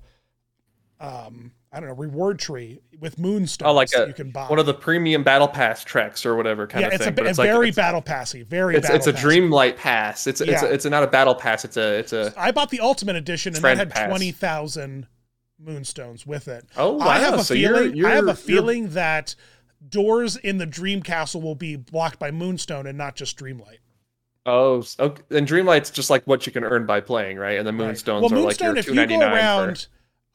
um 1.00 1.52
I 1.72 1.80
don't 1.80 1.88
know 1.90 1.94
reward 1.96 2.38
tree 2.38 2.80
with 3.00 3.18
moonstones 3.18 3.68
Oh, 3.68 3.74
like 3.74 3.90
a 3.94 4.06
you 4.06 4.14
can 4.14 4.30
buy. 4.30 4.46
one 4.46 4.58
of 4.58 4.64
the 4.64 4.72
premium 4.72 5.22
battle 5.22 5.48
pass 5.48 5.84
treks 5.84 6.24
or 6.24 6.34
whatever 6.36 6.66
kind 6.66 6.82
yeah, 6.82 6.94
of 6.94 7.00
thing. 7.02 7.18
a, 7.18 7.22
a 7.22 7.26
it's 7.28 7.38
like 7.38 7.50
very 7.50 7.68
it's, 7.68 7.76
battle 7.76 8.00
passy, 8.00 8.42
very 8.44 8.76
it's, 8.76 8.84
battle 8.86 8.96
it's 8.96 9.06
a 9.08 9.12
passy. 9.12 9.22
dream 9.22 9.50
light 9.50 9.76
pass. 9.76 10.26
It's 10.26 10.40
it's 10.40 10.62
a, 10.62 10.72
it's 10.72 10.86
not 10.86 11.02
a 11.02 11.06
battle 11.06 11.34
pass. 11.34 11.64
It's 11.66 11.76
a 11.76 11.98
it's 11.98 12.12
a 12.14 12.32
I 12.36 12.52
bought 12.52 12.70
the 12.70 12.80
ultimate 12.80 13.16
edition 13.16 13.54
and 13.54 13.62
that 13.62 13.76
had 13.76 13.90
pass. 13.90 14.08
twenty 14.08 14.30
thousand 14.32 15.06
moonstones 15.58 16.26
with 16.26 16.48
it. 16.48 16.66
oh 16.76 16.92
wow. 16.94 17.08
I 17.08 17.18
have 17.20 17.34
a 17.34 17.44
so 17.44 17.54
you're- 17.54 17.90
feeling. 17.90 18.04
I 18.04 18.10
have 18.10 18.24
you're- 18.24 18.32
a 18.32 18.36
feeling 18.36 18.88
that 18.90 19.34
doors 19.88 20.36
in 20.36 20.58
the 20.58 20.66
Dream 20.66 21.02
Castle 21.02 21.40
will 21.40 21.54
be 21.54 21.76
blocked 21.76 22.18
by 22.18 22.30
Moonstone 22.30 22.86
and 22.86 22.96
not 22.98 23.14
just 23.16 23.38
Dreamlight. 23.38 23.78
Oh, 24.44 24.84
okay. 25.00 25.22
and 25.30 25.46
Dreamlight's 25.46 25.90
just 25.90 26.08
like 26.08 26.24
what 26.24 26.46
you 26.46 26.52
can 26.52 26.62
earn 26.64 26.86
by 26.86 27.00
playing, 27.00 27.36
right? 27.36 27.58
And 27.58 27.66
the 27.66 27.72
Right. 27.72 27.86
Moonstones 27.88 28.22
well, 28.22 28.32
are 28.32 28.36
like 28.36 28.44
Moonstone, 28.60 28.66
your 28.68 28.76
if 28.78 28.88
you 28.88 29.06
go 29.18 29.20
around, 29.20 29.86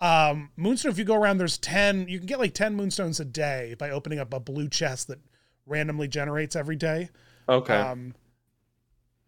um, 0.01 0.49
Moonstone, 0.57 0.91
if 0.91 0.97
you 0.97 1.05
go 1.05 1.15
around, 1.15 1.37
there's 1.37 1.57
ten. 1.57 2.07
You 2.09 2.17
can 2.17 2.27
get 2.27 2.39
like 2.39 2.53
ten 2.53 2.75
Moonstones 2.75 3.19
a 3.19 3.25
day 3.25 3.75
by 3.79 3.89
opening 3.89 4.19
up 4.19 4.33
a 4.33 4.39
blue 4.39 4.67
chest 4.67 5.07
that 5.07 5.19
randomly 5.65 6.07
generates 6.07 6.55
every 6.55 6.75
day. 6.75 7.09
Okay, 7.47 7.73
Um, 7.75 8.13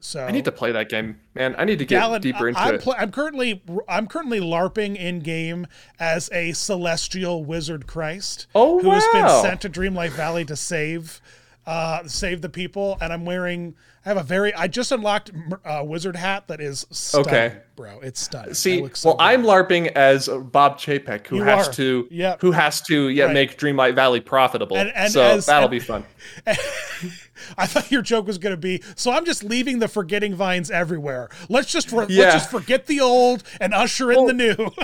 so 0.05 0.25
I 0.25 0.31
need 0.31 0.43
to 0.45 0.51
play 0.51 0.73
that 0.73 0.89
game, 0.89 1.17
man. 1.33 1.55
I 1.57 1.63
need 1.63 1.79
to 1.79 1.85
get 1.85 2.21
deeper 2.21 2.49
into 2.49 2.59
I'm, 2.59 2.75
it. 2.75 2.81
pl- 2.81 2.95
I'm 2.97 3.09
currently 3.09 3.63
I'm 3.87 4.07
currently 4.07 4.41
larping 4.41 4.97
in 4.97 5.21
game 5.21 5.65
as 5.97 6.29
a 6.33 6.51
celestial 6.51 7.45
wizard 7.45 7.87
Christ 7.87 8.47
Oh, 8.53 8.81
who 8.81 8.91
has 8.91 9.05
been 9.13 9.29
sent 9.41 9.61
to 9.61 9.69
Dreamlight 9.69 10.11
Valley 10.11 10.43
to 10.45 10.57
save 10.57 11.21
uh, 11.65 12.05
save 12.07 12.41
the 12.41 12.49
people, 12.49 12.97
and 12.99 13.13
I'm 13.13 13.23
wearing. 13.23 13.75
I 14.05 14.09
have 14.09 14.17
a 14.17 14.23
very. 14.23 14.53
I 14.53 14.67
just 14.67 14.91
unlocked 14.91 15.31
a 15.63 15.79
uh, 15.79 15.83
wizard 15.85 16.17
hat 16.17 16.49
that 16.49 16.59
is 16.59 16.85
stunning, 16.91 17.27
Okay. 17.29 17.57
bro. 17.77 18.01
It's 18.01 18.19
stunning. 18.19 18.53
See, 18.53 18.85
so 18.93 19.11
well, 19.11 19.17
good. 19.17 19.23
I'm 19.23 19.43
LARPing 19.43 19.87
as 19.95 20.27
Bob 20.27 20.77
Chapek, 20.77 21.25
who 21.27 21.37
You 21.37 21.43
has 21.43 21.69
are. 21.69 21.73
to, 21.75 22.07
Yep. 22.11 22.41
who 22.41 22.51
has 22.51 22.81
to, 22.81 23.07
yeah, 23.07 23.23
Right. 23.25 23.33
make 23.33 23.57
Dreamlight 23.57 23.95
Valley 23.95 24.19
profitable. 24.19 24.75
And- 24.75 24.91
and 24.93 25.13
so 25.13 25.21
as- 25.21 25.45
that'll 25.45 25.69
and- 25.69 25.71
be 25.71 25.79
fun. 25.79 26.03
I 27.57 27.65
thought 27.67 27.91
your 27.91 28.01
joke 28.01 28.27
was 28.27 28.37
going 28.37 28.53
to 28.53 28.57
be. 28.57 28.81
So 28.95 29.11
I'm 29.11 29.25
just 29.25 29.43
leaving 29.43 29.79
the 29.79 29.87
forgetting 29.87 30.35
vines 30.35 30.69
everywhere. 30.71 31.29
Let's 31.49 31.71
just 31.71 31.89
for, 31.89 32.05
Yeah. 32.09 32.23
let's 32.25 32.35
just 32.35 32.51
forget 32.51 32.85
the 32.87 32.99
old 33.01 33.43
and 33.59 33.73
usher 33.73 34.11
in 34.11 34.25
the 34.27 34.33
new. 34.33 34.55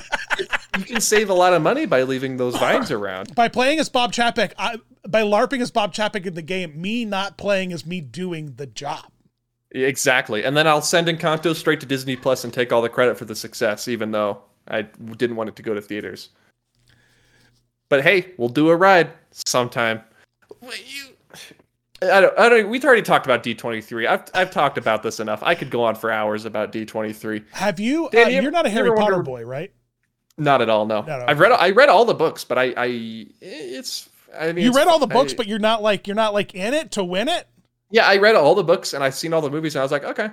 You 0.78 0.86
can 0.86 1.02
save 1.02 1.30
a 1.30 1.34
lot 1.34 1.54
of 1.54 1.62
money 1.62 1.86
by 1.86 2.04
leaving 2.04 2.38
those 2.38 2.56
vines 2.56 2.90
around. 2.90 3.36
by 3.36 3.50
playing 3.50 3.80
as 3.80 3.90
Bob 3.90 4.14
Chapek, 4.14 4.54
I, 4.58 4.78
by 5.06 5.24
LARPing 5.24 5.60
as 5.62 5.72
Bob 5.72 5.94
Chapek 5.94 6.26
in 6.26 6.36
the 6.36 6.42
game, 6.42 6.80
me 6.80 7.04
not 7.04 7.38
playing 7.38 7.72
is 7.72 7.86
me 7.86 8.00
doing 8.00 8.54
the 8.56 8.66
job. 8.66 9.12
Exactly, 9.72 10.46
and 10.46 10.56
then 10.56 10.68
I'll 10.68 10.82
send 10.82 11.08
Encanto 11.08 11.54
straight 11.54 11.82
to 11.82 11.86
Disney 11.86 12.16
Plus 12.16 12.46
and 12.46 12.54
take 12.54 12.72
all 12.72 12.82
the 12.82 12.88
credit 12.88 13.18
for 13.18 13.26
the 13.26 13.36
success, 13.36 13.90
even 13.90 14.12
though 14.12 14.42
I 14.70 14.84
didn't 14.84 15.36
want 15.36 15.50
it 15.50 15.58
to 15.58 15.64
go 15.64 15.74
to 15.74 15.82
theaters. 15.82 16.30
But 17.90 18.04
hey, 18.04 18.32
we'll 18.38 18.50
do 18.50 18.70
a 18.70 18.76
ride 18.76 19.12
sometime. 19.32 20.02
Wait, 20.62 20.86
you- 20.88 21.09
I 22.02 22.22
don't. 22.22 22.40
I 22.40 22.50
don't. 22.50 22.70
We've 22.70 22.84
already 22.86 23.02
talked 23.02 23.26
about 23.26 23.44
D 23.44 23.54
twenty 23.56 23.82
three. 23.82 24.08
I've 24.08 24.24
I've 24.34 24.52
talked 24.52 24.78
about 24.78 25.04
this 25.04 25.20
enough. 25.20 25.42
I 25.44 25.56
could 25.56 25.70
go 25.70 25.84
on 25.84 25.96
for 25.96 26.12
hours 26.12 26.46
about 26.46 26.72
D 26.72 26.86
twenty 26.86 27.14
three. 27.14 27.44
Have 27.52 27.80
you? 27.80 28.10
Dan, 28.12 28.28
uh, 28.28 28.30
you 28.30 28.42
you're 28.42 28.52
not 28.52 28.66
a 28.66 28.70
Harry 28.70 28.90
Potter 28.92 29.14
wonder- 29.16 29.24
boy, 29.24 29.44
right? 29.44 29.72
Not 30.38 30.62
at 30.62 30.70
all. 30.70 30.86
No. 30.86 31.02
No, 31.02 31.20
no, 31.20 31.26
I've 31.28 31.40
read. 31.40 31.52
I 31.52 31.72
read 31.72 31.90
all 31.90 32.06
the 32.06 32.14
books, 32.14 32.46
but 32.46 32.58
I. 32.58 32.74
I 32.78 33.26
it's. 33.42 34.08
I 34.38 34.54
mean, 34.54 34.64
You 34.64 34.72
read 34.72 34.88
all 34.88 35.00
the 35.00 35.08
books, 35.08 35.34
I- 35.34 35.36
but 35.36 35.48
you're 35.48 35.60
not 35.60 35.82
like 35.82 36.08
you're 36.08 36.16
not 36.16 36.34
like 36.34 36.56
in 36.56 36.74
it 36.74 36.92
to 36.92 37.04
win 37.04 37.28
it. 37.28 37.46
yeah, 37.92 38.06
I 38.08 38.18
read 38.18 38.36
all 38.36 38.56
the 38.56 38.64
books 38.64 38.94
and 38.94 39.04
I've 39.04 39.16
seen 39.16 39.34
all 39.34 39.42
the 39.42 39.50
movies, 39.50 39.76
and 39.76 39.82
I 39.82 39.84
was 39.84 39.92
like, 39.92 40.04
okay, 40.04 40.30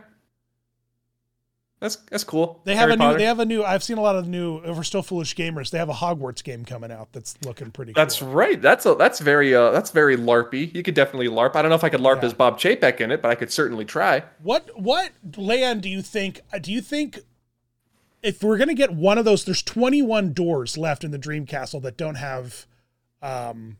that's 1.80 1.96
that's 1.96 2.24
cool. 2.24 2.60
They 2.64 2.74
have 2.74 2.88
Harry 2.88 2.92
a 2.94 2.96
new. 2.96 3.02
Potter. 3.02 3.18
They 3.18 3.24
have 3.24 3.38
a 3.40 3.44
new. 3.44 3.62
I've 3.62 3.82
seen 3.82 3.98
a 3.98 4.00
lot 4.00 4.16
of 4.16 4.26
new. 4.26 4.58
If 4.58 4.76
we're 4.76 4.82
still 4.82 5.02
foolish 5.02 5.34
gamers, 5.36 5.70
they 5.70 5.78
have 5.78 5.88
a 5.90 5.94
Hogwarts 5.94 6.42
game 6.42 6.64
coming 6.64 6.90
out 6.90 7.12
that's 7.12 7.36
looking 7.44 7.70
pretty. 7.70 7.92
That's 7.92 8.20
cool. 8.20 8.28
right. 8.30 8.60
That's 8.60 8.86
a 8.86 8.94
that's 8.94 9.20
very 9.20 9.54
uh 9.54 9.70
that's 9.72 9.90
very 9.90 10.16
larpy. 10.16 10.74
You 10.74 10.82
could 10.82 10.94
definitely 10.94 11.28
larp. 11.28 11.54
I 11.54 11.62
don't 11.62 11.68
know 11.68 11.74
if 11.74 11.84
I 11.84 11.88
could 11.90 12.00
larp 12.00 12.20
Yeah. 12.22 12.26
as 12.26 12.34
Bob 12.34 12.58
Chapek 12.58 13.00
in 13.00 13.10
it, 13.12 13.20
but 13.20 13.30
I 13.30 13.34
could 13.34 13.52
certainly 13.52 13.84
try. 13.84 14.22
What 14.42 14.70
what 14.80 15.10
land 15.36 15.82
do 15.82 15.88
you 15.90 16.00
think? 16.02 16.40
uh, 16.52 16.58
Do 16.58 16.72
you 16.72 16.80
think 16.80 17.18
if 18.22 18.42
we're 18.42 18.56
gonna 18.58 18.74
get 18.74 18.92
one 18.94 19.18
of 19.18 19.24
those? 19.26 19.44
There's 19.44 19.62
21 19.62 20.32
doors 20.32 20.78
left 20.78 21.04
in 21.04 21.10
the 21.10 21.18
Dream 21.18 21.44
Castle 21.46 21.80
that 21.80 21.96
don't 21.98 22.14
have. 22.16 22.66
um 23.22 23.76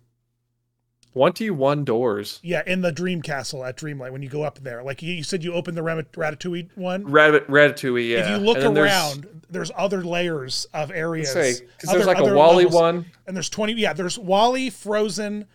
Twenty 1.16 1.48
one 1.48 1.82
doors. 1.82 2.40
Yeah, 2.42 2.62
in 2.66 2.82
the 2.82 2.92
Dream 2.92 3.22
Castle 3.22 3.64
at 3.64 3.78
Dreamlight, 3.78 4.12
when 4.12 4.20
you 4.22 4.28
go 4.28 4.42
up 4.42 4.58
there, 4.58 4.82
like 4.82 5.02
you, 5.02 5.22
said, 5.22 5.42
you 5.42 5.54
opened 5.54 5.74
the 5.74 5.80
Ratatouille 5.80 6.68
one. 6.74 7.06
Rabbit 7.10 7.48
Ratatouille. 7.48 8.10
Yeah. 8.10 8.18
if 8.18 8.28
you 8.28 8.36
look 8.36 8.58
then 8.58 8.74
there's- 8.74 8.92
around, 8.92 9.26
there's, 9.48 9.70
other 9.74 10.04
layers 10.04 10.66
of 10.74 10.90
areas. 10.90 11.32
Say, 11.32 11.54
because 11.54 11.88
there's 11.88 12.04
like 12.06 12.18
a 12.18 12.34
Wally 12.34 12.64
levels. 12.64 12.74
one, 12.82 13.06
and 13.26 13.34
there's 13.34 13.48
20. 13.48 13.72
Yeah, 13.72 13.94
there's 13.94 14.18
Wally, 14.18 14.68
Frozen, 14.68 15.46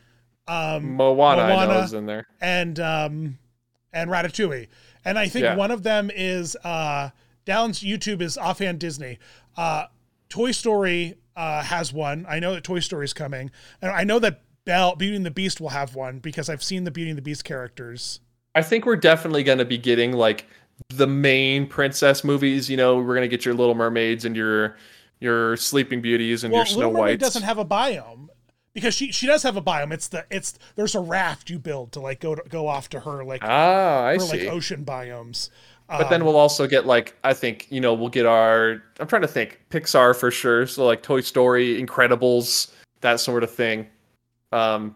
um, 0.47 0.95
Moana, 0.95 1.41
I 1.43 1.49
know 1.49 1.67
Moana. 1.67 1.79
is 1.85 1.93
in 1.93 2.07
there. 2.07 2.25
and 2.41 2.79
um, 2.79 3.37
and 3.93 4.09
Ratatouille. 4.09 4.67
And 5.05 5.19
I 5.19 5.27
think 5.27 5.43
Yeah. 5.43 5.55
one 5.57 5.69
of 5.69 5.83
them 5.83 6.09
is 6.11 6.55
uh, 6.63 7.11
Dallon's 7.45 7.81
YouTube 7.81 8.21
is 8.21 8.35
offhand 8.35 8.79
Disney. 8.79 9.19
Uh, 9.55 9.85
Toy 10.27 10.53
Story 10.53 11.19
uh, 11.35 11.61
has 11.61 11.93
one. 11.93 12.25
I 12.27 12.39
know 12.39 12.55
that 12.55 12.63
Toy 12.63 12.79
Story 12.79 13.05
is 13.05 13.13
coming, 13.13 13.51
and 13.79 13.91
I 13.91 14.03
know 14.03 14.17
that 14.17 14.41
Belle 14.65 14.95
Beauty 14.95 15.15
and 15.15 15.25
the 15.25 15.31
Beast 15.31 15.59
will 15.59 15.69
have 15.69 15.95
one 15.95 16.19
because 16.19 16.49
I've 16.49 16.63
seen 16.63 16.83
the 16.83 16.91
Beauty 16.91 17.09
and 17.09 17.17
the 17.17 17.23
Beast 17.23 17.43
characters. 17.43 18.19
I 18.53 18.61
think 18.61 18.85
we're 18.85 18.95
definitely 18.95 19.43
going 19.43 19.57
to 19.57 19.65
be 19.65 19.77
getting 19.77 20.11
like 20.11 20.45
the 20.89 21.07
main 21.07 21.67
princess 21.67 22.23
movies. 22.23 22.69
You 22.69 22.77
know, 22.77 22.97
we're 22.97 23.15
going 23.15 23.21
to 23.21 23.27
get 23.27 23.45
your 23.45 23.53
Little 23.53 23.75
Mermaids 23.75 24.25
and 24.25 24.35
your 24.35 24.77
your 25.19 25.55
Sleeping 25.57 26.01
Beauties 26.01 26.43
and 26.43 26.51
Well, 26.51 26.61
your 26.61 26.65
Snow 26.65 26.77
Little 26.77 26.93
Mermaid 26.93 27.05
Whites. 27.13 27.23
doesn't 27.23 27.43
have 27.43 27.57
a 27.57 27.65
biome 27.65 28.29
because 28.73 28.93
she 28.93 29.11
she 29.11 29.27
does 29.27 29.43
have 29.43 29.57
a 29.57 29.61
biome. 29.61 29.93
It's 29.93 30.07
the 30.07 30.25
it's 30.29 30.57
there's 30.75 30.95
a 30.95 30.99
raft 30.99 31.49
you 31.49 31.59
build 31.59 31.91
to 31.93 31.99
like 31.99 32.19
go 32.19 32.35
to, 32.35 32.43
go 32.49 32.67
off 32.67 32.89
to 32.89 32.99
her 32.99 33.23
like 33.23 33.41
ah, 33.43 34.03
I 34.03 34.13
her 34.13 34.19
see. 34.19 34.45
like 34.45 34.53
ocean 34.53 34.85
biomes. 34.85 35.49
But 35.87 36.09
then 36.09 36.23
we'll 36.23 36.37
also 36.37 36.67
get 36.67 36.85
like 36.85 37.17
I 37.23 37.33
think 37.33 37.67
you 37.69 37.81
know 37.81 37.93
we'll 37.93 38.09
get 38.09 38.25
our 38.25 38.81
I'm 39.01 39.07
trying 39.07 39.23
to 39.23 39.27
think 39.27 39.59
Pixar 39.69 40.15
for 40.15 40.31
sure 40.31 40.65
so 40.65 40.85
like 40.85 41.03
Toy 41.03 41.19
Story, 41.19 41.81
Incredibles, 41.81 42.71
that 43.01 43.19
sort 43.19 43.43
of 43.43 43.51
thing. 43.51 43.87
Um, 44.51 44.95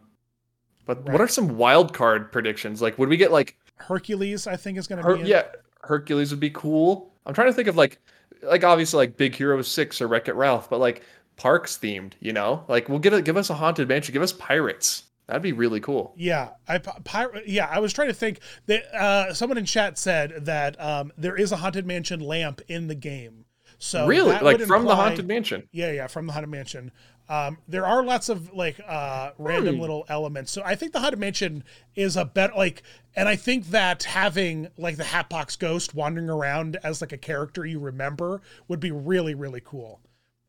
but 0.86 0.97
Right. 1.03 1.12
what 1.14 1.22
are 1.22 1.28
some 1.28 1.58
wild 1.58 1.93
card 1.93 2.32
predictions? 2.32 2.82
Like 2.82 2.97
would 2.97 3.10
we 3.10 3.18
get 3.18 3.32
like 3.32 3.58
Hercules, 3.78 4.47
I 4.47 4.56
think, 4.56 4.78
is 4.78 4.88
going 4.88 5.01
to 5.01 5.08
Her- 5.08 5.16
be 5.16 5.22
in. 5.22 5.28
yeah 5.28 5.43
Hercules 5.82 6.32
would 6.32 6.39
be 6.39 6.49
cool. 6.49 7.14
I'm 7.26 7.34
trying 7.34 7.47
to 7.47 7.53
think 7.53 7.68
of 7.68 7.76
like 7.76 7.99
like 8.43 8.64
obviously 8.64 8.97
like 8.97 9.18
Big 9.18 9.36
Hero 9.36 9.62
Six 9.62 10.01
or 10.01 10.08
Wreck 10.08 10.28
It 10.28 10.36
Ralph, 10.36 10.70
but 10.70 10.80
like 10.80 11.03
parks 11.38 11.78
themed. 11.78 12.14
You 12.20 12.34
know, 12.34 12.64
like 12.68 12.89
we'll 12.89 12.99
get 12.99 13.14
a 13.14 13.22
give 13.22 13.38
us 13.38 13.49
a 13.49 13.56
haunted 13.56 13.88
mansion, 13.88 14.14
give 14.14 14.22
us 14.22 14.34
pirates. 14.34 15.03
That'd 15.28 15.41
be 15.41 15.53
really 15.53 15.80
cool. 15.80 16.14
Yeah, 16.16 16.49
I 16.68 16.78
pir- 16.78 17.41
yeah, 17.47 17.68
I 17.72 17.80
was 17.80 17.91
trying 17.93 18.10
to 18.10 18.14
think 18.14 18.39
that 18.68 18.84
uh, 18.93 19.34
someone 19.34 19.58
in 19.58 19.66
chat 19.66 19.97
said 19.97 20.45
that 20.45 20.80
um, 20.80 21.12
there 21.18 21.36
is 21.36 21.51
a 21.51 21.56
haunted 21.56 21.88
mansion 21.88 22.20
lamp 22.20 22.62
in 22.68 22.86
the 22.88 22.93
game. 22.93 23.45
So 23.80 24.06
really, 24.06 24.34
like 24.34 24.60
would 24.60 24.68
from 24.68 24.86
the 24.86 24.95
haunted 24.95 25.28
mansion. 25.28 25.68
Yeah, 25.72 25.91
yeah, 25.91 26.06
from 26.08 26.28
the 26.28 26.34
haunted 26.34 26.51
mansion. 26.51 26.91
Um, 27.28 27.57
there 27.67 27.86
are 27.86 28.03
lots 28.03 28.30
of 28.30 28.53
like 28.53 28.80
uh, 28.88 29.32
random 29.38 29.76
Hmm. 29.76 29.82
little 29.82 30.05
elements. 30.09 30.51
So 30.51 30.61
I 30.63 30.76
think 30.76 30.91
the 30.93 30.99
haunted 30.99 31.19
mansion 31.19 31.63
is 31.95 32.15
a 32.17 32.26
better 32.26 32.53
like, 32.55 32.84
and 33.15 33.28
I 33.28 33.36
think 33.36 33.67
that 33.71 34.03
having 34.03 34.67
like 34.78 34.97
the 34.97 35.05
Hatbox 35.05 35.55
Ghost 35.55 35.95
wandering 35.95 36.30
around 36.30 36.78
as 36.84 37.01
like 37.01 37.11
a 37.13 37.17
character 37.17 37.65
you 37.65 37.80
remember 37.80 38.41
would 38.67 38.80
be 38.80 38.91
really 38.91 39.34
really 39.34 39.61
cool. 39.63 40.01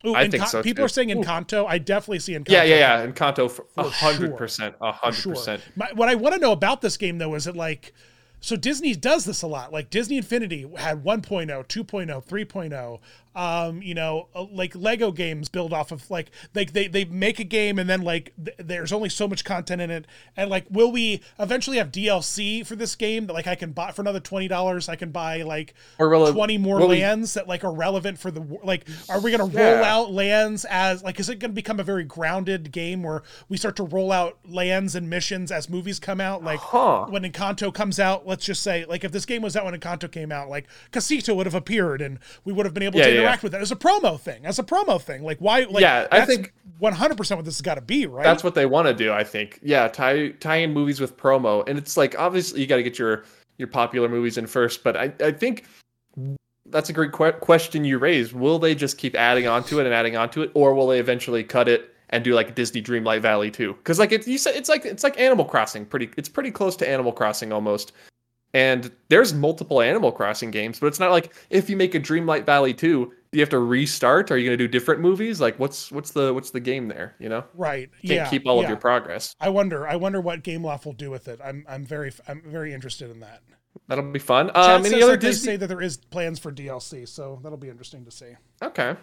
Ooh, 0.06 0.14
I 0.14 0.28
think 0.28 0.46
so, 0.46 0.62
People 0.62 0.82
too. 0.82 0.84
are 0.84 0.88
saying 0.88 1.08
Encanto. 1.08 1.66
I 1.66 1.78
definitely 1.78 2.18
see 2.18 2.34
Encanto. 2.34 2.50
Yeah, 2.50 2.64
yeah, 2.64 3.02
yeah. 3.02 3.06
Encanto 3.10 3.50
for 3.50 3.64
a 3.78 3.88
hundred 3.88 4.36
percent, 4.36 4.74
a 4.80 4.92
hundred 4.92 5.30
percent. 5.30 5.62
What 5.94 6.08
I 6.10 6.14
want 6.14 6.34
to 6.34 6.40
know 6.40 6.52
about 6.52 6.82
this 6.82 6.96
game 6.98 7.16
though 7.18 7.34
is 7.34 7.46
it 7.46 7.56
like 7.56 7.94
so 8.40 8.54
Disney 8.54 8.94
does 8.94 9.24
this 9.24 9.40
a 9.42 9.46
lot. 9.46 9.72
Like 9.72 9.88
Disney 9.88 10.18
Infinity 10.18 10.70
had 10.76 11.02
1.0, 11.02 11.48
2.0, 11.48 12.24
3.0. 12.24 13.00
Um, 13.36 13.82
you 13.82 13.92
know, 13.94 14.28
uh, 14.34 14.44
like 14.50 14.74
Lego 14.74 15.12
games 15.12 15.50
build 15.50 15.74
off 15.74 15.92
of 15.92 16.10
like 16.10 16.30
like 16.54 16.72
they 16.72 16.88
they 16.88 17.04
make 17.04 17.38
a 17.38 17.44
game 17.44 17.78
and 17.78 17.86
then 17.88 18.00
like 18.00 18.32
th- 18.42 18.56
there's 18.58 18.92
only 18.94 19.10
so 19.10 19.28
much 19.28 19.44
content 19.44 19.82
in 19.82 19.90
it. 19.90 20.06
And 20.38 20.48
like 20.48 20.64
will 20.70 20.90
we 20.90 21.20
eventually 21.38 21.76
have 21.76 21.92
DLC 21.92 22.66
for 22.66 22.76
this 22.76 22.96
game 22.96 23.26
that 23.26 23.34
like 23.34 23.46
I 23.46 23.54
can 23.54 23.72
buy 23.72 23.90
for 23.92 24.00
another 24.00 24.20
$20 24.20 24.88
I 24.88 24.96
can 24.96 25.10
buy 25.10 25.42
like 25.42 25.74
Or 25.98 26.08
20 26.32 26.56
more 26.56 26.80
lands 26.82 27.34
that 27.34 27.46
like 27.46 27.62
are 27.62 27.74
relevant 27.74 28.18
for 28.18 28.30
the 28.30 28.40
like 28.64 28.86
are 29.10 29.20
we 29.20 29.30
going 29.32 29.50
to 29.50 29.54
Yeah. 29.54 29.74
roll 29.74 29.84
out 29.84 30.12
lands 30.12 30.64
as 30.70 31.02
like 31.02 31.20
is 31.20 31.28
it 31.28 31.38
going 31.38 31.50
to 31.50 31.54
become 31.54 31.78
a 31.78 31.82
very 31.84 32.04
grounded 32.04 32.72
game 32.72 33.02
where 33.02 33.22
we 33.50 33.58
start 33.58 33.76
to 33.76 33.82
roll 33.82 34.12
out 34.12 34.38
lands 34.48 34.94
and 34.94 35.10
missions 35.10 35.52
as 35.52 35.68
movies 35.68 35.98
come 35.98 36.22
out 36.22 36.42
like 36.42 36.60
Huh. 36.60 37.04
when 37.10 37.22
Encanto 37.22 37.70
comes 37.74 38.00
out 38.00 38.26
let's 38.26 38.46
just 38.46 38.62
say 38.62 38.86
like 38.86 39.04
if 39.04 39.12
this 39.12 39.26
game 39.26 39.42
was 39.42 39.56
out 39.56 39.66
when 39.66 39.78
Encanto 39.78 40.10
came 40.10 40.32
out 40.32 40.48
like 40.48 40.66
Casita 40.90 41.34
would 41.34 41.44
have 41.44 41.54
appeared 41.54 42.00
and 42.00 42.18
we 42.46 42.54
would 42.54 42.64
have 42.64 42.72
been 42.72 42.82
able 42.82 42.98
Yeah, 42.98 43.06
to 43.08 43.14
yeah, 43.14 43.25
interact 43.26 43.42
with 43.42 43.54
it 43.54 43.60
as 43.60 43.70
a 43.72 43.76
promo 43.76 44.18
thing 44.18 44.44
as 44.46 44.58
a 44.58 44.62
promo 44.62 45.00
thing 45.00 45.22
like 45.22 45.38
why 45.38 45.60
like 45.64 45.82
Yeah, 45.82 46.06
I 46.10 46.24
think- 46.24 46.52
100% 46.80 47.36
what 47.36 47.44
this 47.44 47.56
has 47.56 47.62
got 47.62 47.76
to 47.76 47.80
be 47.80 48.06
right 48.06 48.24
That's 48.24 48.44
what 48.44 48.54
they 48.54 48.66
want 48.66 48.86
to 48.86 48.92
do, 48.94 49.10
I 49.12 49.24
think. 49.24 49.58
Yeah, 49.62 49.88
tie 49.88 50.28
tie 50.40 50.56
in 50.56 50.72
movies 50.74 51.00
with 51.00 51.16
promo, 51.16 51.66
and 51.66 51.78
it's 51.78 51.96
like 51.96 52.18
obviously 52.18 52.60
you 52.60 52.66
got 52.66 52.76
to 52.76 52.82
get 52.82 52.98
your 52.98 53.24
your 53.56 53.68
popular 53.68 54.08
movies 54.10 54.36
in 54.36 54.46
first, 54.46 54.84
but 54.84 54.94
I 54.96 55.12
I 55.20 55.32
think 55.32 55.64
that's 56.68 56.90
a 56.90 56.92
great 56.92 57.12
que- 57.12 57.32
question 57.32 57.84
you 57.84 57.98
raised. 57.98 58.32
Will 58.32 58.58
they 58.58 58.74
just 58.74 58.98
keep 58.98 59.14
adding 59.14 59.46
onto 59.46 59.80
it 59.80 59.86
and 59.86 59.94
adding 59.94 60.16
onto 60.16 60.42
it, 60.42 60.50
or 60.54 60.74
will 60.74 60.88
they 60.88 60.98
eventually 60.98 61.44
cut 61.44 61.68
it 61.68 61.94
and 62.10 62.22
do 62.24 62.34
like 62.34 62.54
Disney 62.54 62.82
Dreamlight 62.82 63.20
Valley 63.20 63.50
too? 63.50 63.72
Because 63.74 63.98
like 63.98 64.12
it, 64.12 64.26
you 64.26 64.36
said, 64.36 64.54
it's 64.56 64.68
like 64.68 64.84
it's 64.84 65.02
like 65.04 65.18
Animal 65.18 65.44
Crossing. 65.44 65.86
Pretty, 65.86 66.10
it's 66.18 66.28
pretty 66.28 66.50
close 66.50 66.76
to 66.76 66.88
Animal 66.88 67.12
Crossing 67.12 67.52
almost. 67.52 67.92
And 68.56 68.90
there's 69.10 69.34
multiple 69.34 69.82
Animal 69.82 70.10
Crossing 70.10 70.50
games, 70.50 70.80
but 70.80 70.86
it's 70.86 70.98
not 70.98 71.10
like 71.10 71.34
if 71.50 71.68
you 71.68 71.76
make 71.76 71.94
a 71.94 72.00
Dreamlight 72.00 72.46
Valley 72.46 72.72
2, 72.72 73.04
do 73.04 73.12
you 73.32 73.40
have 73.40 73.50
to 73.50 73.58
restart? 73.58 74.30
Are 74.30 74.38
you 74.38 74.46
going 74.48 74.56
to 74.56 74.64
do 74.64 74.66
different 74.66 75.02
movies? 75.02 75.42
Like 75.42 75.58
what's 75.58 75.92
what's 75.92 76.12
the 76.12 76.32
what's 76.32 76.52
the 76.52 76.60
game 76.60 76.88
there, 76.88 77.14
you 77.18 77.28
know? 77.28 77.44
right 77.52 77.90
can't 78.00 78.04
yeah 78.04 78.28
keep 78.30 78.46
all 78.46 78.56
yeah. 78.56 78.62
of 78.62 78.68
your 78.70 78.78
progress. 78.78 79.34
I 79.40 79.50
wonder 79.50 79.86
I 79.86 79.96
wonder 79.96 80.22
what 80.22 80.42
Gameloft 80.42 80.86
will 80.86 80.94
do 80.94 81.10
with 81.10 81.28
it 81.28 81.38
I'm 81.44 81.66
I'm 81.68 81.84
very 81.84 82.10
I'm 82.28 82.40
very 82.46 82.72
interested 82.72 83.10
in 83.10 83.20
that 83.20 83.42
That'll 83.88 84.10
be 84.10 84.18
fun. 84.18 84.46
Chat 84.46 84.56
Um, 84.56 84.86
any 84.86 85.02
other 85.02 85.18
Disney? 85.18 85.52
say 85.52 85.56
that 85.56 85.66
there 85.66 85.82
is 85.82 85.98
plans 85.98 86.38
for 86.38 86.50
DLC, 86.50 87.06
so 87.06 87.38
that'll 87.42 87.58
be 87.58 87.68
interesting 87.68 88.06
to 88.06 88.10
see. 88.10 88.32
Okay. 88.62 88.96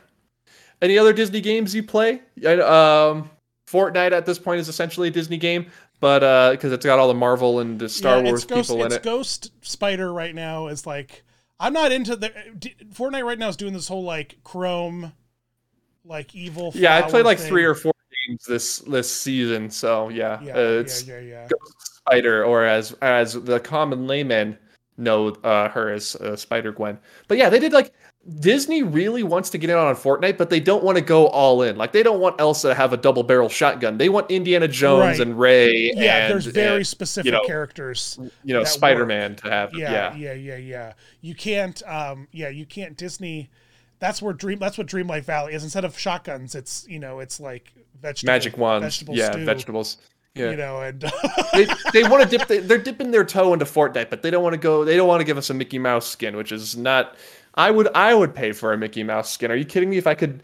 Any 0.81 0.97
other 0.97 1.13
Disney 1.13 1.41
games 1.41 1.75
you 1.75 1.83
play? 1.83 2.21
Um, 2.43 3.29
Fortnite 3.67 4.11
at 4.11 4.25
this 4.25 4.39
point 4.39 4.59
is 4.59 4.67
essentially 4.67 5.07
a 5.07 5.11
Disney 5.11 5.37
game, 5.37 5.67
but 6.03 6.21
uh, 6.21 6.51
because 6.51 6.73
it's 6.73 6.85
got 6.85 6.99
all 6.99 7.07
the 7.07 7.13
Marvel 7.13 7.61
and 7.61 7.79
the 7.79 7.87
Star 7.87 8.17
Yeah, 8.17 8.23
Wars 8.23 8.43
Ghost, 8.43 8.69
people 8.69 8.81
in 8.81 8.87
it's 8.87 8.97
it. 8.97 9.03
Ghost 9.03 9.51
Spider 9.61 10.11
right 10.11 10.35
now 10.35 10.67
is 10.67 10.85
like 10.85 11.23
I'm 11.61 11.71
not 11.71 11.93
into 11.93 12.17
the 12.17 12.29
Fortnite 12.93 13.23
right 13.23 13.39
now 13.39 13.47
is 13.47 13.55
doing 13.55 13.71
this 13.71 13.87
whole 13.87 14.03
like 14.03 14.35
Chrome, 14.43 15.13
like 16.03 16.35
evil. 16.35 16.73
yeah, 16.75 16.97
I 16.97 17.03
played 17.03 17.23
like 17.23 17.37
thing. 17.37 17.47
three 17.47 17.63
or 17.63 17.73
four 17.73 17.93
games 18.27 18.43
this 18.43 18.79
this 18.79 19.09
season, 19.09 19.69
so 19.69 20.09
yeah. 20.09 20.41
Yeah, 20.41 20.57
uh, 20.57 20.59
it's 20.81 21.07
yeah, 21.07 21.19
yeah, 21.19 21.21
yeah. 21.21 21.47
Ghosts, 21.47 21.95
Spider, 21.95 22.43
or 22.43 22.65
as 22.65 22.91
as 23.01 23.41
the 23.41 23.61
common 23.61 24.05
layman 24.05 24.57
know 24.97 25.29
uh, 25.29 25.69
her 25.69 25.89
as 25.89 26.17
uh, 26.17 26.35
Spider 26.35 26.73
Gwen. 26.73 26.99
But 27.29 27.37
yeah, 27.37 27.47
they 27.47 27.59
did 27.59 27.71
like 27.71 27.93
Disney 28.39 28.83
really 28.83 29.21
wants 29.21 29.49
to 29.49 29.57
get 29.57 29.69
in 29.69 29.75
on 29.75 29.93
Fortnite, 29.95 30.37
but 30.37 30.49
they 30.49 30.61
don't 30.61 30.81
want 30.81 30.97
to 30.97 31.03
go 31.03 31.27
all 31.27 31.61
in. 31.61 31.75
Like 31.75 31.91
they 31.91 32.03
don't 32.03 32.21
want 32.21 32.39
Elsa 32.39 32.69
to 32.69 32.73
have 32.73 32.93
a 32.93 32.97
double 32.97 33.21
barrel 33.23 33.49
shotgun. 33.49 33.97
They 33.97 34.07
want 34.07 34.31
Indiana 34.31 34.67
Jones 34.69 35.19
Right. 35.19 35.27
and 35.27 35.37
Ray. 35.37 35.91
Yeah, 35.93 36.25
and, 36.25 36.33
there's 36.33 36.45
very 36.45 36.77
and, 36.77 36.87
specific 36.87 37.33
know, 37.33 37.41
characters. 37.45 38.17
you 38.45 38.53
know 38.53 38.63
Spider 38.63 39.05
Man 39.05 39.35
to 39.37 39.49
have. 39.49 39.71
Yeah, 39.73 39.91
Yeah, 39.91 40.15
yeah, 40.15 40.33
yeah, 40.33 40.55
yeah. 40.55 40.93
You 41.19 41.35
can't. 41.35 41.83
Um, 41.85 42.29
yeah, 42.31 42.47
you 42.47 42.65
can't. 42.65 42.95
Disney. 42.95 43.49
That's 43.99 44.21
where 44.21 44.33
Dream. 44.33 44.57
That's 44.57 44.77
what 44.77 44.87
Dreamlight 44.87 45.25
Valley 45.25 45.53
is. 45.53 45.63
Instead 45.63 45.83
of 45.83 45.99
shotguns, 45.99 46.55
it's 46.55 46.87
you 46.87 46.99
know, 46.99 47.19
it's 47.19 47.41
like 47.41 47.73
vegetable 48.01 48.33
magic 48.33 48.57
wands. 48.57 48.83
vegetable 48.83 49.15
yeah, 49.15 49.31
stew, 49.31 49.45
vegetables. 49.45 49.97
Yeah. 50.35 50.49
You 50.51 50.57
know, 50.57 50.81
and 50.81 51.01
they, 51.53 51.67
they 51.93 52.03
want 52.03 52.23
to 52.23 52.37
dip 52.37 52.47
they, 52.47 52.59
they're 52.59 52.79
dipping 52.79 53.11
their 53.11 53.23
toe 53.23 53.53
into 53.53 53.65
Fortnite, 53.65 54.09
but 54.09 54.23
they 54.23 54.31
don't 54.31 54.43
want 54.43 54.53
to 54.53 54.57
go 54.59 54.83
they 54.85 54.95
don't 54.95 55.07
want 55.07 55.19
to 55.19 55.25
give 55.25 55.37
us 55.37 55.49
a 55.49 55.53
Mickey 55.53 55.77
Mouse 55.77 56.07
skin, 56.07 56.35
which 56.37 56.51
is 56.51 56.75
not 56.75 57.15
I 57.55 57.71
would 57.71 57.87
I 57.95 58.13
would 58.13 58.33
pay 58.33 58.51
for 58.51 58.73
a 58.73 58.77
Mickey 58.77 59.03
Mouse 59.03 59.31
skin. 59.31 59.51
Are 59.51 59.55
you 59.55 59.65
kidding 59.65 59.89
me 59.89 59.97
if 59.97 60.07
I 60.07 60.15
could 60.15 60.43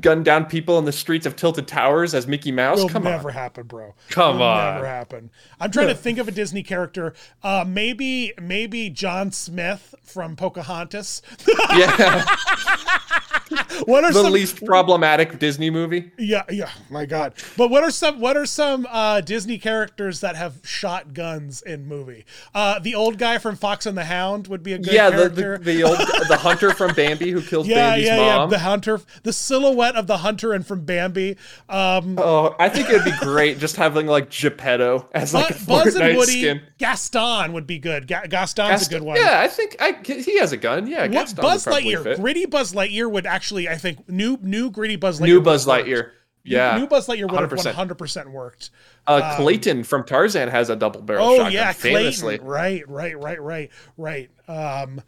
gun 0.00 0.22
down 0.22 0.46
people 0.46 0.78
in 0.78 0.84
the 0.84 0.92
streets 0.92 1.26
of 1.26 1.36
Tilted 1.36 1.66
Towers 1.66 2.14
as 2.14 2.26
Mickey 2.26 2.52
Mouse? 2.52 2.78
will 2.78 2.88
Come 2.88 3.04
never 3.04 3.28
on. 3.28 3.34
happen, 3.34 3.66
bro. 3.66 3.94
Come 4.10 4.38
Will 4.38 4.46
on. 4.46 4.74
never 4.74 4.86
happen. 4.86 5.30
I'm 5.60 5.70
trying 5.70 5.88
to 5.88 5.94
think 5.94 6.18
of 6.18 6.28
a 6.28 6.32
Disney 6.32 6.62
character. 6.62 7.14
Uh, 7.42 7.64
maybe 7.66 8.32
maybe 8.40 8.90
John 8.90 9.32
Smith 9.32 9.94
from 10.02 10.36
Pocahontas. 10.36 11.22
Yeah. 11.76 12.24
what 13.84 14.04
are 14.04 14.12
the 14.12 14.22
some 14.22 14.32
least 14.32 14.64
problematic 14.64 15.38
Disney 15.38 15.70
movie. 15.70 16.10
Yeah, 16.18 16.42
yeah, 16.50 16.70
my 16.90 17.04
God. 17.06 17.34
But 17.56 17.68
what 17.68 17.82
are 17.82 17.90
some 17.90 18.20
what 18.20 18.36
are 18.36 18.46
some 18.46 18.86
uh, 18.90 19.20
Disney 19.20 19.58
characters 19.58 20.20
that 20.20 20.36
have 20.36 20.54
shot 20.64 21.14
guns 21.14 21.62
in 21.62 21.86
movie? 21.86 22.24
Uh, 22.54 22.78
the 22.78 22.94
old 22.94 23.18
guy 23.18 23.38
from 23.38 23.56
Fox 23.56 23.86
and 23.86 23.96
the 23.96 24.04
Hound 24.04 24.46
would 24.48 24.62
be 24.62 24.72
a 24.74 24.78
good 24.78 24.92
yeah, 24.92 25.10
the, 25.10 25.16
character. 25.16 25.58
the 25.58 25.64
the 25.64 25.82
old 25.82 25.98
the 26.28 26.36
hunter 26.36 26.72
from 26.72 26.94
Bambi 26.94 27.30
who 27.30 27.42
kills 27.42 27.66
yeah, 27.66 27.90
Bambi's 27.90 28.06
yeah, 28.06 28.16
mom. 28.16 28.50
yeah. 28.50 28.56
The 28.58 28.62
hunter, 28.62 29.00
the 29.22 29.32
silhouette 29.54 29.96
of 29.96 30.06
the 30.06 30.18
hunter 30.18 30.52
and 30.52 30.66
from 30.66 30.84
Bambi. 30.84 31.36
Um, 31.68 32.18
Oh, 32.18 32.54
I 32.58 32.68
think 32.68 32.88
it'd 32.90 33.04
be 33.04 33.12
great 33.20 33.58
just 33.58 33.76
having 33.76 34.06
like 34.06 34.30
Geppetto 34.30 35.08
as 35.14 35.32
like 35.34 35.50
a 35.50 35.54
Bu- 35.54 35.66
Buzz 35.66 35.94
and 35.96 36.16
Woody, 36.16 36.32
skin. 36.40 36.62
Gaston 36.78 37.52
would 37.52 37.66
be 37.66 37.78
good. 37.78 38.06
Ga- 38.06 38.26
Gaston's 38.28 38.86
a 38.86 38.90
good 38.90 39.02
one. 39.02 39.16
Yeah, 39.16 39.40
I 39.40 39.48
think 39.48 39.76
I 39.80 39.96
he 40.04 40.38
has 40.38 40.52
a 40.52 40.56
gun. 40.56 40.86
Yeah, 40.86 41.02
What, 41.02 41.12
Gaston 41.12 41.42
Buzz 41.42 41.66
would 41.66 41.72
probably 41.72 41.92
Lightyear, 41.92 42.02
fit. 42.02 42.20
gritty 42.20 42.46
Buzz 42.46 42.72
Lightyear 42.72 43.10
would 43.10 43.26
actually, 43.26 43.68
I 43.68 43.76
think, 43.76 44.08
new 44.08 44.38
new 44.42 44.70
gritty 44.70 44.96
Buzz 44.96 45.20
Lightyear. 45.20 45.26
New 45.26 45.40
Buzz 45.40 45.64
have. 45.66 45.84
Lightyear. 45.86 46.10
Yeah. 46.46 46.76
new 46.76 46.86
Buzz 46.86 47.06
Lightyear 47.06 47.30
would 47.30 47.40
have 47.40 47.50
100%. 47.50 47.64
100 47.64 47.94
percent 47.96 48.30
worked. 48.30 48.70
Uh, 49.06 49.34
Clayton 49.36 49.82
from 49.84 50.04
Tarzan 50.04 50.48
has 50.50 50.68
a 50.70 50.76
double 50.76 51.00
barrel 51.00 51.24
Oh 51.26 51.36
shotgun. 51.36 51.52
yeah, 51.52 51.72
famously. 51.72 52.38
Clayton. 52.38 52.46
Right, 52.46 52.88
right, 52.88 53.18
right, 53.18 53.40
right, 53.40 53.70
right. 53.96 54.30
Um, 54.46 55.00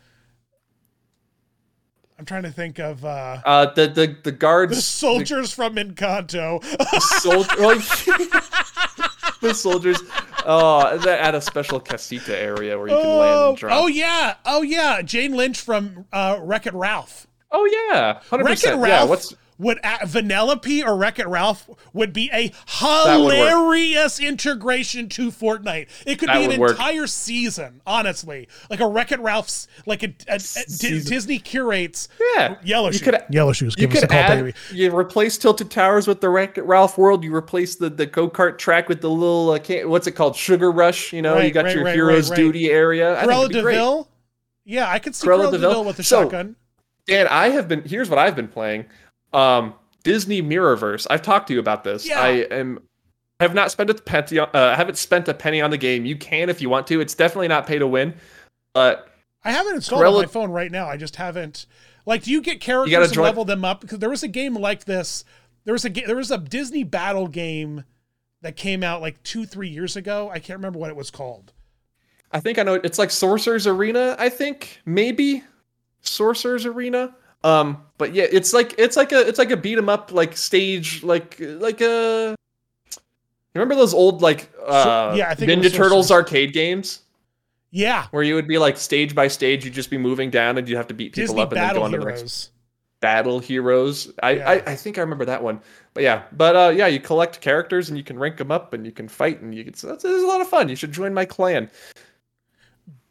I'm 2.19 2.25
trying 2.25 2.45
to 2.45 2.51
think 2.51 2.79
of 2.79 3.05
uh, 3.05 3.39
Uh, 3.45 3.67
the 3.75 3.89
the 3.89 4.17
the 4.23 4.33
guards, 4.33 4.75
the 4.77 4.83
soldiers 4.83 5.53
from 5.53 5.77
Encanto. 5.77 6.61
the, 6.63 7.01
soldier, 7.21 7.51
the 9.43 9.53
soldiers. 9.55 9.99
Oh, 10.47 10.97
that 10.99 11.21
at 11.21 11.35
a 11.35 11.41
special 11.41 11.79
casita 11.81 12.37
area 12.39 12.79
where 12.79 12.89
you 12.89 12.95
can 12.95 13.19
land 13.19 13.35
oh, 13.39 13.49
and 13.51 13.59
drop. 13.59 13.83
oh 13.83 13.87
yeah, 13.87 14.35
oh 14.47 14.63
yeah, 14.63 15.03
Jane 15.03 15.33
Lynch 15.37 15.61
from 15.61 16.07
uh, 16.13 16.39
Wreck 16.41 16.67
It 16.67 16.75
Ralph. 16.75 17.27
Oh 17.51 17.65
yeah, 17.91 18.21
hundred 18.31 18.45
Wreck 18.45 18.53
It 18.59 18.61
percent. 18.63 18.81
Ralph 18.83 19.03
Yeah, 19.05 19.05
what's 19.11 19.35
would 19.59 19.79
uh, 19.83 19.99
Vanellope 20.05 20.85
or 20.87 20.97
Wreck 20.97 21.19
It 21.19 21.27
Ralph 21.27 21.69
would 21.93 22.13
be 22.13 22.31
a 22.33 22.53
hilarious 22.67 24.21
integration 24.21 25.09
to 25.11 25.31
Fortnite. 25.31 25.89
It 26.07 26.19
could 26.19 26.29
That 26.29 26.39
be 26.39 26.45
an 26.45 26.51
would 26.51 26.59
work. 26.61 26.71
entire 26.73 27.07
season, 27.07 27.81
honestly, 27.87 28.49
like 28.71 28.81
a 28.81 28.87
Wreck 28.87 29.13
It 29.13 29.21
Ralph's, 29.21 29.69
like 29.87 30.03
a, 30.03 30.15
a- 30.29 30.35
a- 30.37 30.79
Di- 30.79 31.01
Disney 31.03 31.39
curates. 31.39 32.09
yeah? 32.37 32.57
Yellow 32.65 32.89
You 32.89 32.93
shoes. 32.95 33.03
could- 33.03 33.23
Yellow 33.31 33.53
shoes. 33.53 33.75
You 33.79 33.87
Give 33.87 33.97
us 33.97 34.03
a 34.03 34.07
could 34.07 34.11
call, 34.11 34.19
add, 34.19 34.45
baby. 34.45 34.55
you 34.73 34.97
replace 34.97 35.39
Tilted 35.39 35.71
Towers 35.71 36.07
with 36.07 36.21
the 36.21 36.29
Wreck-It 36.29 36.65
Ralph 36.65 36.99
world. 36.99 37.25
You 37.25 37.35
replace 37.35 37.77
the, 37.77 37.89
the 37.91 38.07
go 38.07 38.29
kart 38.29 38.59
track 38.59 38.89
with 38.89 39.01
the 39.01 39.11
little 39.11 39.51
uh, 39.51 39.59
can't, 39.59 39.89
what's 39.89 40.07
it 40.07 40.13
called, 40.13 40.37
Sugar 40.37 40.71
Rush. 40.71 41.13
You 41.13 41.23
know, 41.23 41.39
you 41.41 41.51
got 41.51 41.65
right, 41.65 41.75
your 41.75 41.85
right, 41.85 41.95
hero's 41.95 42.31
right, 42.31 42.37
right. 42.37 42.43
duty 42.45 42.71
area. 42.71 43.15
I 43.17 43.21
think 43.21 43.33
Cruella 43.33 43.41
it'd 43.45 43.53
be 43.53 43.61
great. 43.63 43.75
de 43.75 43.79
Vil. 43.81 44.09
Yeah, 44.65 44.91
I 44.91 44.99
could 44.99 45.15
see 45.15 45.27
Cruella 45.27 45.47
Cruella 45.49 45.53
de 45.53 45.59
Vil. 45.59 45.69
Deville 45.71 45.85
with 45.85 45.99
a 45.99 46.03
So- 46.03 46.23
shotgun. 46.23 46.57
Dan, 47.07 47.29
I 47.29 47.51
have 47.51 47.69
been. 47.69 47.83
Here's 47.85 48.11
what 48.11 48.19
I've 48.19 48.35
been 48.35 48.49
playing. 48.49 48.85
Um, 49.33 49.75
Disney 50.03 50.43
Mirrorverse. 50.43 51.07
I've 51.11 51.23
talked 51.23 51.49
to 51.49 51.55
you 51.55 51.61
about 51.61 51.85
this. 51.85 52.07
Yeah. 52.09 52.21
I 52.21 52.29
am. 52.51 52.81
I 53.39 53.45
have 53.45 53.55
not 53.55 53.71
spent 53.71 53.91
a 53.91 53.95
penny. 53.95 54.39
On, 54.39 54.49
uh, 54.55 54.59
I 54.73 54.75
haven't 54.75 54.97
spent 54.97 55.29
a 55.29 55.35
penny 55.35 55.61
on 55.61 55.71
the 55.71 55.77
game. 55.77 56.07
You 56.07 56.17
can 56.17 56.49
if 56.49 56.63
you 56.63 56.71
want 56.71 56.87
to. 56.87 57.01
It's 57.01 57.15
definitely 57.15 57.49
not 57.49 57.67
pay 57.67 57.79
to 57.79 57.87
win. 57.87 58.15
But 58.73 59.09
I 59.45 59.53
haven't 59.53 59.75
installed 59.75 60.05
on 60.05 60.15
my 60.15 60.27
phone 60.27 60.51
right 60.51 60.71
now. 60.71 60.87
I 60.89 60.97
just 60.97 61.17
haven't. 61.17 61.67
Like, 62.07 62.23
do 62.23 62.31
you 62.31 62.41
get 62.41 62.61
characters 62.61 62.93
gotta 62.93 63.05
and 63.05 63.13
join- 63.13 63.25
level 63.25 63.45
them 63.45 63.65
up? 63.65 63.81
Because 63.81 63.99
there 63.99 64.09
was 64.11 64.23
a 64.23 64.29
game 64.29 64.55
like 64.55 64.85
this. 64.85 65.25
There 65.65 65.73
was 65.73 65.85
a 65.85 65.89
there 65.89 66.17
was 66.17 66.31
a 66.31 66.39
Disney 66.39 66.85
battle 66.85 67.27
game 67.27 67.85
that 68.43 68.57
came 68.57 68.83
out 68.83 69.01
like 69.01 69.23
two 69.23 69.45
three 69.45 69.69
years 69.69 69.97
ago. 69.97 70.31
I 70.33 70.39
can't 70.39 70.59
remember 70.59 70.79
what 70.79 70.91
it 70.91 70.97
was 70.97 71.11
called. 71.11 71.53
I 72.33 72.41
think 72.41 72.59
I 72.59 72.63
know. 72.63 72.75
It's 72.75 72.99
like 72.99 73.11
Sorcerer's 73.11 73.67
Arena. 73.67 74.15
I 74.19 74.29
think 74.29 74.81
maybe 74.87 75.43
Sorcerer's 76.01 76.65
Arena. 76.65 77.15
Um, 77.45 77.83
but 77.99 78.13
yeah, 78.15 78.27
it's 78.31 78.53
like 78.53 78.75
it's 78.79 78.97
like 78.97 79.13
a 79.13 79.27
it's 79.27 79.39
like 79.39 79.51
a 79.51 79.57
beat 79.57 79.79
'em 79.79 79.89
up 79.89 80.13
like 80.13 80.37
stage 80.37 81.03
like 81.03 81.37
like 81.41 81.81
a. 81.81 82.35
Remember 83.55 83.75
those 83.75 83.95
old 83.95 84.21
like 84.23 84.51
uh, 84.67 85.15
yeah, 85.17 85.31
I 85.31 85.35
think 85.35 85.51
Ninja 85.51 85.73
Turtles 85.73 86.09
Sorcerer's- 86.09 86.11
arcade 86.11 86.53
games? 86.53 87.01
Yeah, 87.71 88.07
where 88.11 88.23
you 88.23 88.35
would 88.35 88.49
be 88.49 88.59
like 88.59 88.77
stage 88.77 89.15
by 89.15 89.29
stage, 89.29 89.65
you'd 89.65 89.75
just 89.75 89.91
be 89.91 89.99
moving 89.99 90.31
down 90.31 90.57
and 90.59 90.69
you'd 90.69 90.77
have 90.77 90.87
to 90.89 90.95
beat 90.95 91.13
people 91.15 91.35
Disney 91.35 91.43
up 91.43 91.53
and 91.53 91.61
then 91.61 91.75
go 91.75 91.83
on 91.83 91.93
to 91.93 91.99
the 91.99 92.05
next 92.05 92.51
battle 93.01 93.39
heroes. 93.39 94.13
I, 94.23 94.31
Yeah. 94.33 94.51
I 94.51 94.55
I 94.73 94.77
think 94.77 94.99
I 94.99 95.03
remember 95.03 95.25
that 95.27 95.43
one. 95.43 95.61
But 95.95 96.03
yeah, 96.03 96.23
but 96.33 96.57
uh 96.57 96.73
yeah, 96.75 96.87
you 96.87 97.01
collect 97.01 97.41
characters 97.41 97.89
and 97.89 97.97
you 97.99 98.05
can 98.05 98.19
rank 98.19 98.37
them 98.39 98.51
up 98.51 98.73
and 98.73 98.85
you 98.87 98.93
can 98.93 99.09
fight 99.09 99.41
and 99.43 99.55
you 99.55 99.65
can. 99.65 99.75
So 99.75 99.89
that's, 99.89 100.05
it's 100.05 100.23
a 100.23 100.27
lot 100.27 100.41
of 100.41 100.49
fun. 100.49 100.69
You 100.69 100.77
should 100.77 100.93
join 100.93 101.13
my 101.15 101.25
clan. 101.25 101.71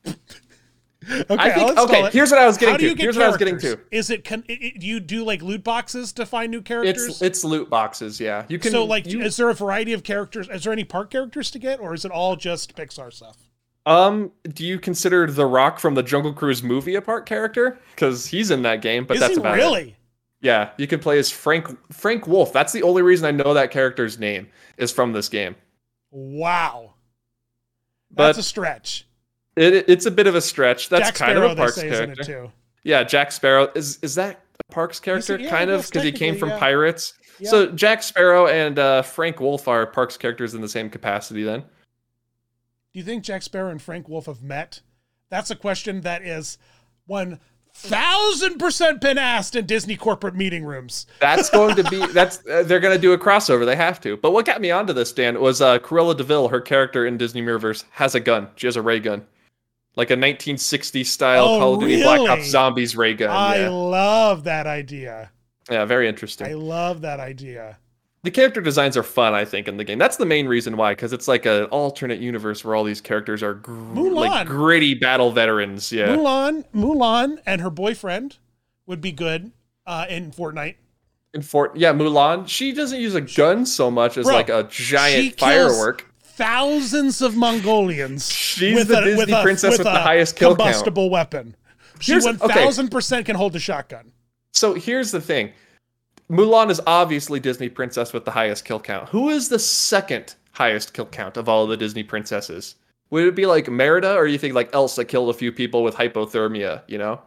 Okay, 1.09 1.35
I 1.37 1.51
think 1.53 1.77
okay. 1.77 2.05
it. 2.05 2.13
Here's 2.13 2.31
what 2.31 2.39
I 2.39 2.47
was 2.47 2.57
getting 2.57 2.77
to. 2.77 2.95
get 2.95 2.99
Here's 3.03 3.15
what 3.15 3.25
I 3.25 3.27
was 3.27 3.37
getting 3.37 3.59
to. 3.59 3.79
Is 3.91 4.09
it, 4.09 4.23
can, 4.23 4.43
it, 4.47 4.53
it- 4.53 4.79
do 4.79 4.87
you 4.87 4.99
do 4.99 5.23
like 5.23 5.41
loot 5.41 5.63
boxes 5.63 6.11
to 6.13 6.25
find 6.25 6.51
new 6.51 6.61
characters? 6.61 7.07
It's 7.07 7.21
it's 7.21 7.43
loot 7.43 7.69
boxes. 7.69 8.19
Yeah, 8.19 8.45
you 8.47 8.59
can. 8.59 8.71
so 8.71 8.85
like, 8.85 9.05
you, 9.05 9.21
is 9.21 9.37
there 9.37 9.49
a 9.49 9.53
variety 9.53 9.93
of 9.93 10.03
characters? 10.03 10.49
Is 10.49 10.63
there 10.63 10.73
any 10.73 10.83
park 10.83 11.11
characters 11.11 11.51
to 11.51 11.59
get, 11.59 11.79
or 11.79 11.93
is 11.93 12.05
it 12.05 12.11
all 12.11 12.35
just 12.35 12.75
Pixar 12.75 13.13
stuff? 13.13 13.37
um, 13.85 14.31
do 14.43 14.65
you 14.65 14.79
consider 14.79 15.29
the 15.29 15.45
Rock 15.45 15.79
from 15.79 15.93
the 15.93 16.03
Jungle 16.03 16.33
Cruise 16.33 16.63
movie 16.63 16.95
a 16.95 17.01
park 17.01 17.25
character? 17.25 17.79
Because 17.91 18.25
he's 18.27 18.49
in 18.49 18.63
that 18.63 18.81
game, 18.81 19.05
but 19.05 19.15
is 19.15 19.19
that's 19.21 19.37
about 19.37 19.53
it. 19.57 19.61
really? 19.61 19.95
Yeah, 20.41 20.71
you 20.77 20.87
can 20.87 20.99
play 20.99 21.17
as 21.19 21.31
Frank 21.31 21.67
Frank 21.91 22.27
Wolff. 22.27 22.51
That's 22.51 22.73
the 22.73 22.83
only 22.83 23.01
reason 23.01 23.25
I 23.27 23.31
know 23.31 23.53
that 23.53 23.71
character's 23.71 24.19
name 24.19 24.47
is 24.77 24.91
from 24.91 25.13
this 25.13 25.29
game. 25.29 25.55
Wow, 26.11 26.93
But 28.11 28.27
that's 28.27 28.37
a 28.39 28.43
stretch. 28.43 29.04
It, 29.55 29.85
it's 29.89 30.05
a 30.05 30.11
bit 30.11 30.27
of 30.27 30.35
a 30.35 30.41
stretch. 30.41 30.89
That's 30.89 31.07
Jack 31.07 31.15
kind 31.15 31.31
Sparrow, 31.37 31.51
of 31.51 31.51
a 31.53 31.55
Parks 31.61 31.75
say, 31.75 31.87
is 31.87 31.99
in 31.99 32.11
it 32.11 32.15
character. 32.15 32.23
too. 32.47 32.51
Yeah, 32.83 33.03
Jack 33.03 33.31
Sparrow 33.31 33.71
is 33.75 33.99
is 34.01 34.15
that 34.15 34.41
a 34.69 34.73
Parks 34.73 34.99
character? 34.99 35.37
yeah, 35.39 35.49
kind 35.49 35.69
of 35.69 35.85
because 35.85 36.03
he 36.03 36.11
came 36.11 36.37
from 36.37 36.49
yeah. 36.49 36.59
Pirates. 36.59 37.13
Yeah. 37.39 37.49
So 37.49 37.65
Jack 37.71 38.03
Sparrow 38.03 38.47
and 38.47 38.77
uh, 38.79 39.01
Frank 39.01 39.39
Wolff 39.39 39.67
are 39.67 39.85
Parks 39.87 40.17
characters 40.17 40.53
in 40.53 40.61
the 40.61 40.69
same 40.69 40.89
capacity. 40.89 41.43
Then 41.43 41.61
Do 41.61 41.65
you 42.93 43.03
think 43.03 43.23
Jack 43.23 43.41
Sparrow 43.41 43.71
and 43.71 43.81
Frank 43.81 44.07
Wolff 44.07 44.27
have 44.27 44.41
met? 44.41 44.81
That's 45.29 45.49
a 45.51 45.55
question 45.55 46.01
that 46.01 46.21
is 46.21 46.57
one 47.07 47.39
thousand 47.73 48.57
percent 48.57 49.01
been 49.01 49.17
asked 49.17 49.55
in 49.55 49.65
Disney 49.65 49.97
corporate 49.97 50.35
meeting 50.35 50.63
rooms. 50.63 51.07
that's 51.19 51.49
going 51.49 51.75
to 51.75 51.83
be 51.83 52.05
that's 52.13 52.45
uh, 52.47 52.63
they're 52.63 52.79
going 52.79 52.95
to 52.95 53.01
do 53.01 53.11
a 53.13 53.17
crossover. 53.17 53.65
They 53.65 53.75
have 53.75 53.99
to. 54.01 54.15
But 54.17 54.31
what 54.31 54.45
got 54.45 54.61
me 54.61 54.71
onto 54.71 54.93
this, 54.93 55.11
Dan, 55.11 55.41
was 55.41 55.61
uh, 55.61 55.79
Cruella 55.79 56.15
de 56.15 56.23
Vil. 56.23 56.47
Her 56.47 56.61
character 56.61 57.05
in 57.05 57.17
Disney 57.17 57.41
Mirrorverse 57.41 57.83
has 57.91 58.15
a 58.15 58.19
gun. 58.19 58.47
She 58.55 58.67
has 58.67 58.77
a 58.77 58.81
ray 58.81 58.99
gun, 59.01 59.25
like 59.95 60.11
a 60.11 60.15
1960s 60.15 61.05
style 61.05 61.45
Oh, 61.45 61.59
Call 61.59 61.73
of 61.75 61.79
Duty 61.81 62.01
Black? 62.03 62.19
Ops 62.29 62.45
Zombies 62.49 62.95
ray 62.95 63.13
gun. 63.13 63.29
I 63.29 63.61
yeah. 63.61 63.69
love 63.69 64.43
that 64.45 64.67
idea. 64.67 65.31
yeah, 65.69 65.85
very 65.85 66.07
interesting. 66.07 66.47
I 66.47 66.53
love 66.53 67.01
that 67.01 67.19
idea. 67.19 67.77
the 68.23 68.31
character 68.31 68.59
designs 68.59 68.97
are 68.97 69.03
fun 69.03 69.35
i 69.35 69.45
think 69.45 69.67
in 69.67 69.77
the 69.77 69.83
game 69.83 69.99
that's 69.99 70.17
the 70.17 70.25
main 70.25 70.47
reason 70.47 70.77
why 70.77 70.93
because 70.93 71.13
it's 71.13 71.27
like 71.27 71.45
an 71.45 71.65
alternate 71.65 72.19
universe 72.19 72.65
where 72.65 72.75
all 72.75 72.83
these 72.83 72.99
characters 72.99 73.43
are 73.43 73.53
gr- 73.53 73.71
like 74.09 74.47
gritty 74.47 74.95
battle 74.95 75.31
veterans 75.31 75.91
yeah 75.91 76.07
Mulan, 76.07 76.65
Mulan, 76.73 77.37
and 77.45 77.61
her 77.61 77.69
boyfriend 77.69 78.37
would 78.87 78.99
be 78.99 79.11
good 79.11 79.51
uh, 79.85 80.07
in 80.09 80.31
Fortnite. 80.31 80.73
in 81.35 81.43
fort 81.43 81.77
yeah 81.77 81.93
mulan 81.93 82.47
she 82.47 82.71
doesn't 82.73 82.99
use 82.99 83.13
a 83.13 83.21
gun 83.21 83.63
so 83.63 83.91
much 83.91 84.17
as 84.17 84.25
Bro, 84.25 84.33
like 84.33 84.49
a 84.49 84.63
giant 84.71 85.37
kills 85.37 85.51
firework 85.77 86.11
Thousands 86.35 87.21
of 87.21 87.35
Mongolians. 87.35 88.29
She's 88.31 88.85
the 88.87 89.01
Disney 89.01 89.33
princess 89.41 89.77
with 89.77 89.83
the 89.85 89.91
highest 89.91 90.35
kill 90.35 90.49
count. 90.49 90.59
combustible 90.59 91.09
weapon. 91.09 91.55
She 91.99 92.11
Here's- 92.11 92.25
one 92.25 92.37
okay. 92.41 92.53
thousand 92.53 92.89
percent 92.89 93.25
can 93.25 93.35
hold 93.37 93.55
a 93.55 93.59
shotgun. 93.59 94.11
so 94.51 94.73
here's 94.73 95.11
the 95.11 95.21
thing 95.21 95.51
mulan 96.29 96.69
is 96.71 96.81
obviously 96.87 97.39
disney 97.39 97.69
princess 97.69 98.11
with 98.13 98.25
the 98.25 98.31
highest 98.31 98.65
kill 98.65 98.79
count 98.79 99.07
who 99.09 99.29
is 99.29 99.47
the 99.49 99.59
second 99.59 100.35
highest 100.53 100.93
kill 100.93 101.05
count 101.05 101.37
of 101.37 101.47
all 101.49 101.67
the 101.67 101.77
Disney 101.77 102.03
princesses? 102.03 102.75
Would 103.11 103.25
it 103.27 103.35
be 103.35 103.45
like 103.45 103.69
Merida, 103.69 104.13
or 104.15 104.25
you 104.25 104.37
think 104.37 104.55
like 104.55 104.73
Elsa 104.73 105.05
killed 105.05 105.29
a 105.29 105.33
few 105.33 105.51
people 105.51 105.83
with 105.83 105.95
hypothermia? 105.95 106.81
You 106.87 106.97
know, 106.97 107.21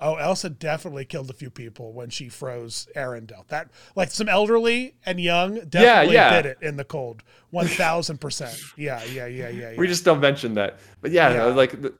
Oh, 0.00 0.16
Elsa 0.16 0.50
definitely 0.50 1.04
killed 1.04 1.30
a 1.30 1.32
few 1.32 1.50
people 1.50 1.92
when 1.92 2.10
she 2.10 2.28
froze 2.28 2.88
Arendelle. 2.96 3.46
That 3.46 3.70
like 3.94 4.10
some 4.10 4.28
elderly 4.28 4.96
and 5.06 5.20
young 5.20 5.60
definitely 5.68 6.14
yeah. 6.14 6.42
did 6.42 6.46
it 6.46 6.58
in 6.62 6.76
the 6.76 6.84
cold. 6.84 7.22
One 7.50 7.68
thousand 7.68 8.20
percent. 8.20 8.60
Yeah, 8.76 9.02
yeah, 9.04 9.26
yeah, 9.26 9.48
yeah, 9.48 9.70
yeah. 9.70 9.78
we 9.78 9.86
just 9.86 10.04
don't 10.04 10.20
mention 10.20 10.54
that. 10.54 10.80
But 11.00 11.12
yeah, 11.12 11.32
Yeah. 11.32 11.44
like 11.44 11.80
the, 11.80 11.94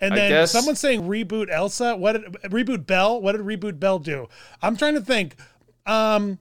and 0.00 0.12
I 0.12 0.16
then 0.16 0.30
guess- 0.30 0.50
someone's 0.52 0.80
saying 0.80 1.02
reboot 1.02 1.50
Elsa. 1.50 1.96
What 1.96 2.12
did 2.12 2.24
reboot 2.50 2.86
Belle? 2.86 3.22
What 3.22 3.32
did 3.32 3.42
reboot 3.42 3.78
Belle 3.78 4.00
do? 4.00 4.28
I'm 4.60 4.76
trying 4.76 4.94
to 4.94 5.00
think. 5.00 5.36
Um 5.86 6.38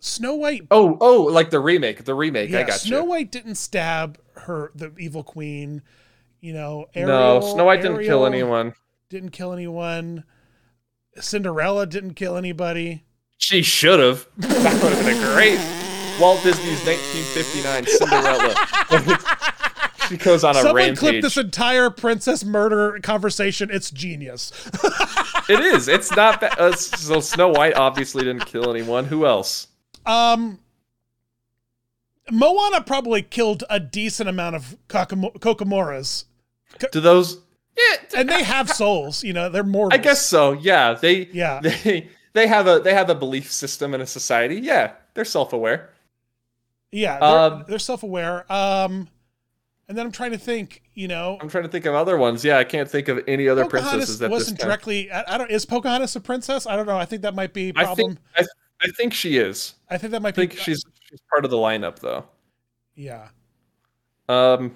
Snow 0.00 0.34
White 0.34 0.66
oh 0.70 0.98
oh 1.00 1.22
like 1.22 1.50
the 1.50 1.60
remake, 1.60 2.04
the 2.04 2.14
remake. 2.14 2.50
I 2.50 2.58
yeah, 2.58 2.66
got 2.66 2.80
Snow 2.80 3.04
you. 3.04 3.08
White 3.08 3.32
didn't 3.32 3.54
stab 3.54 4.18
her 4.34 4.70
the 4.74 4.92
evil 4.98 5.22
queen. 5.22 5.82
You 6.44 6.52
know, 6.52 6.84
Ariel, 6.94 7.40
no, 7.40 7.42
Snow 7.54 7.64
White 7.64 7.80
didn't 7.80 8.04
kill 8.04 8.26
anyone. 8.26 8.74
Didn't 9.08 9.30
kill 9.30 9.54
anyone. 9.54 10.24
Cinderella 11.18 11.86
didn't 11.86 12.16
kill 12.16 12.36
anybody. 12.36 13.06
She 13.38 13.62
should 13.62 13.98
have. 13.98 14.28
That 14.36 14.82
would 14.82 14.92
have 14.92 15.06
been 15.06 15.16
a 15.16 15.34
great 15.34 15.58
Walt 16.20 16.42
Disney's 16.42 16.84
1959 16.84 17.86
Cinderella. 17.86 19.90
she 20.10 20.18
goes 20.18 20.44
on 20.44 20.54
a 20.54 20.60
Someone 20.60 20.76
rampage. 20.76 20.98
clip 20.98 21.22
this 21.22 21.38
entire 21.38 21.88
princess 21.88 22.44
murder 22.44 23.00
conversation. 23.02 23.70
It's 23.72 23.90
genius. 23.90 24.52
It 25.48 25.60
is. 25.60 25.88
It's 25.88 26.14
not 26.14 26.40
bad. 26.42 26.58
Uh, 26.58 26.72
so 26.74 27.20
Snow 27.20 27.48
White 27.48 27.74
obviously 27.74 28.22
didn't 28.24 28.44
kill 28.46 28.70
anyone. 28.70 29.04
Who 29.06 29.24
else? 29.26 29.68
Um, 30.06 30.58
Moana 32.30 32.80
probably 32.82 33.22
killed 33.22 33.64
a 33.68 33.78
decent 33.78 34.28
amount 34.28 34.56
of 34.56 34.76
Kakamo- 34.88 35.34
Kakamoras, 35.38 36.24
Do 36.92 37.00
those? 37.00 37.38
Yeah, 37.76 38.20
and 38.20 38.28
they 38.28 38.42
have 38.44 38.70
souls. 38.70 39.24
You 39.24 39.32
know, 39.32 39.48
they're 39.48 39.64
mortals. 39.64 39.98
I 39.98 40.02
guess 40.02 40.24
so. 40.24 40.52
Yeah, 40.52 40.94
they. 40.94 41.26
Yeah. 41.32 41.60
They 41.84 42.08
they 42.32 42.48
have 42.48 42.66
a 42.66 42.80
they 42.80 42.92
have 42.94 43.10
a 43.10 43.14
belief 43.14 43.52
system 43.52 43.94
in 43.94 44.00
a 44.00 44.06
society. 44.06 44.56
Yeah, 44.56 44.94
they're 45.14 45.24
self 45.24 45.52
aware. 45.52 45.90
Yeah, 46.90 47.18
they're, 47.18 47.28
Um, 47.28 47.64
they're 47.68 47.78
self-aware. 47.80 48.50
Um, 48.52 49.08
and 49.88 49.98
then 49.98 50.06
I'm 50.06 50.12
trying 50.12 50.30
to 50.32 50.38
think. 50.38 50.82
You 50.94 51.08
know, 51.08 51.38
I'm 51.40 51.48
trying 51.48 51.64
to 51.64 51.68
think 51.68 51.86
of 51.86 51.94
other 51.94 52.16
ones. 52.16 52.44
Yeah, 52.44 52.58
I 52.58 52.64
can't 52.64 52.88
think 52.90 53.08
of 53.08 53.22
any 53.26 53.48
other 53.48 53.64
Pocahontas 53.64 53.90
princesses 53.92 54.18
that 54.20 54.30
wasn't 54.30 54.58
directly. 54.60 55.10
I, 55.10 55.34
I 55.34 55.38
don't. 55.38 55.50
Is 55.50 55.64
Pocahontas 55.66 56.14
a 56.16 56.20
princess? 56.20 56.66
I 56.66 56.74
don't 56.76 56.86
know. 56.86 56.96
I 56.96 57.04
think 57.04 57.22
that 57.22 57.34
might 57.34 57.52
be 57.52 57.68
a 57.70 57.72
I 57.76 57.84
problem. 57.84 58.16
think 58.16 58.18
I, 58.36 58.44
I 58.82 58.88
think 58.96 59.12
she 59.14 59.38
is. 59.38 59.74
I 59.90 59.98
think 59.98 60.10
that 60.12 60.22
might 60.22 60.34
be, 60.36 60.42
I 60.42 60.46
think 60.46 60.52
be. 60.58 60.62
she's 60.62 60.84
she's 61.08 61.20
part 61.30 61.44
of 61.44 61.50
the 61.50 61.56
lineup 61.56 61.98
though. 62.00 62.24
Yeah, 62.96 63.28
Um, 64.28 64.74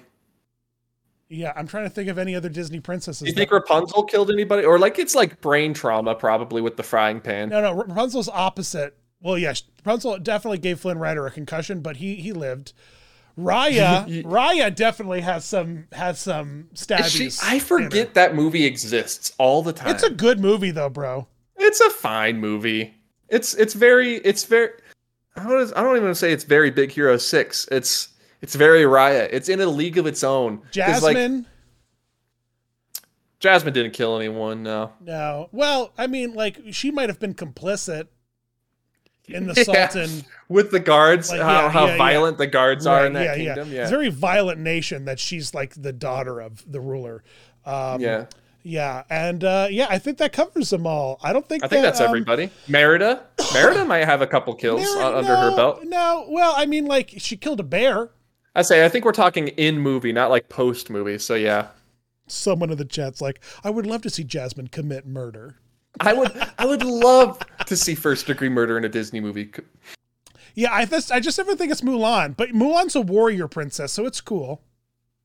yeah. 1.28 1.52
I'm 1.56 1.66
trying 1.66 1.84
to 1.84 1.90
think 1.90 2.08
of 2.08 2.18
any 2.18 2.34
other 2.34 2.48
Disney 2.48 2.80
princesses. 2.80 3.20
do 3.20 3.26
you 3.26 3.32
that- 3.32 3.38
think 3.40 3.50
Rapunzel 3.50 4.04
killed 4.04 4.30
anybody, 4.30 4.64
or 4.64 4.78
like 4.78 4.98
it's 4.98 5.14
like 5.14 5.40
brain 5.40 5.74
trauma 5.74 6.14
probably 6.14 6.60
with 6.62 6.76
the 6.76 6.82
frying 6.82 7.20
pan? 7.20 7.48
No, 7.50 7.60
no. 7.60 7.72
Rapunzel's 7.72 8.28
opposite. 8.28 8.96
Well, 9.20 9.36
yes, 9.38 9.62
Rapunzel 9.84 10.18
definitely 10.18 10.58
gave 10.58 10.80
Flynn 10.80 10.98
Rider 10.98 11.26
a 11.26 11.30
concussion, 11.30 11.80
but 11.80 11.96
he 11.96 12.14
he 12.16 12.32
lived. 12.32 12.72
Raya, 13.38 14.22
Raya 14.24 14.74
definitely 14.74 15.20
has 15.20 15.44
some 15.44 15.86
has 15.92 16.20
some 16.20 16.68
stabbies. 16.74 17.40
I 17.42 17.58
forget 17.60 18.14
that 18.14 18.34
movie 18.34 18.64
exists 18.64 19.32
all 19.38 19.62
the 19.62 19.72
time. 19.72 19.88
It's 19.94 20.02
a 20.02 20.10
good 20.10 20.40
movie 20.40 20.70
though, 20.72 20.88
bro. 20.88 21.28
it's 21.56 21.80
a 21.80 21.90
fine 21.90 22.38
movie. 22.38 22.94
It's 23.28 23.54
it's 23.54 23.74
very 23.74 24.14
it's 24.16 24.44
very 24.44 24.70
I 25.36 25.44
don't 25.48 25.76
I 25.76 25.82
don't 25.82 25.96
even 25.96 26.14
say 26.14 26.32
it's 26.32 26.44
very 26.44 26.70
Big 26.70 26.90
Hero 26.90 27.16
Six. 27.16 27.68
It's 27.70 28.08
it's 28.40 28.54
very 28.54 28.82
Raya. 28.82 29.28
It's 29.32 29.48
in 29.48 29.60
a 29.60 29.66
league 29.66 29.98
of 29.98 30.06
its 30.06 30.22
own. 30.24 30.58
'Cause, 30.74 31.02
like, 31.02 31.16
Jasmine, 31.16 31.46
Jasmine 33.40 33.72
didn't 33.74 33.92
kill 33.92 34.16
anyone. 34.16 34.62
No. 34.62 34.92
no. 35.00 35.48
Well, 35.52 35.92
I 35.96 36.06
mean, 36.06 36.34
like 36.34 36.58
she 36.72 36.90
might 36.90 37.08
have 37.08 37.20
been 37.20 37.34
complicit 37.34 38.08
in 39.26 39.46
the 39.46 39.54
Yeah. 39.68 39.88
Sultan. 39.88 40.24
With 40.48 40.70
the 40.70 40.80
guards, 40.80 41.30
Like, 41.30 41.40
how, 41.40 41.62
yeah, 41.64 41.70
how 41.70 41.86
yeah, 41.86 41.96
violent 41.98 42.38
the 42.38 42.46
guards 42.46 42.86
are 42.86 43.06
in 43.06 43.12
that 43.12 43.36
kingdom. 43.36 43.70
Yeah. 43.70 43.82
It's 43.82 43.90
a 43.90 43.94
very 43.94 44.08
violent 44.08 44.60
nation 44.60 45.04
that 45.04 45.20
she's 45.20 45.54
like 45.54 45.74
the 45.80 45.92
daughter 45.92 46.40
of 46.40 46.64
the 46.70 46.80
ruler. 46.80 47.22
Um, 47.66 48.00
yeah. 48.00 48.26
yeah, 48.62 49.02
and 49.10 49.44
uh, 49.44 49.68
yeah, 49.70 49.86
I 49.90 49.98
think 49.98 50.18
that 50.18 50.32
covers 50.32 50.70
them 50.70 50.86
all. 50.86 51.20
I 51.22 51.32
don't 51.34 51.46
think 51.46 51.62
I 51.62 51.68
think 51.68 51.82
that, 51.82 51.88
that's 51.90 52.00
um, 52.00 52.06
everybody. 52.06 52.50
Merida. 52.66 53.24
Merida 53.52 53.84
might 53.84 54.04
have 54.06 54.22
a 54.22 54.26
couple 54.26 54.54
kills 54.54 54.80
on, 54.96 55.14
under 55.14 55.36
her 55.36 55.54
belt. 55.54 55.84
No, 55.84 56.26
well, 56.30 56.54
I 56.56 56.64
mean, 56.66 56.86
like 56.86 57.12
she 57.18 57.36
killed 57.36 57.60
a 57.60 57.64
bear. 57.64 58.10
I 58.54 58.62
say 58.62 58.84
I 58.84 58.88
think 58.88 59.04
we're 59.04 59.12
talking 59.12 59.48
in 59.48 59.78
movie, 59.78 60.12
not 60.12 60.30
like 60.30 60.48
post 60.48 60.90
movie. 60.90 61.18
So 61.18 61.34
yeah. 61.34 61.68
Someone 62.26 62.70
in 62.70 62.76
the 62.76 62.84
chat's 62.84 63.20
like, 63.20 63.40
I 63.64 63.70
would 63.70 63.86
love 63.86 64.02
to 64.02 64.10
see 64.10 64.24
Jasmine 64.24 64.68
commit 64.68 65.06
murder. 65.06 65.56
I 66.00 66.12
would 66.12 66.32
I 66.58 66.66
would 66.66 66.82
love 66.82 67.38
to 67.66 67.76
see 67.76 67.94
first 67.94 68.26
degree 68.26 68.48
murder 68.48 68.76
in 68.76 68.84
a 68.84 68.88
Disney 68.88 69.20
movie. 69.20 69.50
Yeah, 70.54 70.72
I 70.72 70.84
just, 70.86 71.12
I 71.12 71.20
just 71.20 71.38
never 71.38 71.54
think 71.54 71.70
it's 71.70 71.82
Mulan, 71.82 72.36
but 72.36 72.50
Mulan's 72.50 72.96
a 72.96 73.00
warrior 73.00 73.46
princess, 73.46 73.92
so 73.92 74.06
it's 74.06 74.20
cool. 74.20 74.60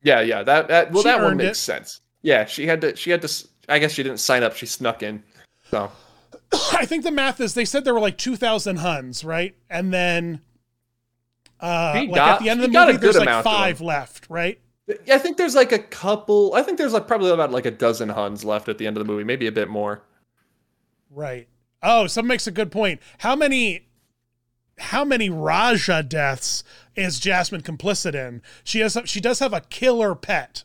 Yeah, 0.04 0.22
yeah. 0.22 0.44
That 0.44 0.68
that 0.68 0.92
well 0.92 1.04
She 1.04 1.10
that 1.10 1.22
one 1.22 1.38
makes 1.38 1.58
it. 1.58 1.62
sense. 1.62 2.02
Yeah, 2.22 2.46
she 2.46 2.68
had 2.68 2.82
to 2.82 2.96
she 2.96 3.10
had 3.10 3.22
to 3.22 3.48
I 3.68 3.80
guess 3.80 3.92
she 3.92 4.04
didn't 4.04 4.20
sign 4.20 4.44
up, 4.44 4.56
she 4.56 4.66
snuck 4.66 5.04
in. 5.04 5.24
So 5.70 5.92
I 6.74 6.86
think 6.86 7.04
the 7.04 7.12
math 7.12 7.40
is 7.42 7.54
they 7.54 7.66
said 7.66 7.84
there 7.84 7.94
were 7.94 8.00
like 8.00 8.18
2,000 8.18 8.78
Huns, 8.78 9.24
right? 9.24 9.56
And 9.70 9.94
then 9.94 10.42
uh, 11.64 11.94
He 11.94 12.08
like 12.08 12.16
got- 12.16 12.30
at 12.36 12.40
the 12.44 12.50
end 12.50 12.60
of 12.62 12.68
the 12.68 12.74
got 12.74 12.90
a 12.90 12.94
movie, 12.94 13.02
there's 13.02 13.18
like 13.18 13.44
five 13.44 13.82
left, 13.82 14.28
right? 14.30 14.60
I 15.10 15.18
think 15.18 15.38
there's 15.38 15.56
like 15.56 15.72
a 15.72 15.80
couple 15.80 16.54
I 16.54 16.62
think 16.62 16.78
there's 16.78 16.92
like 16.94 17.08
probably 17.08 17.32
about 17.32 17.52
like 17.52 17.66
a 17.66 17.72
dozen 17.72 18.10
Huns 18.10 18.44
left 18.44 18.68
at 18.70 18.78
the 18.78 18.86
end 18.86 18.98
of 18.98 19.06
the 19.06 19.12
movie, 19.12 19.24
maybe 19.24 19.48
a 19.48 19.52
bit 19.52 19.70
more. 19.70 20.04
Right. 21.10 21.48
Oh, 21.82 22.08
someone 22.08 22.30
makes 22.30 22.48
a 22.48 22.52
good 22.52 22.72
point. 22.72 23.02
How 23.20 23.36
many 23.36 23.88
how 24.80 25.06
many 25.06 25.30
Raja 25.30 26.02
deaths 26.04 26.64
is 26.96 27.20
Jasmine 27.20 27.62
complicit 27.62 28.16
in? 28.16 28.42
She 28.64 28.80
has 28.80 28.98
she 29.06 29.22
does 29.22 29.40
have 29.40 29.54
a 29.54 29.62
killer 29.62 30.16
pet. 30.16 30.64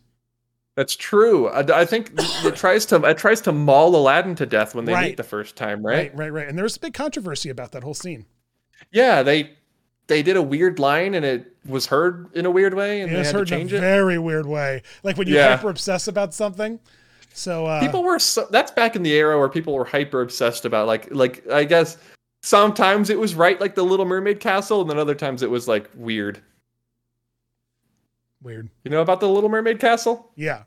That's 0.74 0.96
true. 0.96 1.48
I, 1.48 1.80
I 1.80 1.84
think 1.84 2.12
it 2.16 2.56
tries 2.56 2.86
to 2.86 2.96
it 3.04 3.18
tries 3.18 3.40
to 3.42 3.52
maul 3.52 3.94
Aladdin 3.94 4.34
to 4.36 4.46
death 4.46 4.74
when 4.74 4.84
they 4.84 4.92
Right. 4.94 5.08
meet 5.10 5.16
the 5.16 5.22
first 5.24 5.56
time, 5.56 5.84
right? 5.84 6.10
Right, 6.12 6.16
right, 6.16 6.32
right. 6.32 6.48
And 6.48 6.56
there 6.56 6.62
was 6.64 6.76
a 6.76 6.80
big 6.80 6.94
controversy 6.94 7.50
about 7.50 7.72
that 7.72 7.82
whole 7.82 7.94
scene. 7.94 8.26
Yeah, 8.92 9.22
they 9.22 9.57
they 10.08 10.22
did 10.22 10.36
a 10.36 10.42
weird 10.42 10.78
line 10.78 11.14
and 11.14 11.24
it 11.24 11.54
was 11.66 11.86
heard 11.86 12.26
in 12.34 12.44
a 12.46 12.50
weird 12.50 12.74
way 12.74 13.00
and 13.02 13.10
It 13.10 13.14
they 13.14 13.18
was 13.20 13.26
had 13.28 13.32
to 13.34 13.38
in 13.40 13.46
change 13.46 13.72
it. 13.72 13.80
very 13.80 14.18
weird 14.18 14.46
way. 14.46 14.82
Like 15.02 15.16
when 15.16 15.28
you 15.28 15.34
Yeah. 15.36 15.56
hyper 15.56 15.70
obsess 15.70 16.08
about 16.08 16.34
something. 16.34 16.80
So 17.34 17.66
uh 17.66 17.80
people 17.80 18.02
were 18.02 18.18
so, 18.18 18.46
that's 18.50 18.72
back 18.72 18.96
in 18.96 19.02
the 19.02 19.12
era 19.12 19.38
where 19.38 19.48
people 19.48 19.74
were 19.74 19.84
hyper 19.84 20.20
obsessed 20.22 20.64
about 20.64 20.86
like 20.86 21.08
like 21.14 21.48
I 21.50 21.64
guess 21.64 21.98
sometimes 22.42 23.10
it 23.10 23.18
was 23.18 23.34
right 23.34 23.60
like 23.60 23.74
the 23.74 23.82
Little 23.84 24.06
Mermaid 24.06 24.40
castle 24.40 24.80
and 24.80 24.90
then 24.90 24.98
other 24.98 25.14
times 25.14 25.42
it 25.42 25.50
was 25.50 25.68
like 25.68 25.88
weird. 25.94 26.40
weird. 28.42 28.70
You 28.84 28.90
know 28.90 29.02
about 29.02 29.20
the 29.20 29.28
Little 29.28 29.50
Mermaid 29.50 29.78
castle? 29.80 30.30
Yeah. 30.36 30.62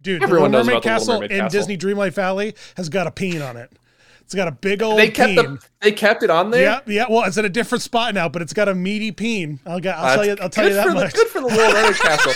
Dude, 0.00 0.22
Everyone 0.22 0.50
the 0.50 0.58
knows 0.58 0.66
Little 0.66 0.80
Mermaid 0.80 0.82
the 0.82 0.88
Little 0.88 0.98
Castle 0.98 1.14
Mermaid 1.14 1.30
in 1.32 1.38
Castle. 1.42 1.58
Disney 1.60 1.78
Dreamlight 1.78 2.12
Valley 2.12 2.54
has 2.76 2.88
got 2.88 3.06
a 3.06 3.10
peen 3.10 3.40
on 3.40 3.56
it. 3.56 3.70
It's 4.32 4.36
got 4.38 4.48
a 4.48 4.52
big 4.52 4.82
old 4.82 4.98
They 4.98 5.10
kept 5.10 5.28
peen. 5.28 5.36
the 5.36 5.62
they 5.82 5.92
kept 5.92 6.22
it 6.22 6.30
on 6.30 6.50
there. 6.50 6.62
Yeah, 6.62 6.80
yeah. 6.86 7.04
Well, 7.06 7.24
it's 7.24 7.36
in 7.36 7.44
a 7.44 7.50
different 7.50 7.82
spot 7.82 8.14
now, 8.14 8.30
but 8.30 8.40
it's 8.40 8.54
got 8.54 8.66
a 8.66 8.74
meaty 8.74 9.12
peen. 9.12 9.60
I'll 9.66 9.78
get. 9.78 9.94
I'll 9.98 10.06
Uh, 10.06 10.14
tell 10.16 10.24
you. 10.24 10.36
I'll 10.40 10.48
tell 10.48 10.66
you 10.68 10.72
that 10.74 10.88
much. 10.94 11.12
The, 11.12 11.18
good 11.18 11.28
for 11.28 11.40
the 11.42 11.48
Little 11.48 11.70
Mermaid 11.70 11.94
castle. 12.00 12.32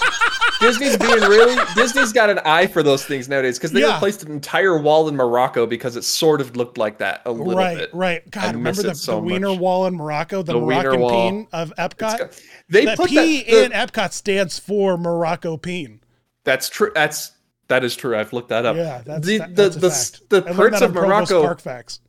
Disney's 0.61 0.99
being 0.99 1.21
really 1.21 1.57
Disney's 1.75 2.13
got 2.13 2.29
an 2.29 2.39
eye 2.45 2.67
for 2.67 2.83
those 2.83 3.03
things 3.07 3.31
nowadays 3.31 3.57
because 3.59 3.73
they 3.73 3.81
Yeah. 3.81 3.95
replaced 3.95 4.23
an 4.25 4.31
entire 4.31 4.77
wall 4.79 5.09
in 5.09 5.17
Morocco 5.17 5.65
because 5.65 5.97
it 5.97 6.05
sort 6.05 6.43
of 6.43 6.55
looked 6.55 6.77
like 6.77 6.99
that 6.99 7.23
a 7.25 7.33
little 7.33 7.55
right, 7.57 7.79
bit. 7.79 7.95
right. 7.95 8.23
right. 8.25 8.31
God, 8.31 8.45
I 8.45 8.51
remember 8.53 8.83
the, 8.83 8.95
so 8.95 9.13
the 9.13 9.21
Wiener 9.23 9.49
much. 9.49 9.59
Wall 9.59 9.87
in 9.87 9.95
Morocco, 9.97 10.43
the, 10.43 10.53
The 10.53 10.61
Moroccan 10.61 11.01
Wall. 11.01 11.31
peen 11.31 11.47
of 11.55 11.73
Epcot. 11.79 12.19
got- 12.19 12.43
they 12.69 12.85
the 12.85 12.97
put 12.97 13.09
P 13.09 13.15
that, 13.45 13.47
the- 13.51 13.65
in 13.65 13.73
Epcot 13.73 14.13
stands 14.13 14.59
for 14.59 14.99
Morocco 14.99 15.57
peen. 15.57 16.01
That's 16.45 16.69
true. 16.69 16.91
That's 16.95 17.33
that 17.69 17.85
is 17.85 17.97
true. 17.97 18.17
I've 18.17 18.33
looked 18.33 18.49
that 18.51 18.65
up. 18.67 18.77
Yeah, 18.77 19.03
that's 19.05 19.27
the 19.27 19.39
that- 19.39 19.55
the 19.57 19.69
that's 19.71 20.11
the, 20.29 20.41
the 20.41 20.55
prince 20.55 20.81
of 20.81 20.95
Morocco, 20.95 21.43
Park 21.43 21.61
Facts. 21.61 22.01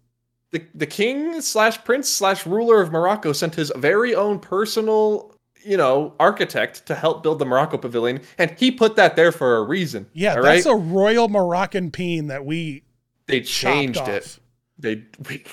the 0.51 0.63
the 0.75 0.85
king 0.88 1.41
slash 1.41 1.84
prince 1.84 2.09
slash 2.09 2.45
ruler 2.45 2.81
of 2.81 2.91
Morocco 2.91 3.34
sent 3.34 3.55
his 3.55 3.71
very 3.75 4.13
own 4.15 4.39
personal 4.39 5.34
you 5.63 5.75
know 5.77 6.13
architect 6.19 6.85
to 6.85 6.95
help 6.95 7.23
build 7.23 7.39
the 7.39 7.45
Morocco 7.45 7.77
pavilion, 7.77 8.21
and 8.38 8.51
he 8.57 8.71
put 8.71 8.95
that 8.95 9.15
there 9.15 9.31
for 9.31 9.57
a 9.57 9.63
reason. 9.63 10.07
Yeah, 10.13 10.35
that's 10.39 10.65
right? 10.65 10.73
a 10.73 10.75
royal 10.75 11.27
Moroccan 11.27 11.91
peen 11.91 12.27
that 12.27 12.45
we 12.45 12.84
they 13.25 13.41
changed 13.41 14.07
it. 14.07 14.38
They 14.79 15.03
we, 15.27 15.43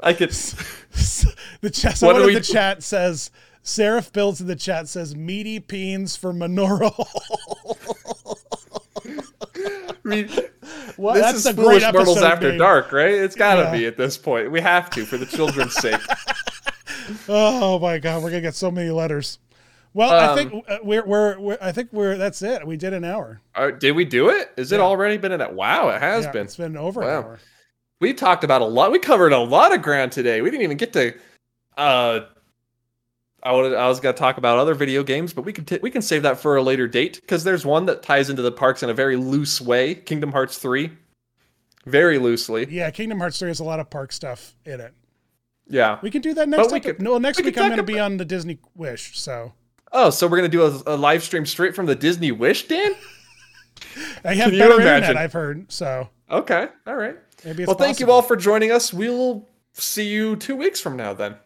I 0.00 0.12
could 0.12 0.30
the 1.60 1.70
chat. 1.70 1.92
What 1.92 1.96
Someone 1.98 2.16
do 2.16 2.20
in 2.22 2.26
we 2.28 2.34
the 2.34 2.40
do? 2.40 2.52
chat 2.52 2.82
says. 2.82 3.30
Seraph 3.66 4.12
builds 4.12 4.42
in 4.42 4.46
the 4.46 4.54
chat 4.56 4.88
says 4.88 5.16
meaty 5.16 5.58
peens 5.58 6.16
for 6.18 6.32
menorah. 6.34 6.92
I 9.56 9.94
mean, 10.04 10.28
well, 10.98 11.14
this 11.14 11.32
that's 11.32 11.46
is 11.46 11.52
foolish 11.54 11.82
mortals 11.90 12.18
after 12.18 12.56
dark, 12.58 12.92
right? 12.92 13.14
It's 13.14 13.34
got 13.34 13.54
to 13.54 13.62
Yeah. 13.62 13.72
be 13.72 13.86
at 13.86 13.96
this 13.96 14.18
point. 14.18 14.50
We 14.50 14.60
have 14.60 14.90
to 14.90 15.04
for 15.06 15.16
the 15.16 15.26
children's 15.26 15.74
sake. 15.74 16.00
Oh 17.28 17.78
my 17.78 17.98
god, 17.98 18.22
we're 18.22 18.30
gonna 18.30 18.42
get 18.42 18.54
so 18.54 18.70
many 18.70 18.90
letters. 18.90 19.38
Well, 19.94 20.10
I 20.10 20.26
Um, 20.26 20.36
think 20.36 20.64
uh, 20.68 20.78
we're, 20.82 21.04
we're 21.04 21.38
we're 21.38 21.58
I 21.60 21.72
think 21.72 21.90
we're 21.92 22.16
that's 22.16 22.42
it. 22.42 22.66
We 22.66 22.76
did 22.76 22.92
an 22.92 23.04
hour. 23.04 23.40
Uh, 23.54 23.70
did 23.70 23.92
we 23.92 24.04
do 24.04 24.28
it? 24.28 24.52
Is 24.56 24.72
it 24.72 24.80
already 24.80 25.16
been 25.16 25.32
in 25.32 25.40
it? 25.40 25.52
Wow, 25.52 25.88
it 25.88 26.00
has 26.00 26.24
Yeah, 26.26 26.32
been. 26.32 26.44
It's 26.44 26.56
been 26.56 26.76
over 26.76 27.00
Wow. 27.00 27.18
an 27.18 27.24
hour. 27.24 27.38
We 28.00 28.12
talked 28.12 28.44
about 28.44 28.60
a 28.62 28.66
lot. 28.66 28.92
We 28.92 28.98
covered 28.98 29.32
a 29.32 29.38
lot 29.38 29.74
of 29.74 29.82
ground 29.82 30.12
today. 30.12 30.40
We 30.42 30.50
didn't 30.50 30.64
even 30.64 30.76
get 30.76 30.92
to. 30.94 31.14
Uh, 31.76 32.20
I 33.44 33.52
wanted, 33.52 33.74
I 33.74 33.88
was 33.88 34.00
going 34.00 34.14
to 34.14 34.18
talk 34.18 34.38
about 34.38 34.58
other 34.58 34.74
video 34.74 35.02
games, 35.02 35.32
but 35.34 35.44
we 35.44 35.52
can 35.52 35.64
t- 35.64 35.78
we 35.82 35.90
can 35.90 36.00
save 36.02 36.22
that 36.22 36.38
for 36.40 36.56
a 36.56 36.62
later 36.62 36.88
date 36.88 37.20
because 37.20 37.44
there's 37.44 37.66
one 37.66 37.86
that 37.86 38.02
ties 38.02 38.30
into 38.30 38.40
the 38.42 38.50
parks 38.52 38.82
in 38.82 38.88
a 38.90 38.94
very 38.94 39.16
loose 39.16 39.60
way. 39.60 39.94
Kingdom 39.94 40.32
Hearts 40.32 40.56
three, 40.58 40.92
very 41.84 42.18
loosely. 42.18 42.66
Yeah, 42.70 42.90
Kingdom 42.90 43.18
Hearts 43.18 43.38
3 43.38 43.48
has 43.48 43.60
a 43.60 43.64
lot 43.64 43.80
of 43.80 43.90
park 43.90 44.12
stuff 44.12 44.54
in 44.64 44.80
it. 44.80 44.94
Yeah. 45.68 45.98
We 46.02 46.10
can 46.10 46.22
do 46.22 46.32
that 46.34 46.48
next 46.48 46.72
we 46.72 46.78
epi- 46.78 46.92
could- 46.94 47.02
No, 47.02 47.18
next 47.18 47.38
we 47.38 47.44
week 47.44 47.58
I'm 47.58 47.66
going 47.68 47.76
to 47.76 47.82
be 47.82 47.98
on 48.00 48.16
the 48.16 48.24
Disney 48.24 48.58
Wish, 48.74 49.18
so 49.18 49.52
Oh, 49.92 50.10
so 50.10 50.26
we're 50.26 50.38
gonna 50.38 50.48
do 50.48 50.62
a, 50.64 50.94
a 50.94 50.96
live 50.96 51.22
stream 51.22 51.46
straight 51.46 51.74
from 51.76 51.86
the 51.86 51.94
Disney 51.94 52.32
Wish, 52.32 52.66
Dan? 52.66 52.92
I 54.24 54.34
have 54.34 54.46
Can 54.46 54.54
you 54.54 54.58
better 54.58 54.74
imagine? 54.80 55.04
internet, 55.04 55.16
I've 55.16 55.32
heard. 55.32 55.70
So 55.70 56.08
Okay, 56.30 56.68
all 56.86 56.96
right. 56.96 57.16
maybe 57.44 57.64
well, 57.66 57.76
thank 57.76 58.00
you 58.00 58.10
all 58.10 58.22
for 58.22 58.34
joining 58.36 58.72
us. 58.72 58.92
We'll 58.92 59.46
see 59.74 60.08
you 60.08 60.34
two 60.36 60.56
weeks 60.56 60.80
from 60.80 60.96
now, 60.96 61.12
then. 61.12 61.36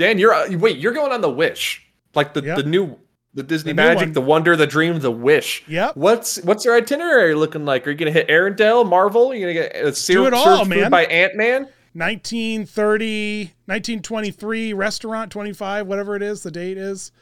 Dan, 0.00 0.18
you're 0.18 0.32
uh, 0.32 0.48
wait. 0.56 0.78
You're 0.78 0.94
going 0.94 1.12
on 1.12 1.20
the 1.20 1.30
Wish, 1.30 1.86
like 2.14 2.32
the 2.32 2.40
Yep. 2.42 2.56
the 2.56 2.62
new 2.62 2.96
the 3.34 3.42
Disney 3.42 3.72
The 3.72 3.74
Magic, 3.76 4.14
the 4.14 4.20
Wonder, 4.22 4.56
the 4.56 4.66
Dream, 4.66 4.98
the 4.98 5.10
Wish. 5.10 5.62
Yeah. 5.68 5.92
What's 5.94 6.42
what's 6.42 6.64
your 6.64 6.74
itinerary 6.74 7.34
looking 7.34 7.66
like? 7.66 7.86
Are 7.86 7.90
you 7.90 7.96
gonna 7.98 8.10
hit 8.10 8.26
Arendelle, 8.28 8.88
Marvel? 8.88 9.30
Are 9.30 9.34
you 9.34 9.42
gonna 9.42 9.52
get 9.52 9.76
a 9.76 9.94
ser- 9.94 10.34
all, 10.34 10.64
food 10.64 10.90
by 10.90 11.04
Ant 11.04 11.36
Man? 11.36 11.68
1930, 11.92 13.52
1923 13.66 14.72
restaurant 14.72 15.30
25, 15.30 15.86
whatever 15.86 16.16
it 16.16 16.22
is, 16.22 16.42
the 16.42 16.50
date 16.50 16.78
is. 16.78 17.12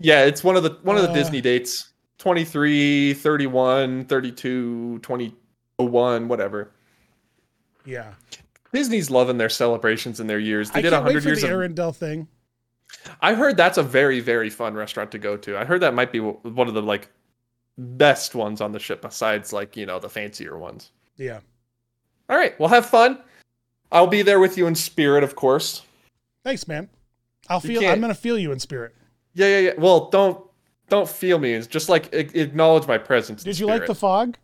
Yeah, 0.00 0.24
it's 0.24 0.42
one 0.42 0.56
of 0.56 0.64
the 0.64 0.70
one 0.82 0.96
of 0.96 1.02
the 1.02 1.10
Uh. 1.10 1.14
Disney 1.14 1.40
dates. 1.40 1.90
23, 2.18 3.12
31, 3.14 4.06
32, 4.06 4.98
2001, 5.02 6.26
whatever. 6.28 6.70
Yeah. 7.84 8.12
Disney's 8.74 9.08
loving 9.08 9.38
their 9.38 9.48
celebrations 9.48 10.20
and 10.20 10.28
their 10.28 10.38
years. 10.40 10.70
They 10.70 10.80
I 10.80 10.82
did 10.82 10.90
can't 10.90 11.04
wait 11.04 11.14
100 11.14 11.22
for 11.22 11.28
years 11.28 11.40
the 11.42 11.46
of 11.48 11.72
Arendelle 11.72 11.94
thing. 11.94 12.28
I 13.22 13.34
heard 13.34 13.56
that's 13.56 13.78
a 13.78 13.82
very 13.82 14.20
very 14.20 14.50
fun 14.50 14.74
restaurant 14.74 15.10
to 15.12 15.18
go 15.18 15.36
to. 15.38 15.56
I 15.56 15.64
heard 15.64 15.80
that 15.82 15.94
might 15.94 16.12
be 16.12 16.18
one 16.20 16.68
of 16.68 16.74
the 16.74 16.82
like 16.82 17.08
best 17.78 18.34
ones 18.34 18.60
on 18.60 18.72
the 18.72 18.78
ship 18.78 19.00
besides 19.02 19.52
like, 19.52 19.76
you 19.76 19.86
know, 19.86 19.98
the 19.98 20.08
fancier 20.08 20.58
ones. 20.58 20.90
Yeah. 21.16 21.40
All 22.28 22.36
right, 22.36 22.58
well 22.58 22.68
have 22.68 22.86
fun. 22.86 23.18
I'll 23.92 24.06
be 24.08 24.22
there 24.22 24.40
with 24.40 24.58
you 24.58 24.66
in 24.66 24.74
spirit, 24.74 25.22
of 25.22 25.36
course. 25.36 25.82
Thanks, 26.42 26.66
man. 26.66 26.88
I'll 27.48 27.60
You 27.62 27.68
feel 27.68 27.80
can't- 27.80 27.92
I'm 27.94 28.00
going 28.00 28.12
to 28.12 28.20
feel 28.20 28.38
you 28.38 28.50
in 28.52 28.58
spirit. 28.58 28.94
Yeah, 29.34 29.46
yeah, 29.46 29.58
yeah. 29.58 29.72
Well, 29.78 30.10
don't 30.10 30.44
don't 30.88 31.08
feel 31.08 31.38
me. 31.38 31.52
It's 31.54 31.66
just 31.66 31.88
like 31.88 32.12
acknowledge 32.12 32.86
my 32.86 32.98
presence. 32.98 33.42
in 33.44 33.50
Did 33.50 33.58
you 33.58 33.66
like 33.66 33.86
the 33.86 33.94
fog? 33.94 34.36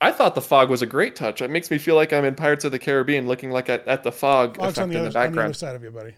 I 0.00 0.12
thought 0.12 0.34
the 0.34 0.42
fog 0.42 0.68
was 0.68 0.82
a 0.82 0.86
great 0.86 1.16
touch. 1.16 1.40
It 1.40 1.50
makes 1.50 1.70
me 1.70 1.78
feel 1.78 1.94
like 1.96 2.12
I'm 2.12 2.24
in 2.24 2.34
Pirates 2.34 2.64
of 2.64 2.72
the 2.72 2.78
Caribbean, 2.78 3.26
looking 3.26 3.50
like 3.50 3.68
at, 3.70 3.86
at 3.88 4.02
the 4.02 4.12
fog 4.12 4.56
Fog's 4.56 4.76
effect 4.76 4.78
on 4.78 4.84
in 4.84 5.04
the, 5.04 5.10
the 5.10 5.18
other, 5.18 5.26
on 5.26 5.32
the 5.32 5.42
other 5.42 5.54
side 5.54 5.74
of 5.74 5.82
you, 5.82 5.90
buddy. 5.90 6.14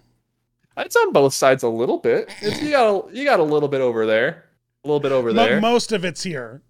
It's 0.76 0.96
on 0.96 1.12
both 1.12 1.34
sides 1.34 1.62
a 1.62 1.68
little 1.68 1.98
bit. 1.98 2.32
It's, 2.40 2.62
you 2.62 2.70
got 2.70 2.88
a, 3.10 3.14
you 3.16 3.24
got 3.24 3.40
a 3.40 3.44
little 3.44 3.68
bit 3.68 3.80
over 3.80 4.06
there, 4.06 4.44
a 4.84 4.88
little 4.88 5.00
bit 5.00 5.12
over 5.12 5.32
there. 5.32 5.60
most 5.60 5.92
of 5.92 6.04
it's 6.04 6.22
here. 6.22 6.62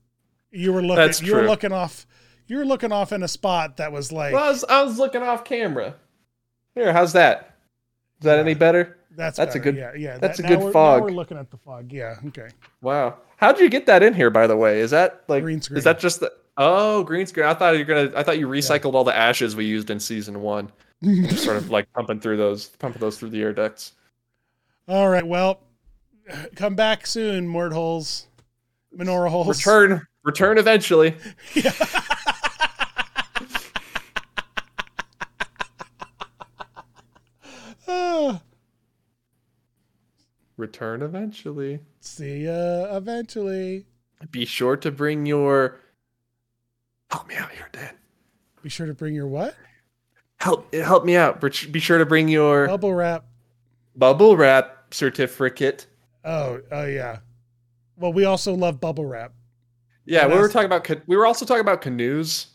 You 0.51 0.73
were 0.73 0.81
looking 0.83 0.97
That's 0.97 1.21
you 1.21 1.35
were 1.35 1.47
looking 1.47 1.73
off 1.73 2.07
you 2.47 2.57
were 2.57 2.65
looking 2.65 2.91
off 2.91 3.13
in 3.13 3.23
a 3.23 3.29
spot 3.29 3.77
that 3.77 3.93
was 3.93 4.11
like 4.11 4.33
Well, 4.33 4.45
I 4.45 4.49
was, 4.49 4.65
I 4.65 4.83
was 4.83 4.99
looking 4.99 5.23
off 5.23 5.45
camera. 5.45 5.95
Here, 6.75 6.93
how's 6.93 7.13
that? 7.13 7.57
Is 8.21 8.25
that 8.25 8.39
any 8.39 8.55
better? 8.55 8.97
that's 9.11 9.37
that's 9.37 9.55
a 9.57 9.59
good- 9.59 9.77
yeah, 9.77 9.93
yeah. 9.97 10.17
that's 10.19 10.39
that- 10.39 10.51
a 10.51 10.57
good 10.57 10.73
fog. 10.73 11.01
Now 11.01 11.05
we're 11.05 11.11
looking 11.13 11.37
at 11.37 11.51
the 11.51 11.59
fog. 11.59 11.93
Yeah, 11.93 12.17
okay. 12.29 12.49
Wow. 12.81 13.19
How'd 13.37 13.61
you 13.61 13.69
get 13.69 13.87
that 13.87 14.03
in 14.03 14.15
here, 14.15 14.31
by 14.31 14.47
the 14.47 14.57
way? 14.57 14.81
Is 14.81 14.93
that 14.93 15.25
like 15.29 15.43
Green 15.43 15.61
screen. 15.61 15.79
Is 15.79 15.85
that 15.85 15.99
just 15.99 16.21
the 16.21 16.33
oh 16.59 17.03
green 17.05 17.27
screen? 17.27 17.47
I 17.47 17.55
thought 17.55 17.73
you 17.73 17.79
were 17.81 17.85
gonna. 17.85 18.13
I 18.15 18.23
thought 18.23 18.39
you 18.39 18.49
recycled 18.49 18.93
all 18.95 19.05
the 19.05 19.17
ashes 19.17 19.57
we 19.57 19.65
used 19.65 19.89
in 19.89 19.99
season 20.01 20.43
one. 20.43 20.71
Just 21.03 21.45
sort 21.45 21.57
of 21.57 21.71
like 21.71 21.91
pumping 21.95 22.21
through 22.21 22.37
those, 22.37 22.67
pumping 22.67 23.01
those 23.01 23.19
through 23.19 23.31
the 23.31 23.41
air 23.41 23.53
ducts. 23.53 23.93
All 24.89 25.09
right, 25.09 25.27
well, 25.27 25.61
come 26.57 26.75
back 26.75 27.07
soon, 27.07 27.47
Mort 27.49 27.73
holes. 27.73 28.27
Menorah 28.97 29.31
holes. 29.31 29.49
Return, 29.65 30.07
return 30.25 30.59
eventually. 30.59 31.15
Ah, 37.87 38.43
Return 40.57 41.03
eventually. 41.03 41.81
see 42.01 42.45
ya 42.45 42.97
eventually. 42.97 43.87
Be 44.31 44.45
sure 44.45 44.77
to 44.79 44.91
bring 44.91 45.27
your. 45.27 45.79
Help 47.11 47.27
me 47.29 47.37
out 47.37 47.51
here, 47.51 47.69
Dan. 47.73 47.95
Be 48.63 48.69
sure 48.69 48.87
to 48.87 48.95
bring 48.95 49.15
your 49.15 49.27
what? 49.27 49.55
Help, 50.37 50.73
help 50.75 51.05
me 51.05 51.17
out. 51.17 51.41
Be 51.41 51.51
be 51.71 51.81
sure 51.81 51.99
to 51.99 52.07
bring 52.07 52.29
your 52.29 52.67
Bubble 52.69 52.95
wrap. 52.95 53.25
bubble 53.97 54.37
wrap 54.37 54.93
certificate. 54.95 55.87
Oh, 56.25 56.61
oh 56.71 56.85
yeah. 56.87 57.19
Well, 57.97 58.13
we 58.13 58.25
also 58.25 58.55
love 58.55 58.81
bubble 58.81 59.07
wrap. 59.07 59.33
Yeah, 60.05 60.25
And 60.25 60.33
we 60.33 60.39
were 60.39 60.49
talking 60.49 60.67
about. 60.67 60.89
We 61.07 61.17
were 61.17 61.27
also 61.27 61.45
talking 61.45 61.61
about 61.61 61.81
canoes. 61.81 62.49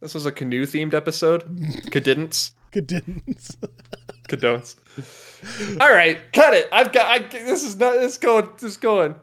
This 0.00 0.14
was 0.14 0.26
a 0.26 0.32
canoe 0.32 0.64
themed 0.66 0.94
episode. 0.94 1.42
Cadence. 1.90 2.52
Cadence. 2.72 3.56
Cadence. 4.28 4.76
All 5.80 5.90
right, 5.90 6.18
cut 6.32 6.54
it. 6.54 6.68
I've 6.72 6.92
got. 6.92 7.06
I, 7.06 7.18
this 7.26 7.62
is 7.64 7.76
not. 7.76 7.94
This 7.94 8.12
is 8.12 8.18
going. 8.18 8.48
This 8.54 8.62
is 8.72 8.76
going. 8.76 9.14